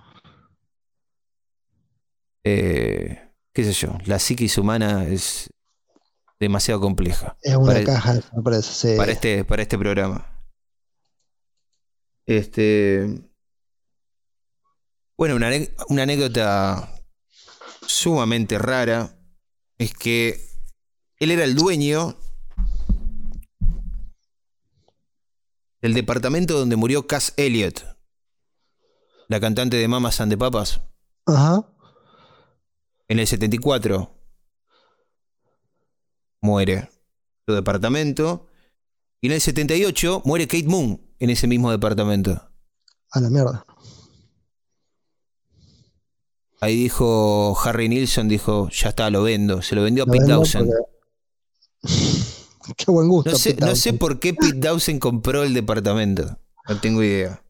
Eh, 2.45 3.29
qué 3.51 3.63
sé 3.65 3.73
yo, 3.73 3.97
la 4.05 4.19
psiquis 4.19 4.57
humana 4.57 5.05
es 5.05 5.49
demasiado 6.39 6.79
compleja. 6.79 7.35
Es 7.41 7.57
una 7.57 7.83
caja, 7.83 8.21
me 8.33 8.41
parece. 8.41 8.95
Para 8.95 9.11
este, 9.11 9.43
para 9.43 9.63
este 9.63 9.77
programa. 9.77 10.25
Este. 12.25 13.19
Bueno, 15.17 15.35
una, 15.35 15.49
una 15.89 16.03
anécdota 16.03 16.98
sumamente 17.89 18.59
rara 18.59 19.17
es 19.79 19.93
que 19.93 20.47
él 21.17 21.31
era 21.31 21.43
el 21.43 21.55
dueño 21.55 22.15
del 25.81 25.93
departamento 25.93 26.57
donde 26.57 26.75
murió 26.75 27.07
Cass 27.07 27.33
Elliot, 27.35 27.97
la 29.27 29.39
cantante 29.39 29.77
de 29.77 29.87
Mamas 29.87 30.21
and 30.21 30.31
the 30.31 30.37
Papas. 30.37 30.81
Ajá. 31.25 31.67
En 33.07 33.17
el 33.17 33.25
74 33.25 34.15
muere 36.41 36.89
su 37.47 37.53
departamento 37.53 38.47
y 39.19 39.27
en 39.27 39.33
el 39.33 39.41
78 39.41 40.21
muere 40.25 40.47
Kate 40.47 40.67
Moon, 40.67 41.01
en 41.17 41.29
ese 41.31 41.47
mismo 41.47 41.71
departamento. 41.71 42.51
A 43.11 43.19
la 43.19 43.29
mierda. 43.29 43.65
Ahí 46.61 46.75
dijo 46.75 47.57
Harry 47.63 47.87
Nilsson, 47.87 48.27
dijo, 48.27 48.69
ya 48.69 48.89
está, 48.89 49.09
lo 49.09 49.23
vendo. 49.23 49.61
Se 49.61 49.75
lo 49.75 49.83
vendió 49.83 50.03
a 50.03 50.07
Pete 50.07 50.25
Dawson. 50.25 50.69
Qué 52.77 52.91
buen 52.91 53.07
gusto. 53.07 53.31
No 53.31 53.37
sé, 53.37 53.55
no 53.55 53.75
sé 53.75 53.93
por 53.93 54.19
qué 54.19 54.33
Pete 54.33 54.59
Dawson 54.59 54.99
compró 54.99 55.43
el 55.43 55.53
departamento. 55.53 56.37
No 56.67 56.79
tengo 56.79 57.01
idea. 57.01 57.41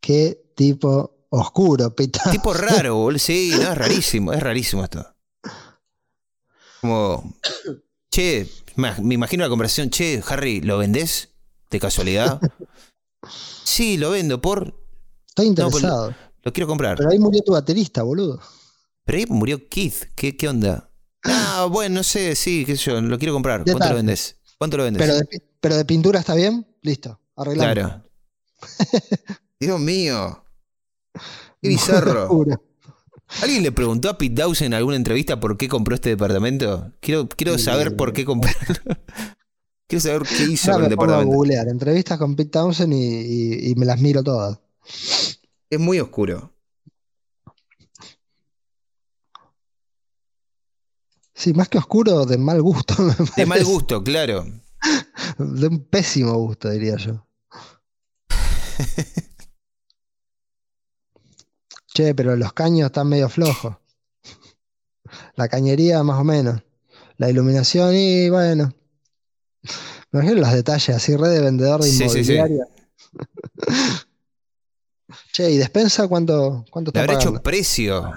Qué 0.00 0.52
tipo 0.56 1.26
oscuro, 1.28 1.94
Pete 1.94 2.18
Dawson. 2.18 2.32
Tipo 2.32 2.54
raro, 2.54 2.96
boludo. 2.96 3.18
Sí, 3.18 3.52
no, 3.54 3.72
es 3.72 3.78
rarísimo, 3.78 4.32
es 4.32 4.42
rarísimo 4.42 4.82
esto. 4.82 5.06
Como, 6.80 7.34
che, 8.10 8.48
me 8.76 9.14
imagino 9.14 9.44
la 9.44 9.50
conversación, 9.50 9.90
che, 9.90 10.22
Harry, 10.26 10.62
¿lo 10.62 10.78
vendés? 10.78 11.28
¿De 11.70 11.78
casualidad? 11.78 12.40
sí, 13.64 13.98
lo 13.98 14.10
vendo 14.10 14.40
por... 14.40 14.74
Estoy 15.28 15.46
interesado. 15.46 16.14
Lo, 16.42 16.52
quiero 16.52 16.66
comprar. 16.66 16.96
Pero 16.96 17.10
ahí 17.10 17.18
murió 17.18 17.42
tu 17.42 17.52
baterista, 17.52 18.02
boludo. 18.02 18.40
Pero 19.04 19.18
ahí 19.18 19.26
murió 19.28 19.68
Keith. 19.68 20.04
¿Qué, 20.14 20.36
qué 20.36 20.48
onda? 20.48 20.90
Ah, 21.24 21.68
bueno, 21.70 21.96
no 21.96 22.02
sé, 22.02 22.34
sí, 22.34 22.64
qué 22.64 22.76
sé 22.76 22.90
yo, 22.90 23.00
lo 23.00 23.18
quiero 23.18 23.34
comprar. 23.34 23.64
¿Cuánto 23.64 23.88
lo 23.88 23.94
vendes? 23.96 24.36
¿Cuánto 24.58 24.76
lo 24.76 24.84
vendes? 24.84 25.02
Pero 25.02 25.16
de, 25.16 25.42
pero 25.60 25.76
de 25.76 25.84
pintura 25.84 26.20
está 26.20 26.34
bien, 26.34 26.66
listo, 26.82 27.20
arreglado. 27.36 27.74
Claro. 27.74 28.02
Dios 29.60 29.80
mío. 29.80 30.44
Qué 31.60 31.68
bizarro. 31.68 32.44
¿Alguien 33.42 33.62
le 33.62 33.72
preguntó 33.72 34.08
a 34.08 34.18
Pete 34.18 34.34
Dawson 34.34 34.68
en 34.68 34.74
alguna 34.74 34.96
entrevista 34.96 35.38
por 35.38 35.56
qué 35.56 35.68
compró 35.68 35.94
este 35.94 36.10
departamento? 36.10 36.92
Quiero, 37.00 37.28
quiero 37.28 37.58
saber 37.58 37.96
por 37.96 38.12
qué 38.12 38.24
compró. 38.24 38.50
quiero 39.86 40.00
saber 40.00 40.22
qué 40.22 40.44
hizo 40.44 40.72
con 40.72 40.84
el 40.84 40.90
departamento. 40.90 41.32
A 41.32 41.36
googlear 41.36 41.68
entrevistas 41.68 42.18
con 42.18 42.34
Pete 42.34 42.50
Townsend 42.50 42.92
y, 42.92 43.74
me 43.76 43.86
las 43.86 44.00
miro 44.00 44.22
todas. 44.22 44.58
Es 45.70 45.78
muy 45.78 46.00
oscuro. 46.00 46.52
Sí, 51.32 51.54
más 51.54 51.68
que 51.68 51.78
oscuro, 51.78 52.26
de 52.26 52.36
mal 52.36 52.60
gusto. 52.60 52.94
de 53.36 53.46
mal 53.46 53.64
gusto, 53.64 54.02
claro. 54.02 54.44
De 55.38 55.68
un 55.68 55.84
pésimo 55.84 56.34
gusto, 56.34 56.68
diría 56.68 56.96
yo. 56.96 57.24
Che, 61.92 62.14
pero 62.14 62.36
los 62.36 62.52
caños 62.52 62.86
están 62.86 63.08
medio 63.08 63.28
flojos. 63.28 63.76
La 65.34 65.48
cañería 65.48 66.04
más 66.04 66.20
o 66.20 66.24
menos. 66.24 66.62
La 67.16 67.28
iluminación 67.30 67.94
y 67.96 68.30
bueno. 68.30 68.72
Me 70.12 70.20
imagino 70.20 70.40
los 70.40 70.52
detalles, 70.52 70.94
así 70.96 71.16
red 71.16 71.30
de 71.30 71.40
vendedor 71.40 71.82
de 71.82 71.88
inmobiliaria. 71.88 72.66
che, 75.32 75.50
¿y 75.50 75.58
despensa 75.58 76.08
cuánto, 76.08 76.64
cuánto 76.70 76.90
Le 76.94 77.00
habrá 77.00 77.14
hecho 77.14 77.32
precio. 77.42 78.12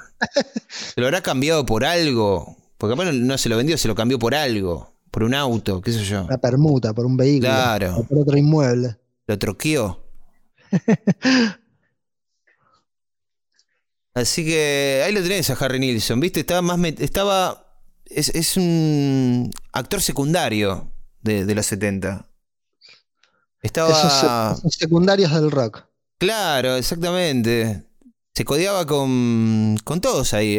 se 0.69 1.01
lo 1.01 1.07
habrá 1.07 1.21
cambiado 1.21 1.65
por 1.65 1.85
algo. 1.85 2.57
Porque 2.77 2.95
bueno, 2.95 3.13
no 3.13 3.37
se 3.37 3.49
lo 3.49 3.57
vendió, 3.57 3.77
se 3.77 3.87
lo 3.87 3.95
cambió 3.95 4.19
por 4.19 4.35
algo. 4.35 4.93
Por 5.09 5.23
un 5.23 5.33
auto, 5.35 5.79
qué 5.81 5.91
sé 5.91 6.03
yo. 6.03 6.25
La 6.29 6.37
permuta, 6.37 6.93
por 6.93 7.05
un 7.05 7.15
vehículo. 7.15 7.49
Claro. 7.49 7.97
O 7.97 8.03
por 8.03 8.17
otro 8.19 8.37
inmueble. 8.37 8.97
Lo 9.27 9.37
troqueó. 9.39 10.03
Así 14.15 14.45
que 14.45 15.01
ahí 15.05 15.13
lo 15.13 15.21
tenés 15.21 15.49
a 15.49 15.53
Harry 15.53 15.79
Nilsson, 15.79 16.19
¿viste? 16.19 16.41
Estaba 16.41 16.61
más. 16.61 16.79
Estaba. 16.99 17.79
Es, 18.05 18.57
un 18.57 19.49
actor 19.71 20.01
secundario 20.01 20.91
de, 21.21 21.45
de 21.45 21.55
los 21.55 21.65
70. 21.65 22.27
Estaba. 23.61 24.55
Esos, 24.57 24.73
secundarios 24.73 25.31
del 25.31 25.49
rock. 25.49 25.85
Claro, 26.23 26.77
exactamente. 26.77 27.83
Se 28.33 28.45
codeaba 28.45 28.85
con, 28.85 29.75
con 29.83 29.99
todos 29.99 30.33
ahí. 30.33 30.57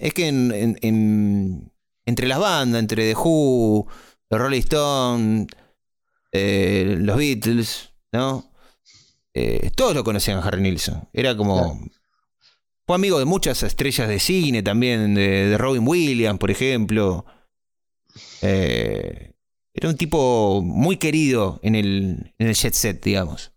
Es 0.00 0.12
que 0.12 0.26
en, 0.26 1.70
entre 2.04 2.26
las 2.26 2.40
bandas, 2.40 2.80
entre 2.80 3.14
The 3.14 3.14
Who, 3.14 3.86
los 4.28 4.40
Rolling 4.40 4.58
Stones, 4.58 5.46
eh, 6.32 6.96
los 6.98 7.16
Beatles, 7.16 7.90
¿no? 8.10 8.50
Eh, 9.32 9.70
todos 9.76 9.94
lo 9.94 10.02
conocían 10.02 10.38
a 10.38 10.42
Harry 10.42 10.60
Nilsson. 10.60 11.08
Era 11.12 11.36
como. 11.36 11.80
Fue 12.84 12.96
amigo 12.96 13.20
de 13.20 13.24
muchas 13.24 13.62
estrellas 13.62 14.08
de 14.08 14.18
cine 14.18 14.64
también, 14.64 15.14
de, 15.14 15.56
Robin 15.56 15.86
Williams, 15.86 16.40
por 16.40 16.50
ejemplo. 16.50 17.24
Eh, 18.42 19.32
era 19.72 19.88
un 19.88 19.96
tipo 19.96 20.60
muy 20.60 20.96
querido 20.96 21.60
en 21.62 21.76
el, 21.76 22.34
en 22.36 22.48
el 22.48 22.54
jet 22.56 22.74
set, 22.74 23.04
digamos. 23.04 23.52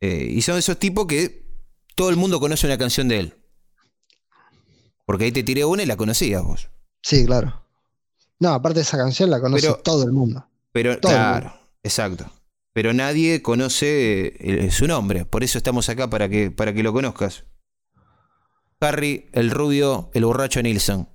Eh, 0.00 0.28
y 0.30 0.42
son 0.42 0.56
esos 0.56 0.78
tipos 0.78 1.06
que 1.06 1.46
todo 1.94 2.10
el 2.10 2.16
mundo 2.16 2.40
conoce 2.40 2.66
una 2.66 2.78
canción 2.78 3.08
de 3.08 3.18
él. 3.20 3.34
Porque 5.06 5.24
ahí 5.24 5.32
te 5.32 5.42
tiré 5.42 5.64
una 5.64 5.82
y 5.82 5.86
la 5.86 5.96
conocías 5.96 6.42
vos. 6.42 6.70
Sí, 7.02 7.26
claro. 7.26 7.62
No, 8.38 8.50
aparte 8.50 8.78
de 8.78 8.82
esa 8.82 8.96
canción 8.96 9.30
la 9.30 9.40
conoce 9.40 9.72
todo 9.84 10.04
el 10.04 10.12
mundo. 10.12 10.46
Pero, 10.72 10.98
claro, 11.00 11.52
exacto 11.82 12.30
pero 12.72 12.92
nadie 12.92 13.42
conoce 13.42 14.36
eh, 14.38 14.70
su 14.70 14.86
nombre. 14.86 15.24
Por 15.24 15.42
eso 15.44 15.58
estamos 15.58 15.88
acá 15.88 16.08
para 16.08 16.28
que, 16.28 16.50
para 16.50 16.72
que 16.72 16.82
lo 16.82 16.92
conozcas. 16.92 17.44
Harry, 18.80 19.28
el 19.32 19.50
rubio, 19.50 20.10
el 20.14 20.24
borracho 20.24 20.62
Nilsson. 20.62 21.08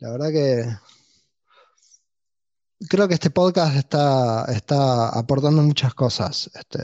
La 0.00 0.10
verdad 0.12 0.30
que 0.30 0.64
creo 2.88 3.08
que 3.08 3.14
este 3.14 3.30
podcast 3.30 3.76
está, 3.76 4.44
está 4.46 5.08
aportando 5.10 5.62
muchas 5.62 5.94
cosas, 5.94 6.50
este, 6.54 6.80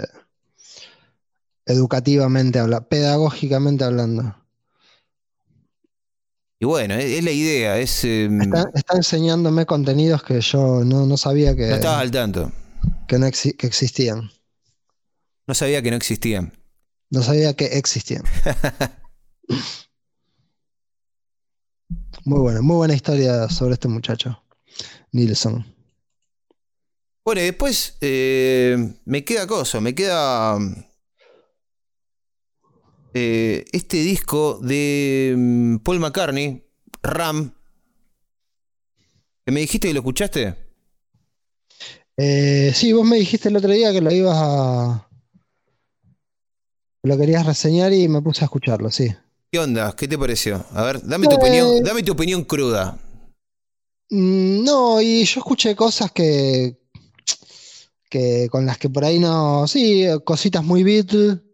educativamente, 1.67 2.61
pedagógicamente 2.89 3.85
hablando. 3.85 4.35
Y 6.59 6.65
bueno, 6.65 6.95
es, 6.95 7.23
la 7.23 7.33
idea, 7.33 7.79
es... 7.79 8.03
Em, 8.05 8.41
está, 8.41 8.97
enseñándome 8.97 9.67
contenidos 9.67 10.23
que 10.23 10.41
yo 10.41 10.83
no, 10.85 11.05
no 11.05 11.17
sabía 11.19 11.55
que... 11.55 11.69
No 11.69 11.75
estaba 11.75 12.01
al 12.01 12.11
tanto 12.11 12.51
que, 13.07 13.19
no 13.19 13.31
que 13.31 13.67
existían. 13.67 14.31
No 15.47 15.55
sabía 15.55 15.83
que 15.83 15.91
no 15.91 15.97
existían. 15.97 16.53
No 17.11 17.23
sabía 17.23 17.55
que 17.55 17.67
existían. 17.67 18.23
muy 22.25 22.41
buena, 22.41 22.63
muy 22.63 22.77
buena 22.77 22.95
historia 22.95 23.49
sobre 23.49 23.75
este 23.75 23.89
muchacho, 23.89 24.43
Nilsson. 25.13 25.65
Bueno, 27.25 27.41
y 27.41 27.45
después 27.45 27.97
eh, 28.01 28.95
me 29.05 29.25
queda 29.25 29.47
cosa, 29.47 29.81
me 29.81 29.95
queda 29.95 30.59
eh, 33.19 33.65
este 33.73 33.97
disco 33.97 34.59
de 34.61 35.35
mm, 35.35 35.77
Paul 35.79 36.01
McCartney, 36.01 36.63
Ram, 37.03 37.51
me 39.47 39.61
dijiste 39.61 39.89
que 39.89 39.95
lo 39.95 40.01
escuchaste. 40.01 40.55
Eh, 42.19 42.73
sí, 42.75 42.93
vos 42.93 43.07
me 43.07 43.17
dijiste 43.17 43.49
el 43.49 43.57
otro 43.57 43.73
día 43.73 43.91
que 43.91 44.03
lo 44.03 44.13
ibas 44.13 44.37
a. 44.39 45.09
Lo 47.05 47.17
querías 47.17 47.47
reseñar 47.47 47.95
y 47.95 48.07
me 48.07 48.21
puse 48.21 48.45
a 48.45 48.47
escucharlo, 48.47 48.91
sí. 48.91 49.09
¿Qué 49.51 49.61
onda? 49.61 49.97
¿Qué 49.97 50.07
te 50.07 50.19
pareció? 50.19 50.67
A 50.75 50.83
ver, 50.83 51.01
dame 51.03 51.27
tu 51.27 51.37
eh, 51.37 51.39
opinión, 51.39 51.83
dame 51.85 52.03
tu 52.03 52.13
opinión 52.13 52.45
cruda. 52.45 52.99
Mm, 54.11 54.63
no, 54.63 55.01
y 55.01 55.25
yo 55.25 55.41
escuché 55.41 55.75
cosas 55.75 56.13
que. 56.13 56.77
que 58.11 58.49
con 58.51 58.67
las 58.67 58.77
que 58.77 58.91
por 58.91 59.07
ahí 59.07 59.19
no. 59.19 59.67
Sí, 59.67 60.05
cositas 60.23 60.63
muy 60.63 60.83
Beatles. 60.83 61.46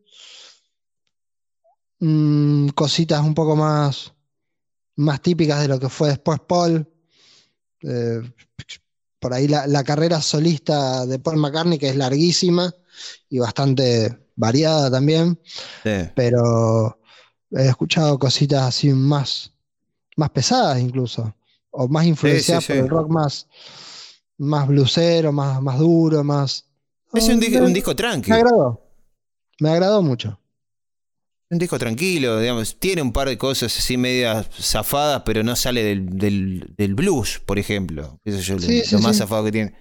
Mm, 2.05 2.71
cositas 2.71 3.21
un 3.21 3.33
poco 3.33 3.55
más. 3.55 4.13
más 4.97 5.23
típicas 5.23 5.61
de 5.63 5.69
lo 5.69 5.79
que 5.79 5.89
fue 5.89 6.09
después 6.09 6.41
Paul. 6.41 6.85
Eh, 7.83 8.21
por 9.21 9.33
ahí 9.33 9.47
la, 9.47 9.85
carrera 9.85 10.21
solista 10.21 11.07
de 11.07 11.21
Paul 11.21 11.37
McCartney, 11.37 11.79
que 11.79 11.89
es 11.89 11.97
larguísima 11.97 12.75
y 13.29 13.39
bastante 13.39 14.19
variada 14.35 14.91
también, 14.91 15.39
pero 16.17 16.99
he 17.53 17.69
escuchado 17.69 18.19
cositas 18.19 18.63
así 18.63 18.93
más, 18.93 19.53
más 20.17 20.31
pesadas 20.31 20.81
incluso, 20.81 21.37
o 21.71 21.87
más 21.87 22.05
influenciadas 22.05 22.67
por 22.67 22.77
el 22.77 22.89
rock 22.89 23.09
más, 23.11 23.47
más 24.39 24.67
blusero, 24.67 25.31
más, 25.31 25.63
más 25.63 25.79
duro, 25.79 26.25
más... 26.25 26.67
Es 27.15 27.29
un, 27.29 27.35
un 27.35 27.73
disco 27.73 27.95
tranquilo. 27.95 28.35
Me 28.35 28.41
agradó, 28.43 28.81
me 29.61 29.71
agradó 29.71 30.03
mucho. 30.03 30.42
Un 31.53 31.59
disco 31.59 31.79
tranquilo, 31.79 32.41
digamos, 32.41 32.81
tiene 32.81 33.03
un 33.03 33.13
par 33.13 33.29
de 33.29 33.37
cosas 33.37 33.77
así 33.77 33.99
medias 33.99 34.49
zafadas, 34.59 35.21
pero 35.23 35.43
no 35.43 35.55
sale 35.55 35.83
del, 36.01 36.95
blues, 36.95 37.43
por 37.45 37.59
ejemplo. 37.59 38.19
Eso 38.25 38.55
es 38.55 38.91
lo, 38.91 39.01
más 39.01 39.19
zafado 39.19 39.45
que 39.45 39.53
tiene. 39.53 39.75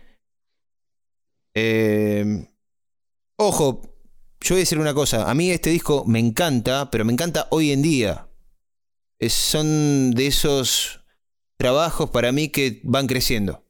Eh, 1.53 2.45
ojo, 3.38 3.81
yo 4.41 4.56
voy 4.56 4.60
a 4.60 4.64
decir 4.64 4.80
una 4.80 4.93
cosa. 4.93 5.31
A 5.31 5.34
mí 5.34 5.49
este 5.49 5.69
disco 5.69 6.03
me 6.06 6.19
encanta, 6.19 6.91
pero 6.91 7.06
me 7.06 7.14
encanta 7.14 7.48
hoy 7.52 7.72
en 7.72 7.81
día. 7.81 8.27
son 9.30 10.11
de 10.11 10.27
esos 10.27 10.99
trabajos 11.56 12.10
para 12.10 12.34
mí 12.34 12.49
que 12.49 12.81
van 12.84 13.07
creciendo. 13.07 13.64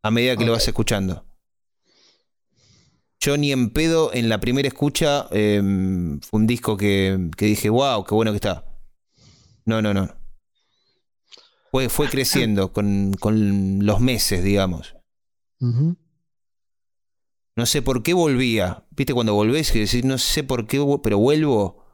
a 0.00 0.12
medida 0.12 0.36
que 0.36 0.44
lo 0.44 0.52
vas 0.52 0.68
escuchando. 0.68 1.25
Yo 3.20 3.36
ni 3.36 3.52
en 3.52 3.70
pedo 3.70 4.12
en 4.12 4.28
la 4.28 4.40
primera 4.40 4.68
escucha 4.68 5.26
eh, 5.30 5.60
fue 6.22 6.40
un 6.40 6.46
disco 6.46 6.76
que, 6.76 7.30
que 7.36 7.46
dije, 7.46 7.70
wow, 7.70 8.04
qué 8.04 8.14
bueno 8.14 8.32
que 8.32 8.36
está. 8.36 8.64
No, 9.64 9.82
no, 9.82 9.94
no. 9.94 10.08
Fue, 11.70 11.88
fue 11.88 12.08
creciendo 12.08 12.72
con, 12.72 13.14
con 13.14 13.84
los 13.84 14.00
meses, 14.00 14.44
digamos. 14.44 14.96
No 17.56 17.66
sé 17.66 17.82
por 17.82 18.02
qué 18.02 18.12
volvía. 18.12 18.84
¿Viste 18.90 19.14
cuando 19.14 19.34
volvés 19.34 19.74
y 19.74 19.80
decís, 19.80 20.04
no 20.04 20.18
sé 20.18 20.44
por 20.44 20.66
qué, 20.66 20.78
pero 21.02 21.18
vuelvo? 21.18 21.84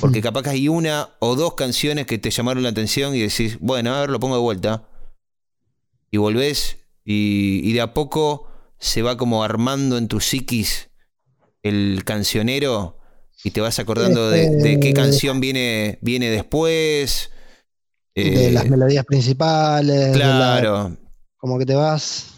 Porque 0.00 0.22
capaz 0.22 0.42
que 0.42 0.50
hay 0.50 0.68
una 0.68 1.10
o 1.18 1.36
dos 1.36 1.54
canciones 1.54 2.06
que 2.06 2.18
te 2.18 2.30
llamaron 2.30 2.62
la 2.62 2.70
atención 2.70 3.14
y 3.14 3.20
decís, 3.20 3.58
bueno, 3.60 3.94
a 3.94 4.00
ver, 4.00 4.10
lo 4.10 4.20
pongo 4.20 4.36
de 4.36 4.42
vuelta. 4.42 4.88
Y 6.10 6.18
volvés 6.18 6.78
y, 7.04 7.60
y 7.64 7.72
de 7.72 7.80
a 7.80 7.94
poco 7.94 8.48
se 8.78 9.02
va 9.02 9.16
como 9.16 9.42
armando 9.44 9.98
en 9.98 10.08
tu 10.08 10.20
psiquis 10.20 10.90
el 11.62 12.02
cancionero 12.04 12.98
y 13.44 13.50
te 13.50 13.60
vas 13.60 13.78
acordando 13.78 14.30
de, 14.30 14.50
de 14.50 14.80
qué 14.80 14.88
Este- 14.88 14.92
canción 14.94 15.40
viene, 15.40 15.98
viene 16.02 16.30
después. 16.30 17.30
de 18.14 18.48
Eh, 18.48 18.50
las 18.52 18.68
melodías 18.68 19.04
principales. 19.04 20.16
la- 20.16 20.24
claro. 20.24 20.96
como 21.36 21.58
que 21.58 21.66
te 21.66 21.74
vas 21.74 22.32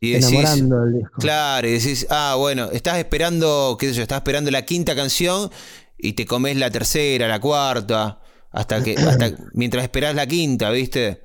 Y 0.00 0.12
decís, 0.12 0.28
enamorando 0.30 0.80
del 0.84 0.94
disco. 1.00 1.20
Claro, 1.20 1.68
y 1.68 1.72
decís, 1.72 2.06
ah, 2.10 2.36
bueno, 2.38 2.70
estás 2.72 2.98
esperando, 2.98 3.76
qué 3.78 3.88
sé 3.88 3.94
yo, 3.94 4.02
estás 4.02 4.18
esperando 4.18 4.50
la 4.50 4.62
quinta 4.64 4.94
canción 4.96 5.50
y 5.98 6.12
te 6.14 6.26
comes 6.26 6.56
la 6.56 6.70
tercera, 6.70 7.28
la 7.28 7.40
cuarta, 7.40 8.20
hasta 8.50 8.82
que, 8.82 8.96
hasta 8.96 9.30
mientras 9.54 9.82
esperás 9.84 10.14
la 10.14 10.26
quinta, 10.26 10.70
¿viste? 10.70 11.22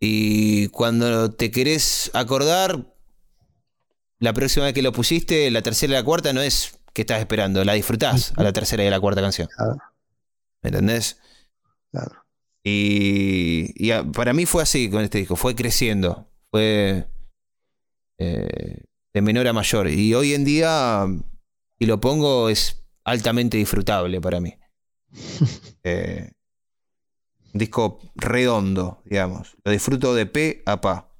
Y 0.00 0.68
cuando 0.68 1.30
te 1.32 1.50
querés 1.50 2.10
acordar, 2.14 2.94
la 4.20 4.32
próxima 4.32 4.66
vez 4.66 4.74
que 4.74 4.82
lo 4.82 4.92
pusiste, 4.92 5.50
la 5.50 5.62
tercera 5.62 5.92
y 5.92 5.96
la 5.96 6.04
cuarta 6.04 6.32
no 6.32 6.40
es 6.40 6.78
que 6.92 7.02
estás 7.02 7.20
esperando, 7.20 7.64
la 7.64 7.74
disfrutás 7.74 8.32
a 8.36 8.42
la 8.42 8.52
tercera 8.52 8.84
y 8.84 8.88
a 8.88 8.90
la 8.90 9.00
cuarta 9.00 9.20
canción. 9.20 9.48
Claro, 9.56 9.76
¿Me 10.62 10.68
entendés? 10.70 11.18
claro. 11.90 12.24
Y, 12.64 13.72
y 13.76 13.92
a- 13.92 14.04
para 14.04 14.32
mí 14.32 14.44
fue 14.46 14.62
así 14.62 14.90
con 14.90 15.02
este 15.02 15.18
disco, 15.18 15.36
fue 15.36 15.54
creciendo, 15.54 16.28
fue 16.50 17.06
eh, 18.18 18.82
de 19.14 19.22
menor 19.22 19.46
a 19.48 19.52
mayor. 19.52 19.88
Y 19.88 20.14
hoy 20.14 20.34
en 20.34 20.44
día, 20.44 21.06
si 21.78 21.86
lo 21.86 22.00
pongo, 22.00 22.48
es 22.48 22.82
altamente 23.04 23.56
disfrutable 23.56 24.20
para 24.20 24.40
mí. 24.40 24.54
Eh, 25.84 26.32
disco 27.58 27.98
redondo, 28.14 29.02
digamos. 29.04 29.56
Lo 29.64 29.72
disfruto 29.72 30.14
de 30.14 30.26
pe 30.26 30.62
a 30.66 30.80
pa. 30.80 31.10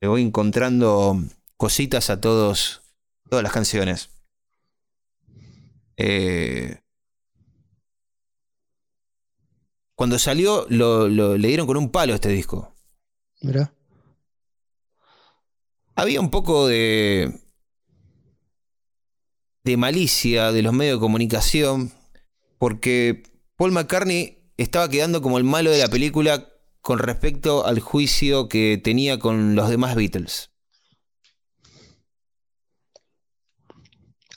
Le 0.00 0.08
voy 0.08 0.22
encontrando 0.22 1.16
cositas 1.56 2.08
a 2.10 2.20
todos, 2.20 2.82
todas 3.28 3.42
las 3.42 3.52
canciones. 3.52 4.10
Eh, 5.96 6.80
cuando 9.94 10.18
salió, 10.18 10.66
lo, 10.70 11.08
lo- 11.08 11.36
le 11.36 11.48
dieron 11.48 11.66
con 11.66 11.76
un 11.76 11.90
palo 11.90 12.12
a 12.12 12.16
este 12.16 12.30
disco. 12.30 12.74
Mira. 13.42 13.74
Había 15.94 16.20
un 16.20 16.30
poco 16.30 16.66
de. 16.66 17.38
de 19.64 19.76
malicia 19.76 20.52
de 20.52 20.62
los 20.62 20.72
medios 20.72 20.96
de 20.96 21.00
comunicación. 21.00 21.92
Porque 22.58 23.22
Paul 23.56 23.72
McCartney 23.72 24.39
estaba 24.62 24.88
quedando 24.88 25.22
como 25.22 25.38
el 25.38 25.44
malo 25.44 25.70
de 25.70 25.78
la 25.78 25.88
película 25.88 26.48
con 26.80 26.98
respecto 26.98 27.66
al 27.66 27.80
juicio 27.80 28.48
que 28.48 28.80
tenía 28.82 29.18
con 29.18 29.54
los 29.54 29.68
demás 29.68 29.94
Beatles. 29.96 30.50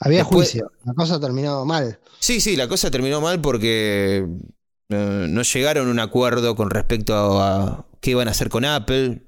Había 0.00 0.18
Después- 0.18 0.50
juicio. 0.50 0.72
La 0.84 0.94
cosa 0.94 1.20
terminó 1.20 1.64
mal. 1.64 1.98
Sí, 2.18 2.40
sí, 2.40 2.56
la 2.56 2.68
cosa 2.68 2.90
terminó 2.90 3.20
mal 3.20 3.40
porque 3.40 4.26
eh, 4.90 5.26
no 5.28 5.42
llegaron 5.42 5.88
a 5.88 5.90
un 5.90 5.98
acuerdo 6.00 6.54
con 6.56 6.70
respecto 6.70 7.40
a, 7.40 7.86
qué 8.00 8.10
iban 8.10 8.28
a 8.28 8.32
hacer 8.32 8.48
con 8.48 8.64
Apple. 8.64 9.22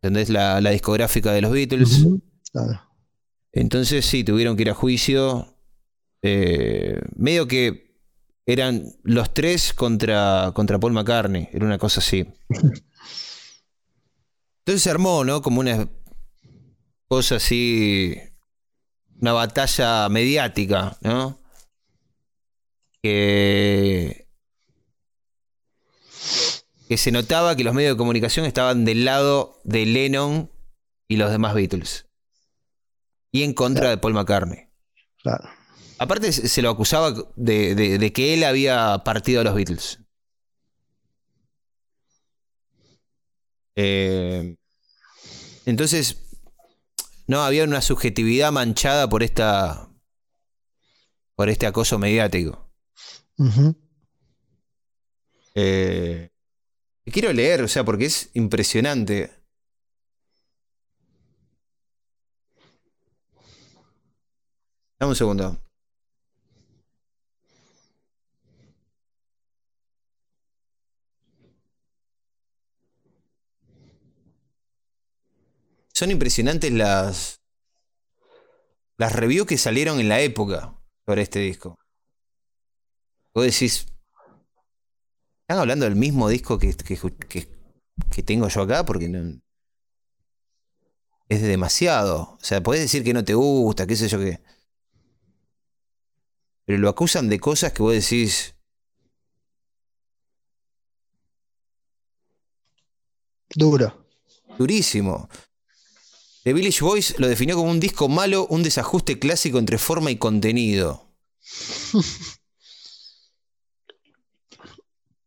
¿Entendés? 0.00 0.30
La, 0.30 0.60
la 0.60 0.70
discográfica 0.70 1.32
de 1.32 1.40
los 1.42 1.52
Beatles. 1.52 2.06
Claro. 2.52 2.80
Entonces 3.52 4.06
sí, 4.06 4.24
tuvieron 4.24 4.56
que 4.56 4.62
ir 4.62 4.70
a 4.70 4.74
juicio. 4.74 5.54
Eh, 6.22 7.00
medio 7.16 7.46
que 7.48 7.87
eran 8.48 8.82
los 9.02 9.34
tres 9.34 9.74
contra, 9.74 10.52
contra 10.54 10.78
Paul 10.78 10.94
McCartney. 10.94 11.50
Era 11.52 11.66
una 11.66 11.76
cosa 11.76 12.00
así. 12.00 12.26
Entonces 14.60 14.82
se 14.82 14.88
armó, 14.90 15.22
¿no? 15.22 15.42
Como 15.42 15.60
una 15.60 15.86
cosa 17.08 17.36
así. 17.36 18.18
Una 19.20 19.34
batalla 19.34 20.08
mediática, 20.08 20.96
¿no? 21.02 21.38
Que. 23.02 24.26
Que 26.88 26.96
se 26.96 27.12
notaba 27.12 27.54
que 27.54 27.64
los 27.64 27.74
medios 27.74 27.96
de 27.96 27.98
comunicación 27.98 28.46
estaban 28.46 28.86
del 28.86 29.04
lado 29.04 29.60
de 29.64 29.84
Lennon 29.84 30.50
y 31.06 31.16
los 31.16 31.30
demás 31.30 31.52
Beatles. 31.52 32.06
Y 33.30 33.42
en 33.42 33.52
contra 33.52 33.90
de 33.90 33.98
Paul 33.98 34.14
McCartney. 34.14 34.70
Claro. 35.22 35.57
Aparte 35.98 36.32
se 36.32 36.62
lo 36.62 36.70
acusaba 36.70 37.12
de, 37.36 37.74
de- 37.74 37.98
de 37.98 38.12
que 38.12 38.34
él 38.34 38.44
había 38.44 39.02
partido 39.04 39.40
a 39.40 39.44
los 39.44 39.54
Beatles. 39.54 39.98
Eh, 43.76 44.56
entonces, 45.66 46.16
no, 47.26 47.42
había 47.42 47.64
una 47.64 47.80
subjetividad 47.82 48.52
manchada 48.52 49.08
por 49.08 49.22
esta. 49.22 49.88
por 51.34 51.48
este 51.48 51.66
acoso 51.66 51.98
mediático. 51.98 52.68
Eh, 55.54 56.30
y 57.04 57.10
quiero 57.12 57.32
leer, 57.32 57.62
o 57.62 57.68
sea, 57.68 57.84
porque 57.84 58.06
es 58.06 58.30
impresionante. 58.34 59.30
Dame 64.98 65.10
un 65.10 65.16
segundo. 65.16 65.60
Son 75.98 76.12
impresionantes 76.12 76.70
las 76.70 77.40
las 78.98 79.12
reviews 79.12 79.48
que 79.48 79.58
salieron 79.58 79.98
en 79.98 80.08
la 80.08 80.20
época 80.20 80.80
sobre 81.04 81.22
este 81.22 81.40
disco. 81.40 81.76
Vos 83.34 83.44
decís, 83.46 83.88
¿están 85.40 85.58
hablando 85.58 85.86
del 85.86 85.96
mismo 85.96 86.28
disco 86.28 86.56
que, 86.56 86.72
que, 86.76 86.96
que- 87.28 87.48
que 88.12 88.22
tengo 88.22 88.46
yo 88.46 88.62
acá? 88.62 88.84
Porque 88.84 89.08
no, 89.08 89.40
es 91.28 91.42
demasiado. 91.42 92.38
O 92.40 92.44
sea, 92.44 92.62
podés 92.62 92.82
decir 92.82 93.02
que 93.02 93.12
no 93.12 93.24
te 93.24 93.34
gusta, 93.34 93.84
qué 93.84 93.96
sé 93.96 94.06
yo 94.06 94.20
qué. 94.20 94.40
Pero 96.64 96.78
lo 96.78 96.88
acusan 96.90 97.28
de 97.28 97.40
cosas 97.40 97.72
que 97.72 97.82
vos 97.82 97.92
decís, 97.92 98.54
Duro. 103.56 104.06
durísimo. 104.58 105.28
The 106.48 106.54
Village 106.54 106.80
Voice 106.82 107.14
lo 107.18 107.28
definió 107.28 107.56
como 107.56 107.70
un 107.70 107.78
disco 107.78 108.08
malo, 108.08 108.46
un 108.46 108.62
desajuste 108.62 109.18
clásico 109.18 109.58
entre 109.58 109.76
forma 109.76 110.10
y 110.10 110.16
contenido. 110.16 111.06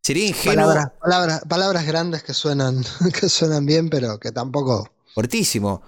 Sería 0.01 0.25
ingenuo. 0.25 0.55
Palabras, 0.65 0.87
palabras, 0.99 1.41
palabras 1.47 1.85
grandes 1.85 2.23
que 2.23 2.33
suenan, 2.33 2.83
que 3.19 3.29
suenan 3.29 3.67
bien, 3.67 3.91
pero 3.91 4.19
que 4.19 4.31
tampoco 4.31 4.89
Fortísimo. 5.13 5.83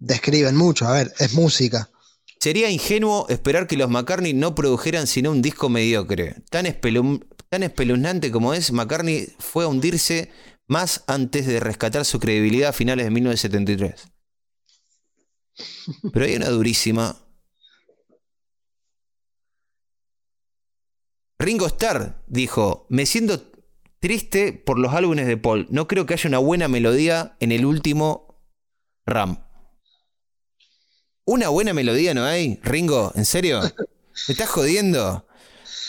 describen 0.00 0.56
mucho. 0.56 0.88
A 0.88 0.92
ver, 0.94 1.14
es 1.20 1.34
música. 1.34 1.88
Sería 2.40 2.68
ingenuo 2.68 3.26
esperar 3.28 3.68
que 3.68 3.76
los 3.76 3.88
McCartney 3.88 4.34
no 4.34 4.56
produjeran 4.56 5.06
sino 5.06 5.30
un 5.30 5.40
disco 5.40 5.68
mediocre. 5.68 6.42
Tan, 6.50 6.66
espelum- 6.66 7.24
tan 7.48 7.62
espeluznante 7.62 8.32
como 8.32 8.54
es, 8.54 8.72
McCartney 8.72 9.32
fue 9.38 9.62
a 9.62 9.68
hundirse 9.68 10.32
más 10.66 11.04
antes 11.06 11.46
de 11.46 11.60
rescatar 11.60 12.04
su 12.04 12.18
credibilidad 12.18 12.70
a 12.70 12.72
finales 12.72 13.04
de 13.04 13.12
1973. 13.12 14.08
Pero 16.12 16.24
hay 16.24 16.36
una 16.36 16.48
durísima. 16.48 17.16
Ringo 21.38 21.66
Starr 21.66 22.22
dijo, 22.26 22.86
me 22.88 23.06
siento 23.06 23.40
triste 24.00 24.52
por 24.52 24.78
los 24.78 24.92
álbumes 24.92 25.26
de 25.26 25.36
Paul. 25.36 25.66
No 25.70 25.86
creo 25.86 26.06
que 26.06 26.14
haya 26.14 26.28
una 26.28 26.38
buena 26.38 26.68
melodía 26.68 27.36
en 27.40 27.52
el 27.52 27.64
último 27.64 28.42
RAM. 29.06 29.44
¿Una 31.24 31.48
buena 31.50 31.74
melodía 31.74 32.14
no 32.14 32.24
hay? 32.24 32.58
Ringo, 32.62 33.12
¿en 33.14 33.24
serio? 33.24 33.60
¿Me 33.60 34.32
estás 34.32 34.48
jodiendo? 34.48 35.26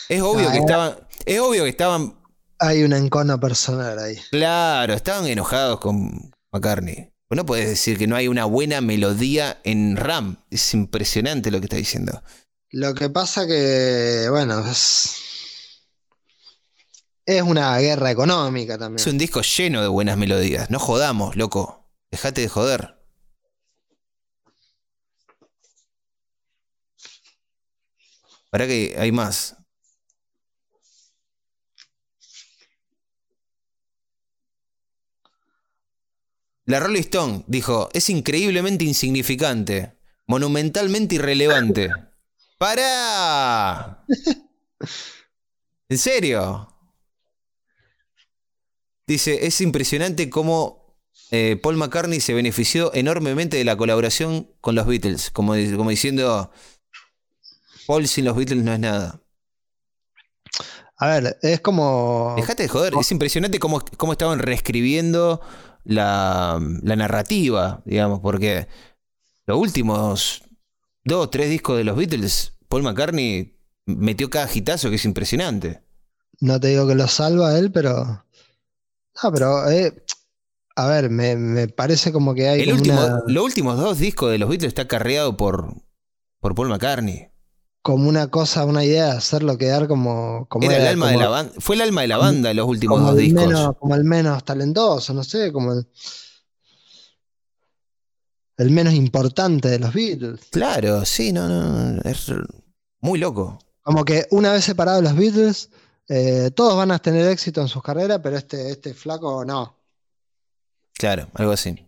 Es 0.09 0.21
obvio 0.21 0.43
No, 0.45 0.51
que 0.51 0.57
era- 0.57 0.65
estaban. 0.65 1.07
Es 1.25 1.39
obvio 1.39 1.63
que 1.63 1.69
estaban 1.69 2.19
Hay 2.59 2.83
un 2.83 2.93
encono 2.93 3.39
personal 3.39 3.97
ahí. 3.99 4.17
Claro, 4.31 4.93
estaban 4.93 5.25
enojados 5.27 5.79
con 5.79 6.31
McCartney. 6.51 7.08
No 7.31 7.45
puedes 7.45 7.69
decir 7.69 7.99
que 7.99 8.07
no 8.07 8.15
hay 8.15 8.27
una 8.27 8.45
buena 8.45 8.81
melodía 8.81 9.61
en 9.63 9.95
RAM. 9.97 10.43
Es 10.49 10.73
impresionante 10.73 11.51
lo 11.51 11.59
que 11.59 11.65
está 11.65 11.77
diciendo. 11.77 12.23
Lo 12.71 12.95
que 12.95 13.09
pasa 13.09 13.45
que, 13.45 14.27
bueno, 14.31 14.65
es, 14.67 15.15
es 17.25 17.43
una 17.43 17.77
guerra 17.77 18.09
económica 18.09 18.79
también. 18.79 18.99
Es 18.99 19.05
un 19.05 19.19
disco 19.19 19.41
lleno 19.41 19.83
de 19.83 19.87
buenas 19.87 20.17
melodías. 20.17 20.71
No 20.71 20.79
jodamos, 20.79 21.35
loco. 21.35 21.87
Dejate 22.09 22.41
de 22.41 22.49
joder. 22.49 22.95
Para 28.49 28.65
que 28.65 28.95
hay 28.97 29.11
más. 29.11 29.58
La 36.69 36.79
Rolling 36.79 37.01
Stone 37.01 37.45
dijo, 37.47 37.89
es 37.93 38.11
increíblemente 38.11 38.85
insignificante, 38.85 39.97
monumentalmente 40.27 41.15
irrelevante. 41.15 41.89
¡Para! 42.59 44.05
¿En 45.89 45.97
serio? 45.97 46.71
Dice, 49.07 49.47
es 49.47 49.59
impresionante 49.61 50.29
cómo 50.29 50.95
eh, 51.31 51.59
Paul 51.59 51.77
McCartney 51.77 52.19
se 52.19 52.35
benefició 52.35 52.93
enormemente 52.93 53.57
de 53.57 53.65
la 53.65 53.75
colaboración 53.75 54.51
con 54.61 54.75
los 54.75 54.85
Beatles, 54.85 55.31
como, 55.31 55.55
como 55.75 55.89
diciendo, 55.89 56.51
Paul 57.87 58.07
sin 58.07 58.25
los 58.25 58.37
Beatles 58.37 58.63
no 58.63 58.73
es 58.73 58.79
nada. 58.79 59.19
A 60.97 61.07
ver, 61.07 61.39
es 61.41 61.61
como... 61.61 62.35
Dejate 62.37 62.61
de 62.61 62.69
joder, 62.69 62.93
es 62.99 63.11
impresionante 63.11 63.57
cómo, 63.57 63.83
cómo 63.97 64.11
estaban 64.11 64.37
reescribiendo 64.37 65.41
la, 65.83 66.59
la 66.81 66.95
narrativa, 66.95 67.81
digamos, 67.85 68.19
porque 68.19 68.67
los 69.45 69.57
últimos 69.57 70.43
dos 71.03 71.25
o 71.25 71.29
tres 71.29 71.49
discos 71.49 71.77
de 71.77 71.83
los 71.83 71.97
Beatles, 71.97 72.53
Paul 72.67 72.83
McCartney 72.83 73.57
metió 73.85 74.29
cada 74.29 74.49
hitazo 74.53 74.89
que 74.89 74.95
es 74.97 75.05
impresionante. 75.05 75.81
No 76.39 76.59
te 76.59 76.67
digo 76.69 76.87
que 76.87 76.95
lo 76.95 77.07
salva 77.07 77.57
él, 77.57 77.71
pero. 77.71 78.25
No, 79.23 79.31
pero. 79.31 79.69
eh, 79.69 80.03
a 80.75 80.87
ver, 80.87 81.09
me, 81.09 81.35
me 81.35 81.67
parece 81.67 82.13
como 82.13 82.33
que 82.33 82.47
hay. 82.47 82.61
El 82.61 82.73
último, 82.73 83.03
una, 83.03 83.21
Los 83.27 83.43
últimos 83.43 83.77
dos 83.77 83.99
discos 83.99 84.31
de 84.31 84.37
los 84.37 84.47
Beatles 84.49 84.69
está 84.69 84.87
carreado 84.87 85.35
por, 85.35 85.73
por 86.39 86.55
Paul 86.55 86.69
McCartney. 86.69 87.28
Como 87.91 88.07
una 88.09 88.27
cosa, 88.27 88.65
una 88.65 88.83
idea 88.83 89.05
de 89.05 89.11
hacerlo 89.11 89.57
quedar 89.57 89.87
como. 89.87 90.45
como 90.47 90.65
Era 90.65 90.75
el 90.75 90.81
era, 90.81 90.89
alma 90.91 91.07
de 91.07 91.13
como- 91.13 91.23
la 91.25 91.29
banda. 91.29 91.53
Fue 91.59 91.75
el 91.75 91.81
alma 91.81 92.01
de 92.01 92.07
la 92.07 92.17
banda 92.17 92.53
los 92.53 92.67
últimos 92.67 93.01
dos 93.01 93.15
discos. 93.17 93.45
menos, 93.47 93.77
como 93.77 93.95
el 93.95 94.03
menos 94.03 94.43
talentoso, 94.43 95.13
no 95.13 95.23
sé, 95.23 95.51
como 95.51 95.73
el, 95.73 95.87
el 98.57 98.71
menos 98.71 98.93
importante 98.93 99.69
de 99.69 99.79
los 99.79 99.93
Beatles. 99.93 100.41
Claro, 100.51 101.05
sí, 101.05 101.31
no, 101.31 101.47
no, 101.47 102.01
es 102.03 102.31
muy 102.99 103.17
loco. 103.19 103.59
Como 103.81 104.03
que 104.05 104.27
una 104.31 104.51
vez 104.51 104.65
separados 104.65 105.01
los 105.03 105.15
Beatles, 105.15 105.69
eh, 106.09 106.51
todos 106.55 106.75
van 106.75 106.91
a 106.91 106.99
tener 106.99 107.25
éxito 107.27 107.61
en 107.61 107.67
sus 107.69 107.81
carreras, 107.81 108.19
pero 108.21 108.37
este, 108.37 108.69
este 108.71 108.93
flaco 108.93 109.45
no. 109.45 109.77
Claro, 110.93 111.27
algo 111.35 111.53
así. 111.53 111.85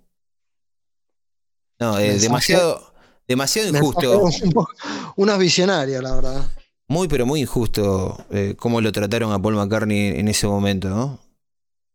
No, 1.79 1.97
eh, 1.99 2.17
demasiado, 2.19 2.90
demasiado 3.27 3.69
injusto. 3.69 4.19
Un 4.43 4.51
poco- 4.51 4.71
Unos 5.17 5.37
visionarios, 5.39 6.01
la 6.03 6.15
verdad. 6.15 6.45
Muy, 6.87 7.07
pero 7.07 7.25
muy 7.25 7.41
injusto 7.41 8.25
eh, 8.31 8.55
cómo 8.57 8.81
lo 8.81 8.91
trataron 8.91 9.31
a 9.31 9.41
Paul 9.41 9.55
McCartney 9.55 10.19
en 10.19 10.27
ese 10.27 10.45
momento, 10.47 10.89
¿no? 10.89 11.19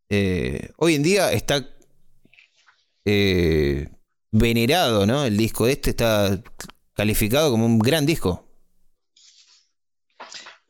Eh, 0.09 0.71
hoy 0.79 0.95
en 0.95 1.03
día 1.03 1.33
está 1.33 1.69
eh, 3.05 3.89
venerado, 4.33 5.07
¿no? 5.07 5.25
El 5.25 5.37
disco 5.37 5.67
este 5.67 5.91
está 5.91 6.41
calificado 6.95 7.51
como 7.51 7.67
un 7.67 7.79
gran 7.79 8.07
disco. 8.07 8.45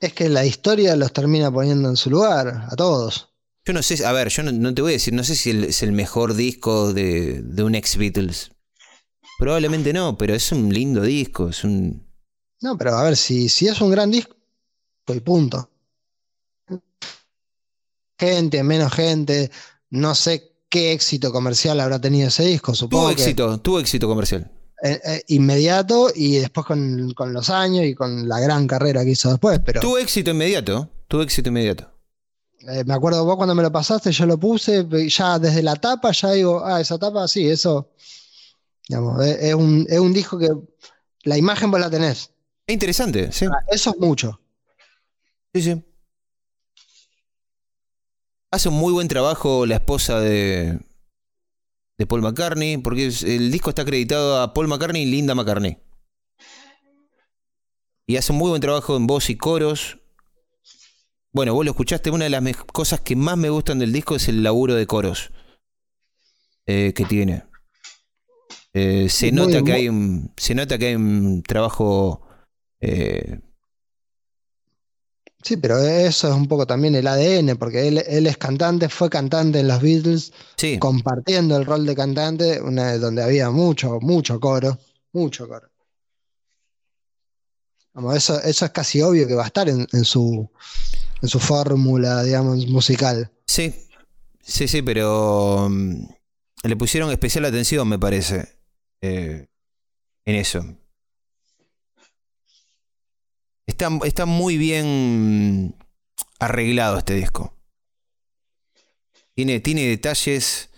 Es 0.00 0.12
que 0.12 0.28
la 0.28 0.44
historia 0.44 0.94
los 0.96 1.12
termina 1.12 1.50
poniendo 1.50 1.88
en 1.88 1.96
su 1.96 2.10
lugar, 2.10 2.66
a 2.70 2.76
todos. 2.76 3.30
Yo 3.64 3.72
no 3.72 3.82
sé, 3.82 4.04
a 4.04 4.12
ver, 4.12 4.28
yo 4.28 4.42
no, 4.42 4.52
no 4.52 4.74
te 4.74 4.82
voy 4.82 4.92
a 4.92 4.94
decir, 4.94 5.14
no 5.14 5.24
sé 5.24 5.34
si 5.34 5.50
el- 5.50 5.64
es 5.64 5.82
el 5.82 5.92
mejor 5.92 6.34
disco 6.34 6.92
de, 6.92 7.40
de 7.42 7.62
un 7.62 7.74
ex 7.74 7.96
Beatles. 7.96 8.50
Probablemente 9.38 9.92
no, 9.92 10.16
pero 10.16 10.34
es 10.34 10.50
un 10.52 10.72
lindo 10.72 11.02
disco, 11.02 11.48
es 11.48 11.62
un... 11.64 12.06
No, 12.62 12.76
pero 12.78 12.96
a 12.96 13.02
ver, 13.04 13.16
si, 13.16 13.48
si 13.48 13.68
es 13.68 13.80
un 13.80 13.90
gran 13.90 14.10
disco, 14.10 14.34
y 15.08 15.20
punto. 15.20 15.70
Gente, 18.18 18.62
menos 18.62 18.92
gente, 18.92 19.50
no 19.90 20.14
sé 20.14 20.52
qué 20.70 20.92
éxito 20.92 21.30
comercial 21.32 21.78
habrá 21.80 22.00
tenido 22.00 22.28
ese 22.28 22.44
disco, 22.44 22.74
supongo 22.74 23.04
Tuvo 23.04 23.12
éxito, 23.12 23.60
tuvo 23.60 23.78
éxito 23.80 24.08
comercial. 24.08 24.50
eh, 24.82 25.00
eh, 25.04 25.22
inmediato 25.28 26.10
y 26.14 26.36
después 26.38 26.66
con, 26.66 27.12
con 27.14 27.32
los 27.32 27.50
años 27.50 27.84
y 27.84 27.94
con 27.94 28.26
la 28.28 28.40
gran 28.40 28.66
carrera 28.66 29.04
que 29.04 29.10
hizo 29.10 29.30
después, 29.30 29.60
pero 29.64 29.80
Tuvo 29.80 29.98
éxito 29.98 30.30
inmediato, 30.30 30.88
tuvo 31.08 31.22
éxito 31.22 31.50
inmediato. 31.50 31.90
eh, 32.68 32.84
me 32.84 32.94
acuerdo 32.94 33.24
vos 33.24 33.36
cuando 33.36 33.54
me 33.54 33.62
lo 33.62 33.70
pasaste, 33.70 34.10
yo 34.12 34.24
lo 34.26 34.38
puse, 34.38 34.86
ya 35.08 35.38
desde 35.38 35.62
la 35.62 35.76
tapa 35.76 36.10
ya 36.12 36.30
digo, 36.32 36.64
ah, 36.64 36.80
esa 36.80 36.98
tapa, 36.98 37.28
sí, 37.28 37.46
eso, 37.46 37.90
digamos, 38.88 39.24
es, 39.24 39.36
es 39.42 39.54
un, 39.54 39.86
es 39.88 39.98
un 39.98 40.12
disco 40.12 40.38
que 40.38 40.48
la 41.24 41.36
imagen 41.36 41.70
vos 41.70 41.80
la 41.80 41.90
tenés, 41.90 42.32
Es 42.66 42.72
interesante, 42.72 43.32
sí. 43.32 43.46
Ah, 43.46 43.64
eso 43.68 43.90
es 43.90 43.98
mucho. 43.98 44.40
Sí, 45.54 45.62
sí. 45.62 45.84
Hace 48.50 48.68
un 48.68 48.76
muy 48.76 48.92
buen 48.92 49.08
trabajo 49.08 49.66
la 49.66 49.76
esposa 49.76 50.20
de, 50.20 50.78
de 51.98 52.06
Paul 52.06 52.22
McCartney, 52.22 52.78
porque 52.78 53.06
el 53.06 53.50
disco 53.50 53.70
está 53.70 53.82
acreditado 53.82 54.40
a 54.40 54.54
Paul 54.54 54.68
McCartney 54.68 55.02
y 55.02 55.06
Linda 55.06 55.34
McCartney. 55.34 55.78
Y 58.06 58.16
hace 58.16 58.32
un 58.32 58.38
muy 58.38 58.50
buen 58.50 58.60
trabajo 58.60 58.96
en 58.96 59.06
voz 59.06 59.30
y 59.30 59.36
coros. 59.36 59.98
Bueno, 61.32 61.54
vos 61.54 61.64
lo 61.64 61.72
escuchaste, 61.72 62.10
una 62.10 62.24
de 62.24 62.30
las 62.30 62.56
cosas 62.72 63.00
que 63.00 63.16
más 63.16 63.36
me 63.36 63.50
gustan 63.50 63.78
del 63.78 63.92
disco 63.92 64.14
es 64.14 64.28
el 64.28 64.42
laburo 64.42 64.74
de 64.74 64.86
coros 64.86 65.32
eh, 66.66 66.92
que 66.94 67.04
tiene. 67.04 67.44
Eh, 68.78 69.09
se, 69.09 69.32
Muy- 69.32 69.47
nota 69.47 69.62
que 69.62 69.73
hay 69.73 69.89
un, 69.89 70.31
se 70.36 70.55
nota 70.55 70.77
que 70.77 70.89
hay 70.89 70.94
un 70.97 71.43
trabajo 71.43 72.20
eh, 72.78 73.40
Sí, 75.43 75.57
pero 75.57 75.78
eso 75.81 76.28
es 76.28 76.35
un 76.35 76.47
poco 76.47 76.66
también 76.66 76.94
el 76.94 77.07
ADN, 77.07 77.57
porque 77.57 77.89
él, 77.89 78.03
él 78.07 78.27
es 78.27 78.36
cantante, 78.36 78.89
fue 78.90 79.09
cantante 79.09 79.61
en 79.61 79.69
los 79.69 79.81
Beatles, 79.81 80.32
sí, 80.57 80.77
compartiendo 80.78 81.57
el 81.57 81.65
rol 81.65 81.86
de 81.86 81.94
cantante, 81.94 82.61
una, 82.61 82.98
donde 82.98 83.23
había 83.23 83.48
mucho, 83.51 83.98
mucho 84.01 84.39
coro, 84.40 84.77
mucho 85.12 85.48
coro. 85.48 85.69
Como 87.93 88.12
eso, 88.12 88.43
eso 88.43 88.65
es 88.66 88.70
casi 88.73 89.01
obvio 89.01 89.27
que 89.27 89.35
va 89.35 89.44
a 89.44 89.47
estar 89.47 89.69
en, 89.70 89.86
en 89.93 90.05
su, 90.05 90.51
en 91.23 91.28
su 91.28 91.39
fórmula, 91.39 92.23
digamos, 92.24 92.66
musical. 92.66 93.31
Sí, 93.47 93.73
sí, 94.43 94.69
sí, 94.69 94.82
pero 94.82 95.69
mm, 95.70 96.09
le 96.65 96.77
pusieron 96.77 97.11
especial 97.11 97.44
atención, 97.47 97.89
me 97.89 97.98
parece, 97.98 98.55
eh, 99.06 99.48
en 100.24 100.34
eso. 100.34 100.64
Está, 103.66 103.90
está 104.04 104.26
muy 104.26 104.56
bien 104.58 105.74
arreglado 106.38 106.98
este 106.98 107.14
disco. 107.14 107.52
Tiene, 109.34 109.60
tiene 109.60 109.86
detalles 109.86 110.70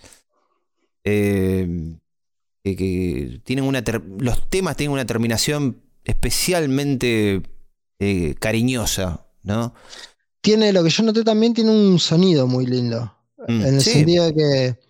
eh, 1.04 1.96
que, 2.64 2.76
que 2.76 3.40
tienen 3.44 3.64
una 3.64 3.84
ter- 3.84 4.02
los 4.18 4.48
temas 4.48 4.76
tienen 4.76 4.92
una 4.92 5.06
terminación 5.06 5.82
especialmente 6.04 7.42
eh, 7.98 8.34
cariñosa, 8.38 9.26
¿no? 9.42 9.74
Tiene, 10.40 10.72
lo 10.72 10.82
que 10.82 10.90
yo 10.90 11.02
noté 11.02 11.24
también, 11.24 11.52
tiene 11.52 11.70
un 11.70 11.98
sonido 11.98 12.46
muy 12.46 12.64
lindo. 12.66 13.14
Mm, 13.46 13.60
en 13.62 13.74
el 13.74 13.82
sí. 13.82 13.90
sentido 13.90 14.26
de 14.26 14.34
que, 14.34 14.80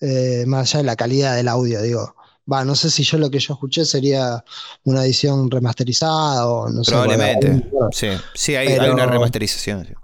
eh, 0.00 0.44
más 0.46 0.74
allá 0.74 0.78
de 0.78 0.86
la 0.86 0.96
calidad 0.96 1.36
del 1.36 1.48
audio, 1.48 1.80
digo, 1.80 2.15
va, 2.50 2.64
no 2.64 2.74
sé 2.74 2.90
si 2.90 3.02
yo 3.02 3.18
lo 3.18 3.30
que 3.30 3.38
yo 3.38 3.54
escuché 3.54 3.84
sería 3.84 4.44
una 4.84 5.04
edición 5.04 5.50
remasterizada 5.50 6.46
o 6.46 6.68
no 6.68 6.84
sé. 6.84 6.92
Probablemente. 6.92 7.70
Sí, 7.92 8.08
sí 8.34 8.54
hay, 8.54 8.68
hay 8.68 8.90
una 8.90 9.06
remasterización. 9.06 9.86
sí. 9.86 9.94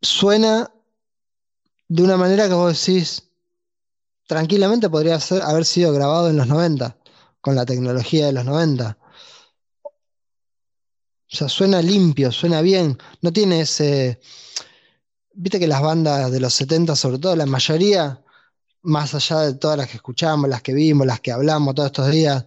suena 0.00 0.70
de 1.88 2.04
una 2.04 2.16
manera 2.16 2.46
que 2.46 2.54
vos 2.54 2.86
decís, 2.86 3.24
tranquilamente 4.28 4.88
podría 4.88 5.18
ser, 5.18 5.42
haber 5.42 5.64
sido 5.64 5.92
grabado 5.92 6.30
en 6.30 6.36
los 6.36 6.46
90, 6.46 6.96
con 7.40 7.56
la 7.56 7.66
tecnología 7.66 8.26
de 8.26 8.32
los 8.32 8.44
90. 8.44 8.96
O 11.32 11.36
sea, 11.36 11.48
suena 11.48 11.82
limpio, 11.82 12.30
suena 12.30 12.60
bien, 12.60 12.96
no 13.22 13.32
tiene 13.32 13.62
ese... 13.62 14.20
Viste 15.32 15.58
que 15.58 15.66
las 15.66 15.82
bandas 15.82 16.30
de 16.30 16.38
los 16.38 16.54
70, 16.54 16.94
sobre 16.94 17.18
todo 17.18 17.34
la 17.34 17.46
mayoría, 17.46 18.22
más 18.82 19.14
allá 19.14 19.40
de 19.40 19.54
todas 19.54 19.78
las 19.78 19.88
que 19.88 19.96
escuchamos, 19.96 20.48
las 20.48 20.62
que 20.62 20.72
vimos, 20.74 21.06
las 21.06 21.20
que 21.20 21.32
hablamos 21.32 21.74
todos 21.74 21.88
estos 21.88 22.10
días, 22.10 22.46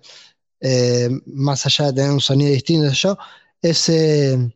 eh, 0.60 1.10
más 1.28 1.66
allá 1.66 1.86
de 1.88 1.94
tener 1.94 2.12
un 2.12 2.22
sonido 2.22 2.52
distinto, 2.52 2.92
yo, 2.92 3.18
ese, 3.62 4.54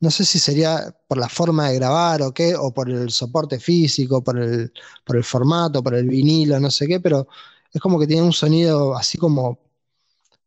no 0.00 0.10
sé 0.10 0.24
si 0.24 0.38
sería 0.38 0.94
por 1.08 1.18
la 1.18 1.28
forma 1.28 1.68
de 1.68 1.76
grabar 1.76 2.22
o 2.22 2.32
qué, 2.32 2.54
o 2.56 2.72
por 2.72 2.90
el 2.90 3.10
soporte 3.10 3.58
físico, 3.60 4.22
por 4.22 4.38
el, 4.38 4.72
por 5.04 5.16
el 5.16 5.24
formato, 5.24 5.82
por 5.82 5.94
el 5.94 6.08
vinilo, 6.08 6.58
no 6.60 6.70
sé 6.70 6.86
qué, 6.86 7.00
pero 7.00 7.28
es 7.72 7.80
como 7.80 7.98
que 7.98 8.06
tiene 8.06 8.22
un 8.22 8.32
sonido 8.32 8.96
así 8.96 9.18
como, 9.18 9.58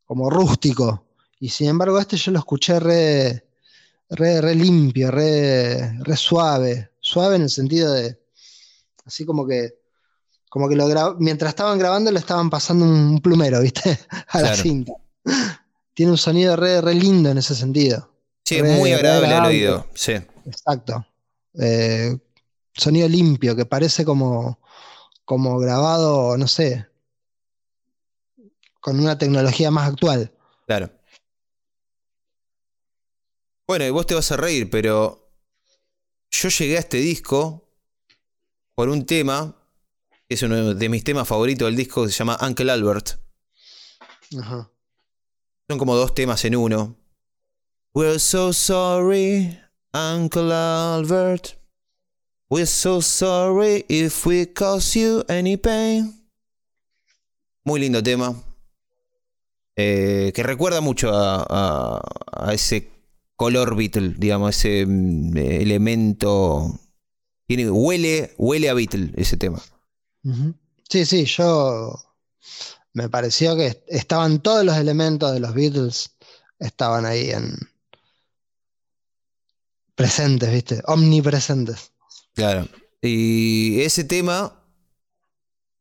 como 0.05 0.29
rústico. 0.29 1.05
Y 1.39 1.49
sin 1.49 1.69
embargo, 1.69 1.99
este 1.99 2.17
yo 2.17 2.31
lo 2.31 2.39
escuché 2.39 2.79
re, 2.79 3.45
re, 4.09 4.55
limpio, 4.55 5.11
re, 5.11 5.97
re 5.99 6.17
suave. 6.17 6.91
Suave 6.99 7.35
en 7.35 7.43
el 7.43 7.49
sentido 7.49 7.93
de, 7.93 8.19
así 9.05 9.25
como 9.25 9.45
que 9.47 9.84
como 10.55 10.69
que 10.69 10.77
lo 10.77 11.15
mientras 11.19 11.49
estaban 11.49 11.77
grabando 11.77 12.09
le 12.13 12.19
estaban 12.19 12.49
pasando 12.49 12.85
un 12.85 13.19
plumero, 13.19 13.59
¿viste? 13.59 13.99
A 14.29 14.39
la 14.39 14.55
cinta. 14.55 14.93
Tiene 15.93 16.13
un 16.13 16.17
sonido 16.17 16.55
re, 16.55 16.79
re 16.79 16.95
lindo 16.95 17.29
en 17.29 17.37
ese 17.37 17.53
sentido. 17.53 18.09
Sí, 18.45 18.59
es 18.59 18.63
muy 18.63 18.93
agradable 18.93 19.33
al 19.33 19.47
oído, 19.47 19.85
sí. 19.93 20.13
Exacto. 20.45 21.05
Eh, 21.59 22.17
sonido 22.73 23.09
limpio, 23.09 23.53
que 23.53 23.65
parece 23.65 24.05
como, 24.05 24.61
como 25.25 25.59
grabado, 25.59 26.37
no 26.37 26.47
sé, 26.47 26.87
con 28.79 28.97
una 28.97 29.17
tecnología 29.17 29.71
más 29.71 29.89
actual. 29.89 30.31
Claro. 30.67 30.89
Bueno, 33.67 33.83
y 33.83 33.89
vos 33.89 34.07
te 34.07 34.15
vas 34.15 34.31
a 34.31 34.37
reír, 34.37 34.69
pero 34.69 35.33
yo 36.31 36.47
llegué 36.47 36.77
a 36.77 36.79
este 36.79 36.95
disco 36.99 37.67
por 38.73 38.87
un 38.87 39.05
tema, 39.05 39.53
es 40.29 40.41
uno 40.41 40.73
de 40.73 40.89
mis 40.89 41.03
temas 41.03 41.27
favoritos 41.27 41.67
del 41.67 41.75
disco, 41.75 42.03
que 42.03 42.11
se 42.11 42.17
llama 42.17 42.37
Uncle 42.41 42.71
Albert. 42.71 43.19
Ajá. 44.39 44.71
Son 45.67 45.77
como 45.77 45.95
dos 45.95 46.13
temas 46.13 46.43
en 46.45 46.55
uno. 46.55 46.95
We're 47.93 48.19
so 48.19 48.51
sorry, 48.53 49.59
Uncle 49.93 50.51
Albert. 50.51 51.57
We're 52.49 52.67
so 52.67 53.01
sorry 53.01 53.85
if 53.87 54.25
we 54.25 54.45
cause 54.53 54.99
you 54.99 55.23
any 55.27 55.57
pain. 55.57 56.13
Muy 57.63 57.79
lindo 57.79 58.03
tema. 58.03 58.35
Eh, 59.75 60.31
que 60.35 60.43
recuerda 60.43 60.81
mucho 60.81 61.09
a, 61.13 62.01
ese 62.51 62.89
color 63.35 63.75
Beatle, 63.75 64.13
digamos, 64.17 64.55
ese 64.55 64.85
mm, 64.85 65.37
elemento. 65.37 66.79
Tiene, 67.47 67.69
huele, 67.69 68.33
huele 68.37 68.69
a 68.69 68.73
Beatle 68.73 69.11
ese 69.15 69.37
tema. 69.37 69.61
Sí, 70.89 71.05
sí, 71.05 71.25
yo 71.25 71.93
me 72.93 73.09
pareció 73.09 73.55
que 73.55 73.83
estaban 73.87 74.41
todos 74.41 74.63
los 74.65 74.77
elementos 74.77 75.33
de 75.33 75.39
los 75.39 75.53
Beatles, 75.53 76.15
estaban 76.59 77.05
ahí 77.05 77.31
en, 77.31 77.55
presentes, 79.95 80.51
¿viste? 80.51 80.81
Omnipresentes. 80.85 81.91
Claro. 82.33 82.67
Y 83.01 83.81
ese 83.81 84.03
tema 84.03 84.63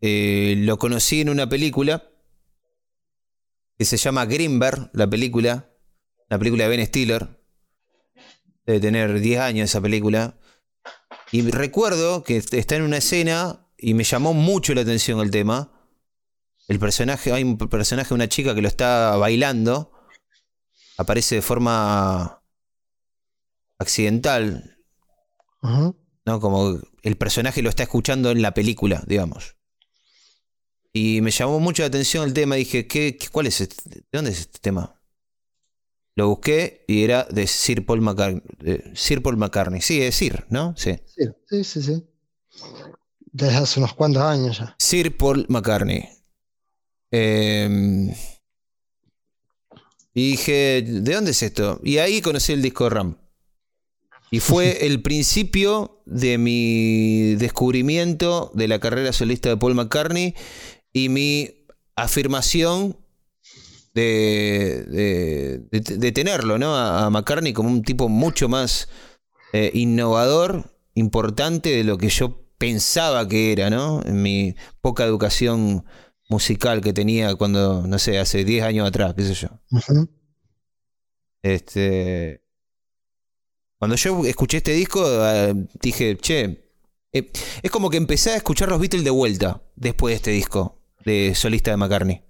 eh, 0.00 0.54
lo 0.58 0.78
conocí 0.78 1.20
en 1.20 1.30
una 1.30 1.48
película 1.48 2.10
que 3.76 3.84
se 3.84 3.96
llama 3.96 4.24
Greenberg, 4.24 4.90
la 4.92 5.08
película, 5.08 5.70
la 6.28 6.38
película 6.38 6.64
de 6.64 6.70
Ben 6.70 6.86
Stiller. 6.86 7.28
Debe 8.66 8.80
tener 8.80 9.20
10 9.20 9.40
años 9.40 9.70
esa 9.70 9.80
película. 9.80 10.38
Y 11.32 11.42
recuerdo 11.50 12.22
que 12.22 12.36
está 12.36 12.76
en 12.76 12.82
una 12.82 12.98
escena 12.98 13.63
y 13.84 13.92
me 13.92 14.02
llamó 14.02 14.32
mucho 14.32 14.72
la 14.72 14.80
atención 14.80 15.20
el 15.20 15.30
tema. 15.30 15.70
El 16.68 16.78
personaje, 16.78 17.32
hay 17.32 17.42
un 17.42 17.58
personaje, 17.58 18.14
una 18.14 18.28
chica 18.30 18.54
que 18.54 18.62
lo 18.62 18.68
está 18.68 19.14
bailando. 19.16 19.92
Aparece 20.96 21.34
de 21.34 21.42
forma 21.42 22.42
accidental. 23.78 24.78
¿no? 25.60 26.40
Como 26.40 26.80
el 27.02 27.16
personaje 27.18 27.60
lo 27.60 27.68
está 27.68 27.82
escuchando 27.82 28.30
en 28.30 28.40
la 28.40 28.54
película, 28.54 29.04
digamos. 29.06 29.56
Y 30.90 31.20
me 31.20 31.30
llamó 31.30 31.60
mucho 31.60 31.82
la 31.82 31.88
atención 31.88 32.24
el 32.24 32.32
tema. 32.32 32.54
Dije, 32.54 32.86
¿qué, 32.86 33.18
cuál 33.30 33.48
es 33.48 33.60
este? 33.60 33.90
¿De 33.90 34.04
dónde 34.10 34.30
es 34.30 34.40
este 34.40 34.60
tema? 34.60 34.98
Lo 36.16 36.28
busqué 36.28 36.86
y 36.88 37.04
era 37.04 37.24
de 37.24 37.46
Sir 37.46 37.84
Paul 37.84 38.00
McCartney. 38.00 38.40
Sir 38.94 39.20
Paul 39.20 39.36
McCartney. 39.36 39.82
Sí, 39.82 40.00
es 40.00 40.14
Sir, 40.14 40.46
¿no? 40.48 40.74
Sí. 40.74 40.96
Sí, 41.50 41.64
sí, 41.64 41.82
sí. 41.82 42.13
Desde 43.34 43.56
hace 43.56 43.80
unos 43.80 43.94
cuantos 43.94 44.22
años 44.22 44.58
ya. 44.58 44.76
Sir 44.78 45.16
Paul 45.16 45.44
McCartney. 45.48 46.08
Em, 47.10 48.14
y 50.14 50.30
dije, 50.30 50.82
¿de 50.86 51.14
dónde 51.14 51.32
es 51.32 51.42
esto? 51.42 51.80
Y 51.82 51.98
ahí 51.98 52.20
conocí 52.20 52.52
el 52.52 52.62
disco 52.62 52.88
Ram. 52.88 53.16
Y 54.30 54.38
fue 54.38 54.86
el 54.86 55.02
principio 55.02 56.00
de 56.06 56.38
mi 56.38 57.34
descubrimiento 57.34 58.52
de 58.54 58.68
la 58.68 58.78
carrera 58.78 59.12
solista 59.12 59.48
de 59.48 59.56
Paul 59.56 59.74
McCartney 59.74 60.36
y 60.92 61.08
mi 61.08 61.66
afirmación 61.96 62.96
de, 63.94 65.60
de, 65.72 66.12
tenerlo, 66.12 66.56
¿no? 66.56 66.76
A, 66.76 67.10
McCartney 67.10 67.52
como 67.52 67.68
un 67.68 67.82
tipo 67.82 68.08
mucho 68.08 68.48
más 68.48 68.88
eh, 69.52 69.72
innovador, 69.74 70.72
importante 70.94 71.70
de 71.70 71.82
lo 71.82 71.98
que 71.98 72.10
yo 72.10 72.43
pensaba 72.58 73.26
que 73.28 73.52
era, 73.52 73.70
¿no? 73.70 74.02
En 74.04 74.22
mi 74.22 74.54
poca 74.80 75.04
educación 75.04 75.84
musical 76.28 76.80
que 76.80 76.92
tenía 76.92 77.34
cuando, 77.34 77.86
no 77.86 77.98
sé, 77.98 78.18
hace 78.18 78.44
10 78.44 78.64
años 78.64 78.88
atrás, 78.88 79.14
qué 79.14 79.22
sé 79.22 79.34
yo. 79.34 79.48
Este. 81.42 82.42
Cuando 83.78 83.96
yo 83.96 84.24
escuché 84.24 84.58
este 84.58 84.72
disco, 84.72 85.04
ah, 85.04 85.52
dije, 85.80 86.16
che, 86.16 86.70
eh, 87.12 87.30
es 87.62 87.70
como 87.70 87.90
que 87.90 87.98
empecé 87.98 88.30
a 88.30 88.36
escuchar 88.36 88.68
los 88.68 88.80
Beatles 88.80 89.04
de 89.04 89.10
vuelta 89.10 89.62
después 89.76 90.12
de 90.12 90.16
este 90.16 90.30
disco 90.30 90.80
de 91.04 91.34
solista 91.34 91.70
de 91.70 91.76
McCartney. 91.76 92.24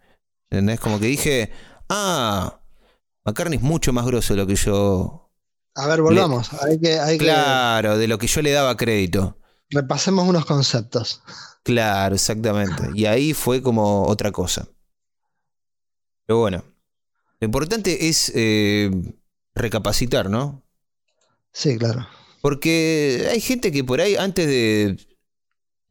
¿Entendés? 0.51 0.81
Como 0.81 0.99
que 0.99 1.07
dije, 1.07 1.51
ah, 1.89 2.61
McCartney 3.25 3.59
es 3.59 3.63
mucho 3.63 3.93
más 3.93 4.05
grosso 4.05 4.35
de 4.35 4.41
lo 4.41 4.47
que 4.47 4.57
yo. 4.57 5.31
A 5.77 5.87
ver, 5.87 6.03
volvamos. 6.03 6.53
hay 6.53 6.79
que, 6.79 7.19
claro, 7.19 7.99
de 7.99 8.09
lo 8.09 8.19
que 8.19 8.27
yo 8.27 8.43
le 8.43 8.51
daba 8.51 8.77
crédito. 8.77 9.39
Repasemos 9.71 10.29
unos 10.29 10.45
conceptos. 10.45 11.23
Claro, 11.63 12.15
exactamente. 12.15 12.91
Y 12.95 13.07
ahí 13.07 13.33
fue 13.33 13.63
como 13.63 14.07
otra 14.07 14.31
cosa. 14.31 14.69
Pero 16.27 16.39
bueno, 16.41 16.65
lo 17.41 17.45
importante 17.45 18.09
es 18.09 18.33
eh, 18.35 18.91
recapacitar, 19.55 20.31
¿no? 20.31 20.63
Sí, 21.53 21.77
claro. 21.79 22.07
Porque 22.41 23.29
hay 23.31 23.41
gente 23.41 23.73
que 23.73 23.85
por 23.85 24.01
ahí, 24.01 24.17
antes 24.17 24.47
de, 24.47 24.99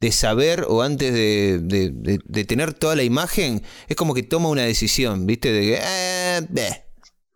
de 0.00 0.12
saber 0.12 0.66
o 0.68 0.82
antes 0.82 1.12
de, 1.12 1.58
de, 1.60 2.44
tener 2.44 2.74
toda 2.74 2.94
la 2.94 3.02
imagen, 3.02 3.62
es 3.88 3.96
como 3.96 4.14
que 4.14 4.22
toma 4.22 4.48
una 4.48 4.62
decisión, 4.62 5.26
¿viste? 5.26 5.50
De 5.50 5.60
que, 5.62 5.80
eh, 5.82 6.84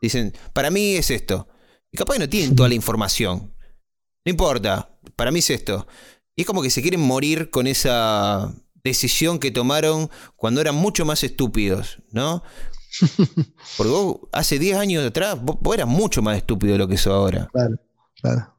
dicen, 0.01 0.35
para 0.53 0.71
mí 0.71 0.97
es 0.97 1.11
esto. 1.11 1.49
Y 1.91 1.97
capaz 1.97 2.15
que 2.15 2.21
no 2.21 2.29
tienen 2.29 2.55
toda 2.55 2.69
la 2.69 2.75
información. 2.83 3.55
No 4.25 4.31
importa, 4.31 4.99
para 5.17 5.31
mí 5.31 5.39
es 5.41 5.51
esto. 5.51 5.87
Y 6.39 6.43
es 6.43 6.47
como 6.47 6.63
que 6.63 6.71
se 6.71 6.83
quieren 6.83 7.01
morir 7.01 7.51
con 7.51 7.67
esa 7.67 8.55
decisión 8.85 9.41
que 9.41 9.51
tomaron 9.51 10.09
cuando 10.37 10.61
eran 10.61 10.77
mucho 10.77 11.05
más 11.05 11.25
estúpidos, 11.25 12.01
¿no? 12.13 12.45
Porque 13.77 13.91
vos 13.91 14.21
hace 14.31 14.61
10 14.61 14.77
años 14.77 15.05
atrás, 15.05 15.37
vos, 15.43 15.57
vos, 15.61 15.75
eras 15.75 15.89
mucho 15.89 16.23
más 16.23 16.37
estúpido 16.37 16.75
de 16.75 16.79
lo 16.79 16.87
que 16.87 16.97
sos 16.97 17.13
ahora. 17.13 17.49
Claro. 17.53 17.77
Claro. 18.23 18.55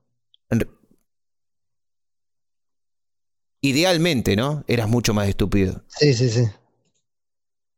Idealmente, 3.61 4.35
¿no? 4.35 4.65
Eras 4.67 4.89
mucho 4.89 5.13
más 5.13 5.29
estúpido. 5.29 5.85
Sí, 5.87 6.13
sí, 6.13 6.29
sí. 6.29 6.43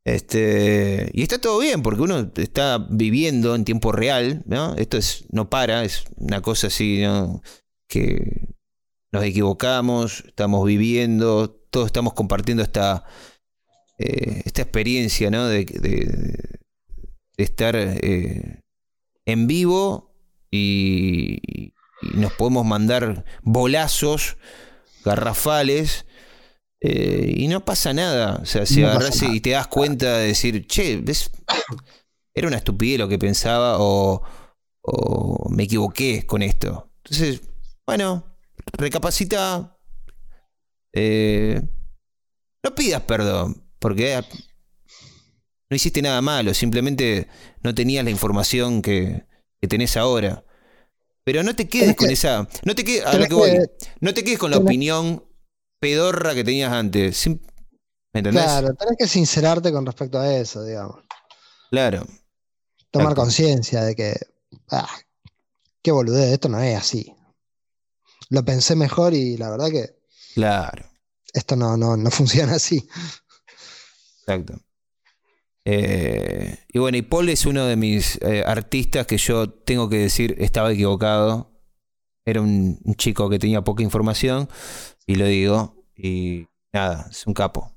Este, 0.03 1.11
y 1.14 1.22
está 1.22 1.40
todo 1.40 1.60
bien, 1.60 1.84
porque 1.84 2.02
uno 2.02 2.32
está 2.38 2.80
viviendo 2.90 3.53
en 3.53 3.65
tiempo 3.65 3.91
real, 3.91 4.41
¿no? 4.48 4.73
Esto 4.78 4.98
es, 4.98 5.26
no 5.30 5.52
para, 5.52 5.84
es 5.84 6.06
una 6.18 6.41
cosa 6.41 6.68
así, 6.68 7.03
¿no? 7.03 7.44
Que 7.88 8.51
nos 9.12 9.24
equivocamos, 9.24 10.24
estamos 10.28 10.66
viviendo, 10.66 11.50
todos 11.70 11.88
estamos 11.88 12.14
compartiendo 12.14 12.64
esta, 12.64 13.06
eh, 13.98 14.42
esta 14.46 14.62
experiencia, 14.62 15.30
¿no? 15.30 15.48
De, 15.48 16.60
estar 17.38 17.76
eh, 17.76 18.62
en 19.26 19.48
vivo 19.48 20.14
y, 20.52 21.74
nos 22.14 22.34
podemos 22.34 22.66
mandar 22.66 23.26
bolazos 23.44 24.38
garrafales 25.06 26.08
eh, 26.80 27.32
y 27.38 27.48
no 27.48 27.64
pasa 27.64 27.94
nada. 27.94 28.40
O 28.42 28.46
sea, 28.46 28.66
si 28.66 28.84
agarras 28.84 29.22
y 29.22 29.40
te 29.40 29.52
das 29.52 29.68
cuenta 29.68 30.18
de 30.18 30.28
decir, 30.28 30.66
che, 30.66 30.98
¿ves? 30.98 31.30
era 32.34 32.48
una 32.48 32.58
estupidez 32.58 33.00
lo 33.00 33.08
que 33.08 33.20
pensaba 33.20 33.78
o, 33.80 34.24
me 35.50 35.64
equivoqué 35.64 36.26
con 36.26 36.42
esto. 36.42 36.92
Entonces, 37.04 37.42
bueno, 37.86 38.31
recapacita. 38.74 39.78
Eh, 40.94 41.62
no 42.64 42.76
pidas 42.76 43.02
perdón, 43.04 43.66
porque 43.80 44.22
no 45.70 45.76
hiciste 45.76 46.02
nada 46.02 46.22
malo, 46.22 46.54
simplemente 46.54 47.28
no 47.64 47.74
tenías 47.74 48.04
la 48.04 48.12
información 48.12 48.82
que, 48.82 49.26
que 49.60 49.68
tenés 49.68 49.98
ahora. 49.98 50.44
Pero 51.24 51.44
no 51.44 51.56
te 51.56 51.68
quedes 51.68 51.96
con 51.96 52.10
esa. 52.10 52.48
No 52.64 52.76
te 52.76 52.84
quedes, 52.84 53.06
a 53.06 53.18
lo 53.18 53.28
que 53.28 53.34
voy. 53.34 53.58
No 54.00 54.14
te 54.14 54.24
quedes 54.24 54.40
con 54.40 54.52
la 54.52 54.58
opinión 54.58 55.24
pedorra 55.80 56.34
que 56.34 56.44
tenías 56.44 56.72
antes. 56.72 57.28
¿Me 57.28 58.20
entendés? 58.20 58.44
Claro, 58.44 58.74
tenés 58.74 58.98
que 58.98 59.08
sincerarte 59.08 59.72
con 59.72 59.86
respecto 59.86 60.20
a 60.20 60.36
eso, 60.36 60.64
digamos. 60.64 60.98
Claro. 61.70 62.06
Tomar 62.90 63.16
conciencia 63.16 63.84
de 63.84 63.96
que. 63.96 64.16
Ah, 64.70 64.90
qué 65.82 65.92
boludez, 65.92 66.34
esto 66.34 66.50
no 66.50 66.60
es 66.60 66.78
así. 66.78 67.16
Lo 68.32 68.45
pensé 68.45 68.78
mejor 68.78 69.14
y 69.14 69.36
la 69.36 69.49
verdad 69.49 69.70
que. 69.70 69.90
Claro. 70.34 70.86
Esto 71.34 71.58
no, 71.58 71.76
no, 71.76 71.98
no 71.98 72.10
funciona 72.12 72.56
así. 72.56 72.88
Exacto. 74.22 74.60
Eh, 75.66 76.58
y 76.70 76.80
bueno, 76.80 76.98
y 76.98 77.02
Paul 77.02 77.28
es 77.30 77.45
uno 77.45 77.66
de 77.66 77.76
mis 77.76 78.18
eh, 78.22 78.44
artistas 78.45 79.06
que 79.06 79.18
yo 79.18 79.49
tengo 79.49 79.90
que 79.90 79.98
decir 79.98 80.36
estaba 80.40 80.72
equivocado. 80.72 81.52
Era 82.24 82.40
un, 82.41 82.80
chico 82.95 83.30
que 83.30 83.38
tenía 83.38 83.64
poca 83.64 83.84
información, 83.84 84.48
y 85.06 85.16
lo 85.16 85.26
digo, 85.26 85.84
y 85.95 86.48
nada, 86.72 87.08
es 87.12 87.28
un 87.28 87.34
capo. 87.34 87.76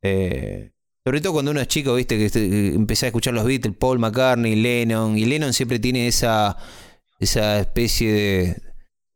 Eh, 0.00 0.72
sobre 1.04 1.20
todo 1.20 1.34
cuando 1.34 1.50
uno 1.50 1.60
es 1.60 1.68
chico, 1.68 1.94
viste, 1.96 2.16
que 2.16 2.26
este, 2.26 2.74
empecé 2.74 3.06
a 3.06 3.08
escuchar 3.08 3.34
los 3.34 3.44
Beatles, 3.44 3.76
Paul 3.76 3.98
McCartney, 3.98 4.56
Lennon, 4.56 5.18
y 5.18 5.26
Lennon 5.26 5.52
siempre 5.52 5.78
tiene 5.78 6.06
esa, 6.06 6.56
esa 7.24 7.60
especie 7.60 8.56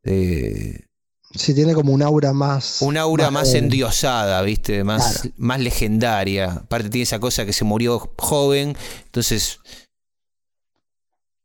de 0.02 0.88
Sí, 1.34 1.54
tiene 1.54 1.74
como 1.74 1.92
un 1.92 2.02
aura 2.02 2.32
más. 2.32 2.80
Un 2.80 2.96
aura 2.96 3.30
más, 3.30 3.52
endiosada, 3.52 4.40
¿viste? 4.42 4.82
Más, 4.82 5.28
más 5.36 5.60
legendaria. 5.60 6.52
Aparte, 6.52 6.88
tiene 6.88 7.02
esa 7.02 7.20
cosa 7.20 7.44
que 7.44 7.52
se 7.52 7.64
murió 7.64 8.14
joven. 8.18 8.76
Entonces. 9.04 9.60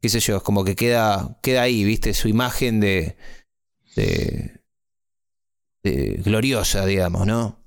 qué 0.02 0.10
sé 0.10 0.20
yo, 0.22 0.38
es 0.38 0.44
como 0.44 0.64
que 0.64 0.76
queda, 0.76 1.38
queda 1.42 1.64
ahí, 1.64 1.84
¿viste? 1.84 2.14
Su 2.14 2.30
imagen 2.30 2.80
de, 2.80 3.18
de, 3.96 4.62
gloriosa, 6.24 6.86
digamos, 6.86 7.28
¿no? 7.28 7.60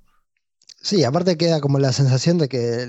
Sí, 0.81 1.05
aparte 1.05 1.37
queda 1.37 1.61
como 1.61 1.79
la 1.79 1.93
sensación 1.93 2.39
de 2.39 2.49
que 2.49 2.83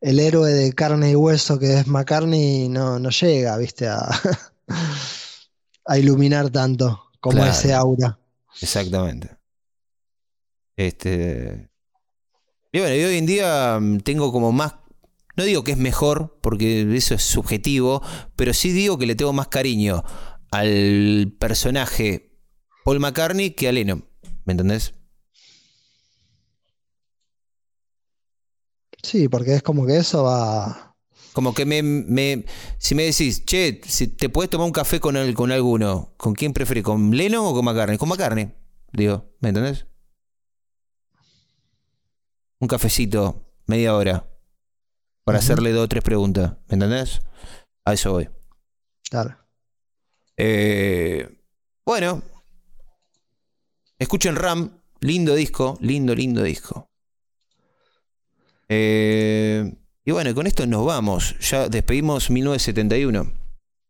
el, 0.00 0.20
héroe 0.20 0.52
de 0.52 0.72
carne 0.74 1.12
y 1.12 1.14
hueso 1.14 1.58
que 1.58 1.78
es 1.78 1.86
McCartney 1.86 2.68
no, 2.68 2.98
no 2.98 3.08
llega, 3.08 3.56
¿viste? 3.56 3.88
A, 3.88 4.06
a 5.86 5.98
iluminar 5.98 6.50
tanto 6.50 7.10
como 7.20 7.44
ese 7.44 7.72
aura. 7.72 8.18
Exactamente. 8.60 9.36
Este. 10.76 11.70
Y 12.72 12.80
bueno, 12.80 12.94
hoy 12.94 13.16
en 13.16 13.26
día 13.26 13.78
mm, 13.80 13.98
tengo 14.00 14.32
como 14.32 14.52
más. 14.52 14.74
No 15.36 15.44
digo 15.44 15.64
que 15.64 15.72
es 15.72 15.78
mejor, 15.78 16.38
porque 16.42 16.96
eso 16.96 17.14
es 17.14 17.22
subjetivo, 17.22 18.02
pero 18.36 18.54
sí 18.54 18.72
digo 18.72 18.98
que 18.98 19.06
le 19.06 19.16
tengo 19.16 19.32
más 19.32 19.48
cariño 19.48 20.04
al 20.50 21.34
personaje 21.40 22.38
Paul 22.84 23.00
McCartney 23.00 23.50
que 23.50 23.68
a 23.68 23.72
Lennon. 23.72 24.08
¿Me 24.44 24.52
entendés? 24.52 24.94
Sí, 29.02 29.28
porque 29.28 29.54
es 29.54 29.62
como 29.62 29.86
que 29.86 29.96
eso 29.96 30.24
va. 30.24 30.83
Como 31.34 31.52
que 31.52 31.66
me, 31.66 31.82
me, 31.82 32.44
si 32.78 32.94
me 32.94 33.02
decís, 33.02 33.44
che, 33.44 33.80
si 33.84 34.06
te 34.06 34.28
puedes 34.28 34.48
tomar 34.48 34.66
un 34.66 34.72
café 34.72 35.00
con, 35.00 35.16
el, 35.16 35.34
con 35.34 35.50
alguno, 35.50 36.14
¿con 36.16 36.32
quién 36.32 36.52
preferís? 36.52 36.84
¿Con 36.84 37.10
Leno 37.10 37.48
o 37.48 37.52
con 37.52 37.64
McCartney? 37.64 37.98
Con 37.98 38.08
McCartney, 38.08 38.54
digo, 38.92 39.34
¿me 39.40 39.48
entendés? 39.48 39.84
Un 42.60 42.68
cafecito, 42.68 43.50
media 43.66 43.96
hora, 43.96 44.30
para 45.24 45.38
hacerle 45.38 45.72
dos 45.72 45.86
o 45.86 45.88
tres 45.88 46.04
preguntas, 46.04 46.52
¿me 46.68 46.74
entendés? 46.74 47.20
A 47.84 47.94
eso 47.94 48.12
voy. 48.12 48.30
Claro. 49.10 49.36
Eh, 50.36 51.28
bueno, 51.84 52.22
escuchen 53.98 54.36
Ram, 54.36 54.80
lindo 55.00 55.34
disco, 55.34 55.76
lindo, 55.80 56.14
lindo 56.14 56.44
disco. 56.44 56.88
Eh, 58.68 59.74
y 60.04 60.12
bueno, 60.12 60.34
con 60.34 60.46
esto 60.46 60.66
nos 60.66 60.84
vamos. 60.84 61.34
Ya 61.40 61.68
despedimos 61.68 62.30
1971. 62.30 63.32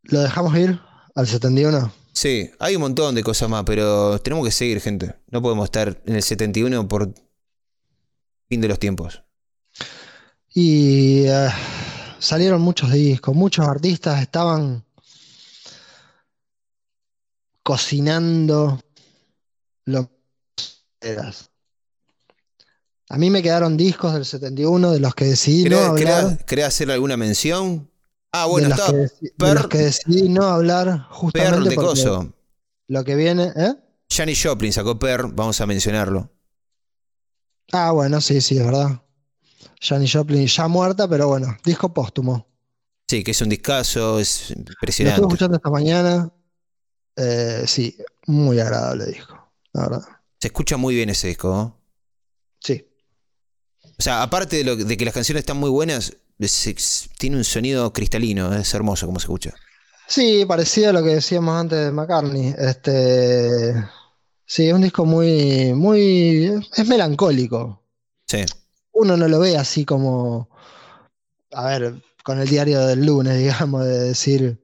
¿Lo 0.03 0.21
dejamos 0.21 0.57
ir 0.57 0.81
al 1.15 1.27
71? 1.27 1.93
Sí, 2.13 2.51
hay 2.61 2.77
un 2.77 2.83
montón 2.83 3.15
de 3.17 3.25
cosas 3.25 3.49
más, 3.49 3.65
pero 3.65 4.19
tenemos 4.21 4.45
que 4.45 4.53
seguir, 4.53 4.81
gente. 4.81 5.17
No 5.31 5.43
podemos 5.43 5.65
estar 5.65 6.01
en 6.07 6.15
el 6.15 6.23
71 6.23 6.87
por 6.87 7.13
fin 8.49 8.61
de 8.61 8.69
los 8.69 8.79
tiempos. 8.79 9.23
Y 10.55 11.25
eh, 11.27 11.49
salieron 12.21 12.61
muchos 12.63 12.93
discos, 12.93 13.35
muchos 13.35 13.67
artistas 13.67 14.23
estaban 14.23 14.85
cocinando 17.65 18.81
lo 19.87 20.11
que 21.01 21.17
a 23.09 23.19
mí 23.19 23.31
me 23.31 23.43
quedaron 23.43 23.77
discos 23.77 24.15
del 24.15 24.25
71 24.25 24.93
de 24.93 25.01
los 25.01 25.15
que 25.15 25.27
decidí 25.27 25.69
no 25.69 25.79
hablar. 25.79 26.45
¿Querés 26.47 26.67
hacer 26.67 26.91
alguna 26.91 27.17
mención? 27.17 27.91
Ah, 28.33 28.47
bueno, 28.47 28.69
estaba. 28.69 28.93
de 28.93 29.55
los 29.55 29.69
que 29.69 29.79
decidí 29.79 30.29
no 30.29 30.45
hablar 30.45 31.07
justamente 31.11 31.71
de 31.71 31.77
coso. 31.77 32.33
Lo 32.89 33.05
que 33.05 33.15
viene, 33.15 33.53
¿eh? 33.57 33.75
Janis 34.11 34.43
Joplin 34.43 34.73
sacó 34.73 34.99
Per, 34.99 35.29
vamos 35.29 35.61
a 35.61 35.67
mencionarlo. 35.67 36.31
Ah, 37.73 37.93
bueno, 37.93 38.21
sí, 38.21 38.41
sí, 38.41 38.59
es 38.59 38.65
verdad. 38.65 39.03
Janis 39.81 40.13
Joplin 40.13 40.47
ya 40.47 40.69
muerta, 40.69 41.09
pero 41.09 41.29
bueno, 41.29 41.57
disco 41.65 41.93
póstumo. 41.93 42.47
Sí, 43.09 43.23
que 43.23 43.33
es 43.33 43.41
un 43.43 43.51
discazo, 43.51 44.19
es 44.19 44.51
impresionante. 44.51 45.21
Lo 45.21 45.29
estuve 45.29 45.35
escuchando 45.35 45.57
esta 45.57 45.71
mañana. 45.71 46.33
Eh, 47.17 47.65
sí, 47.67 47.97
muy 48.27 48.59
agradable 48.59 49.07
disco, 49.07 49.53
la 49.73 49.83
verdad. 49.83 50.03
Se 50.41 50.49
escucha 50.49 50.77
muy 50.77 50.95
bien 50.95 51.11
ese 51.11 51.29
disco, 51.29 51.49
¿no? 51.49 51.81
Sí. 52.61 52.85
O 53.99 54.03
sea, 54.03 54.23
aparte 54.23 54.57
de, 54.57 54.65
lo, 54.65 54.77
de 54.77 54.97
que 54.97 55.05
las 55.05 55.15
canciones 55.15 55.43
están 55.43 55.57
muy 55.57 55.71
buenas, 55.71 56.15
tiene 57.19 57.37
un 57.37 57.45
sonido 57.45 57.93
cristalino, 57.93 58.55
es 58.55 58.75
hermoso 58.75 59.07
como 59.07 59.21
se 59.21 59.25
escucha. 59.25 59.55
Sí, 60.07 60.45
parecido 60.47 60.91
a 60.91 60.93
lo 60.93 61.03
que 61.03 61.11
decíamos 61.11 61.55
antes 61.55 61.79
de 61.79 61.93
McCartney. 61.93 62.55
Este, 62.59 63.75
sí, 64.45 64.69
es 64.69 64.75
un 64.75 64.83
disco 64.83 65.05
muy, 65.07 65.73
muy, 65.73 66.63
es 66.77 66.87
melancólico. 66.87 67.83
Sí. 68.27 68.45
Uno 68.93 69.17
no 69.17 69.29
lo 69.29 69.41
ve 69.41 69.57
así 69.57 69.85
como, 69.85 70.49
a 71.53 71.67
ver, 71.67 72.03
con 72.23 72.41
el 72.41 72.49
diario 72.49 72.87
del 72.87 73.07
lunes, 73.07 73.39
digamos, 73.39 73.85
de 73.85 73.99
decir, 74.01 74.61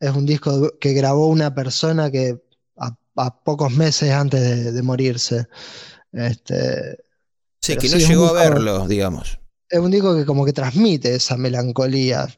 es 0.00 0.10
un 0.10 0.26
disco 0.26 0.78
que 0.78 0.92
grabó 0.92 1.28
una 1.28 1.54
persona 1.54 2.10
que 2.10 2.42
a, 2.76 2.96
pocos 3.44 3.72
meses 3.72 4.10
antes 4.10 4.40
de, 4.40 4.72
de 4.72 4.82
morirse. 4.82 5.46
Este, 6.12 7.04
Sí, 7.64 7.78
que 7.78 7.88
no 7.88 7.96
llegó 7.96 8.26
a 8.26 8.32
verlo, 8.32 8.86
digamos. 8.86 9.38
Es 9.70 9.78
un 9.78 9.90
disco 9.90 10.14
que 10.14 10.26
como 10.26 10.44
que 10.44 10.52
transmite 10.52 11.14
esa 11.14 11.38
melancolía. 11.38 12.28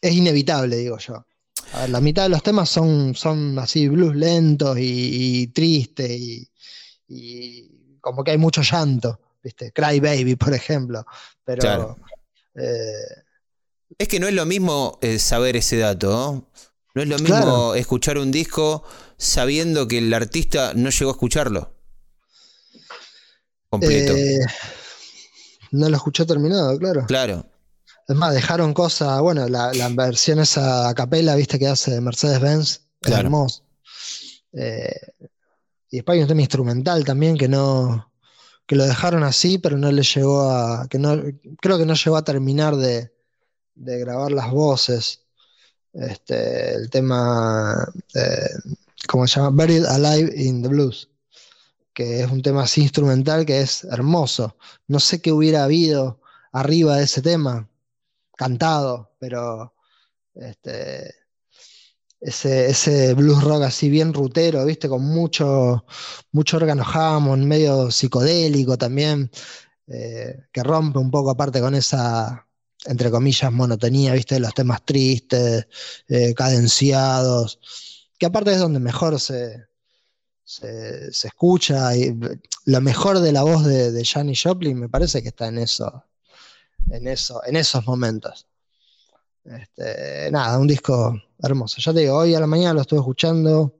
Es 0.00 0.12
inevitable, 0.12 0.76
digo 0.76 0.98
yo. 0.98 1.24
A 1.72 1.82
ver, 1.82 1.90
la 1.90 2.00
mitad 2.00 2.24
de 2.24 2.30
los 2.30 2.42
temas 2.42 2.68
son, 2.68 3.14
son 3.14 3.56
así 3.60 3.86
blues 3.86 4.16
lentos 4.16 4.76
y, 4.80 5.46
tristes 5.54 6.10
y, 7.06 7.98
como 8.00 8.24
que 8.24 8.32
hay 8.32 8.38
mucho 8.38 8.62
llanto, 8.62 9.20
¿viste? 9.40 9.70
Cry 9.70 10.00
Baby, 10.00 10.34
por 10.34 10.52
ejemplo. 10.52 11.04
Pero... 11.44 11.96
Eh, 12.56 13.22
es 13.98 14.08
que 14.08 14.18
no 14.18 14.26
es 14.26 14.34
lo 14.34 14.46
mismo 14.46 14.98
eh, 15.00 15.20
saber 15.20 15.56
ese 15.56 15.76
dato, 15.76 16.10
¿no? 16.10 16.48
No 16.96 17.02
es 17.02 17.08
lo 17.08 17.18
mismo 17.20 17.74
escuchar 17.76 18.18
un 18.18 18.32
disco 18.32 18.82
sabiendo 19.16 19.86
que 19.86 19.98
el 19.98 20.12
artista 20.12 20.72
no 20.74 20.90
llegó 20.90 21.12
a 21.12 21.14
escucharlo 21.14 21.79
completo. 23.70 24.14
Eh, 24.14 24.40
no 25.70 25.88
lo 25.88 25.96
escuchó 25.96 26.26
terminado, 26.26 26.76
claro. 26.78 27.06
Claro. 27.06 27.46
Es 28.08 28.16
más, 28.16 28.34
dejaron 28.34 28.74
cosas, 28.74 29.20
bueno, 29.20 29.48
la, 29.48 29.70
versión 29.94 30.40
esa 30.40 30.88
a 30.88 30.94
capela, 30.94 31.36
viste, 31.36 31.58
que 31.58 31.68
hace 31.68 32.00
Mercedes-Benz, 32.00 32.80
es 33.02 33.12
hermoso. 33.12 33.62
Eh, 34.52 35.00
y 35.90 35.96
después 35.96 36.16
hay 36.16 36.22
un 36.22 36.28
tema 36.28 36.40
instrumental 36.40 37.04
también 37.04 37.38
que 37.38 37.48
no, 37.48 38.12
que 38.66 38.74
lo 38.74 38.84
dejaron 38.84 39.22
así, 39.22 39.58
pero 39.58 39.78
no 39.78 39.92
le 39.92 40.02
llegó 40.02 40.50
a, 40.50 40.88
que 40.88 40.98
no, 40.98 41.22
creo 41.60 41.78
que 41.78 41.86
no 41.86 41.94
llegó 41.94 42.16
a 42.16 42.24
terminar 42.24 42.74
de, 42.74 43.12
grabar 43.76 44.32
las 44.32 44.50
voces. 44.50 45.22
Este, 45.92 46.74
el 46.74 46.90
tema, 46.90 47.92
eh, 48.14 48.48
¿cómo 49.06 49.26
se 49.26 49.36
llama? 49.36 49.50
Buried 49.50 49.84
Alive 49.84 50.32
in 50.36 50.62
the 50.62 50.68
Blues 50.68 51.09
que 51.92 52.20
es 52.22 52.30
un 52.30 52.42
tema 52.42 52.62
así 52.62 52.82
instrumental 52.82 53.46
que 53.46 53.60
es 53.60 53.84
hermoso. 53.84 54.56
No 54.86 55.00
sé 55.00 55.20
qué 55.20 55.32
hubiera 55.32 55.64
habido 55.64 56.20
arriba 56.52 56.96
de 56.96 57.04
ese 57.04 57.22
tema, 57.22 57.68
cantado, 58.36 59.12
pero 59.18 59.74
este, 60.34 61.14
ese, 62.20 63.14
blues 63.14 63.42
rock 63.42 63.62
así 63.64 63.88
bien 63.90 64.12
rutero, 64.14 64.64
¿viste? 64.64 64.88
Con 64.88 65.04
mucho, 65.04 65.84
mucho 66.32 66.56
órgano 66.56 66.84
Hammond, 66.84 67.44
medio 67.44 67.90
psicodélico 67.90 68.78
también, 68.78 69.30
eh, 69.86 70.44
que 70.52 70.62
rompe 70.62 70.98
un 70.98 71.10
poco 71.10 71.30
aparte 71.30 71.60
con 71.60 71.74
esa, 71.74 72.46
entre 72.86 73.10
comillas, 73.10 73.52
monotonía, 73.52 74.14
¿viste? 74.14 74.40
Los 74.40 74.54
temas 74.54 74.84
tristes, 74.84 75.66
eh, 76.08 76.34
cadenciados, 76.34 77.60
que 78.18 78.26
aparte 78.26 78.52
es 78.52 78.58
donde 78.58 78.80
mejor 78.80 79.18
se, 79.20 79.69
se, 80.50 81.28
escucha. 81.28 81.96
Y 81.96 82.18
lo 82.66 82.80
mejor 82.80 83.20
de 83.20 83.32
la 83.32 83.42
voz 83.42 83.64
de, 83.64 83.92
de 83.92 84.04
Janis 84.04 84.42
Joplin 84.42 84.78
me 84.78 84.88
parece 84.88 85.22
que 85.22 85.28
está 85.28 85.48
en 85.48 85.58
eso, 85.58 86.04
en 86.90 87.06
eso, 87.06 87.42
en 87.46 87.56
esos 87.56 87.86
momentos. 87.86 88.46
Este, 89.44 90.30
nada, 90.30 90.58
un 90.58 90.66
disco 90.66 91.20
hermoso. 91.42 91.76
Ya 91.80 91.92
te 91.92 92.00
digo, 92.00 92.16
hoy 92.16 92.34
a 92.34 92.40
la 92.40 92.46
mañana 92.46 92.74
lo 92.74 92.80
estuve 92.82 93.00
escuchando 93.00 93.78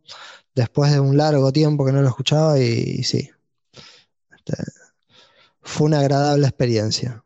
después 0.55 0.93
de 0.93 1.01
un 1.01 1.17
largo 1.17 1.53
tiempo 1.53 1.85
que 1.85 1.93
no 1.93 2.03
lo 2.03 2.09
escuchaba 2.09 2.59
y, 2.59 3.03
sí. 3.03 3.31
Este, 4.37 4.57
fue 5.63 5.87
una 5.87 6.01
agradable 6.01 6.47
experiencia. 6.47 7.25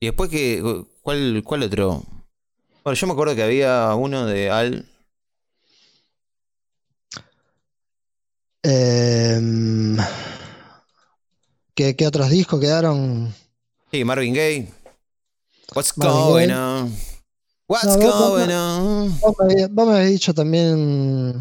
Y 0.00 0.06
después 0.06 0.28
que, 0.28 0.84
¿cuál, 1.02 1.42
cuál 1.44 1.62
otro? 1.62 2.02
Bueno, 2.82 2.94
yo 2.94 3.06
me 3.06 3.12
acuerdo 3.14 3.34
que 3.34 3.42
había 3.42 3.94
uno 3.94 4.26
de 4.26 4.50
Al. 4.50 4.86
Em, 8.66 9.98
¿qué, 11.74 11.94
otros 12.06 12.30
discos 12.30 12.58
quedaron? 12.58 13.34
Sí, 13.92 14.02
Marvin 14.04 14.32
Gaye. 14.32 14.72
What's 15.74 15.92
going 15.94 16.50
on? 16.50 16.90
What's 17.68 17.94
going 17.98 18.50
on? 18.50 19.20
Vos 19.20 19.36
me, 19.86 19.92
habéis 19.92 20.12
dicho 20.12 20.32
también. 20.32 21.38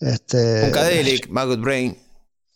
Este. 0.00 0.62
Funkadelic, 0.62 1.28
Maggot 1.28 1.60
Brain. 1.60 1.94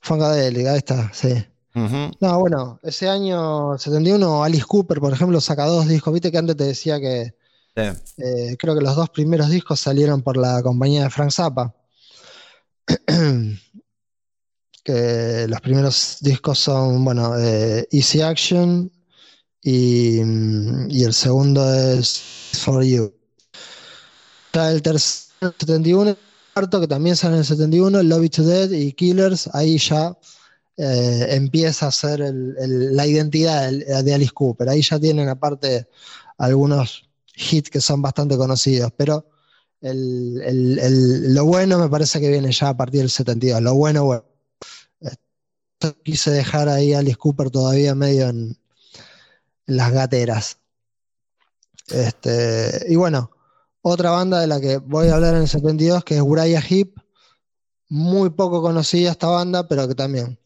Funkadelic, 0.01 0.67
ahí 0.67 0.79
está, 0.79 1.13
sí. 1.13 1.35
No, 1.75 2.39
bueno, 2.39 2.81
ese 2.83 3.09
año 3.11 3.77
71 3.77 4.43
Alice 4.43 4.65
Cooper, 4.65 5.01
por 5.01 5.13
ejemplo, 5.13 5.39
saca 5.43 5.67
dos 5.67 5.87
discos. 5.87 6.15
Viste 6.15 6.33
que 6.33 6.39
antes 6.39 6.57
te 6.57 6.65
decía 6.65 6.99
que 6.99 7.35
eh, 7.77 8.57
creo 8.59 8.75
que 8.75 8.81
los 8.81 8.97
dos 8.97 9.11
primeros 9.11 9.51
discos 9.51 9.81
salieron 9.81 10.23
por 10.23 10.39
la 10.39 10.63
compañía 10.63 11.03
de 11.03 11.11
Frank 11.11 11.31
Zappa. 11.31 11.75
que 14.85 15.47
los 15.49 15.61
primeros 15.61 16.19
discos 16.21 16.59
son, 16.59 17.05
bueno, 17.05 17.35
Easy 17.91 18.21
Action 18.21 18.91
y, 19.63 20.19
y, 20.89 21.05
el 21.05 21.15
segundo 21.15 21.73
es 21.75 22.21
For 22.53 22.83
You. 22.85 23.15
El 24.53 24.83
tercero, 24.83 25.25
71, 25.59 26.11
el 26.11 26.19
cuarto 26.53 26.81
que 26.81 26.89
también 26.89 27.17
sale 27.17 27.35
en 27.35 27.41
el 27.41 27.45
71, 27.45 28.03
Love 28.03 28.25
It 28.25 28.35
to 28.37 28.43
Dead 28.45 28.71
y 28.71 28.93
Killers, 28.93 29.49
ahí 29.53 29.79
ya 29.79 30.17
eh, 30.77 31.27
empieza 31.31 31.87
a 31.87 31.93
ser 31.93 32.21
la 32.21 33.07
identidad 33.07 33.71
de, 33.71 34.15
Alice 34.15 34.33
Cooper. 34.33 34.69
Ahí 34.69 34.83
ya 34.83 34.99
tienen 34.99 35.29
aparte 35.29 35.89
algunos 36.39 37.09
hits 37.37 37.71
que 37.71 37.81
son 37.81 38.03
bastante 38.03 38.37
conocidos, 38.37 38.93
pero 38.97 39.27
lo 39.93 41.45
bueno 41.45 41.79
me 41.79 41.89
parece 41.89 42.21
que 42.21 42.31
viene 42.31 42.53
ya 42.53 42.71
a 42.71 42.77
partir 42.77 43.01
del 43.01 43.11
72. 43.11 43.61
Lo 43.61 43.75
bueno, 43.75 44.05
bueno. 44.05 44.25
quise 46.03 46.31
dejar 46.31 46.69
ahí 46.69 46.95
a 46.95 47.01
Alice 47.01 47.17
Cooper 47.17 47.51
todavía 47.51 47.95
medio 47.95 48.29
en, 48.29 48.59
las 49.67 49.93
gateras. 49.93 50.59
Este, 51.89 52.87
y 52.89 52.97
bueno, 52.97 53.31
otra 53.83 54.11
banda 54.11 54.41
de 54.41 54.47
la 54.47 54.61
que 54.61 54.79
voy 54.79 55.09
a 55.09 55.15
hablar 55.15 55.35
en 55.35 55.43
el 55.43 55.49
72, 55.49 56.05
que 56.05 56.17
es 56.17 56.23
Uriah 56.23 56.61
Heep, 56.61 56.99
muy 57.89 58.31
poco 58.31 58.63
conocida 58.63 59.11
esta 59.11 59.29
banda, 59.29 59.69
pero 59.69 59.87
que 59.87 59.95
también 59.95 60.39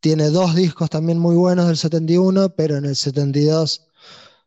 tiene 0.00 0.30
dos 0.30 0.54
discos 0.54 0.90
también 0.90 1.18
muy 1.18 1.36
buenos 1.36 1.66
del 1.66 1.76
71, 1.76 2.54
pero 2.56 2.76
en 2.76 2.86
el 2.86 2.96
72 2.96 3.86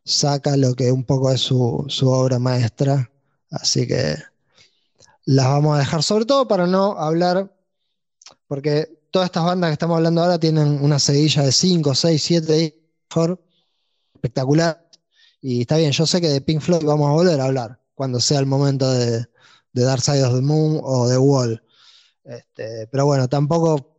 saca 0.03 0.57
lo 0.57 0.76
que 0.76 0.91
un 0.91 1.03
poco 1.03 1.31
es 1.31 1.41
su, 1.41 1.88
obra 2.03 2.39
maestra. 2.39 3.10
Así 3.56 3.88
que 3.88 4.15
las 5.26 5.48
vamos 5.48 5.76
a 5.76 5.80
dejar, 5.80 6.03
sobre 6.03 6.26
todo 6.26 6.48
para 6.48 6.68
no 6.68 6.98
hablar, 6.99 7.52
porque 8.48 8.99
todas 9.11 9.27
estas 9.27 9.45
bandas 9.45 9.69
que 9.69 9.73
estamos 9.73 9.95
hablando 9.95 10.22
ahora 10.22 10.40
tienen 10.40 10.84
una 10.84 10.99
seguilla 10.99 11.44
de 11.44 11.52
5, 11.52 11.95
6, 11.95 12.23
7 12.23 12.53
discos 12.53 13.40
espectacular. 14.14 14.88
Y 15.41 15.61
está 15.61 15.77
bien, 15.77 15.91
yo 15.91 16.06
sé 16.06 16.19
que 16.19 16.30
de 16.30 16.41
Pink 16.41 16.61
Floyd 16.61 16.86
vamos 16.86 17.10
a 17.10 17.14
volver 17.14 17.40
a 17.40 17.45
hablar 17.45 17.80
cuando 17.94 18.19
sea 18.19 18.40
el 18.40 18.45
momento 18.45 18.91
de, 18.91 19.26
de 19.73 19.84
Dark 19.84 20.02
Side 20.02 20.23
of 20.23 20.36
the 20.36 20.41
Moon 20.41 20.82
o 20.84 21.07
de 21.07 21.18
Wall. 21.18 21.64
Este, 22.23 22.88
pero 22.88 23.06
bueno, 23.06 23.30
tampoco 23.30 23.98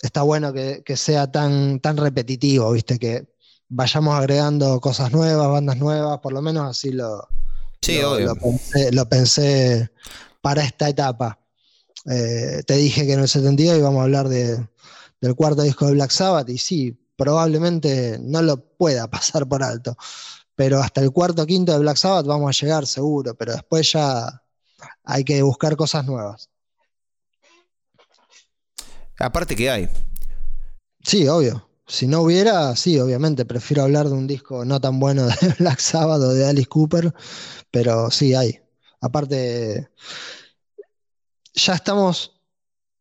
está 0.00 0.22
bueno 0.22 0.52
que, 0.52 0.96
sea 0.96 1.30
tan, 1.30 1.78
tan 1.80 1.96
repetitivo, 1.96 2.72
¿viste? 2.72 2.98
Que 2.98 3.28
vayamos 3.68 4.14
agregando 4.14 4.80
cosas 4.80 5.12
nuevas, 5.12 5.48
bandas 5.48 5.76
nuevas, 5.76 6.18
por 6.18 6.32
lo 6.32 6.42
menos 6.42 6.68
así 6.68 6.90
lo, 6.90 7.28
lo, 8.92 9.08
pensé, 9.08 9.90
para 10.40 10.64
esta 10.64 10.88
etapa. 10.88 11.38
Eh, 12.10 12.62
te 12.66 12.76
dije 12.76 13.06
que 13.06 13.12
en 13.12 13.20
el 13.20 13.28
72 13.28 13.78
íbamos 13.78 14.00
a 14.00 14.04
hablar 14.04 14.28
de, 14.28 14.66
del 15.20 15.34
cuarto 15.34 15.62
disco 15.62 15.86
de 15.86 15.92
Black 15.92 16.10
Sabbath 16.10 16.48
y 16.48 16.58
sí, 16.58 16.98
probablemente 17.16 18.18
no 18.20 18.42
lo 18.42 18.56
pueda 18.76 19.06
pasar 19.10 19.48
por 19.48 19.62
alto, 19.62 19.96
pero 20.54 20.80
hasta 20.80 21.00
el 21.00 21.12
cuarto 21.12 21.46
quinto 21.46 21.72
de 21.72 21.78
Black 21.78 21.96
Sabbath 21.96 22.26
vamos 22.26 22.48
a 22.48 22.60
llegar 22.60 22.86
seguro, 22.86 23.34
pero 23.34 23.52
después 23.52 23.92
ya 23.92 24.42
hay 25.04 25.24
que 25.24 25.42
buscar 25.42 25.76
cosas 25.76 26.04
nuevas. 26.04 26.50
Aparte 29.18 29.54
que 29.54 29.70
hay. 29.70 29.88
Sí, 31.04 31.28
obvio. 31.28 31.68
Si 31.86 32.06
no 32.06 32.22
hubiera, 32.22 32.74
sí, 32.74 32.98
obviamente, 32.98 33.44
prefiero 33.44 33.82
hablar 33.82 34.08
de 34.08 34.14
un 34.14 34.26
disco 34.26 34.64
no 34.64 34.80
tan 34.80 34.98
bueno 34.98 35.26
de 35.26 35.34
Black 35.58 35.78
Sabbath 35.78 36.22
o 36.22 36.32
de 36.32 36.48
Alice 36.48 36.68
Cooper, 36.68 37.12
pero 37.72 38.08
sí 38.12 38.34
hay. 38.34 38.60
Aparte, 39.00 39.88
ya 41.54 41.74
estamos 41.74 42.32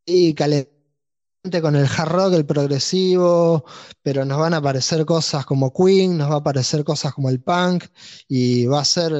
y 0.03 0.34
caliente 0.34 0.72
con 1.61 1.76
el 1.76 1.85
hard 1.85 2.10
rock, 2.10 2.34
el 2.34 2.45
progresivo, 2.48 3.64
pero 4.02 4.26
nos 4.26 4.39
van 4.39 4.56
a 4.56 4.57
aparecer 4.57 5.06
cosas 5.06 5.45
como 5.45 5.72
Queen, 5.72 6.18
nos 6.18 6.31
va 6.31 6.35
a 6.35 6.39
aparecer 6.39 6.84
cosas 6.84 7.14
como 7.14 7.30
el 7.30 7.39
punk, 7.39 7.85
y 8.27 8.65
va 8.65 8.81
a 8.81 8.85
ser. 8.85 9.11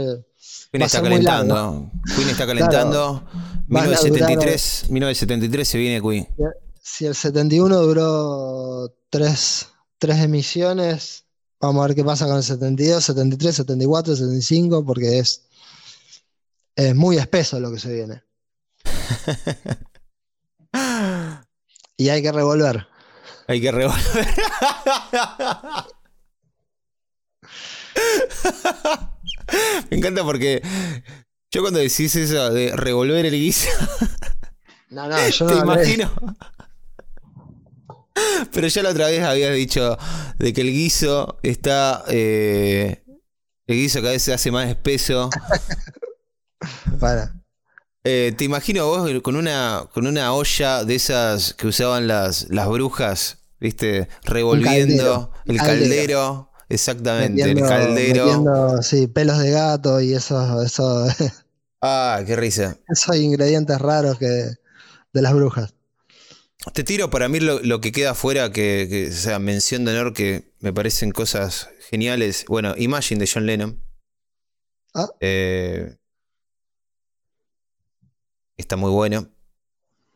Queen 0.72 0.82
está 0.82 1.04
calentando. 1.04 1.92
Queen 2.16 2.30
está 2.30 2.48
calentando. 2.48 3.24
1973, 3.68 4.86
1973 4.90 5.68
se 5.68 5.78
viene 5.78 6.02
Queen 6.02 6.28
si 6.82 7.06
el 7.06 7.16
71 7.16 7.78
duró 7.78 8.94
tres, 9.10 9.70
emisiones, 10.02 11.26
vamos 11.62 11.84
a 11.84 11.88
ver 11.88 11.96
qué 11.96 12.04
pasa 12.04 12.26
con 12.26 12.38
el 12.38 12.44
72, 12.44 13.04
73, 13.04 13.56
74, 13.56 14.16
75, 14.16 14.86
porque 14.86 15.20
es, 15.20 15.48
es 16.76 16.96
muy 16.96 17.18
espeso 17.18 17.60
lo 17.60 17.72
que 17.72 17.80
se 17.80 17.94
viene. 17.94 18.24
y 21.98 22.10
hay 22.10 22.22
que 22.22 22.32
revolver. 22.32 22.88
Hay 23.48 23.60
que 23.62 23.72
revolver. 23.72 24.02
Me 29.90 29.98
encanta 29.98 30.24
porque 30.24 30.62
yo 31.52 31.62
cuando 31.62 31.80
decís 31.80 32.16
eso 32.16 32.52
de 32.52 32.76
revolver 32.76 33.26
el 33.26 33.34
guiso. 33.34 33.70
No, 34.90 35.08
no, 35.08 35.30
yo 35.30 35.46
no. 35.46 35.52
Te 35.54 35.60
imagino. 35.60 36.12
Pero 38.52 38.68
ya 38.68 38.84
la 38.84 38.90
otra 38.90 39.08
vez 39.08 39.24
habías 39.24 39.54
dicho 39.56 39.98
de 40.38 40.54
que 40.54 40.62
el 40.62 40.72
guiso 40.72 41.40
está. 41.44 42.04
Eh, 42.08 43.04
el 43.68 43.76
guiso 43.76 44.00
cada 44.00 44.14
vez 44.14 44.24
se 44.24 44.34
hace 44.34 44.52
más 44.52 44.68
espeso. 44.68 45.30
Para. 47.00 47.34
Eh, 48.04 48.34
te 48.36 48.46
imagino 48.46 48.88
vos 48.88 49.10
con 49.22 49.36
una, 49.36 49.86
con 49.94 50.08
una 50.08 50.34
olla 50.34 50.84
de 50.84 50.96
esas 50.96 51.54
que 51.54 51.68
usaban 51.68 52.08
las, 52.08 52.50
las 52.50 52.68
brujas, 52.68 53.38
¿viste? 53.60 54.08
Revolviendo 54.24 55.32
el 55.46 55.58
caldero. 55.58 56.52
Exactamente, 56.68 57.44
el 57.44 57.60
caldero. 57.62 58.26
Metiendo, 58.26 58.82
sí, 58.82 59.08
pelos 59.08 59.38
de 59.40 59.52
gato 59.52 60.00
y 60.00 60.14
eso. 60.14 60.64
eso 60.64 61.06
ah, 61.82 62.22
qué 62.26 62.36
risa. 62.36 62.78
Esos 62.88 63.18
ingredientes 63.18 63.78
raros 63.80 64.18
que, 64.18 64.26
de 64.26 65.22
las 65.22 65.34
brujas. 65.34 65.74
Te 66.74 66.84
tiro 66.84 67.10
para 67.10 67.28
mí 67.28 67.40
lo, 67.40 67.82
que 67.82 67.92
queda 67.92 68.12
afuera, 68.12 68.52
que, 68.52 69.10
sea 69.12 69.40
mención 69.40 69.84
de 69.84 69.98
honor, 69.98 70.14
que 70.14 70.54
me 70.60 70.72
parecen 70.72 71.12
cosas 71.12 71.70
geniales. 71.90 72.46
Bueno, 72.48 72.76
Imagine 72.78 73.20
de 73.20 73.30
John 73.32 73.48
Lennon. 73.48 73.84
Ah. 74.94 75.10
Eh, 75.20 75.98
está 78.58 78.76
muy 78.76 78.92
bueno. 78.92 79.28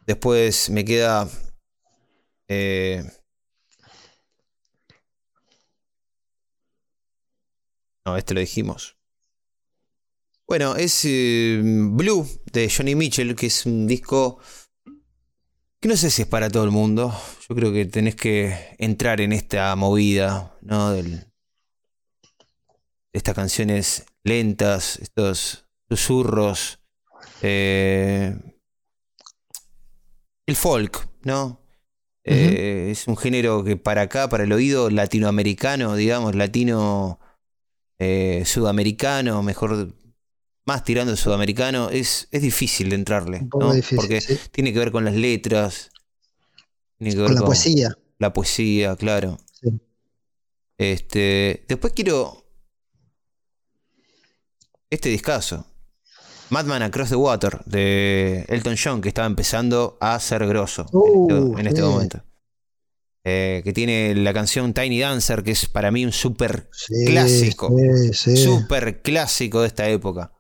Después 0.06 0.70
me 0.70 0.86
queda. 0.86 1.28
Eh, 2.48 3.04
no, 8.06 8.18
este 8.18 8.36
lo 8.36 8.40
dijimos. 8.40 8.98
Bueno, 10.48 10.76
es 10.76 11.02
eh, 11.06 11.60
Blue 11.64 12.28
de 12.54 12.70
Johnny 12.70 12.94
Mitchell, 12.94 13.36
que 13.36 13.48
es 13.48 13.66
un 13.66 13.88
disco 13.88 14.40
que 15.80 15.88
no 15.88 15.96
sé 15.96 16.10
si 16.10 16.24
es 16.24 16.28
para 16.28 16.50
todo 16.50 16.64
el 16.64 16.72
mundo. 16.72 17.14
Yo 17.48 17.56
creo 17.56 17.72
que 17.72 17.86
tenés 17.86 18.16
que 18.16 18.76
entrar 18.78 19.22
en 19.22 19.34
esta 19.34 19.76
movida, 19.76 20.58
¿no? 20.62 20.92
Del, 20.92 21.26
estas 23.14 23.36
canciones 23.36 24.06
lentas, 24.24 24.98
estos 24.98 25.66
susurros. 25.90 26.80
Eh, 27.42 28.36
el 30.48 30.56
folk, 30.56 31.08
¿no? 31.24 31.62
Eh, 32.24 32.90
es 32.92 33.08
un 33.08 33.18
género 33.18 33.64
que 33.64 33.78
para 33.78 34.02
acá, 34.02 34.30
para 34.30 34.44
el 34.44 34.52
oído 34.52 34.90
latinoamericano, 34.90 35.96
digamos, 35.96 36.36
latino 36.36 37.20
eh, 38.00 38.44
sudamericano, 38.46 39.44
mejor, 39.44 39.94
más 40.66 40.84
tirando 40.84 41.16
sudamericano, 41.16 41.90
es, 41.90 42.28
es 42.32 42.42
difícil 42.42 42.90
de 42.90 42.96
entrarle, 42.96 43.48
¿no? 43.60 43.72
Porque 43.96 44.22
tiene 44.52 44.74
que 44.74 44.80
ver 44.80 44.92
con 44.92 45.06
las 45.06 45.16
letras, 45.16 45.92
tiene 46.98 47.14
que 47.14 47.22
ver 47.22 47.28
con 47.28 47.36
la 47.36 47.46
poesía. 47.46 47.98
La 48.18 48.34
poesía, 48.34 48.96
claro. 48.96 49.38
Este, 50.78 51.66
después 51.68 51.94
quiero 51.94 52.46
este 54.90 55.10
discazo. 55.10 55.68
Madman 56.50 56.84
Across 56.84 57.10
the 57.10 57.16
Water 57.16 57.64
de 57.66 58.46
Elton 58.48 58.76
John, 58.82 59.02
que 59.02 59.10
estaba 59.10 59.28
empezando 59.28 59.98
a 60.00 60.20
ser 60.20 60.46
grosso 60.46 60.86
en 61.28 61.58
este, 61.58 61.70
este 61.70 61.82
momento. 61.82 62.24
Eh, 63.24 63.62
que 63.64 63.74
tiene 63.74 64.14
la 64.14 64.34
canción 64.34 64.74
Tiny 64.74 65.00
Dancer, 65.00 65.42
que 65.42 65.52
es 65.52 65.66
para 65.68 65.90
mí 65.90 66.06
un 66.06 66.12
súper 66.12 66.70
clásico. 67.08 67.76
Súper 68.14 69.02
clásico 69.02 69.62
de 69.62 69.68
esta 69.68 69.90
época. 69.90 70.35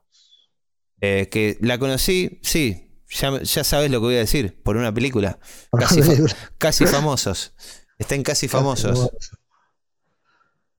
Eh, 1.05 1.29
que 1.29 1.57
la 1.61 1.77
conocí, 1.77 2.39
sí, 2.41 2.85
ya, 3.09 3.63
sabes 3.63 3.91
lo 3.91 3.99
que 3.99 4.05
voy 4.05 4.15
a 4.15 4.19
decir, 4.19 4.59
por 4.63 4.75
una 4.75 4.91
película. 4.91 5.37
Casi, 6.57 6.85
famosos. 6.87 7.53
Está 7.99 8.15
en 8.15 8.23
Casi 8.23 8.47
famosos. 8.47 9.11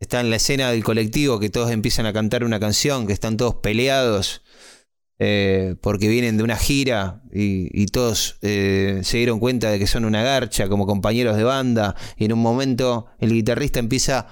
Está 0.01 0.21
en 0.21 0.31
la 0.31 0.37
escena 0.37 0.73
del 0.73 0.83
colectivo 0.83 1.39
que 1.39 1.49
todos 1.49 1.71
empiezan 1.71 2.07
a 2.07 2.13
cantar 2.13 2.43
una 2.43 2.59
canción, 2.59 3.07
que 3.07 3.13
están 3.13 3.37
todos 3.37 3.57
peleados 3.57 4.43
eh, 5.19 5.77
porque 5.81 6.09
vienen 6.09 6.37
de 6.37 6.43
una 6.43 6.57
gira 6.57 7.23
y, 7.33 7.87
todos 7.87 8.39
eh, 8.43 9.01
se 9.03 9.17
dieron 9.19 9.39
cuenta 9.39 9.71
de 9.71 9.79
que 9.79 9.87
son 9.87 10.05
una 10.05 10.23
garcha 10.23 10.69
como 10.69 10.87
compañeros 10.87 11.37
de 11.37 11.45
banda 11.45 11.95
y 12.19 12.27
en 12.27 12.35
un 12.35 12.41
momento 12.41 13.07
el 13.19 13.33
guitarrista 13.33 13.79
empieza 13.79 14.27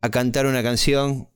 a 0.00 0.10
cantar 0.10 0.46
una 0.46 0.62
canción 0.62 1.28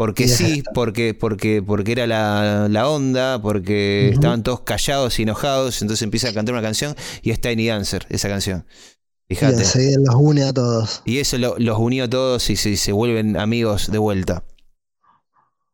porque 0.00 0.28
sí, 0.28 0.62
porque, 0.72 1.12
porque, 1.12 1.62
porque 1.62 1.92
era 1.92 2.06
la, 2.06 2.88
onda, 2.88 3.42
porque 3.42 4.08
estaban 4.08 4.42
todos 4.42 4.62
callados 4.62 5.18
y 5.18 5.24
enojados, 5.24 5.82
entonces 5.82 6.02
empieza 6.02 6.30
a 6.30 6.32
cantar 6.32 6.54
una 6.54 6.62
canción 6.62 6.96
y 7.20 7.32
es 7.32 7.40
Tiny 7.42 7.66
Dancer, 7.66 8.06
esa 8.08 8.30
canción. 8.30 8.64
Fíjate. 9.28 9.62
Y 9.78 9.96
los 10.02 10.14
une 10.14 10.44
a 10.44 10.54
todos. 10.54 11.02
Y 11.04 11.18
eso 11.18 11.36
los 11.36 11.78
unió 11.78 12.04
a 12.04 12.08
todos 12.08 12.48
y 12.48 12.56
se 12.56 12.92
vuelven 12.92 13.36
amigos 13.36 13.92
de 13.92 13.98
vuelta. 13.98 14.42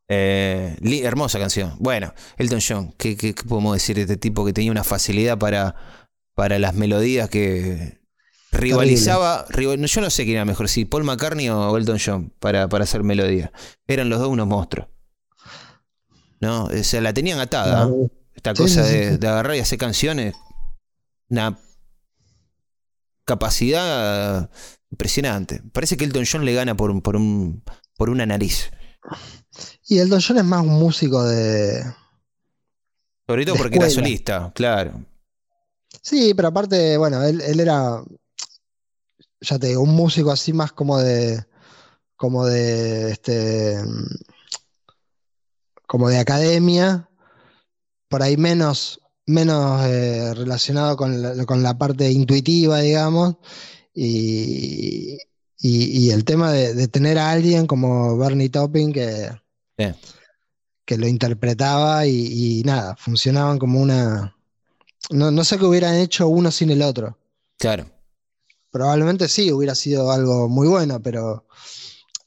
Eh, 0.09 0.77
hermosa 1.05 1.39
canción. 1.39 1.77
Bueno, 1.78 2.12
Elton 2.36 2.59
John, 2.66 2.94
¿qué, 2.98 3.32
podemos 3.48 3.74
decir 3.74 3.94
de 3.94 4.03
este 4.03 4.16
tipo 4.16 4.44
que 4.44 4.53
tenía 4.53 4.73
una 4.73 4.82
facilidad 4.82 5.39
para, 5.39 5.77
para 6.35 6.59
las 6.59 6.74
melodías 6.74 7.31
que 7.31 8.01
rivalizaba? 8.57 9.47
yo 9.57 9.77
no 9.77 10.11
sé 10.11 10.24
quién 10.24 10.37
era 10.37 10.45
mejor, 10.45 10.69
si 10.69 10.85
Paul 10.85 11.05
McCartney 11.05 11.49
o 11.49 11.77
Elton 11.77 11.99
John 12.05 12.33
para, 12.39 12.69
para 12.69 12.85
hacer 12.85 13.03
melodía. 13.03 13.53
Eran 13.87 14.09
los 14.09 14.19
dos 14.20 14.28
unos 14.28 14.47
monstruos. 14.47 14.89
¿No? 16.41 16.65
O 16.65 16.85
sea, 16.85 17.01
la 17.01 17.12
tenían 17.12 17.39
atada. 17.39 17.89
Esta 18.35 18.55
cosa 18.55 18.83
de, 18.83 19.19
de, 19.19 19.28
agarrar 19.28 19.57
y 19.57 19.61
hacer 19.61 19.78
canciones. 19.78 20.35
Una 21.28 21.59
capacidad 23.24 24.51
impresionante. 24.91 25.62
Parece 25.73 25.97
que 25.97 26.05
Elton 26.05 26.24
John 26.31 26.45
le 26.45 26.55
gana 26.55 26.77
por, 26.77 27.03
por, 27.03 27.16
un, 27.16 27.62
por 27.97 28.11
una 28.11 28.27
nariz. 28.27 28.70
Y 29.87 29.99
el 29.99 30.09
Don 30.09 30.20
John 30.20 30.39
es 30.39 30.45
más 30.45 30.62
un 30.62 30.78
músico 30.78 31.23
de. 31.24 31.83
Sobre 33.27 33.45
todo 33.45 33.57
porque 33.57 33.77
era 33.77 33.91
solista, 33.91 34.53
claro. 34.55 35.05
Sí, 36.03 36.35
pero 36.35 36.49
aparte, 36.49 36.97
bueno, 36.97 37.23
él, 37.23 37.41
era. 37.61 38.03
Ya 39.40 39.58
te 39.58 39.68
digo, 39.68 39.82
un 39.82 39.94
músico 39.94 40.30
así 40.30 40.52
más 40.52 40.72
como 40.72 40.98
de. 40.98 41.44
como 42.16 42.46
de. 42.46 43.10
este. 43.12 43.78
como 45.86 46.08
de 46.08 46.18
academia. 46.18 47.08
Por 48.08 48.22
ahí 48.22 48.36
menos. 48.36 49.00
menos 49.26 49.84
eh, 49.86 50.34
relacionado 50.34 50.96
con 50.96 51.62
la, 51.62 51.78
parte 51.78 52.10
intuitiva, 52.10 52.80
digamos. 52.80 53.36
Y, 53.94 55.18
y, 55.58 56.10
el 56.10 56.24
tema 56.24 56.52
de, 56.52 56.86
tener 56.88 57.18
a 57.18 57.30
alguien 57.30 57.66
como 57.66 58.16
Bernie 58.18 58.50
Topping 58.50 58.92
que, 58.92 59.30
que 60.84 60.98
lo 60.98 61.08
interpretaba 61.08 62.06
y, 62.06 62.62
nada, 62.64 62.96
funcionaban 62.96 63.58
como 63.58 63.80
una... 63.80 64.36
No, 65.10 65.30
no 65.30 65.44
sé 65.44 65.58
qué 65.58 65.64
hubieran 65.64 65.94
hecho 65.96 66.28
uno 66.28 66.50
sin 66.50 66.70
el 66.70 66.82
otro. 66.82 67.18
Claro. 67.58 67.86
Probablemente 68.77 69.27
sí, 69.27 69.51
hubiera 69.51 69.74
sido 69.74 70.12
algo 70.12 70.51
muy 70.51 70.69
bueno, 70.69 71.01
pero 71.01 71.47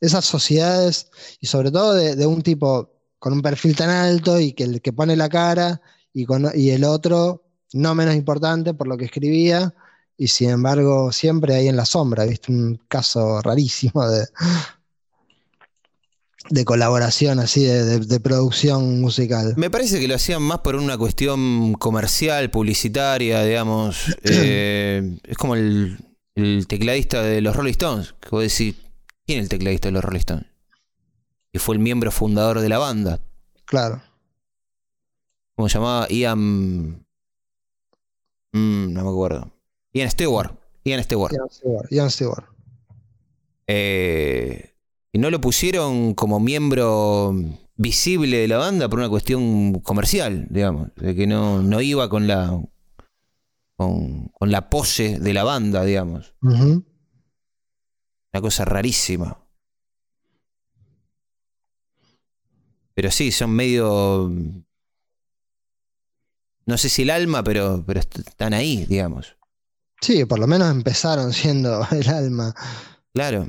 esas 0.02 0.26
sociedades, 0.26 1.12
y 1.40 1.46
sobre 1.46 1.70
todo 1.70 1.94
de, 1.94 2.26
un 2.26 2.42
tipo 2.42 2.90
con 3.20 3.34
un 3.34 3.44
perfil 3.44 3.76
tan 3.76 3.92
alto 3.92 4.40
y 4.40 4.54
que 4.54 4.64
el 4.64 4.82
que 4.82 4.92
pone 4.92 5.16
la 5.16 5.30
cara 5.30 5.80
y, 6.12 6.26
con, 6.26 6.50
y 6.56 6.72
el 6.72 6.86
otro, 6.86 7.44
no 7.74 7.94
menos 7.94 8.16
importante 8.16 8.74
por 8.74 8.88
lo 8.88 8.98
que 8.98 9.06
escribía, 9.06 9.76
y 10.18 10.30
sin 10.30 10.50
embargo 10.50 11.12
siempre 11.12 11.54
ahí 11.54 11.68
en 11.68 11.76
la 11.76 11.86
sombra, 11.86 12.26
¿viste? 12.26 12.52
Un 12.52 12.82
caso 12.88 13.44
rarísimo 13.44 14.10
de, 14.10 14.26
de 16.50 16.66
colaboración 16.66 17.38
así, 17.38 17.64
de, 17.64 18.20
producción 18.20 19.02
musical. 19.02 19.54
Me 19.56 19.70
parece 19.70 20.00
que 20.00 20.08
lo 20.08 20.16
hacían 20.16 20.42
más 20.42 20.62
por 20.62 20.76
una 20.76 20.98
cuestión 20.98 21.74
comercial, 21.74 22.50
publicitaria, 22.50 23.44
digamos. 23.44 23.98
Eh, 24.32 25.18
es 25.24 25.38
como 25.38 25.56
el, 25.56 25.98
tecladista 26.68 27.22
de 27.22 27.42
los 27.42 27.56
Rolling 27.56 27.72
Stones, 27.72 28.16
que 28.20 28.30
vos 28.30 28.44
decís, 28.44 28.76
¿quién 29.26 29.40
es 29.40 29.44
el 29.44 29.50
tecladista 29.50 29.88
de 29.88 29.94
los 29.94 30.04
Rolling 30.04 30.20
Stones? 30.20 30.46
Y 31.52 31.60
fue 31.60 31.76
el 31.76 31.82
miembro 31.82 32.12
fundador 32.12 32.60
de 32.60 32.70
la 32.70 32.78
banda. 32.78 33.20
Claro. 33.66 34.02
¿Cómo 35.56 35.68
se 35.68 35.78
llamaba? 35.78 36.08
Ian... 36.10 37.06
Mm, 38.52 38.94
no 38.94 39.04
me 39.04 39.10
acuerdo. 39.10 39.52
Ian 39.94 40.10
Stewart. 40.10 40.54
Ian 40.84 41.04
Stewart. 41.04 41.36
Ian 41.90 42.10
Stewart. 42.10 42.46
Eh, 43.68 44.74
y 45.12 45.20
no 45.20 45.30
lo 45.30 45.42
pusieron 45.42 46.14
como 46.14 46.40
miembro 46.40 47.36
visible 47.76 48.38
de 48.38 48.48
la 48.48 48.58
banda 48.58 48.90
por 48.90 49.00
una 49.00 49.10
cuestión 49.10 49.80
comercial, 49.80 50.48
digamos, 50.50 50.90
de 50.96 51.16
que 51.16 51.28
no, 51.28 51.62
no 51.62 51.82
iba 51.82 52.10
con 52.10 52.28
la 52.28 52.60
con, 53.80 54.30
la 54.42 54.70
pose 54.70 55.20
de 55.20 55.34
la 55.34 55.46
banda, 55.46 55.86
digamos. 55.86 56.34
Una 56.42 56.84
cosa 58.42 58.66
rarísima. 58.66 59.38
Pero 62.94 63.10
sí, 63.10 63.32
son 63.32 63.52
medio. 63.52 64.30
No 66.66 66.78
sé 66.78 66.90
si 66.90 67.04
el 67.04 67.10
alma, 67.10 67.42
pero, 67.42 67.82
pero 67.88 68.02
están 68.02 68.54
ahí, 68.54 68.86
digamos. 68.86 69.38
Sí, 70.02 70.26
por 70.26 70.40
lo 70.40 70.48
menos 70.48 70.70
empezaron 70.70 71.32
siendo 71.32 71.88
el 71.92 72.10
alma. 72.10 72.54
Claro. 73.14 73.48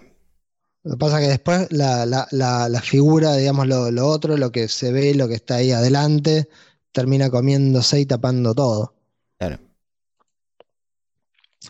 Lo 0.85 0.93
que 0.93 0.97
pasa 0.97 1.19
es 1.19 1.25
que 1.25 1.31
después 1.31 1.67
la, 1.73 2.81
figura, 2.85 3.35
digamos, 3.35 3.67
lo, 3.67 4.07
otro, 4.07 4.37
lo 4.37 4.53
que 4.53 4.69
se 4.69 4.93
ve, 4.93 5.15
lo 5.15 5.27
que 5.27 5.35
está 5.35 5.57
ahí 5.57 5.73
adelante, 5.73 6.49
termina 6.93 7.31
comiéndose 7.31 7.99
y 7.99 8.07
tapando 8.07 8.55
todo. 8.55 8.95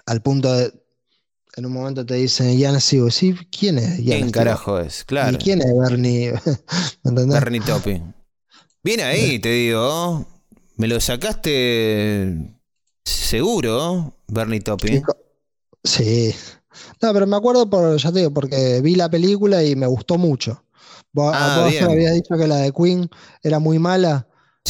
Al 0.06 0.22
punto 0.22 0.52
de, 0.52 0.72
en 1.56 1.66
un 1.66 1.72
momento 1.72 2.06
te 2.06 2.14
dicen 2.14 2.80
Stewart, 2.80 3.12
sí, 3.12 3.34
¿quién 3.50 3.78
es 3.78 4.00
¿Quién 4.00 4.30
carajo 4.30 4.78
es? 4.78 5.04
Claro. 5.04 5.36
¿Y 5.36 5.36
quién 5.36 5.60
es 5.60 5.76
Bernie? 5.76 6.32
Bernie 7.04 7.60
Topping. 7.60 8.14
Viene 8.82 9.02
ahí, 9.02 9.38
te 9.38 9.50
digo. 9.50 10.26
Me 10.76 10.86
lo 10.86 11.00
sacaste 11.00 12.56
Seguro, 13.04 14.14
Bernie 14.28 14.60
Topping. 14.60 15.02
Sí. 15.84 16.34
No, 17.02 17.12
pero 17.12 17.26
me 17.26 17.36
acuerdo 17.36 17.68
por, 17.68 17.96
ya 17.96 18.12
te 18.12 18.20
digo, 18.20 18.32
porque 18.32 18.80
vi 18.80 18.94
la 18.94 19.10
película 19.10 19.62
y 19.62 19.76
me 19.76 19.86
gustó 19.86 20.18
mucho. 20.18 20.64
Vos, 21.12 21.32
ah, 21.34 21.68
me 21.68 21.78
habías 21.80 22.14
dicho 22.14 22.36
que 22.36 22.46
la 22.46 22.56
de 22.56 22.72
Queen 22.72 23.08
era 23.42 23.58
muy 23.58 23.78
mala. 23.78 24.26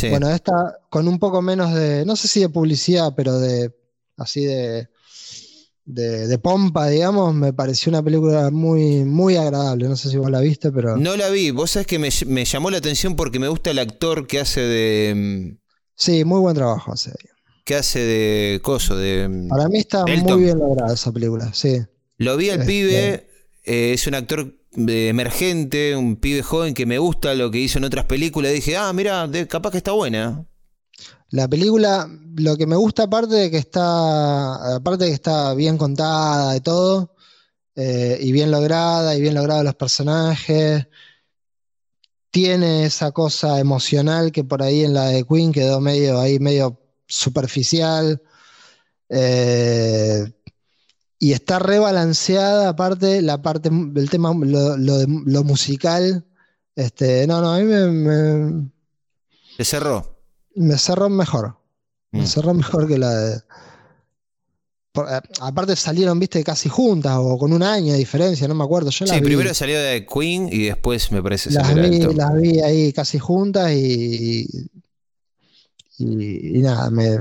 Bueno, 0.09 0.31
esta 0.31 0.79
con 0.89 1.07
un 1.09 1.19
poco 1.19 1.43
menos 1.43 1.75
de, 1.75 2.05
no 2.07 2.17
sé 2.17 2.27
si 2.27 2.41
de 2.41 2.49
publicidad, 2.49 3.13
pero 3.15 3.39
de 3.39 3.75
así 4.17 4.45
de, 4.45 4.89
de, 5.93 6.39
pompa, 6.39 6.89
digamos, 6.89 7.35
me 7.35 7.53
pareció 7.53 7.91
una 7.91 8.03
película 8.03 8.51
muy, 8.51 9.05
muy 9.05 9.37
agradable. 9.37 9.89
No 9.89 9.97
sé 9.97 10.11
si 10.11 10.17
vos 10.17 10.31
la 10.31 10.41
viste, 10.41 10.71
pero. 10.73 10.97
No 10.97 11.17
la 11.17 11.29
vi. 11.31 11.51
Vos 11.51 11.73
sabés 11.73 11.87
que 11.87 11.99
me, 11.99 12.09
me 12.27 12.45
llamó 12.45 12.71
la 12.71 12.79
atención 12.79 13.17
porque 13.17 13.39
me 13.39 13.49
gusta 13.49 13.71
el 13.71 13.79
actor 13.79 14.27
que 14.27 14.41
hace 14.41 14.61
de. 14.61 15.57
Sí, 15.97 16.25
muy 16.25 16.41
buen 16.41 16.55
trabajo 16.55 16.93
hace 16.93 17.13
que 17.65 17.75
hace 17.77 18.01
de 18.01 18.61
coso, 18.63 18.97
de. 18.97 19.47
Para 19.49 19.69
mí 19.69 19.79
está 19.79 20.05
Elton. 20.09 20.33
muy 20.35 20.45
bien 20.45 20.59
lograda 20.59 20.93
esa 20.95 21.13
película, 21.13 21.53
sí. 21.55 21.79
Lo 22.17 22.37
vi 22.37 22.51
al 22.51 22.61
Este- 22.61 22.67
pibe, 22.73 23.27
eh, 23.65 23.93
es 23.93 24.07
un 24.09 24.15
actor 24.15 24.55
eh, 24.89 25.09
emergente, 25.09 25.95
un 25.95 26.17
pibe 26.17 26.43
joven 26.43 26.75
que 26.75 26.87
me 26.87 26.99
gusta 26.99 27.35
lo 27.35 27.51
que 27.51 27.59
hizo 27.59 27.79
en 27.79 27.85
otras 27.85 28.07
películas. 28.07 28.53
Dije, 28.53 28.77
ah, 28.77 28.93
mira, 28.93 29.29
de- 29.29 29.47
capaz 29.47 29.71
que 29.71 29.79
está 29.79 29.93
buena. 29.93 30.45
La 31.31 31.49
película, 31.49 32.09
lo 32.37 32.57
que 32.57 32.67
me 32.67 32.77
gusta 32.77 33.05
aparte 33.05 33.35
de 33.35 33.51
que 33.51 33.59
está, 33.59 34.77
aparte 34.77 35.05
de 35.05 35.11
que 35.11 35.15
está 35.15 35.55
bien 35.55 35.79
contada 35.79 36.57
y 36.57 36.61
todo, 36.61 37.15
eh, 37.77 38.19
y 38.21 38.33
bien 38.33 38.51
lograda, 38.51 39.17
y 39.17 39.21
bien 39.21 39.35
logrados 39.35 39.65
los 39.65 39.75
personajes, 39.75 40.87
tiene 42.31 42.85
esa 42.85 43.13
cosa 43.13 43.59
emocional 43.61 44.33
que 44.33 44.45
por 44.45 44.63
ahí 44.63 44.85
en 44.85 44.95
la 44.95 45.07
de 45.07 45.25
Queen 45.25 45.53
quedó 45.53 45.81
medio 45.81 46.21
ahí, 46.21 46.39
medio 46.39 46.81
superficial. 47.07 48.23
eh, 49.09 50.33
y 51.23 51.33
está 51.35 51.59
rebalanceada, 51.59 52.71
aparte, 52.71 53.21
la 53.21 53.43
parte 53.43 53.69
del 53.71 54.09
tema, 54.09 54.33
lo, 54.35 54.77
lo 54.79 55.45
musical. 55.45 56.25
Este, 56.75 57.27
no, 57.27 57.43
no, 57.43 57.53
a 57.53 57.59
mí 57.59 57.65
me, 57.65 58.71
cerró. 59.65 60.20
Me 60.57 60.77
cerró 60.79 61.09
mejor. 61.09 61.57
Me 62.13 62.23
Mm. 62.23 62.27
cerró 62.27 62.55
mejor 62.55 62.89
que 62.89 62.99
la 62.99 63.11
de. 63.15 63.41
por- 64.93 65.07
eh, 65.09 65.21
aparte 65.41 65.77
salieron, 65.77 66.19
viste, 66.19 66.43
casi 66.43 66.69
juntas 66.69 67.17
o 67.19 67.39
con 67.39 67.53
un 67.53 67.63
año 67.63 67.93
de 67.93 67.99
diferencia, 67.99 68.49
no 68.49 68.55
me 68.57 68.65
acuerdo. 68.65 68.91
Yo 68.91 69.07
Sí, 69.07 69.15
vi, 69.15 69.21
primero 69.23 69.55
salió 69.55 69.79
de 69.81 70.05
Queen 70.05 70.49
y 70.53 70.65
después 70.65 71.13
me 71.13 71.23
parece 71.23 71.51
las 71.53 71.73
vi, 71.75 72.01
las 72.01 72.35
vi 72.41 72.61
ahí 72.61 72.93
casi 72.93 73.19
juntas 73.21 73.71
y, 73.73 74.47
y, 75.99 76.59
y 76.59 76.63
nada, 76.63 76.91
me 76.91 77.19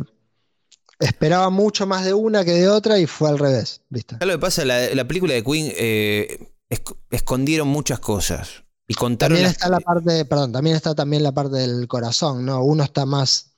esperaba 0.99 1.49
mucho 1.49 1.85
más 1.85 2.05
de 2.05 2.13
una 2.13 2.43
que 2.43 2.51
de 2.53 2.67
otra 2.69 2.99
y 2.99 3.05
fue 3.05 3.29
al 3.29 3.37
revés, 3.39 3.81
viste. 3.89 4.15
¿Sabes 4.15 4.27
lo 4.27 4.33
que 4.33 4.41
pasa? 4.41 4.65
La, 4.65 4.93
la 4.95 5.07
película 5.07 5.33
de 5.33 5.43
Queen 5.43 5.71
eh, 5.77 6.49
esc- 6.69 6.97
escondieron 7.11 7.67
muchas 7.67 7.99
cosas. 7.99 8.63
Y 8.89 8.95
contaron 8.95 9.35
También 9.37 9.51
está 9.51 9.69
la 9.69 9.79
parte, 9.79 10.25
perdón, 10.25 10.51
también 10.51 10.75
está 10.75 10.95
también 10.95 11.21
la 11.21 11.31
parte 11.31 11.57
del 11.57 11.87
corazón, 11.87 12.43
¿no? 12.43 12.63
Uno 12.63 12.83
está 12.83 13.05
más, 13.05 13.51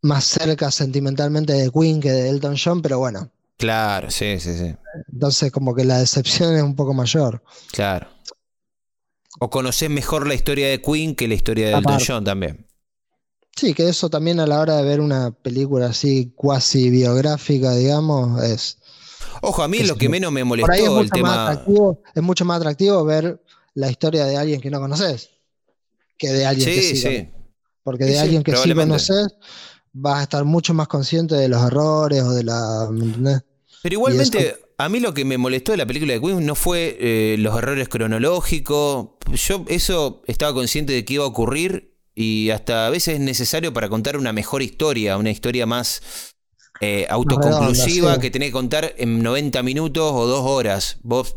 más 0.00 0.24
cerca 0.24 0.70
sentimentalmente 0.70 1.52
de 1.54 1.72
Queen 1.72 2.00
que 2.00 2.12
de 2.12 2.30
Elton 2.30 2.56
John, 2.56 2.82
pero 2.82 3.00
bueno, 3.00 3.30
Claro, 3.56 4.10
sí, 4.10 4.38
sí, 4.40 4.56
sí. 4.56 4.74
entonces 5.12 5.50
como 5.50 5.74
que 5.74 5.84
la 5.84 5.98
decepción 5.98 6.54
es 6.54 6.62
un 6.62 6.76
poco 6.76 6.94
mayor. 6.94 7.42
Claro. 7.72 8.08
O 9.40 9.50
conocés 9.50 9.90
mejor 9.90 10.28
la 10.28 10.34
historia 10.34 10.68
de 10.68 10.80
Queen 10.80 11.16
que 11.16 11.26
la 11.26 11.34
historia 11.34 11.66
de 11.66 11.72
Elton 11.72 11.94
Aparte. 11.94 12.04
John 12.06 12.24
también. 12.24 12.66
Sí, 13.56 13.74
que 13.74 13.88
eso 13.88 14.08
también 14.08 14.38
a 14.38 14.46
la 14.46 14.60
hora 14.60 14.76
de 14.76 14.84
ver 14.84 15.00
una 15.00 15.32
película 15.32 15.86
así 15.86 16.32
cuasi 16.36 16.90
biográfica, 16.90 17.74
digamos, 17.74 18.40
es 18.42 18.78
Ojo, 19.46 19.62
a 19.62 19.68
mí 19.68 19.80
lo 19.80 19.96
que 19.96 20.08
menos 20.08 20.32
me 20.32 20.40
ahí 20.40 20.42
es 20.42 20.48
molestó 20.48 21.00
el 21.00 21.10
tema. 21.10 21.50
atractivo, 21.50 22.02
es 22.14 22.22
mucho 22.22 22.44
más 22.44 22.58
atractivo 22.58 23.04
ver 23.04 23.43
la 23.74 23.90
historia 23.90 24.24
de 24.24 24.36
alguien 24.36 24.60
que 24.60 24.70
no 24.70 24.80
conoces 24.80 25.30
que 26.18 26.32
de 26.32 26.46
alguien 26.46 26.68
que 26.68 26.82
Sí, 26.82 26.88
sí, 26.90 26.96
sí. 26.96 27.02
conoces. 27.02 27.28
Porque 27.82 28.04
Sí, 28.04 28.10
de 28.10 28.16
sí, 28.16 28.22
alguien 28.22 28.42
que 28.42 28.56
sí 28.56 28.72
conoces 28.72 29.28
vas 29.92 30.20
a 30.20 30.22
estar 30.22 30.44
mucho 30.44 30.74
más 30.74 30.88
consciente 30.88 31.34
de 31.34 31.48
los 31.48 31.62
errores 31.62 32.22
o 32.22 32.30
de 32.32 32.44
la, 32.44 32.88
¿me 32.90 33.04
entendés? 33.04 33.42
Pero 33.82 33.94
igualmente, 33.94 34.56
a 34.78 34.88
mí 34.88 35.00
lo 35.00 35.12
que 35.14 35.24
me 35.24 35.38
molestó 35.38 35.72
de 35.72 35.78
la 35.78 35.86
película 35.86 36.14
de 36.14 36.20
Queen 36.20 36.44
no 36.44 36.54
fue 36.54 36.96
eh, 36.98 37.36
los 37.38 37.56
errores 37.56 37.88
cronológicos. 37.88 39.08
Yo 39.32 39.64
eso 39.68 40.22
estaba 40.26 40.54
consciente 40.54 40.92
de 40.92 41.04
que 41.04 41.14
iba 41.14 41.24
a 41.24 41.28
ocurrir 41.28 41.94
y 42.14 42.50
hasta 42.50 42.86
a 42.86 42.90
veces 42.90 43.14
es 43.14 43.20
necesario 43.20 43.72
para 43.72 43.88
contar 43.88 44.16
una 44.16 44.32
mejor 44.32 44.62
historia, 44.62 45.16
una 45.18 45.30
historia 45.30 45.66
más 45.66 46.00
eh, 46.80 47.06
autoconclusiva 47.10 48.08
redonda, 48.08 48.14
sí. 48.16 48.20
que 48.20 48.30
tenés 48.30 48.48
que 48.48 48.52
contar 48.52 48.94
en 48.96 49.22
90 49.22 49.62
minutos 49.62 50.10
o 50.14 50.26
dos 50.26 50.42
horas. 50.44 50.98
Vos 51.02 51.36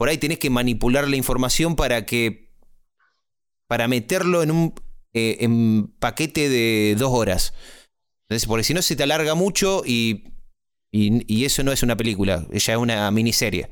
por 0.00 0.08
ahí 0.08 0.16
tenés 0.16 0.38
que 0.38 0.48
manipular 0.48 1.06
la 1.08 1.16
información 1.16 1.76
para 1.76 2.06
que 2.06 2.54
para 3.68 3.86
meterlo 3.86 4.42
en 4.42 4.50
un 4.50 4.74
eh, 5.12 5.36
en 5.40 5.88
paquete 5.98 6.48
de 6.48 6.96
dos 6.98 7.10
horas. 7.12 7.52
Entonces, 8.22 8.48
porque 8.48 8.64
si 8.64 8.72
no 8.72 8.80
se 8.80 8.96
te 8.96 9.02
alarga 9.02 9.34
mucho 9.34 9.82
y 9.84 10.24
y, 10.90 11.22
y 11.30 11.44
eso 11.44 11.62
no 11.64 11.70
es 11.70 11.82
una 11.82 11.98
película, 11.98 12.46
ya 12.50 12.72
es 12.72 12.78
una 12.78 13.10
miniserie. 13.10 13.68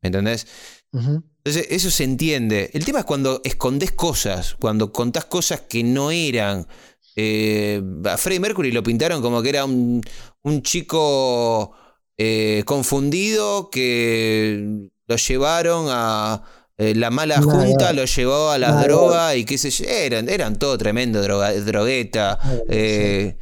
¿Entendés? 0.00 0.46
Entonces, 0.92 1.66
eso 1.70 1.90
se 1.90 2.04
entiende. 2.04 2.70
El 2.72 2.84
tema 2.84 3.00
es 3.00 3.04
cuando 3.04 3.40
escondes 3.42 3.90
cosas, 3.90 4.54
cuando 4.54 4.92
contás 4.92 5.24
cosas 5.24 5.62
que 5.62 5.82
no 5.82 6.12
eran. 6.12 6.68
Eh, 7.16 7.82
a 8.04 8.16
Freddie 8.16 8.38
Mercury 8.38 8.70
lo 8.70 8.84
pintaron 8.84 9.20
como 9.20 9.42
que 9.42 9.48
era 9.48 9.64
un, 9.64 10.00
un 10.42 10.62
chico 10.62 11.72
eh, 12.16 12.62
confundido 12.66 13.68
que 13.68 14.90
lo 15.10 15.16
llevaron 15.16 15.86
a. 15.90 16.42
eh, 16.78 16.94
la 16.94 17.10
mala 17.10 17.42
junta 17.42 17.92
lo 17.92 18.04
llevó 18.04 18.50
a 18.50 18.58
las 18.58 18.70
nada. 18.70 18.84
drogas 18.84 19.36
y 19.36 19.44
qué 19.44 19.58
sé 19.58 19.70
yo. 19.70 19.84
Eran, 19.86 20.28
eran 20.28 20.58
todo 20.58 20.78
tremendo 20.78 21.20
droga, 21.20 21.52
drogueta. 21.52 22.38
Eh, 22.68 23.36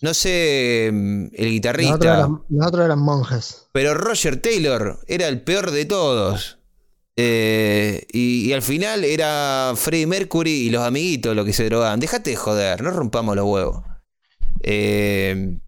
no 0.00 0.14
sé, 0.14 0.90
mm, 0.92 1.24
el 1.32 1.50
guitarrista. 1.50 1.94
otros 1.96 2.14
eran, 2.14 2.42
los 2.50 2.66
otros 2.68 2.84
eran 2.84 2.98
monjes. 3.00 3.66
Pero 3.72 3.94
Roger 3.94 4.40
Taylor 4.40 5.00
era 5.08 5.26
el 5.28 5.40
peor 5.42 5.70
de 5.70 5.84
todos. 5.86 6.58
Eh, 7.16 8.06
y, 8.12 8.48
y 8.48 8.52
al 8.52 8.62
final 8.62 9.02
era 9.04 9.72
Freddie 9.74 10.06
Mercury 10.06 10.52
y 10.66 10.70
los 10.70 10.82
amiguitos 10.84 11.34
los 11.34 11.44
que 11.44 11.52
se 11.52 11.64
drogaban. 11.64 11.98
Déjate 11.98 12.30
de 12.30 12.36
joder, 12.36 12.80
no 12.82 12.90
rompamos 12.92 13.34
los 13.34 13.44
huevos. 13.46 13.82
Eh, 14.62 15.58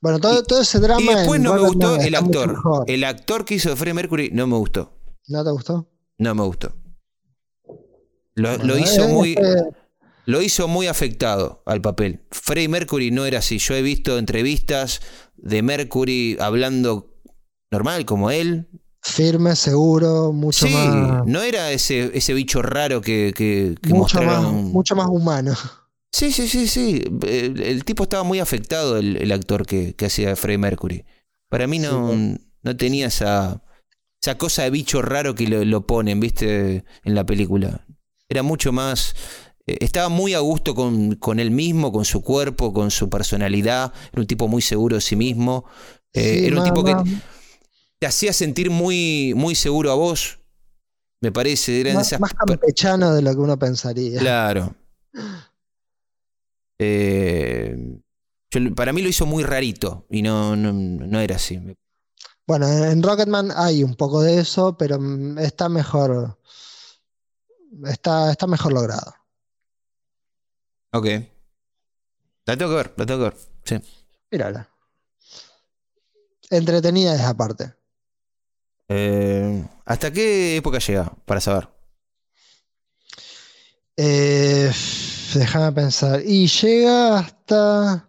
Bueno, 0.00 0.20
todo, 0.20 0.42
todo 0.44 0.60
ese 0.60 0.78
drama. 0.78 1.00
y 1.00 1.06
después 1.06 1.40
no 1.40 1.54
me 1.54 1.60
gustó 1.60 1.96
el 1.96 2.14
actor. 2.14 2.56
El 2.86 3.04
actor 3.04 3.44
que 3.44 3.54
hizo 3.56 3.74
Freddie 3.76 3.94
Mercury 3.94 4.30
no 4.32 4.46
me 4.46 4.56
gustó. 4.56 4.92
¿No 5.26 5.44
te 5.44 5.50
gustó? 5.50 5.88
No 6.18 6.34
me 6.34 6.42
gustó. 6.44 6.72
Lo, 8.34 8.56
lo 8.58 8.78
hizo 8.78 9.04
eh, 9.04 9.08
muy. 9.12 9.30
este- 9.32 9.70
Lo 10.26 10.42
hizo 10.42 10.68
muy 10.68 10.86
afectado 10.86 11.62
al 11.66 11.80
papel. 11.80 12.20
Freddie 12.30 12.68
Mercury 12.68 13.10
no 13.10 13.24
era 13.24 13.38
así. 13.38 13.58
Yo 13.58 13.74
he 13.74 13.82
visto 13.82 14.18
entrevistas 14.18 15.00
de 15.36 15.62
Mercury 15.62 16.36
hablando 16.40 17.14
normal 17.70 18.04
como 18.04 18.30
él, 18.30 18.68
firme, 19.02 19.56
seguro, 19.56 20.32
mucho 20.32 20.66
sí, 20.66 20.72
más. 20.72 21.24
no 21.26 21.42
era 21.42 21.70
ese, 21.72 22.10
ese 22.16 22.34
bicho 22.34 22.62
raro 22.62 23.00
que, 23.00 23.32
que, 23.36 23.74
que 23.80 23.88
Mucho 23.94 24.22
más, 24.22 24.42
mucho 24.42 24.96
más 24.96 25.08
humano. 25.08 25.54
Sí, 26.12 26.32
sí, 26.32 26.48
sí, 26.48 26.66
sí. 26.66 27.02
El, 27.26 27.60
el 27.62 27.84
tipo 27.84 28.04
estaba 28.04 28.22
muy 28.24 28.40
afectado, 28.40 28.96
el, 28.96 29.16
el 29.16 29.30
actor 29.32 29.66
que, 29.66 29.94
que 29.94 30.06
hacía 30.06 30.34
Freddie 30.36 30.58
Mercury. 30.58 31.04
Para 31.50 31.66
mí 31.66 31.78
no, 31.78 32.12
no 32.62 32.76
tenía 32.76 33.06
esa, 33.06 33.62
esa 34.22 34.36
cosa 34.38 34.62
de 34.62 34.70
bicho 34.70 35.02
raro 35.02 35.34
que 35.34 35.46
lo, 35.46 35.64
lo 35.64 35.86
ponen, 35.86 36.20
viste, 36.20 36.84
en 37.04 37.14
la 37.14 37.24
película. 37.24 37.86
Era 38.28 38.42
mucho 38.42 38.72
más. 38.72 39.14
eh, 39.66 39.78
Estaba 39.80 40.08
muy 40.08 40.34
a 40.34 40.40
gusto 40.40 40.74
con, 40.74 41.14
con 41.16 41.38
él 41.40 41.50
mismo, 41.50 41.92
con 41.92 42.04
su 42.04 42.22
cuerpo, 42.22 42.72
con 42.72 42.90
su 42.90 43.08
personalidad. 43.10 43.92
Era 44.12 44.20
un 44.22 44.26
tipo 44.26 44.48
muy 44.48 44.62
seguro 44.62 44.96
de 44.96 45.02
sí 45.02 45.14
mismo. 45.16 45.64
Eh, 46.14 46.46
era 46.46 46.58
un 46.58 46.64
tipo 46.64 46.82
que 46.84 46.94
te 47.98 48.06
hacía 48.06 48.32
sentir 48.32 48.70
muy, 48.70 49.34
muy 49.36 49.54
seguro 49.54 49.92
a 49.92 49.94
vos. 49.94 50.38
Me 51.20 51.32
parece. 51.32 51.80
Era 51.80 51.90
de 51.90 51.96
más, 51.96 52.06
esas 52.08 52.20
más 52.20 52.32
campechano 52.34 53.14
de 53.14 53.22
lo 53.22 53.32
que 53.32 53.40
uno 53.40 53.58
pensaría. 53.58 54.18
Claro. 54.20 54.74
Eh, 56.78 57.76
yo- 58.50 58.74
para 58.74 58.92
mí 58.92 59.02
lo 59.02 59.08
hizo 59.08 59.26
muy 59.26 59.42
rarito 59.44 60.06
y 60.10 60.22
no, 60.22 60.56
no, 60.56 60.72
no 60.72 61.20
era 61.20 61.36
así. 61.36 61.60
Bueno, 62.46 62.66
en 62.66 63.02
Rocketman 63.02 63.50
hay 63.54 63.84
un 63.84 63.94
poco 63.94 64.22
de 64.22 64.40
eso, 64.40 64.76
pero 64.78 64.98
está 65.38 65.68
mejor. 65.68 66.38
Está, 67.84 68.30
está 68.30 68.46
mejor 68.46 68.72
logrado. 68.72 69.14
Ok. 70.92 71.06
La 72.46 72.56
tengo 72.56 72.70
que 72.70 72.76
ver, 72.76 72.94
la 72.96 73.06
tengo 73.06 73.18
que 73.20 73.36
ver. 73.36 73.36
Sí. 73.64 73.90
Mírala. 74.30 74.70
Entretenida 76.50 77.14
esa 77.14 77.34
parte. 77.36 77.74
Eh, 78.88 79.68
¿Hasta 79.84 80.10
qué 80.10 80.56
época 80.56 80.78
llega? 80.78 81.12
Para 81.26 81.42
saber. 81.42 81.68
Eh, 83.96 84.72
déjame 85.34 85.72
pensar. 85.72 86.22
Y 86.24 86.46
llega 86.46 87.18
hasta. 87.18 88.08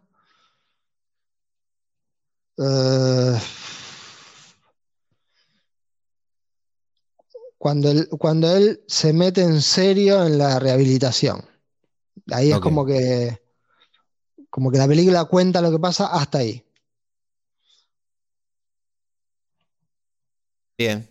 eh, 2.57 3.39
cuando, 7.57 7.91
él, 7.91 8.07
cuando 8.09 8.55
él 8.55 8.81
se 8.87 9.13
mete 9.13 9.41
en 9.41 9.61
serio 9.61 10.25
en 10.25 10.37
la 10.37 10.59
rehabilitación. 10.59 11.43
Ahí 12.31 12.51
es 12.51 12.59
como 12.59 12.85
que. 12.85 13.41
Como 14.49 14.71
que 14.71 14.77
la 14.77 14.87
película 14.87 15.25
cuenta 15.25 15.61
lo 15.61 15.71
que 15.71 15.79
pasa 15.79 16.07
hasta 16.07 16.39
ahí. 16.39 16.65
Bien. 20.77 21.07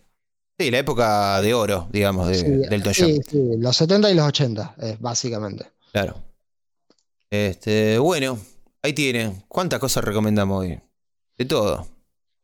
Sí, 0.58 0.70
la 0.72 0.78
época 0.78 1.40
de 1.40 1.54
oro, 1.54 1.88
digamos, 1.92 2.26
de, 2.28 2.34
Sí, 2.34 2.44
del 2.46 2.82
John. 2.82 2.94
sí, 2.94 3.20
sí, 3.30 3.50
los 3.58 3.76
70 3.76 4.10
y 4.10 4.14
los 4.14 4.26
80, 4.26 4.74
eh, 4.78 4.96
básicamente. 4.98 5.66
Claro. 5.92 6.16
Este, 7.30 7.98
bueno, 7.98 8.38
ahí 8.82 8.92
tienen. 8.92 9.42
¿Cuántas 9.48 9.78
cosas 9.80 10.04
recomendamos 10.04 10.60
hoy? 10.60 10.80
De 11.36 11.44
todo. 11.44 11.86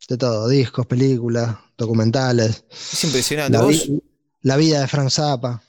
De 0.08 0.16
todo, 0.18 0.48
discos, 0.48 0.86
películas, 0.86 1.56
documentales. 1.78 2.64
Es 2.70 3.04
impresionante. 3.04 3.56
La, 3.58 3.64
vi- 3.64 4.02
la 4.42 4.56
vida 4.56 4.80
de 4.80 4.88
Frank 4.88 5.10
Zappa. 5.10 5.62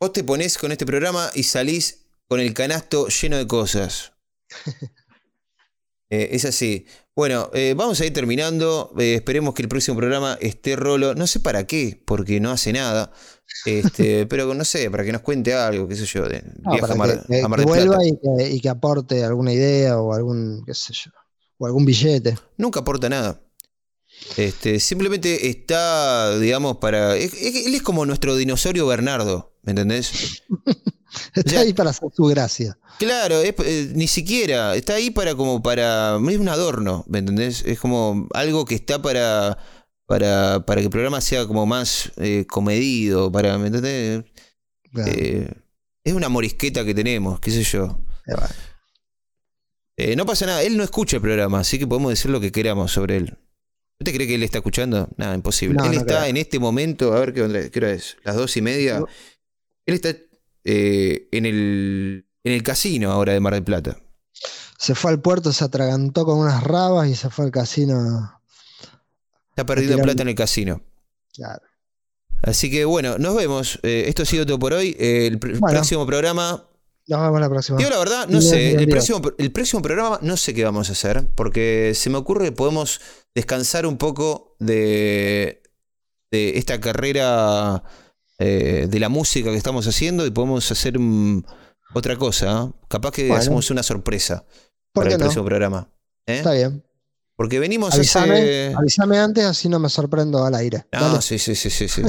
vos 0.00 0.12
te 0.12 0.22
ponés 0.24 0.56
con 0.58 0.70
este 0.72 0.86
programa 0.86 1.30
y 1.34 1.42
salís 1.42 2.04
con 2.28 2.38
el 2.40 2.54
canasto 2.54 3.08
lleno 3.08 3.36
de 3.36 3.46
cosas. 3.46 4.12
Eh, 6.10 6.36
es 6.36 6.44
así. 6.44 6.84
Bueno, 7.16 7.50
eh, 7.54 7.72
vamos 7.74 7.98
a 8.02 8.04
ir 8.04 8.12
terminando. 8.12 8.92
Eh, 8.98 9.14
esperemos 9.14 9.54
que 9.54 9.62
el 9.62 9.68
próximo 9.68 9.96
programa 9.96 10.36
esté 10.42 10.76
Rolo. 10.76 11.14
No 11.14 11.26
sé 11.26 11.40
para 11.40 11.66
qué, 11.66 12.02
porque 12.04 12.38
no 12.38 12.50
hace 12.50 12.70
nada. 12.74 13.10
Este, 13.64 14.26
pero 14.26 14.52
no 14.54 14.64
sé, 14.64 14.90
para 14.90 15.04
que 15.04 15.12
nos 15.12 15.22
cuente 15.22 15.54
algo, 15.54 15.86
qué 15.86 15.94
sé 15.96 16.04
yo, 16.06 16.24
de 16.28 16.42
No, 16.62 16.72
viaje 16.72 16.92
a 16.92 16.96
Mar, 16.96 17.24
que, 17.28 17.42
a 17.42 17.48
Mar 17.48 17.60
que 17.60 17.66
del 17.66 17.72
Plata. 17.74 17.96
vuelva 17.96 18.04
y 18.06 18.18
que, 18.18 18.50
y 18.56 18.60
que 18.60 18.68
aporte 18.68 19.24
alguna 19.24 19.52
idea 19.52 19.98
o 20.00 20.12
algún, 20.12 20.62
qué 20.66 20.74
sé 20.74 20.92
yo, 20.92 21.10
o 21.58 21.66
algún 21.66 21.84
billete. 21.84 22.36
Nunca 22.56 22.80
aporta 22.80 23.08
nada. 23.08 23.40
Este, 24.36 24.78
simplemente 24.80 25.48
está, 25.48 26.38
digamos, 26.38 26.76
para. 26.78 27.16
es- 27.16 27.34
es- 27.34 27.66
él 27.66 27.74
es 27.74 27.82
como 27.82 28.04
nuestro 28.06 28.36
dinosaurio 28.36 28.86
Bernardo, 28.86 29.54
¿me 29.62 29.70
entendés? 29.72 30.42
Está 31.34 31.60
ahí 31.60 31.74
para 31.74 31.90
hacer 31.90 32.08
su 32.14 32.24
gracia. 32.24 32.78
Claro, 32.98 33.40
es- 33.40 33.54
eh, 33.64 33.90
ni 33.94 34.06
siquiera. 34.08 34.74
Está 34.76 34.94
ahí 34.94 35.10
para 35.10 35.34
como 35.34 35.62
para. 35.62 36.16
Es 36.30 36.38
un 36.38 36.48
adorno, 36.48 37.04
¿me 37.08 37.18
entendés? 37.18 37.62
Es 37.66 37.78
como 37.80 38.28
algo 38.32 38.64
que 38.64 38.74
está 38.76 39.02
para. 39.02 39.58
Para, 40.06 40.64
para 40.66 40.80
que 40.80 40.86
el 40.86 40.90
programa 40.90 41.20
sea 41.20 41.46
como 41.46 41.64
más 41.64 42.12
eh, 42.16 42.44
comedido, 42.48 43.30
para, 43.32 43.56
¿me 43.58 43.68
entendés? 43.68 44.24
Claro. 44.92 45.12
Eh, 45.14 45.48
es 46.04 46.12
una 46.12 46.28
morisqueta 46.28 46.84
que 46.84 46.94
tenemos, 46.94 47.40
qué 47.40 47.50
sé 47.50 47.62
yo. 47.62 47.98
Eh, 49.96 50.16
no 50.16 50.26
pasa 50.26 50.46
nada, 50.46 50.62
él 50.62 50.76
no 50.76 50.82
escucha 50.84 51.16
el 51.16 51.22
programa, 51.22 51.60
así 51.60 51.78
que 51.78 51.86
podemos 51.86 52.10
decir 52.10 52.30
lo 52.30 52.40
que 52.40 52.50
queramos 52.50 52.92
sobre 52.92 53.16
él. 53.18 53.38
¿No 54.00 54.04
te 54.04 54.12
crees 54.12 54.28
que 54.28 54.34
él 54.34 54.42
está 54.42 54.58
escuchando? 54.58 55.08
Nada, 55.16 55.34
imposible. 55.34 55.76
No, 55.78 55.84
él 55.84 55.92
no 55.92 55.98
está 56.00 56.18
creo. 56.20 56.24
en 56.30 56.36
este 56.36 56.58
momento, 56.58 57.12
a 57.14 57.20
ver 57.20 57.32
qué, 57.32 57.42
onda- 57.42 57.68
qué 57.70 57.78
hora 57.78 57.92
es, 57.92 58.16
las 58.24 58.34
dos 58.34 58.56
y 58.56 58.62
media. 58.62 58.98
No. 59.00 59.06
Él 59.86 59.94
está 59.94 60.16
eh, 60.64 61.28
en, 61.30 61.46
el, 61.46 62.26
en 62.42 62.52
el 62.52 62.62
casino 62.62 63.12
ahora 63.12 63.32
de 63.32 63.40
Mar 63.40 63.54
del 63.54 63.62
Plata. 63.64 63.98
Se 64.78 64.96
fue 64.96 65.12
al 65.12 65.20
puerto, 65.20 65.52
se 65.52 65.62
atragantó 65.64 66.24
con 66.24 66.38
unas 66.38 66.64
rabas 66.64 67.08
y 67.08 67.14
se 67.14 67.30
fue 67.30 67.44
al 67.44 67.52
casino. 67.52 68.41
Está 69.52 69.66
perdiendo 69.66 69.98
plata 70.02 70.22
en 70.22 70.28
el 70.28 70.34
casino. 70.34 70.82
Claro. 71.34 71.62
Así 72.42 72.70
que 72.70 72.84
bueno, 72.84 73.18
nos 73.18 73.36
vemos. 73.36 73.78
Eh, 73.82 74.04
esto 74.08 74.22
ha 74.22 74.26
sido 74.26 74.44
todo 74.46 74.58
por 74.58 74.72
hoy. 74.72 74.96
Eh, 74.98 75.26
el 75.28 75.38
pr- 75.38 75.58
Bueno. 75.60 75.76
próximo 75.76 76.06
programa. 76.06 76.66
Nos 77.06 77.20
vemos 77.20 77.40
la 77.40 77.48
próxima. 77.48 77.78
Digo 77.78 77.90
la 77.90 77.98
verdad, 77.98 78.28
no 78.28 78.40
sé. 78.40 78.56
bien, 78.56 78.70
el, 78.70 78.76
bien. 78.78 78.90
próximo, 78.90 79.20
el 79.38 79.52
próximo 79.52 79.82
programa 79.82 80.18
no 80.22 80.36
sé 80.36 80.54
qué 80.54 80.64
vamos 80.64 80.88
a 80.88 80.92
hacer. 80.92 81.26
Porque 81.34 81.92
se 81.94 82.10
me 82.10 82.16
ocurre 82.18 82.46
que 82.46 82.52
podemos 82.52 83.00
descansar 83.34 83.86
un 83.86 83.98
poco 83.98 84.56
de, 84.58 85.62
de 86.30 86.58
esta 86.58 86.80
carrera 86.80 87.82
eh, 88.38 88.86
de 88.88 89.00
la 89.00 89.08
música 89.08 89.50
que 89.50 89.56
estamos 89.56 89.86
haciendo 89.86 90.24
y 90.26 90.30
podemos 90.30 90.70
hacer 90.70 90.96
otra 91.94 92.16
cosa. 92.16 92.72
Capaz 92.88 93.10
que 93.12 93.26
Bueno. 93.28 93.40
hacemos 93.40 93.70
una 93.70 93.82
sorpresa 93.82 94.44
¿Por 94.92 95.04
para 95.04 95.10
el 95.14 95.18
no? 95.18 95.24
próximo 95.24 95.44
programa. 95.44 95.88
Está 96.26 96.52
bien. 96.52 96.82
Porque 97.42 97.58
venimos 97.58 97.92
Avísame, 97.92 98.34
hace. 98.34 98.74
avísame 98.76 99.18
antes, 99.18 99.44
así 99.44 99.68
no 99.68 99.80
me 99.80 99.88
sorprendo 99.88 100.44
al 100.44 100.54
aire. 100.54 100.86
No, 100.92 101.00
Dale. 101.08 101.22
sí, 101.22 101.40
sí, 101.40 101.56
sí, 101.56 101.70
sí, 101.70 101.88
sí. 101.88 102.00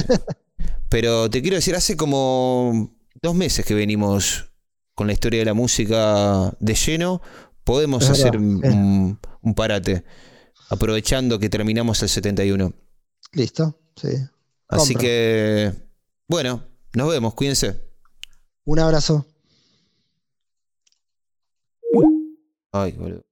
Pero 0.90 1.28
te 1.28 1.42
quiero 1.42 1.56
decir, 1.56 1.76
hace 1.76 1.98
como 1.98 2.96
dos 3.20 3.34
meses 3.34 3.66
que 3.66 3.74
venimos 3.74 4.52
con 4.94 5.08
la 5.08 5.14
historia 5.14 5.40
de 5.40 5.46
la 5.46 5.56
música 5.56 6.56
de 6.60 6.76
lleno. 6.76 7.20
Podemos 7.64 8.04
Es 8.04 8.12
hacer 8.12 8.38
verdad, 8.38 8.72
un, 9.42 9.54
parate, 9.56 10.04
aprovechando 10.70 11.40
que 11.40 11.50
terminamos 11.50 12.04
el 12.04 12.10
71. 12.10 12.72
Listo, 13.32 13.80
sí. 13.96 14.10
Así 14.68 14.94
que, 14.94 15.74
bueno, 16.28 16.64
nos 16.94 17.10
vemos, 17.10 17.34
cuídense. 17.34 17.82
Un 18.66 18.78
abrazo. 18.78 19.26
Ay, 22.72 22.92
boludo. 22.92 23.24